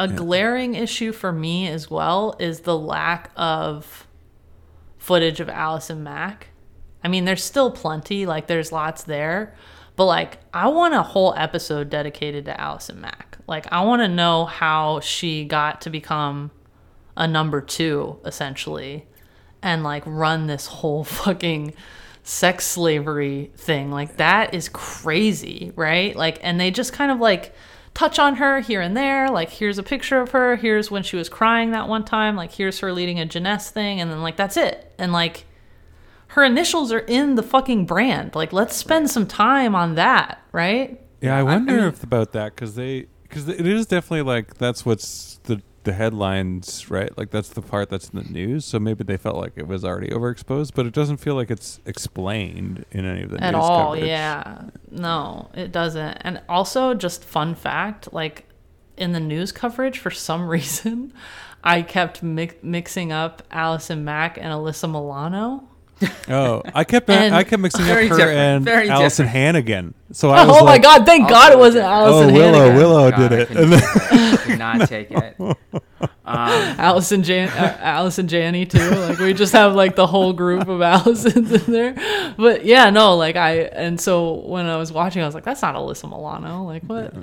A 0.00 0.06
glaring 0.08 0.74
issue 0.76 1.10
for 1.12 1.32
me 1.32 1.66
as 1.68 1.90
well 1.90 2.36
is 2.38 2.60
the 2.60 2.78
lack 2.78 3.30
of 3.36 4.06
footage 4.96 5.40
of 5.40 5.48
Allison 5.48 6.02
Mack. 6.04 6.48
I 7.02 7.08
mean, 7.08 7.24
there's 7.24 7.44
still 7.44 7.70
plenty, 7.70 8.26
like 8.26 8.46
there's 8.46 8.72
lots 8.72 9.04
there, 9.04 9.54
but 9.96 10.06
like 10.06 10.38
I 10.52 10.68
want 10.68 10.94
a 10.94 11.02
whole 11.02 11.34
episode 11.36 11.90
dedicated 11.90 12.44
to 12.46 12.60
Allison 12.60 13.00
Mack. 13.00 13.38
Like 13.46 13.66
I 13.72 13.82
want 13.82 14.02
to 14.02 14.08
know 14.08 14.44
how 14.44 15.00
she 15.00 15.44
got 15.44 15.80
to 15.82 15.90
become 15.90 16.50
a 17.16 17.26
number 17.26 17.60
2 17.60 18.20
essentially 18.24 19.06
and 19.62 19.82
like 19.82 20.04
run 20.06 20.46
this 20.46 20.66
whole 20.66 21.02
fucking 21.04 21.74
sex 22.22 22.66
slavery 22.66 23.50
thing. 23.56 23.90
Like 23.90 24.18
that 24.18 24.54
is 24.54 24.68
crazy, 24.68 25.72
right? 25.74 26.14
Like 26.14 26.38
and 26.42 26.60
they 26.60 26.70
just 26.70 26.92
kind 26.92 27.10
of 27.10 27.18
like 27.18 27.54
touch 27.94 28.18
on 28.18 28.36
her 28.36 28.60
here 28.60 28.80
and 28.80 28.96
there. 28.96 29.30
Like 29.30 29.50
here's 29.50 29.78
a 29.78 29.82
picture 29.82 30.20
of 30.20 30.30
her, 30.30 30.56
here's 30.56 30.90
when 30.90 31.02
she 31.02 31.16
was 31.16 31.28
crying 31.28 31.72
that 31.72 31.88
one 31.88 32.04
time, 32.04 32.36
like 32.36 32.52
here's 32.52 32.78
her 32.80 32.92
leading 32.92 33.18
a 33.18 33.26
Jeunesse 33.26 33.70
thing 33.70 34.00
and 34.00 34.10
then 34.10 34.22
like 34.22 34.36
that's 34.36 34.56
it. 34.56 34.92
And 34.98 35.12
like 35.12 35.44
her 36.28 36.44
initials 36.44 36.92
are 36.92 36.98
in 37.00 37.34
the 37.34 37.42
fucking 37.42 37.86
brand. 37.86 38.34
Like 38.34 38.52
let's 38.52 38.76
spend 38.76 39.10
some 39.10 39.26
time 39.26 39.74
on 39.74 39.94
that, 39.96 40.42
right? 40.52 41.00
Yeah, 41.20 41.36
I 41.36 41.40
I 41.40 41.42
wonder 41.42 41.76
mean- 41.76 41.84
if 41.86 42.02
about 42.04 42.32
that 42.32 42.54
because 42.54 42.74
they 42.74 43.06
because 43.22 43.48
it 43.48 43.66
is 43.66 43.86
definitely 43.86 44.22
like 44.22 44.54
that's 44.54 44.86
what's 44.86 45.40
the 45.44 45.62
the 45.84 45.92
headlines, 45.94 46.90
right? 46.90 47.16
Like 47.16 47.30
that's 47.30 47.48
the 47.48 47.62
part 47.62 47.88
that's 47.88 48.10
in 48.10 48.18
the 48.18 48.24
news. 48.30 48.66
So 48.66 48.78
maybe 48.78 49.04
they 49.04 49.16
felt 49.16 49.36
like 49.36 49.52
it 49.56 49.66
was 49.66 49.84
already 49.86 50.08
overexposed, 50.08 50.72
but 50.74 50.84
it 50.84 50.92
doesn't 50.92 51.16
feel 51.16 51.34
like 51.34 51.50
it's 51.50 51.80
explained 51.86 52.84
in 52.90 53.06
any 53.06 53.22
of 53.22 53.30
the 53.30 53.42
at 53.42 53.52
news 53.54 53.62
all 53.64 53.92
coverage. 53.94 54.06
yeah 54.08 54.62
no 54.90 55.48
it 55.54 55.72
doesn't 55.72 56.18
and 56.22 56.42
also 56.48 56.92
just 56.94 57.24
fun 57.24 57.54
fact 57.54 58.12
like 58.12 58.44
in 58.98 59.12
the 59.12 59.20
news 59.20 59.50
coverage 59.52 59.98
for 59.98 60.10
some 60.10 60.46
reason 60.56 61.12
i 61.64 61.80
kept 61.82 62.22
mi- 62.22 62.50
mixing 62.62 63.12
up 63.12 63.42
allison 63.50 64.04
mack 64.04 64.36
and 64.36 64.46
alyssa 64.48 64.90
milano 64.90 65.66
Oh, 66.28 66.62
I 66.74 66.84
kept 66.84 67.10
And- 67.10 67.34
I 67.34 67.42
kept 67.44 67.60
mixing 67.60 67.82
up 67.82 67.88
Very 67.88 68.06
her 68.08 68.16
different, 68.16 68.38
and 68.38 68.64
very 68.64 68.88
Allison 68.88 69.26
different. 69.26 69.30
Hannigan. 69.44 69.94
So 70.12 70.30
I 70.30 70.44
was 70.46 70.56
oh 70.56 70.64
my 70.64 70.72
like, 70.72 70.82
god! 70.82 71.04
Thank 71.06 71.28
God 71.28 71.52
it 71.52 71.58
wasn't 71.58 71.84
different. 71.84 72.02
Allison 72.06 72.30
Oh, 72.30 72.34
Willow, 72.34 72.58
Hannigan. 72.58 72.76
Willow 72.76 73.10
God, 73.10 73.16
did 73.28 73.32
I 73.32 73.36
it. 73.42 73.48
couldn't 73.48 73.62
And 73.64 73.72
then- 73.72 73.80
take 73.80 73.90
it. 73.90 74.32
I 74.32 74.36
could 74.36 74.58
not 74.58 74.88
take 74.88 75.10
it. 75.10 75.56
Um, 76.24 76.50
Allison 76.78 77.22
Jan, 77.22 77.48
uh, 77.48 77.78
Allison 77.80 78.28
Janney 78.28 78.66
too. 78.66 78.78
Like 78.90 79.18
we 79.18 79.32
just 79.32 79.54
have 79.54 79.74
like 79.74 79.96
the 79.96 80.06
whole 80.06 80.34
group 80.34 80.68
of 80.68 80.80
Allisons 80.82 81.50
in 81.66 81.72
there. 81.72 82.34
But 82.36 82.66
yeah, 82.66 82.90
no, 82.90 83.16
like 83.16 83.34
I 83.36 83.60
and 83.62 83.98
so 83.98 84.34
when 84.46 84.66
I 84.66 84.76
was 84.76 84.92
watching, 84.92 85.22
I 85.22 85.24
was 85.26 85.34
like, 85.34 85.44
that's 85.44 85.62
not 85.62 85.74
Alyssa 85.74 86.08
Milano. 86.08 86.64
Like 86.64 86.82
what? 86.84 87.14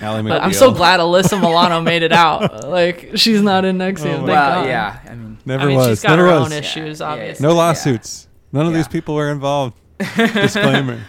Ally 0.00 0.22
But 0.22 0.42
I'm 0.42 0.52
so 0.52 0.70
glad 0.72 1.00
Alyssa 1.00 1.40
Milano 1.40 1.80
made 1.80 2.02
it 2.02 2.12
out. 2.12 2.64
Like 2.72 3.10
she's 3.16 3.42
not 3.42 3.64
in 3.64 3.78
NXIVM. 3.78 4.20
Oh 4.20 4.24
well, 4.24 4.62
God. 4.62 4.66
yeah. 4.66 4.98
I 5.08 5.14
mean, 5.14 5.38
Never 5.44 5.64
I 5.64 5.66
mean, 5.66 5.76
was. 5.76 5.88
she's 5.88 6.02
got 6.02 6.10
Never 6.16 6.28
her 6.28 6.40
was. 6.40 6.52
own 6.52 6.58
issues, 6.58 7.00
Yeah, 7.00 7.06
yeah, 7.06 7.12
obviously. 7.12 7.42
No 7.46 7.52
Yeah. 7.52 7.58
lawsuits. 7.58 8.28
None 8.52 8.66
of 8.66 8.72
these 8.74 8.88
people 8.88 9.14
were 9.14 9.30
involved. 9.30 9.76
Disclaimer. 10.16 11.00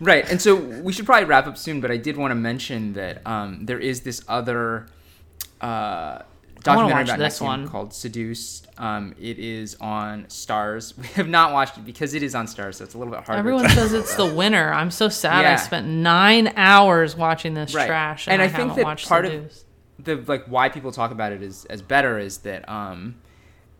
Right, 0.00 0.28
and 0.30 0.40
so 0.40 0.54
we 0.54 0.92
should 0.94 1.04
probably 1.06 1.26
wrap 1.26 1.46
up 1.46 1.58
soon, 1.58 1.80
but 1.80 1.90
I 1.90 1.96
did 1.98 2.16
want 2.16 2.30
to 2.30 2.34
mention 2.34 2.94
that 2.94 3.20
um, 3.26 3.66
there 3.66 3.78
is 3.78 4.00
this 4.00 4.22
other 4.28 4.86
uh, 5.60 6.22
documentary 6.62 7.02
about 7.04 7.18
this 7.18 7.38
NXIVM 7.40 7.44
one. 7.46 7.68
called 7.68 7.92
Seduced. 7.94 8.68
Um, 8.78 9.14
it 9.20 9.38
is 9.38 9.76
on 9.80 10.24
Starz. 10.26 10.96
We 10.98 11.06
have 11.08 11.28
not 11.28 11.52
watched 11.52 11.78
it 11.78 11.84
because 11.84 12.14
it 12.14 12.22
is 12.22 12.34
on 12.34 12.46
Starz, 12.46 12.76
so 12.76 12.84
it's 12.84 12.94
a 12.94 12.98
little 12.98 13.12
bit 13.12 13.24
harder. 13.24 13.38
Everyone 13.38 13.68
says 13.70 13.92
it's 13.92 14.14
the 14.14 14.26
winner. 14.26 14.72
I'm 14.72 14.90
so 14.90 15.08
sad. 15.08 15.44
I 15.44 15.56
spent 15.56 15.86
nine 15.86 16.52
hours 16.56 17.16
watching 17.16 17.54
this 17.54 17.74
Right. 17.74 17.86
trash, 17.86 18.26
and, 18.26 18.34
And 18.34 18.42
I, 18.42 18.44
I 18.46 18.48
think 18.48 18.74
that 18.76 18.84
watched 18.84 19.08
part 19.08 19.26
of- 19.26 19.52
the 19.98 20.16
like 20.26 20.46
why 20.46 20.68
people 20.70 20.92
talk 20.92 21.10
about 21.10 21.32
it 21.32 21.42
as 21.42 21.66
as 21.66 21.82
better 21.82 22.18
is 22.18 22.38
that 22.38 22.66
um 22.70 23.16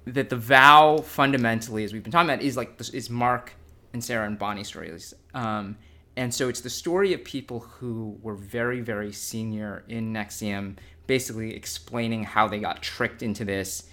that 0.05 0.29
the 0.29 0.37
vow 0.37 0.99
fundamentally 0.99 1.83
as 1.83 1.95
we've 1.95 2.03
been 2.03 2.13
talking 2.13 2.29
about 2.29 2.43
is 2.43 2.59
like 2.59 2.77
this 2.77 2.91
is 2.91 3.09
Mark 3.09 3.55
and 3.95 4.05
Sarah 4.05 4.27
and 4.27 4.39
Bonnie 4.39 4.65
stories 4.65 5.15
um 5.33 5.79
and 6.17 6.35
so 6.35 6.49
it's 6.49 6.61
the 6.61 6.71
story 6.71 7.13
of 7.13 7.25
people 7.25 7.61
who 7.61 8.19
were 8.23 8.35
very 8.35 8.81
very 8.81 9.13
senior 9.13 9.85
in 9.89 10.13
NXIVM 10.13 10.77
basically 11.07 11.55
explaining 11.55 12.25
how 12.25 12.47
they 12.49 12.59
got 12.59 12.83
tricked 12.83 13.23
into 13.23 13.45
this 13.45 13.85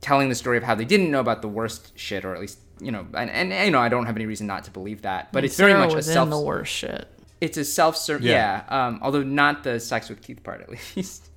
telling 0.00 0.28
the 0.28 0.34
story 0.34 0.56
of 0.56 0.62
how 0.64 0.74
they 0.74 0.84
didn't 0.84 1.10
know 1.10 1.20
about 1.20 1.42
the 1.42 1.48
worst 1.48 1.92
shit 1.98 2.24
or 2.24 2.34
at 2.34 2.40
least 2.40 2.58
you 2.80 2.90
know 2.90 3.06
and, 3.14 3.30
and 3.30 3.52
you 3.64 3.70
know 3.70 3.78
I 3.80 3.88
don't 3.88 4.06
have 4.06 4.16
any 4.16 4.26
reason 4.26 4.46
not 4.46 4.64
to 4.64 4.70
believe 4.70 5.02
that 5.02 5.32
but 5.32 5.44
it's 5.44 5.56
very 5.56 5.72
Sarah 5.72 5.86
much 5.86 5.94
a 5.96 6.02
self 6.02 6.26
in 6.26 6.30
the 6.30 6.40
worst 6.40 6.72
shit. 6.72 7.08
it's 7.40 7.56
a 7.56 7.64
self-serving, 7.64 8.26
yeah, 8.26 8.64
Yeah. 8.68 8.86
um 8.88 8.98
although 9.02 9.22
not 9.22 9.62
the 9.64 9.78
sex 9.80 10.08
with 10.08 10.22
Keith 10.22 10.42
part 10.42 10.60
at 10.62 10.70
least 10.96 11.30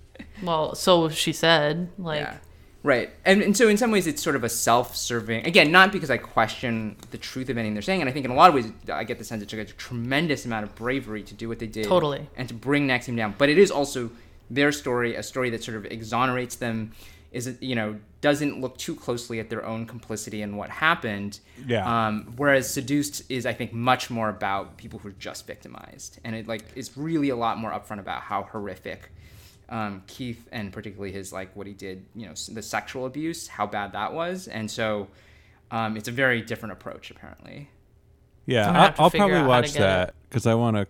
Well, 0.44 0.76
so 0.76 1.10
she 1.10 1.34
said, 1.34 1.90
like, 1.98 2.22
yeah. 2.22 2.38
Right. 2.86 3.10
And, 3.26 3.42
and 3.42 3.58
so 3.58 3.68
in 3.68 3.78
some 3.78 3.90
ways 3.90 4.06
it's 4.06 4.22
sort 4.22 4.36
of 4.36 4.44
a 4.44 4.50
self-serving 4.50 5.48
again, 5.48 5.72
not 5.72 5.92
because 5.92 6.12
I 6.12 6.18
question 6.18 6.96
the 7.10 7.18
truth 7.18 7.50
of 7.50 7.58
anything 7.58 7.74
they're 7.74 7.82
saying, 7.82 8.02
and 8.02 8.08
I 8.08 8.14
think 8.14 8.26
in 8.26 8.32
a 8.32 8.36
lot 8.36 8.50
of 8.50 8.54
ways 8.54 8.72
I 8.94 9.04
get 9.04 9.18
the 9.18 9.24
sense 9.24 9.42
it 9.42 9.50
took 9.50 9.60
a 9.60 9.66
tremendous 9.66 10.46
amount 10.46 10.66
of 10.66 10.76
bravery 10.76 11.24
to 11.24 11.34
do 11.34 11.50
what 11.50 11.58
they 11.58 11.66
did. 11.66 11.86
Totally. 11.86 12.30
And 12.38 12.48
to 12.48 12.54
bring 12.54 12.88
NXIVM 12.88 13.18
down. 13.18 13.36
But 13.40 13.50
it 13.50 13.58
is 13.58 13.72
also 13.72 14.12
their 14.52 14.72
story, 14.72 15.16
a 15.16 15.24
story 15.24 15.50
that 15.50 15.64
sort 15.64 15.78
of 15.78 15.86
exonerates 15.86 16.58
them, 16.58 16.92
is 17.32 17.48
it 17.48 17.62
you 17.64 17.74
know, 17.74 17.98
doesn't 18.22 18.62
look 18.62 18.78
too 18.78 18.96
closely 18.96 19.40
at 19.40 19.50
their 19.50 19.66
own 19.66 19.88
complicity 19.88 20.44
and 20.44 20.56
what 20.56 20.70
happened. 20.70 21.40
Yeah. 21.66 21.86
Um, 22.08 22.34
whereas 22.38 22.72
Seduced 22.72 23.24
is 23.30 23.48
I 23.48 23.54
think 23.54 23.74
much 23.74 24.12
more 24.12 24.30
about 24.30 24.78
people 24.78 25.00
who 25.00 25.10
are 25.10 25.18
just 25.18 25.48
victimized. 25.48 26.20
And 26.24 26.36
it 26.36 26.48
like 26.48 26.64
is 26.76 26.96
really 26.96 27.30
a 27.30 27.36
lot 27.36 27.58
more 27.58 27.72
upfront 27.72 28.00
about 28.00 28.22
how 28.22 28.44
horrific 28.44 29.10
um, 29.70 30.03
Keith 30.07 30.47
and 30.51 30.72
particularly 30.72 31.11
his 31.11 31.34
like 31.34 31.55
what 31.55 31.68
he 31.68 31.74
did, 31.74 32.05
you 32.16 32.26
know, 32.26 32.34
the 32.51 32.61
sexual 32.61 33.05
abuse, 33.05 33.47
how 33.47 33.66
bad 33.66 33.93
that 33.93 34.13
was, 34.13 34.47
and 34.47 34.70
so 34.70 35.07
um, 35.72 35.97
it's 35.97 36.07
a 36.07 36.11
very 36.11 36.41
different 36.41 36.74
approach 36.74 37.11
apparently. 37.11 37.70
Yeah, 38.45 38.68
I'm 38.68 38.68
gonna 38.68 38.80
I, 38.80 38.86
have 38.86 38.95
to 38.95 39.01
I'll 39.01 39.11
probably 39.11 39.36
out 39.36 39.38
how 39.38 39.43
to 39.43 39.47
watch 39.47 39.74
that 39.74 40.16
because 40.30 40.45
I 40.45 40.53
want 40.53 40.78
to, 40.78 40.88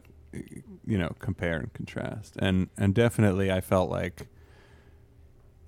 you 0.86 0.97
know, 0.97 1.15
compare 1.19 1.57
and 1.57 1.73
contrast. 1.73 2.36
And 2.38 2.69
and 2.78 2.93
definitely, 2.93 3.51
I 3.51 3.61
felt 3.61 3.89
like 3.89 4.28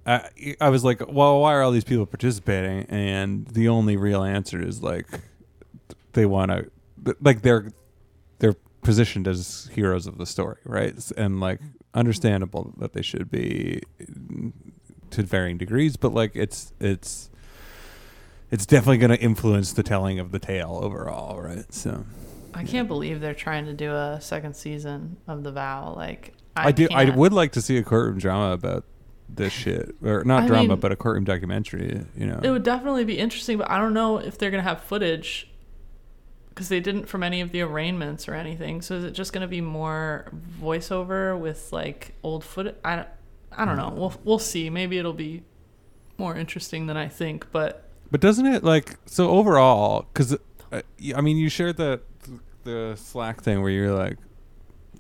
I 0.06 0.30
I 0.60 0.70
was 0.70 0.84
like, 0.84 1.02
well, 1.08 1.40
why 1.42 1.54
are 1.54 1.62
all 1.62 1.72
these 1.72 1.84
people 1.84 2.06
participating? 2.06 2.86
And 2.90 3.48
the 3.48 3.70
only 3.70 3.96
real 3.96 4.24
answer 4.24 4.62
is 4.62 4.84
like 4.84 5.08
they 6.14 6.26
want 6.26 6.52
to, 6.52 6.70
like 7.22 7.42
they're 7.42 7.72
they're 8.40 8.56
positioned 8.82 9.28
as 9.28 9.70
heroes 9.74 10.08
of 10.08 10.18
the 10.18 10.26
story, 10.26 10.58
right? 10.66 10.94
And 11.18 11.40
like 11.40 11.62
understandable 11.98 12.74
that 12.78 12.94
they 12.94 13.02
should 13.02 13.30
be 13.32 13.82
mm, 14.02 14.52
to 15.10 15.24
varying 15.24 15.58
degrees, 15.58 15.98
but 15.98 16.14
like 16.14 16.32
it's 16.36 16.72
it's 16.80 17.30
it's 18.52 18.66
definitely 18.66 18.98
going 19.00 19.12
to 19.12 19.20
influence 19.20 19.74
the 19.74 19.84
telling 19.84 20.20
of 20.20 20.32
the 20.32 20.40
tale 20.40 20.80
overall, 20.82 21.42
right? 21.42 21.74
So 21.74 22.06
I 22.54 22.64
can't 22.64 22.88
believe 22.88 23.20
they're 23.20 23.34
trying 23.34 23.66
to 23.66 23.74
do 23.74 23.92
a 23.92 24.20
second 24.22 24.56
season 24.56 25.18
of 25.28 25.44
The 25.44 25.52
Vow. 25.52 25.94
Like, 25.96 26.34
I, 26.56 26.68
I, 26.68 26.72
do. 26.72 26.88
I 26.94 27.10
would 27.10 27.34
like 27.34 27.52
to 27.54 27.62
see 27.62 27.78
a 27.78 27.84
courtroom 27.84 28.18
drama 28.20 28.54
about 28.54 28.86
this 29.30 29.52
shit, 29.52 29.96
or 30.04 30.24
not 30.24 30.44
I 30.44 30.48
drama, 30.48 30.70
mean- 30.70 30.80
but 30.80 30.92
a 30.92 30.96
courtroom 30.96 31.26
documentary. 31.26 32.06
You 32.16 32.28
know, 32.28 32.40
It 32.42 32.50
would 32.50 32.64
definitely 32.64 33.04
be 33.06 33.18
interesting, 33.18 33.58
but 33.58 33.70
I 33.70 33.78
don't 33.78 33.94
know 33.94 34.18
if 34.18 34.38
they're 34.38 34.52
gonna 34.52 34.64
have 34.64 34.82
footage 34.82 35.50
because 36.58 36.70
they 36.70 36.80
didn't 36.80 37.06
from 37.06 37.22
any 37.22 37.40
of 37.40 37.52
the 37.52 37.62
arraignments 37.62 38.28
or 38.28 38.34
anything. 38.34 38.82
So 38.82 38.96
is 38.96 39.04
it 39.04 39.12
just 39.12 39.32
gonna 39.32 39.48
be 39.48 39.62
more 39.62 40.32
voiceover 40.60 41.40
with 41.40 41.72
like 41.72 42.16
old 42.24 42.44
footage? 42.44 42.74
I 42.84 42.96
don't. 42.96 43.08
I 43.52 43.64
don't 43.64 43.78
know. 43.78 43.94
We'll 43.96 44.14
we'll 44.24 44.40
see. 44.40 44.72
Maybe 44.72 44.98
it'll 44.98 45.14
be 45.14 45.44
more 46.18 46.36
interesting 46.36 46.88
than 46.88 46.98
I 46.98 47.10
think. 47.10 47.52
But 47.52 47.88
but 48.10 48.22
doesn't 48.22 48.48
it 48.48 48.64
like 48.64 48.98
so 49.06 49.30
overall? 49.30 50.08
Because 50.12 50.34
uh, 50.72 50.82
I 51.16 51.22
mean, 51.22 51.38
you 51.38 51.48
shared 51.48 51.78
that 51.78 52.02
the 52.64 52.96
Slack 52.98 53.44
thing 53.44 53.62
where 53.62 53.70
you're 53.70 53.94
like, 53.94 54.18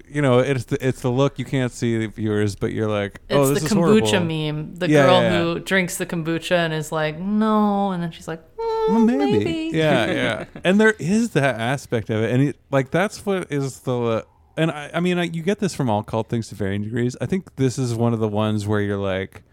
you 0.10 0.22
know, 0.22 0.40
it's 0.40 0.66
the 0.66 0.88
it's 0.88 1.02
the 1.02 1.10
look 1.12 1.38
you 1.40 1.46
can't 1.46 1.72
see 1.72 1.98
the 1.98 2.08
viewers, 2.08 2.56
but 2.56 2.72
you're 2.74 2.88
like, 2.90 3.20
oh, 3.30 3.42
it's 3.52 3.62
this 3.62 3.70
the 3.72 3.76
is 3.78 3.84
kombucha 3.86 4.10
horrible. 4.10 4.26
meme. 4.54 4.76
The 4.76 4.90
Yeah, 4.90 5.06
girl 5.06 5.22
yeah, 5.22 5.40
who 5.42 5.60
drinks 5.60 5.98
the 5.98 6.06
kombucha 6.06 6.56
and 6.56 6.74
is 6.74 6.92
like, 6.92 7.20
no, 7.20 7.92
and 7.92 8.02
then 8.02 8.12
she's 8.12 8.28
like, 8.28 8.42
mm, 8.58 8.90
Well, 8.90 9.00
maybe. 9.00 9.44
maybe. 9.44 9.78
Yeah, 9.78 10.12
yeah. 10.12 10.46
and 10.64 10.80
there 10.80 10.96
is 11.00 11.32
that 11.32 11.60
aspect 11.60 12.10
of 12.10 12.22
it, 12.24 12.32
and 12.32 12.42
it, 12.50 12.58
like 12.72 12.92
that's 12.92 13.26
what 13.26 13.52
is 13.52 13.80
the. 13.82 14.26
And 14.56 14.72
I, 14.72 14.90
I 14.96 15.00
mean, 15.02 15.20
I, 15.20 15.24
you 15.26 15.44
get 15.44 15.60
this 15.60 15.76
from 15.76 15.88
all 15.90 16.02
cult 16.02 16.30
things 16.30 16.50
to 16.50 16.56
varying 16.56 16.82
degrees. 16.82 17.16
I 17.22 17.28
think 17.28 17.56
this 17.58 17.78
is 17.78 17.94
one 17.94 18.14
of 18.14 18.20
the 18.20 18.28
ones 18.28 18.66
where 18.66 18.82
you're 18.82 18.98
like, 18.98 19.44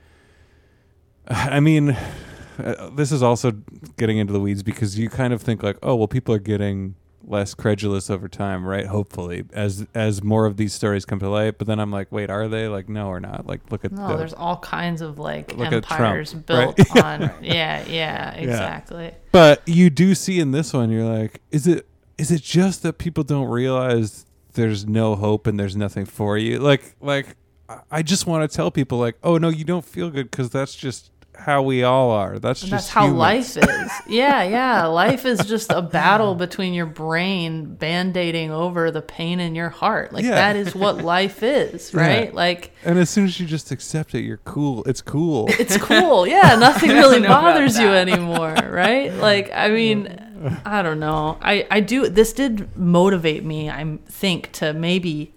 I 1.29 1.61
mean, 1.61 1.91
uh, 2.59 2.91
this 2.91 3.13
is 3.13 3.23
also 3.23 3.53
getting 3.99 4.19
into 4.19 4.33
the 4.33 4.41
weeds 4.41 4.63
because 4.63 4.99
you 4.99 5.11
kind 5.11 5.33
of 5.33 5.43
think 5.43 5.63
like, 5.63 5.77
oh, 5.83 5.95
well, 5.97 6.09
people 6.09 6.35
are 6.35 6.39
getting 6.39 6.95
less 7.27 7.55
credulous 7.55 8.11
over 8.11 8.29
time, 8.29 8.65
right? 8.67 8.87
Hopefully, 8.87 9.45
as 9.53 9.87
as 9.95 10.23
more 10.23 10.47
of 10.47 10.57
these 10.57 10.73
stories 10.73 11.05
come 11.05 11.19
to 11.21 11.29
light. 11.29 11.59
But 11.59 11.67
then 11.67 11.81
I'm 11.81 11.91
like, 11.91 12.11
wait, 12.13 12.31
are 12.31 12.49
they 12.49 12.69
like 12.69 12.89
no 12.89 13.09
or 13.09 13.21
not? 13.21 13.47
Like, 13.47 13.71
look 13.73 13.85
at 13.85 13.93
No, 13.93 14.09
the, 14.09 14.17
there's 14.17 14.35
all 14.35 14.59
kinds 14.59 15.01
of 15.01 15.19
like 15.19 15.53
at 15.53 15.57
Trump, 15.59 15.73
empires 15.73 16.35
right? 16.35 16.47
built 16.47 16.97
on. 17.03 17.31
Yeah, 17.43 17.85
yeah, 17.89 18.33
exactly. 18.35 19.13
But 19.33 19.63
you 19.67 19.91
do 19.91 20.15
see 20.15 20.41
in 20.41 20.51
this 20.53 20.73
one, 20.73 20.91
you're 20.91 21.05
like, 21.05 21.41
is 21.51 21.67
it 21.67 21.87
is 22.19 22.31
it 22.31 22.43
just 22.43 22.83
that 22.83 22.99
people 22.99 23.25
don't 23.25 23.49
realize 23.49 24.27
there's 24.53 24.87
no 24.87 25.17
hope 25.17 25.47
and 25.47 25.59
there's 25.59 25.77
nothing 25.77 26.05
for 26.05 26.39
you? 26.39 26.59
Like 26.59 26.95
like 27.01 27.37
I- 27.69 27.81
I 27.91 28.03
just 28.03 28.27
want 28.27 28.49
to 28.49 28.55
tell 28.55 28.71
people 28.71 28.99
like, 28.99 29.17
oh 29.23 29.39
no, 29.39 29.49
you 29.49 29.65
don't 29.65 29.85
feel 29.85 30.11
good 30.11 30.31
because 30.31 30.51
that's 30.51 30.75
just 30.75 31.11
how 31.37 31.63
we 31.63 31.83
all 31.83 32.11
are. 32.11 32.39
That's 32.39 32.63
And 32.63 32.71
just 32.71 32.87
that's 32.87 32.95
how 32.95 33.03
humans. 33.07 33.57
life 33.57 33.57
is. 33.59 33.93
Yeah, 34.09 34.43
yeah. 34.45 34.87
Life 34.87 35.27
is 35.27 35.41
just 35.41 35.71
a 35.71 35.83
battle 35.83 36.35
between 36.35 36.73
your 36.75 36.87
brain 36.87 37.75
band-aiding 37.75 38.51
over 38.51 38.91
the 38.91 39.03
pain 39.03 39.41
in 39.41 39.55
your 39.55 39.69
heart. 39.69 40.13
Like 40.13 40.25
Yeah. 40.25 40.31
that 40.37 40.57
is 40.57 40.75
what 40.75 40.99
life 40.99 41.43
is, 41.43 41.93
right? 41.95 42.29
Yeah. 42.29 42.35
Like 42.35 42.73
And 42.85 42.99
as 42.99 43.11
soon 43.11 43.25
as 43.27 43.39
you 43.39 43.47
just 43.47 43.71
accept 43.71 44.15
it, 44.15 44.23
you're 44.23 44.41
cool. 44.45 44.85
It's 44.85 45.03
cool. 45.03 45.47
it's 45.59 45.77
cool. 45.77 46.27
Yeah, 46.27 46.57
nothing 46.57 46.91
really 47.01 47.21
bothers 47.21 47.79
you 47.79 47.89
anymore, 47.89 48.55
right? 48.71 49.13
Like 49.13 49.51
I 49.53 49.69
mean, 49.69 50.61
I 50.65 50.83
don't 50.83 51.01
know. 51.01 51.37
I 51.43 51.67
I 51.71 51.81
do 51.81 52.09
this 52.09 52.33
did 52.33 52.75
motivate 52.77 53.45
me, 53.45 53.69
I 53.71 53.99
think 54.09 54.53
to 54.53 54.73
maybe 54.73 55.35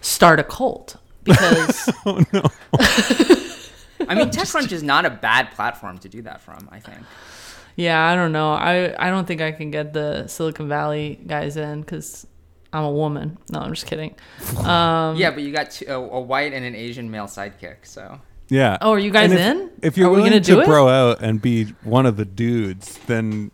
start 0.00 0.38
a 0.38 0.44
cult 0.44 0.96
because 1.24 1.90
oh 2.06 2.22
no. 2.32 2.42
I 4.08 4.14
mean, 4.14 4.30
TechCrunch 4.30 4.72
is 4.72 4.82
not 4.82 5.04
a 5.04 5.10
bad 5.10 5.50
platform 5.52 5.98
to 5.98 6.08
do 6.08 6.22
that 6.22 6.40
from. 6.40 6.68
I 6.72 6.80
think. 6.80 6.98
yeah, 7.76 8.04
I 8.06 8.14
don't 8.14 8.32
know. 8.32 8.52
I 8.52 8.94
I 8.98 9.10
don't 9.10 9.26
think 9.26 9.40
I 9.40 9.52
can 9.52 9.70
get 9.70 9.92
the 9.92 10.26
Silicon 10.26 10.68
Valley 10.68 11.18
guys 11.26 11.56
in 11.56 11.84
cuz 11.84 12.26
I'm 12.72 12.84
a 12.84 12.90
woman. 12.90 13.38
No, 13.52 13.60
I'm 13.60 13.72
just 13.74 13.86
kidding. 13.86 14.14
Um 14.64 15.16
yeah, 15.16 15.30
but 15.30 15.42
you 15.42 15.52
got 15.52 15.70
two, 15.72 15.86
a, 15.88 15.94
a 15.94 16.20
white 16.20 16.52
and 16.52 16.64
an 16.64 16.74
Asian 16.74 17.10
male 17.10 17.26
sidekick, 17.26 17.78
so 17.84 18.20
Yeah. 18.48 18.78
Oh, 18.80 18.92
are 18.92 18.98
you 18.98 19.10
guys 19.10 19.32
if, 19.32 19.38
in? 19.40 19.70
If 19.82 19.96
you're 19.96 20.08
Are 20.08 20.10
we 20.10 20.16
willing 20.18 20.30
gonna 20.32 20.40
to 20.40 20.52
do 20.54 20.60
it? 20.60 20.66
bro 20.66 20.88
out 20.88 21.22
and 21.22 21.40
be 21.40 21.64
one 21.82 22.04
of 22.06 22.16
the 22.16 22.24
dudes, 22.24 22.98
then 23.06 23.50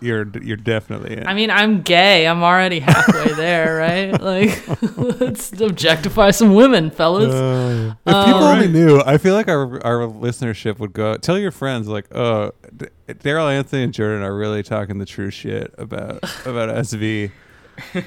you're 0.00 0.26
you're 0.42 0.56
definitely 0.56 1.16
in. 1.18 1.26
I 1.26 1.34
mean, 1.34 1.50
I'm 1.50 1.82
gay. 1.82 2.26
I'm 2.26 2.42
already 2.42 2.80
halfway 2.80 3.32
there, 3.34 3.76
right? 3.76 4.20
Like, 4.20 4.62
let's 5.20 5.52
objectify 5.60 6.30
some 6.32 6.54
women, 6.54 6.90
fellas. 6.90 7.32
Uh, 7.34 7.94
if 8.06 8.14
Oh, 8.14 8.24
people 8.24 8.40
only 8.44 8.68
knew, 8.68 9.00
I 9.04 9.18
feel 9.18 9.34
like 9.34 9.48
our 9.48 9.84
our 9.86 10.06
listenership 10.08 10.78
would 10.78 10.92
go. 10.92 11.16
Tell 11.16 11.38
your 11.38 11.50
friends, 11.52 11.88
like, 11.88 12.06
oh, 12.14 12.52
D- 12.76 12.86
Darrell 13.20 13.48
Anthony 13.48 13.82
and 13.84 13.92
Jordan 13.92 14.22
are 14.22 14.34
really 14.34 14.62
talking 14.62 14.98
the 14.98 15.06
true 15.06 15.30
shit 15.30 15.74
about 15.78 16.18
about 16.46 16.68
SV. 16.70 17.30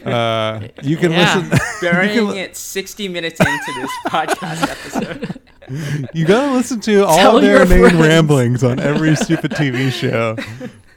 Uh, 0.05 0.67
you 0.83 0.97
can 0.97 1.11
Yeah. 1.11 1.35
listen. 1.49 1.59
Burying 1.81 2.27
li- 2.27 2.39
it 2.41 2.55
60 2.55 3.07
minutes 3.07 3.39
into 3.39 3.81
this 3.81 3.89
podcast 4.05 4.69
episode. 4.69 6.09
You 6.13 6.25
gotta 6.25 6.51
listen 6.51 6.79
to 6.81 7.03
all 7.05 7.17
Tell 7.17 7.41
their 7.41 7.57
your 7.57 7.65
main 7.65 7.79
friends. 7.79 7.95
ramblings 7.95 8.63
on 8.63 8.79
every 8.79 9.15
stupid 9.15 9.49
TV 9.53 9.91
show. 9.91 10.35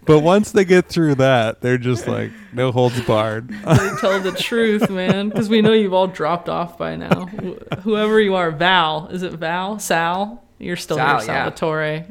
But 0.06 0.20
once 0.20 0.52
they 0.52 0.64
get 0.64 0.86
through 0.86 1.16
that, 1.16 1.60
they're 1.60 1.78
just 1.78 2.06
like 2.06 2.30
no 2.52 2.72
holds 2.72 3.00
barred. 3.02 3.48
They 3.66 3.90
tell 4.00 4.20
the 4.20 4.32
truth, 4.32 4.88
man, 4.88 5.28
because 5.28 5.48
we 5.48 5.60
know 5.62 5.72
you've 5.72 5.92
all 5.92 6.06
dropped 6.06 6.48
off 6.48 6.78
by 6.78 6.96
now. 6.96 7.26
Wh- 7.26 7.78
Whoever 7.80 8.20
you 8.20 8.34
are, 8.34 8.50
Val, 8.50 9.08
is 9.08 9.22
it 9.22 9.32
Val? 9.32 9.78
Sal? 9.78 10.42
You're 10.58 10.76
still 10.76 10.96
Sal, 10.96 11.20
here, 11.20 11.26
yeah. 11.26 11.50
Salvatore. 11.50 12.06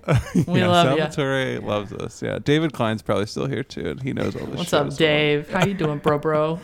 We 0.48 0.60
yeah, 0.60 0.68
love 0.68 0.91
you. 0.91 1.04
Salvatore 1.06 1.60
loves 1.60 1.93
us. 1.93 2.22
Yeah, 2.22 2.38
David 2.43 2.74
Klein's 2.74 3.02
probably 3.02 3.26
still 3.26 3.48
here 3.48 3.64
too, 3.64 3.89
and 3.89 4.04
he 4.04 4.14
knows 4.14 4.36
all 4.36 4.46
this. 4.46 4.50
Shit. 4.50 4.58
What's 4.58 4.70
shit 4.70 4.80
up, 4.80 4.88
as 4.88 4.91
well. 4.93 4.98
Dave? 4.98 5.50
How 5.50 5.66
you 5.66 5.74
doing, 5.74 5.98
bro, 6.00 6.20
bro? 6.20 6.60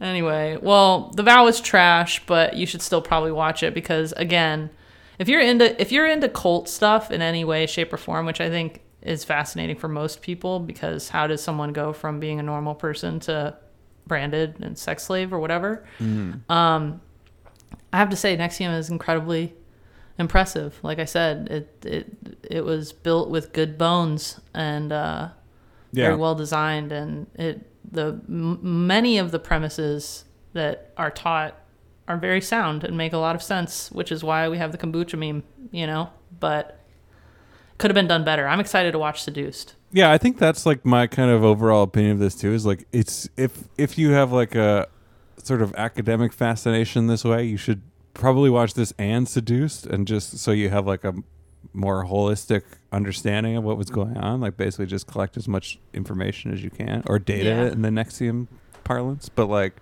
Anyway, 0.00 0.56
well, 0.62 1.10
The 1.14 1.24
Vow 1.24 1.46
is 1.48 1.60
trash, 1.60 2.24
but 2.26 2.56
you 2.56 2.66
should 2.66 2.82
still 2.82 3.02
probably 3.02 3.32
watch 3.32 3.62
it 3.62 3.74
because 3.74 4.12
again, 4.12 4.70
if 5.18 5.28
you're 5.28 5.40
into 5.40 5.80
if 5.82 5.90
you're 5.90 6.06
into 6.06 6.28
cult 6.28 6.68
stuff 6.68 7.10
in 7.10 7.20
any 7.20 7.44
way, 7.44 7.66
shape, 7.66 7.92
or 7.92 7.96
form, 7.96 8.24
which 8.24 8.40
I 8.40 8.48
think 8.48 8.80
is 9.08 9.24
fascinating 9.24 9.76
for 9.76 9.88
most 9.88 10.22
people, 10.22 10.60
because 10.60 11.08
how 11.08 11.26
does 11.26 11.42
someone 11.42 11.72
go 11.72 11.92
from 11.92 12.20
being 12.20 12.38
a 12.38 12.42
normal 12.42 12.74
person 12.74 13.18
to 13.20 13.56
branded 14.06 14.56
and 14.60 14.76
sex 14.78 15.02
slave 15.04 15.32
or 15.32 15.38
whatever? 15.40 15.84
Mm-hmm. 15.98 16.50
Um, 16.52 17.00
I 17.92 17.96
have 17.98 18.10
to 18.10 18.16
say, 18.16 18.36
NXIVM 18.36 18.78
is 18.78 18.90
incredibly 18.90 19.54
impressive. 20.18 20.78
Like 20.82 20.98
I 20.98 21.04
said, 21.06 21.48
it 21.50 21.84
it 21.86 22.06
it 22.58 22.64
was 22.64 22.92
built 22.92 23.30
with 23.30 23.52
good 23.52 23.76
bones 23.78 24.40
and. 24.54 24.92
uh 24.92 25.28
Yeah, 25.92 26.04
very 26.08 26.16
well 26.16 26.34
designed 26.34 26.92
and 26.92 27.26
it 27.34 27.56
the 27.92 28.20
m- 28.28 28.86
many 28.86 29.16
of 29.18 29.30
the 29.30 29.38
premises 29.38 30.24
that 30.52 30.92
are 30.98 31.10
taught 31.10 31.54
are 32.06 32.18
very 32.18 32.42
sound 32.42 32.84
and 32.84 32.94
make 32.94 33.14
a 33.14 33.16
lot 33.26 33.34
of 33.34 33.42
sense 33.42 33.90
which 33.90 34.12
is 34.12 34.22
why 34.22 34.48
we 34.50 34.58
have 34.58 34.70
the 34.70 34.76
kombucha 34.78 35.16
meme 35.18 35.42
you 35.70 35.86
know 35.86 36.10
but 36.40 36.77
could 37.78 37.90
have 37.90 37.94
been 37.94 38.06
done 38.08 38.24
better 38.24 38.46
i'm 38.46 38.60
excited 38.60 38.92
to 38.92 38.98
watch 38.98 39.22
seduced 39.22 39.74
yeah. 39.90 40.10
I 40.12 40.18
think 40.18 40.36
that's 40.36 40.66
like 40.66 40.84
my 40.84 41.06
kind 41.06 41.30
of 41.30 41.42
overall 41.42 41.82
opinion 41.82 42.12
of 42.12 42.18
this 42.18 42.34
too. 42.34 42.52
Is 42.52 42.66
like 42.66 42.86
it's 42.92 43.26
if 43.38 43.64
if 43.78 43.96
you 43.96 44.10
have 44.10 44.30
like 44.32 44.54
a 44.54 44.86
sort 45.42 45.62
of 45.62 45.74
academic 45.76 46.34
fascination 46.34 47.06
this 47.06 47.24
way, 47.24 47.44
you 47.44 47.56
should 47.56 47.80
probably 48.12 48.50
watch 48.50 48.74
this 48.74 48.92
and 48.98 49.26
Seduced, 49.26 49.86
and 49.86 50.06
just 50.06 50.40
so 50.40 50.50
you 50.50 50.68
have 50.68 50.86
like 50.86 51.04
a 51.04 51.14
more 51.72 52.04
holistic 52.04 52.64
understanding 52.92 53.56
of 53.56 53.64
what 53.64 53.78
was 53.78 53.88
going 53.88 54.18
on. 54.18 54.42
Like 54.42 54.58
basically 54.58 54.84
just 54.84 55.06
collect 55.06 55.38
as 55.38 55.48
much 55.48 55.78
information 55.94 56.52
as 56.52 56.62
you 56.62 56.68
can, 56.68 57.02
or 57.06 57.18
data 57.18 57.48
Yeah. 57.48 57.72
in 57.72 57.80
the 57.80 57.88
NXIVM 57.88 58.46
parlance. 58.84 59.30
But 59.30 59.46
like, 59.46 59.74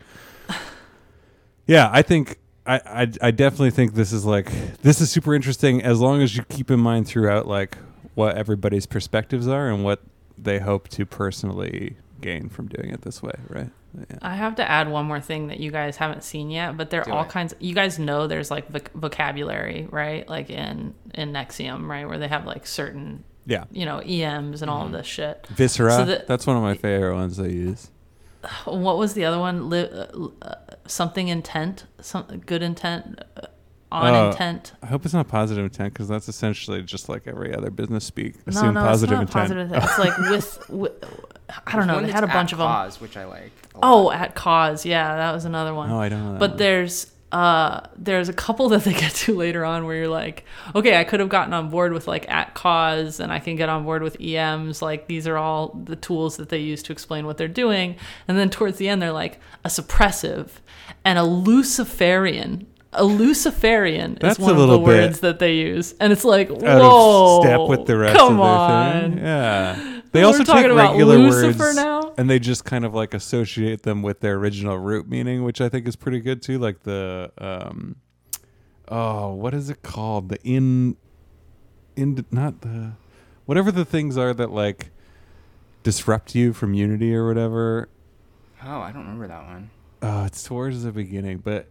yeah, 1.67 1.91
I 1.93 2.03
think. 2.03 2.39
I, 2.69 2.81
I, 2.85 3.13
I 3.29 3.31
definitely 3.31 3.71
think 3.71 3.95
this 3.95 4.13
is 4.13 4.25
like 4.25 4.51
this 4.83 5.01
is 5.01 5.09
super 5.09 5.35
interesting 5.37 5.83
as 5.83 6.01
long 6.01 6.21
as 6.21 6.37
you 6.37 6.43
keep 6.49 6.69
in 6.71 6.81
mind 6.81 7.07
throughout 7.07 7.47
like 7.47 7.79
what 8.17 8.37
everybody's 8.37 8.87
perspectives 8.87 9.47
are 9.47 9.69
and 9.69 9.85
what 9.85 10.01
they 10.37 10.59
hope 10.59 10.89
to 10.89 11.07
personally 11.07 11.97
gain 12.21 12.49
from 12.49 12.67
doing 12.67 12.91
it 12.91 13.03
this 13.03 13.23
way, 13.23 13.35
right? 13.49 13.71
Yeah. 14.11 14.19
i 14.21 14.35
have 14.35 14.57
to 14.57 14.71
add 14.71 14.91
one 14.91 15.07
more 15.07 15.23
thing 15.23 15.47
that 15.47 15.59
you 15.59 15.71
guys 15.71 15.97
haven't 15.97 16.23
seen 16.23 16.51
yet 16.51 16.77
but 16.77 16.91
there 16.91 17.01
are 17.09 17.11
all 17.11 17.23
it. 17.25 17.31
kinds 17.31 17.55
you 17.61 17.75
guys 17.75 17.99
know 17.99 18.27
there's 18.27 18.51
like 18.51 18.71
voc- 18.71 18.93
vocabulary 18.93 19.89
right 19.91 20.29
like 20.29 20.51
in 20.51 20.93
in 21.15 21.33
NXIVM 21.33 21.89
right 21.89 22.07
where 22.07 22.19
they 22.19 22.29
have 22.29 22.45
like 22.45 22.67
certain 22.67 23.25
Yeah. 23.47 23.65
you 23.71 23.87
know 23.87 24.01
ems 24.01 24.61
and 24.61 24.71
all 24.71 24.85
of 24.85 24.93
this 24.93 25.07
shit 25.07 25.47
Viscera. 25.49 25.93
So 25.93 26.05
the- 26.05 26.25
that's 26.29 26.47
one 26.47 26.59
of 26.59 26.63
my 26.63 26.75
favorite 26.75 27.15
ones 27.15 27.41
I 27.41 27.47
use. 27.47 27.91
what 28.67 28.99
was 28.99 29.15
the 29.15 29.25
other 29.25 29.39
one? 29.39 29.71
Li- 29.71 29.89
uh, 30.43 30.55
something 30.87 31.29
intent, 31.29 31.87
some 32.01 32.25
good 32.45 32.63
intent, 32.63 33.21
uh, 33.39 33.47
on 33.93 34.13
Oh. 34.15 34.31
intent. 34.31 34.73
I 34.83 34.87
hope 34.87 35.05
it's 35.05 35.15
not 35.15 35.29
positive 35.29 35.65
intent 35.65 35.93
because 35.93 36.09
that's 36.09 36.29
essentially 36.29 36.83
just 36.83 37.09
like 37.09 37.27
every 37.27 37.55
other 37.55 37.71
business 37.71 38.05
speak. 38.05 38.35
No, 38.47 38.51
Assume 38.51 38.75
no, 38.75 38.81
positive 38.83 39.21
it's 39.21 39.35
not 39.35 39.51
intent. 39.51 39.71
positive 39.71 39.73
intent. 39.73 39.85
It's 39.85 39.99
like 39.99 40.19
with, 40.31 40.71
with 40.71 40.93
I 41.67 41.77
don't 41.77 41.87
know. 41.87 41.95
One 41.95 42.05
They 42.07 42.13
had 42.13 42.25
a 42.25 42.29
bunch 42.29 42.51
at 42.51 42.55
of 42.55 42.59
them. 42.59 42.67
cause, 42.69 43.01
which 43.01 43.17
I 43.17 43.25
like. 43.25 43.53
Oh, 43.83 44.11
at 44.11 44.35
cause, 44.35 44.85
yeah, 44.85 45.17
that 45.17 45.33
was 45.33 45.45
another 45.45 45.73
one. 45.75 45.89
No, 45.91 46.01
I 46.01 46.09
don't 46.09 46.33
know. 46.33 46.39
But 46.39 46.51
one. 46.51 46.59
there's 46.59 47.13
uh 47.33 47.81
there's 47.97 48.29
a 48.29 48.33
couple 48.33 48.69
that 48.71 48.85
they 48.85 48.93
get 48.93 49.13
to 49.13 49.35
later 49.35 49.65
on 49.65 49.85
where 49.85 49.97
you're 49.97 50.07
like 50.09 50.45
okay 50.77 50.97
i 50.97 51.03
could 51.03 51.19
have 51.19 51.29
gotten 51.29 51.53
on 51.53 51.69
board 51.71 51.93
with 51.93 52.07
like 52.07 52.25
at 52.31 52.55
cause 52.55 53.19
and 53.19 53.33
i 53.33 53.41
can 53.41 53.57
get 53.57 53.69
on 53.69 53.83
board 53.83 54.01
with 54.01 54.17
ems 54.21 54.81
like 54.81 55.09
these 55.09 55.27
are 55.27 55.37
all 55.37 55.71
the 55.87 55.97
tools 55.97 56.37
that 56.37 56.51
they 56.51 56.59
use 56.61 56.85
to 56.85 56.93
explain 56.93 57.27
what 57.27 57.37
they're 57.37 57.49
doing 57.49 57.97
and 58.29 58.39
then 58.39 58.49
towards 58.49 58.79
the 58.79 58.89
end 58.89 59.03
they're 59.03 59.11
like 59.11 59.41
a 59.65 59.69
suppressive 59.69 60.51
and 61.05 61.19
a 61.19 61.25
luciferian 61.25 62.65
a 62.97 63.05
luciferian 63.05 64.19
That's 64.21 64.39
is 64.39 64.45
one 64.45 64.57
a 64.57 64.61
of 64.61 64.69
the 64.69 64.79
words 64.79 65.21
that 65.21 65.39
they 65.39 65.55
use 65.57 65.95
and 66.01 66.13
it's 66.13 66.25
like 66.25 66.51
out 66.51 66.61
whoa 66.63 67.39
of 67.39 67.45
step 67.45 67.69
with 67.69 67.87
the 67.87 67.97
rest 67.97 68.17
come 68.17 68.41
of 68.41 68.47
their 68.47 68.47
on 68.47 69.11
thing. 69.13 69.19
Yeah. 69.19 70.01
They 70.13 70.21
We're 70.23 70.27
also 70.27 70.45
talking 70.45 70.63
take 70.65 70.73
about 70.73 70.91
regular 70.93 71.19
Lucifer 71.19 71.65
words 71.65 71.77
now? 71.77 72.15
and 72.17 72.31
they 72.31 72.39
just 72.39 72.65
kind 72.65 72.85
of 72.85 72.95
like 72.95 73.13
associate 73.13 73.83
them 73.83 74.03
with 74.03 74.21
their 74.21 74.37
original 74.37 74.79
root 74.79 75.09
meaning, 75.09 75.45
which 75.45 75.61
I 75.61 75.69
think 75.69 75.87
is 75.87 75.97
pretty 75.97 76.21
good 76.21 76.41
too. 76.43 76.59
Like 76.59 76.85
the 76.85 77.31
um, 77.39 77.97
oh, 78.89 79.35
what 79.35 79.53
is 79.53 79.69
it 79.69 79.83
called? 79.83 80.31
The 80.31 80.43
in, 80.43 80.97
in 81.97 82.25
not 82.31 82.63
the 82.63 82.93
whatever 83.45 83.71
the 83.71 83.85
things 83.85 84.17
are 84.17 84.33
that 84.33 84.51
like 84.51 84.91
disrupt 85.83 86.35
you 86.35 86.53
from 86.53 86.73
unity 86.75 87.15
or 87.15 87.27
whatever. 87.27 87.89
Oh, 88.65 88.81
I 88.81 88.93
don't 88.93 89.03
remember 89.03 89.29
that 89.29 89.45
one. 89.45 89.71
Oh, 90.03 90.25
it's 90.25 90.43
towards 90.43 90.83
the 90.83 90.93
beginning, 90.93 91.39
but 91.39 91.69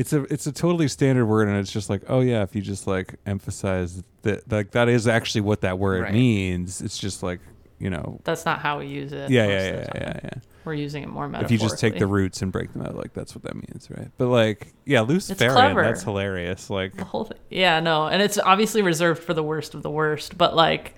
it's 0.00 0.14
a 0.14 0.22
it's 0.32 0.46
a 0.46 0.52
totally 0.52 0.88
standard 0.88 1.26
word, 1.26 1.46
and 1.46 1.58
it's 1.58 1.70
just 1.70 1.90
like, 1.90 2.04
oh 2.08 2.20
yeah, 2.20 2.42
if 2.42 2.56
you 2.56 2.62
just 2.62 2.86
like 2.86 3.16
emphasize 3.26 4.02
that, 4.22 4.50
like 4.50 4.70
that 4.70 4.88
is 4.88 5.06
actually 5.06 5.42
what 5.42 5.60
that 5.60 5.78
word 5.78 6.04
Right. 6.04 6.14
means. 6.14 6.80
It's 6.80 6.96
just 6.96 7.22
like 7.22 7.40
you 7.78 7.90
know, 7.90 8.18
that's 8.24 8.46
not 8.46 8.60
how 8.60 8.78
we 8.78 8.86
use 8.86 9.12
it 9.12 9.30
yeah, 9.30 9.46
yeah, 9.46 9.62
yeah, 9.62 9.92
yeah, 9.94 10.20
yeah. 10.24 10.30
we're 10.64 10.74
using 10.74 11.02
it 11.02 11.08
more 11.08 11.30
If 11.34 11.50
you 11.50 11.56
just 11.56 11.78
take 11.78 11.98
the 11.98 12.06
roots 12.06 12.40
and 12.42 12.50
break 12.50 12.72
them 12.72 12.82
out, 12.82 12.94
like 12.96 13.12
that's 13.12 13.34
what 13.34 13.42
that 13.44 13.54
means, 13.54 13.88
right? 13.90 14.10
But 14.16 14.28
like, 14.28 14.72
yeah, 14.86 15.00
Luciferian, 15.02 15.76
that's 15.76 16.02
hilarious. 16.02 16.68
Like, 16.68 16.94
the 16.96 17.04
whole 17.04 17.24
thing. 17.24 17.38
Yeah, 17.50 17.80
no, 17.80 18.06
and 18.06 18.20
it's 18.22 18.38
obviously 18.38 18.82
reserved 18.82 19.22
for 19.22 19.32
the 19.32 19.42
worst 19.42 19.74
of 19.74 19.82
the 19.82 19.90
worst, 19.90 20.36
but 20.36 20.54
like, 20.54 20.94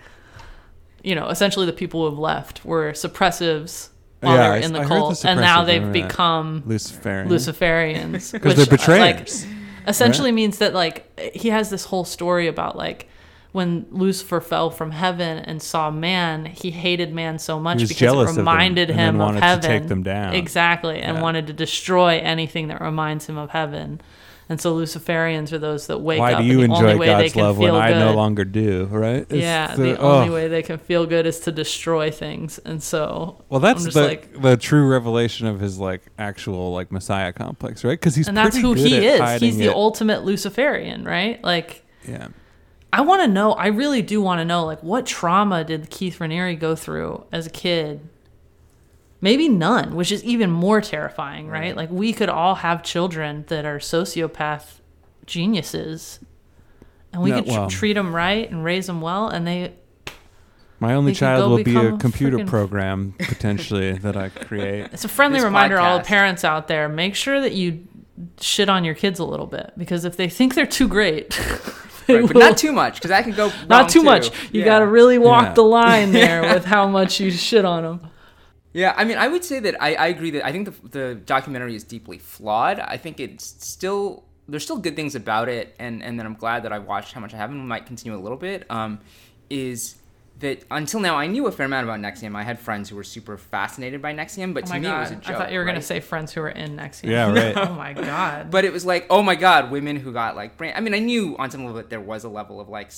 you 1.05 1.14
know, 1.14 1.28
essentially 1.28 1.66
the 1.66 1.72
people 1.72 2.00
who 2.00 2.11
have 2.11 2.18
left 2.18 2.64
were 2.64 2.90
suppressives 2.92 3.90
while 4.22 4.34
Yeah, 4.36 4.42
they 4.42 4.58
were 4.60 4.64
in 4.64 4.72
the 4.72 4.78
I 4.80 4.82
heard 4.82 4.88
the 4.90 4.98
cult, 4.98 5.24
and 5.26 5.40
now 5.40 5.64
they've 5.64 5.92
become 5.92 6.62
Luciferian, 6.66 7.28
Luciferians 7.28 8.32
because 8.32 8.56
which, 8.56 8.68
they're 8.86 8.96
uh, 8.96 8.98
like, 9.00 9.16
betrayers. 9.18 9.46
essentially 9.86 10.32
means 10.32 10.58
that 10.58 10.72
like 10.74 11.20
he 11.34 11.50
has 11.50 11.70
this 11.70 11.84
whole 11.86 12.04
story 12.04 12.46
about 12.46 12.76
like 12.76 13.08
when 13.52 13.84
Lucifer 13.90 14.40
fell 14.40 14.70
from 14.70 14.92
heaven 14.92 15.38
and 15.38 15.60
saw 15.62 15.90
man, 15.90 16.47
he 16.47 16.70
hated 16.70 17.12
man 17.12 17.38
so 17.38 17.60
much 17.60 17.86
because 17.86 18.01
it 18.01 18.09
of 18.30 18.36
reminded 18.38 18.88
and 18.88 18.98
then 18.98 19.09
him 19.10 19.20
of 19.20 19.26
wanted 19.26 19.40
to 19.40 19.44
heaven. 19.47 19.62
take 19.70 19.88
them 19.88 20.02
down. 20.02 20.34
Exactly, 20.34 21.01
and 21.02 21.18
Yeah. 21.18 21.22
wanted 21.22 21.47
to 21.48 21.52
destroy 21.52 22.18
anything 22.20 22.68
that 22.68 22.80
reminds 22.80 23.26
him 23.26 23.36
of 23.36 23.51
heaven. 23.51 24.01
And 24.52 24.60
so 24.60 24.76
Luciferians 24.76 25.50
are 25.52 25.58
those 25.58 25.86
that 25.86 26.00
wake 26.00 26.20
Why 26.20 26.34
up 26.34 26.42
do 26.42 26.44
you 26.44 26.60
and 26.60 26.70
the 26.70 26.76
only 26.76 26.90
enjoy 26.90 27.00
way 27.00 27.06
God's 27.06 27.36
love 27.36 27.56
when 27.56 27.74
I 27.74 27.88
good. 27.88 28.00
no 28.00 28.12
longer 28.12 28.44
do? 28.44 28.84
Right? 28.84 29.22
It's 29.22 29.32
yeah, 29.32 29.74
the, 29.74 29.96
oh. 29.98 30.20
only 30.20 30.28
way 30.28 30.46
they 30.46 30.62
can 30.62 30.76
feel 30.76 31.06
good 31.06 31.24
is 31.24 31.40
to 31.40 31.52
destroy 31.52 32.10
things. 32.10 32.58
And 32.58 32.82
so 32.82 33.42
Well, 33.48 33.60
that's 33.60 33.94
the 33.94 34.02
like 34.02 34.42
the 34.42 34.58
true 34.58 34.86
revelation 34.90 35.46
of 35.46 35.58
his 35.58 35.78
like 35.78 36.02
actual 36.18 36.70
like 36.74 36.92
Messiah 36.92 37.32
complex, 37.32 37.82
right? 37.82 37.98
Because 37.98 38.14
he's 38.14 38.28
and 38.28 38.36
that's 38.36 38.58
who 38.58 38.74
he 38.74 39.06
is. 39.06 39.40
He's 39.40 39.56
the 39.56 39.68
it. 39.68 39.74
ultimate 39.74 40.22
Luciferian, 40.22 41.04
right? 41.04 41.42
Like 41.42 41.82
Yeah, 42.06 42.28
I 42.92 43.00
want 43.00 43.22
to 43.22 43.28
know. 43.28 43.52
I 43.52 43.68
really 43.68 44.02
do 44.02 44.20
want 44.20 44.40
to 44.40 44.44
know, 44.44 44.66
like, 44.66 44.82
what 44.82 45.06
trauma 45.06 45.64
did 45.64 45.88
Keith 45.88 46.18
Raniere 46.18 46.60
go 46.60 46.76
through 46.76 47.24
as 47.32 47.46
a 47.46 47.50
kid? 47.50 48.06
Maybe 49.23 49.49
none, 49.49 49.94
which 49.94 50.11
is 50.12 50.23
even 50.24 50.51
more 50.51 50.81
terrifying, 50.82 51.47
right? 51.49 51.74
Like, 51.77 51.90
we 51.90 52.12
could 52.12 52.28
all 52.28 52.57
have 52.57 52.82
children 52.82 53.44
that 53.49 53.65
are 53.65 53.78
sociopath 53.78 54.81
geniuses, 55.27 56.19
and 57.12 57.23
we 57.23 57.31
No, 57.31 57.36
could 57.36 57.47
tr- 57.47 57.53
well- 57.53 57.70
treat 57.70 57.93
them 57.94 58.15
right 58.15 58.51
and 58.51 58.65
raise 58.65 58.86
them 58.89 59.01
well, 59.01 59.28
and 59.28 59.47
they. 59.47 59.73
my 60.81 60.94
only 60.94 61.12
He 61.12 61.16
child 61.19 61.49
will 61.51 61.57
be 61.59 61.62
become 61.62 61.86
a 61.86 61.94
a 61.94 61.99
computer 61.99 62.39
friggin- 62.39 62.47
program 62.49 63.15
potentially 63.19 63.93
that 63.93 64.16
I 64.16 64.28
create. 64.28 64.86
It's 64.93 65.05
a 65.05 65.09
friendly 65.09 65.39
This 65.39 65.44
reminder, 65.44 65.77
to 65.77 65.82
all 65.82 65.99
the 65.99 66.05
parents 66.05 66.44
out 66.44 66.66
there: 66.66 66.89
make 66.89 67.15
sure 67.15 67.40
that 67.40 67.53
you 67.53 67.86
shit 68.40 68.69
on 68.69 68.85
your 68.85 68.94
kids 68.94 69.20
a 69.20 69.24
little 69.24 69.47
bit, 69.47 69.73
because 69.78 70.05
if 70.05 70.16
they 70.16 70.28
think 70.28 70.55
they're 70.57 70.66
too 70.66 70.89
great, 70.89 71.39
Right, 72.09 72.27
but 72.27 72.36
not 72.36 72.59
too 72.59 72.73
much 72.73 72.94
because 72.97 73.11
that 73.11 73.23
can 73.23 73.32
go 73.35 73.47
wrong 73.47 73.66
not 73.69 73.89
too 73.89 74.01
too. 74.01 74.05
much. 74.05 74.31
You 74.53 74.61
Yeah. 74.61 74.65
got 74.65 74.78
to 74.81 74.86
really 74.86 75.19
walk 75.19 75.44
Yeah. 75.44 75.53
the 75.55 75.62
line 75.62 76.11
there 76.20 76.43
with 76.43 76.65
how 76.65 76.89
much 76.89 77.20
you 77.20 77.31
shit 77.31 77.65
on 77.65 77.85
them. 77.85 78.01
Yeah, 78.73 78.94
I 78.97 79.05
mean, 79.05 79.19
I 79.19 79.28
would 79.28 79.44
say 79.44 79.61
that 79.61 79.82
I, 79.82 79.94
I 79.94 80.07
agree 80.07 80.31
that 80.31 80.47
I 80.47 80.53
think 80.53 80.66
the, 80.66 80.89
the 80.89 81.15
documentary 81.15 81.74
is 81.74 81.85
deeply 81.85 82.19
flawed. 82.19 82.81
I 82.81 82.97
think 82.97 83.20
it's 83.20 83.44
still 83.44 84.24
there's 84.49 84.65
still 84.65 84.78
good 84.78 84.97
things 84.97 85.15
about 85.15 85.49
it, 85.49 85.74
and 85.78 86.03
and 86.03 86.19
then 86.19 86.27
I'm 86.27 86.35
glad 86.35 86.65
that 86.65 86.73
I 86.73 86.78
watched 86.78 87.12
how 87.12 87.20
much 87.20 87.35
I 87.35 87.36
have 87.36 87.51
and 87.51 87.69
might 87.69 87.86
continue 87.86 88.16
a 88.16 88.20
little 88.20 88.39
bit. 88.39 88.70
Um, 88.70 89.01
is 89.51 89.97
that 90.40 90.65
until 90.70 91.01
now 91.01 91.16
I 91.16 91.27
knew 91.27 91.47
a 91.47 91.53
fair 91.53 91.66
amount 91.66 91.85
about 91.85 92.01
NXIVM. 92.01 92.35
I 92.35 92.43
had 92.43 92.59
friends 92.59 92.89
who 92.89 92.97
were 92.97 93.05
super 93.05 93.36
fascinated 93.36 94.03
by 94.03 94.12
NXIVM, 94.12 94.55
but 94.55 94.65
Oh 94.65 94.73
to 94.73 94.81
me 94.81 94.86
god! 94.86 94.97
it 94.97 95.01
was 95.01 95.11
a 95.11 95.15
joke. 95.16 95.28
I 95.28 95.39
thought 95.39 95.53
you 95.53 95.59
were 95.59 95.65
gonna 95.65 95.82
say 95.82 96.01
friends 96.01 96.32
who 96.32 96.40
were 96.40 96.49
in 96.49 96.77
NXIVM. 96.77 97.11
Yeah, 97.11 97.32
right. 97.55 97.57
oh 97.57 97.74
my 97.74 97.93
god! 97.93 98.51
But 98.51 98.65
it 98.65 98.73
was 98.73 98.85
like, 98.85 99.07
oh 99.11 99.23
my 99.23 99.35
god, 99.35 99.70
women 99.70 99.97
who 99.97 100.12
got 100.12 100.35
like 100.35 100.57
brain. 100.57 100.73
I 100.74 100.81
mean, 100.81 100.94
I 100.94 100.99
knew 100.99 101.36
on 101.39 101.51
some 101.51 101.65
level 101.65 101.77
that 101.77 101.90
there 101.90 102.01
was 102.01 102.24
a 102.24 102.28
level 102.28 102.61
of 102.61 102.69
like, 102.69 102.90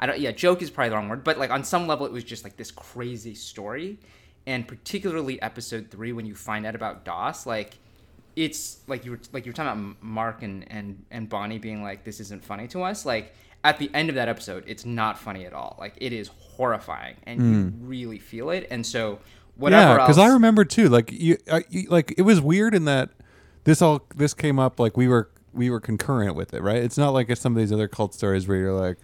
I 0.00 0.06
don't. 0.06 0.18
Yeah, 0.18 0.32
joke 0.32 0.62
is 0.62 0.70
probably 0.70 0.90
the 0.90 0.96
wrong 0.96 1.08
word, 1.08 1.22
but 1.24 1.38
like 1.38 1.50
on 1.50 1.64
some 1.64 1.86
level, 1.86 2.06
it 2.06 2.12
was 2.12 2.24
just 2.24 2.44
like 2.44 2.56
this 2.56 2.70
crazy 2.70 3.34
story, 3.34 3.98
and 4.46 4.66
particularly 4.66 5.40
episode 5.42 5.90
three 5.90 6.12
when 6.12 6.26
you 6.26 6.34
find 6.34 6.66
out 6.66 6.74
about 6.74 7.04
DOS, 7.04 7.46
like. 7.46 7.78
It's 8.36 8.78
like 8.86 9.04
you 9.04 9.10
were 9.10 9.20
like 9.32 9.46
you 9.46 9.50
were 9.50 9.56
talking 9.56 9.72
about 9.72 10.00
Mark 10.00 10.44
and, 10.44 10.64
and 10.70 11.04
and 11.10 11.28
Bonnie 11.28 11.58
being 11.58 11.82
like 11.82 12.04
this 12.04 12.20
isn't 12.20 12.44
funny 12.44 12.68
to 12.68 12.84
us. 12.84 13.04
Like 13.04 13.34
at 13.64 13.78
the 13.78 13.90
end 13.92 14.08
of 14.08 14.14
that 14.14 14.28
episode, 14.28 14.62
it's 14.66 14.84
not 14.84 15.18
funny 15.18 15.44
at 15.44 15.52
all. 15.52 15.76
Like 15.78 15.94
it 15.96 16.12
is 16.12 16.28
horrifying, 16.28 17.16
and 17.24 17.40
you 17.40 17.62
hmm. 17.64 17.88
really 17.88 18.20
feel 18.20 18.50
it. 18.50 18.68
And 18.70 18.86
so 18.86 19.18
whatever 19.56 19.96
yeah, 19.98 20.04
because 20.04 20.18
I 20.18 20.28
remember 20.28 20.64
too. 20.64 20.88
Like 20.88 21.10
you, 21.12 21.36
I, 21.50 21.64
you, 21.68 21.88
like 21.88 22.14
it 22.16 22.22
was 22.22 22.40
weird 22.40 22.74
in 22.74 22.84
that 22.84 23.10
this 23.64 23.82
all 23.82 24.06
this 24.14 24.34
came 24.34 24.58
up 24.58 24.78
like 24.78 24.96
we 24.96 25.08
were 25.08 25.30
we 25.52 25.70
were 25.70 25.80
concurrent 25.80 26.34
with 26.34 26.54
it, 26.54 26.62
right? 26.62 26.82
It's 26.82 26.96
not 26.96 27.10
like 27.10 27.34
some 27.36 27.54
of 27.54 27.58
these 27.58 27.72
other 27.72 27.88
cult 27.88 28.14
stories 28.14 28.46
where 28.46 28.56
you're 28.56 28.72
like, 28.72 28.98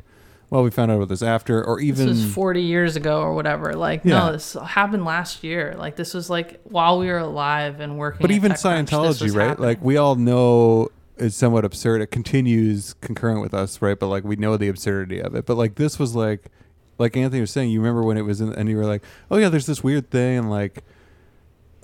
well, 0.50 0.62
we 0.62 0.70
found 0.70 0.90
out 0.90 0.96
about 0.96 1.08
this 1.08 1.22
after, 1.22 1.64
or 1.64 1.76
this 1.78 1.84
even 1.86 2.08
was 2.08 2.24
40 2.32 2.62
years 2.62 2.96
ago 2.96 3.20
or 3.20 3.34
whatever. 3.34 3.72
Like, 3.74 4.02
Yeah. 4.04 4.18
no, 4.26 4.32
this 4.32 4.54
happened 4.54 5.04
last 5.04 5.42
year. 5.44 5.74
Like, 5.78 5.96
this 5.96 6.14
was 6.14 6.30
like 6.30 6.60
while 6.64 6.98
we 6.98 7.06
were 7.08 7.18
alive 7.18 7.80
and 7.80 7.98
working. 7.98 8.20
but 8.22 8.30
even 8.30 8.52
Scientology, 8.52 9.34
right? 9.34 9.48
happening. 9.48 9.66
Like 9.68 9.82
we 9.82 9.96
all 9.96 10.14
know 10.16 10.88
it's 11.16 11.36
somewhat 11.36 11.64
absurd. 11.64 12.00
It 12.02 12.08
continues 12.08 12.94
concurrent 13.00 13.40
with 13.40 13.54
us, 13.54 13.80
right? 13.82 13.98
But 13.98 14.08
like 14.08 14.24
we 14.24 14.36
know 14.36 14.56
the 14.56 14.68
absurdity 14.68 15.20
of 15.20 15.34
it. 15.34 15.46
But 15.46 15.56
like 15.56 15.76
this 15.76 15.98
was 15.98 16.14
like, 16.14 16.46
like 16.98 17.16
Anthony 17.16 17.40
was 17.40 17.50
saying, 17.50 17.70
you 17.70 17.80
remember 17.80 18.02
when 18.02 18.16
it 18.16 18.22
was 18.22 18.40
in, 18.40 18.52
and 18.52 18.68
you 18.68 18.76
were 18.76 18.84
like, 18.86 19.02
oh 19.30 19.36
yeah, 19.36 19.48
there's 19.48 19.66
this 19.66 19.82
weird 19.82 20.10
thing, 20.10 20.38
and 20.38 20.50
like. 20.50 20.82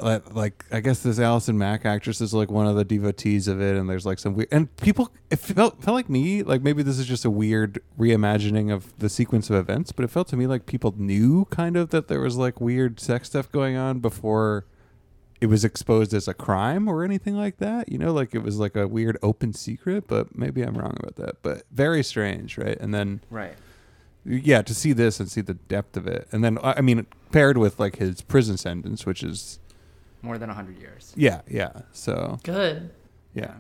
Like, 0.03 0.35
like 0.35 0.65
I 0.71 0.81
guess 0.81 1.01
this 1.01 1.19
Allison 1.19 1.59
Mack 1.59 1.85
actress 1.85 2.21
is 2.21 2.33
like 2.33 2.51
one 2.51 2.67
of 2.67 2.77
the 2.77 2.85
devotees 2.85 3.49
of 3.49 3.61
it, 3.61 3.77
and 3.77 3.89
there's 3.89 4.07
like 4.07 4.19
some 4.19 4.35
weird 4.35 4.49
and 4.51 4.75
people. 4.77 5.13
It 5.31 5.37
felt 5.37 5.83
felt 5.83 5.95
like 5.95 6.09
me 6.09 6.43
like 6.43 6.63
maybe 6.63 6.83
this 6.83 6.99
is 6.99 7.07
just 7.07 7.25
a 7.25 7.31
weird 7.31 7.81
reimagining 7.99 8.73
of 8.73 8.97
the 8.99 9.09
sequence 9.09 9.51
of 9.51 9.57
events, 9.57 9.93
but 9.93 10.05
it 10.05 10.09
felt 10.09 10.29
to 10.29 10.37
me 10.37 10.47
like 10.47 10.67
people 10.67 10.95
knew 10.97 11.45
kind 11.47 11.77
of 11.77 11.91
that 11.91 12.09
there 12.09 12.21
was 12.21 12.37
like 12.37 12.61
weird 12.61 13.01
sex 13.01 13.29
stuff 13.29 13.51
going 13.53 13.77
on 13.77 14.01
before 14.01 14.67
it 15.41 15.47
was 15.47 15.65
exposed 15.65 16.13
as 16.13 16.29
a 16.29 16.35
crime 16.35 16.87
or 16.87 17.03
anything 17.03 17.35
like 17.35 17.59
that. 17.59 17.89
You 17.89 17.99
know, 17.99 18.13
like 18.13 18.35
it 18.35 18.43
was 18.43 18.59
like 18.59 18.77
a 18.77 18.87
weird 18.87 19.17
open 19.23 19.53
secret, 19.53 20.07
but 20.07 20.37
maybe 20.37 20.63
I'm 20.63 20.77
wrong 20.77 20.97
about 20.99 21.17
that. 21.17 21.43
But 21.43 21.63
very 21.71 22.03
strange, 22.03 22.59
right? 22.59 22.79
And 22.79 22.93
then 22.93 23.23
right. 23.31 23.55
yeah, 24.25 24.63
to 24.63 24.75
see 24.75 24.93
this 24.93 25.19
and 25.19 25.31
see 25.31 25.41
the 25.41 25.55
depth 25.55 25.97
of 25.97 26.07
it, 26.07 26.29
and 26.33 26.45
then 26.45 26.59
I 26.59 26.75
I 26.79 26.81
mean 26.81 27.07
paired 27.33 27.57
with 27.57 27.81
like 27.81 27.97
his 27.97 28.21
prison 28.21 28.57
sentence, 28.57 29.07
which 29.07 29.23
is 29.23 29.60
More 30.23 30.39
than 30.39 30.49
hundred 30.51 30.79
years. 30.79 31.13
yeah, 31.17 31.41
yeah. 31.49 31.73
So 31.93 32.39
good. 32.43 32.91
yeah, 33.35 33.55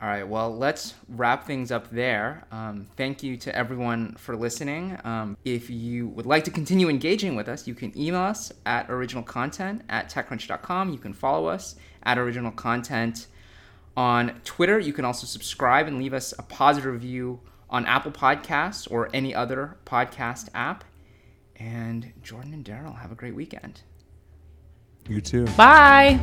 All 0.00 0.08
right, 0.08 0.26
well, 0.26 0.54
let's 0.56 0.94
wrap 1.08 1.46
things 1.46 1.70
up 1.70 1.90
there. 1.90 2.44
Um, 2.50 2.88
thank 2.96 3.22
you 3.22 3.36
to 3.38 3.54
everyone 3.56 4.14
for 4.16 4.36
listening. 4.36 4.98
Um, 5.04 5.36
if 5.44 5.70
you 5.70 6.08
would 6.08 6.26
like 6.26 6.44
to 6.44 6.50
continue 6.50 6.88
engaging 6.88 7.36
with 7.36 7.48
us, 7.48 7.66
you 7.66 7.74
can 7.74 7.96
email 7.98 8.20
us 8.22 8.52
at 8.66 8.88
originalcontent 8.88 9.82
at 9.88 10.10
techcrunch.com. 10.10 10.90
You 10.92 10.98
can 10.98 11.12
follow 11.12 11.46
us 11.46 11.76
at 12.02 12.18
original 12.18 12.50
content 12.52 13.28
on 13.96 14.40
Twitter. 14.44 14.78
You 14.78 14.92
can 14.92 15.04
also 15.04 15.26
subscribe 15.26 15.86
and 15.86 15.98
leave 15.98 16.14
us 16.14 16.34
a 16.38 16.42
positive 16.42 16.92
review 16.92 17.40
on 17.70 17.86
Apple 17.86 18.12
Podcasts 18.12 18.90
or 18.90 19.08
any 19.14 19.34
other 19.34 19.76
podcast 19.86 20.48
app. 20.54 20.84
And 21.56 22.12
Jordan 22.22 22.52
and 22.52 22.64
Darrell, 22.64 22.94
have 22.94 23.12
a 23.12 23.14
great 23.14 23.34
weekend. 23.36 23.82
You 25.12 25.20
too. 25.20 25.46
Bye. 25.56 26.18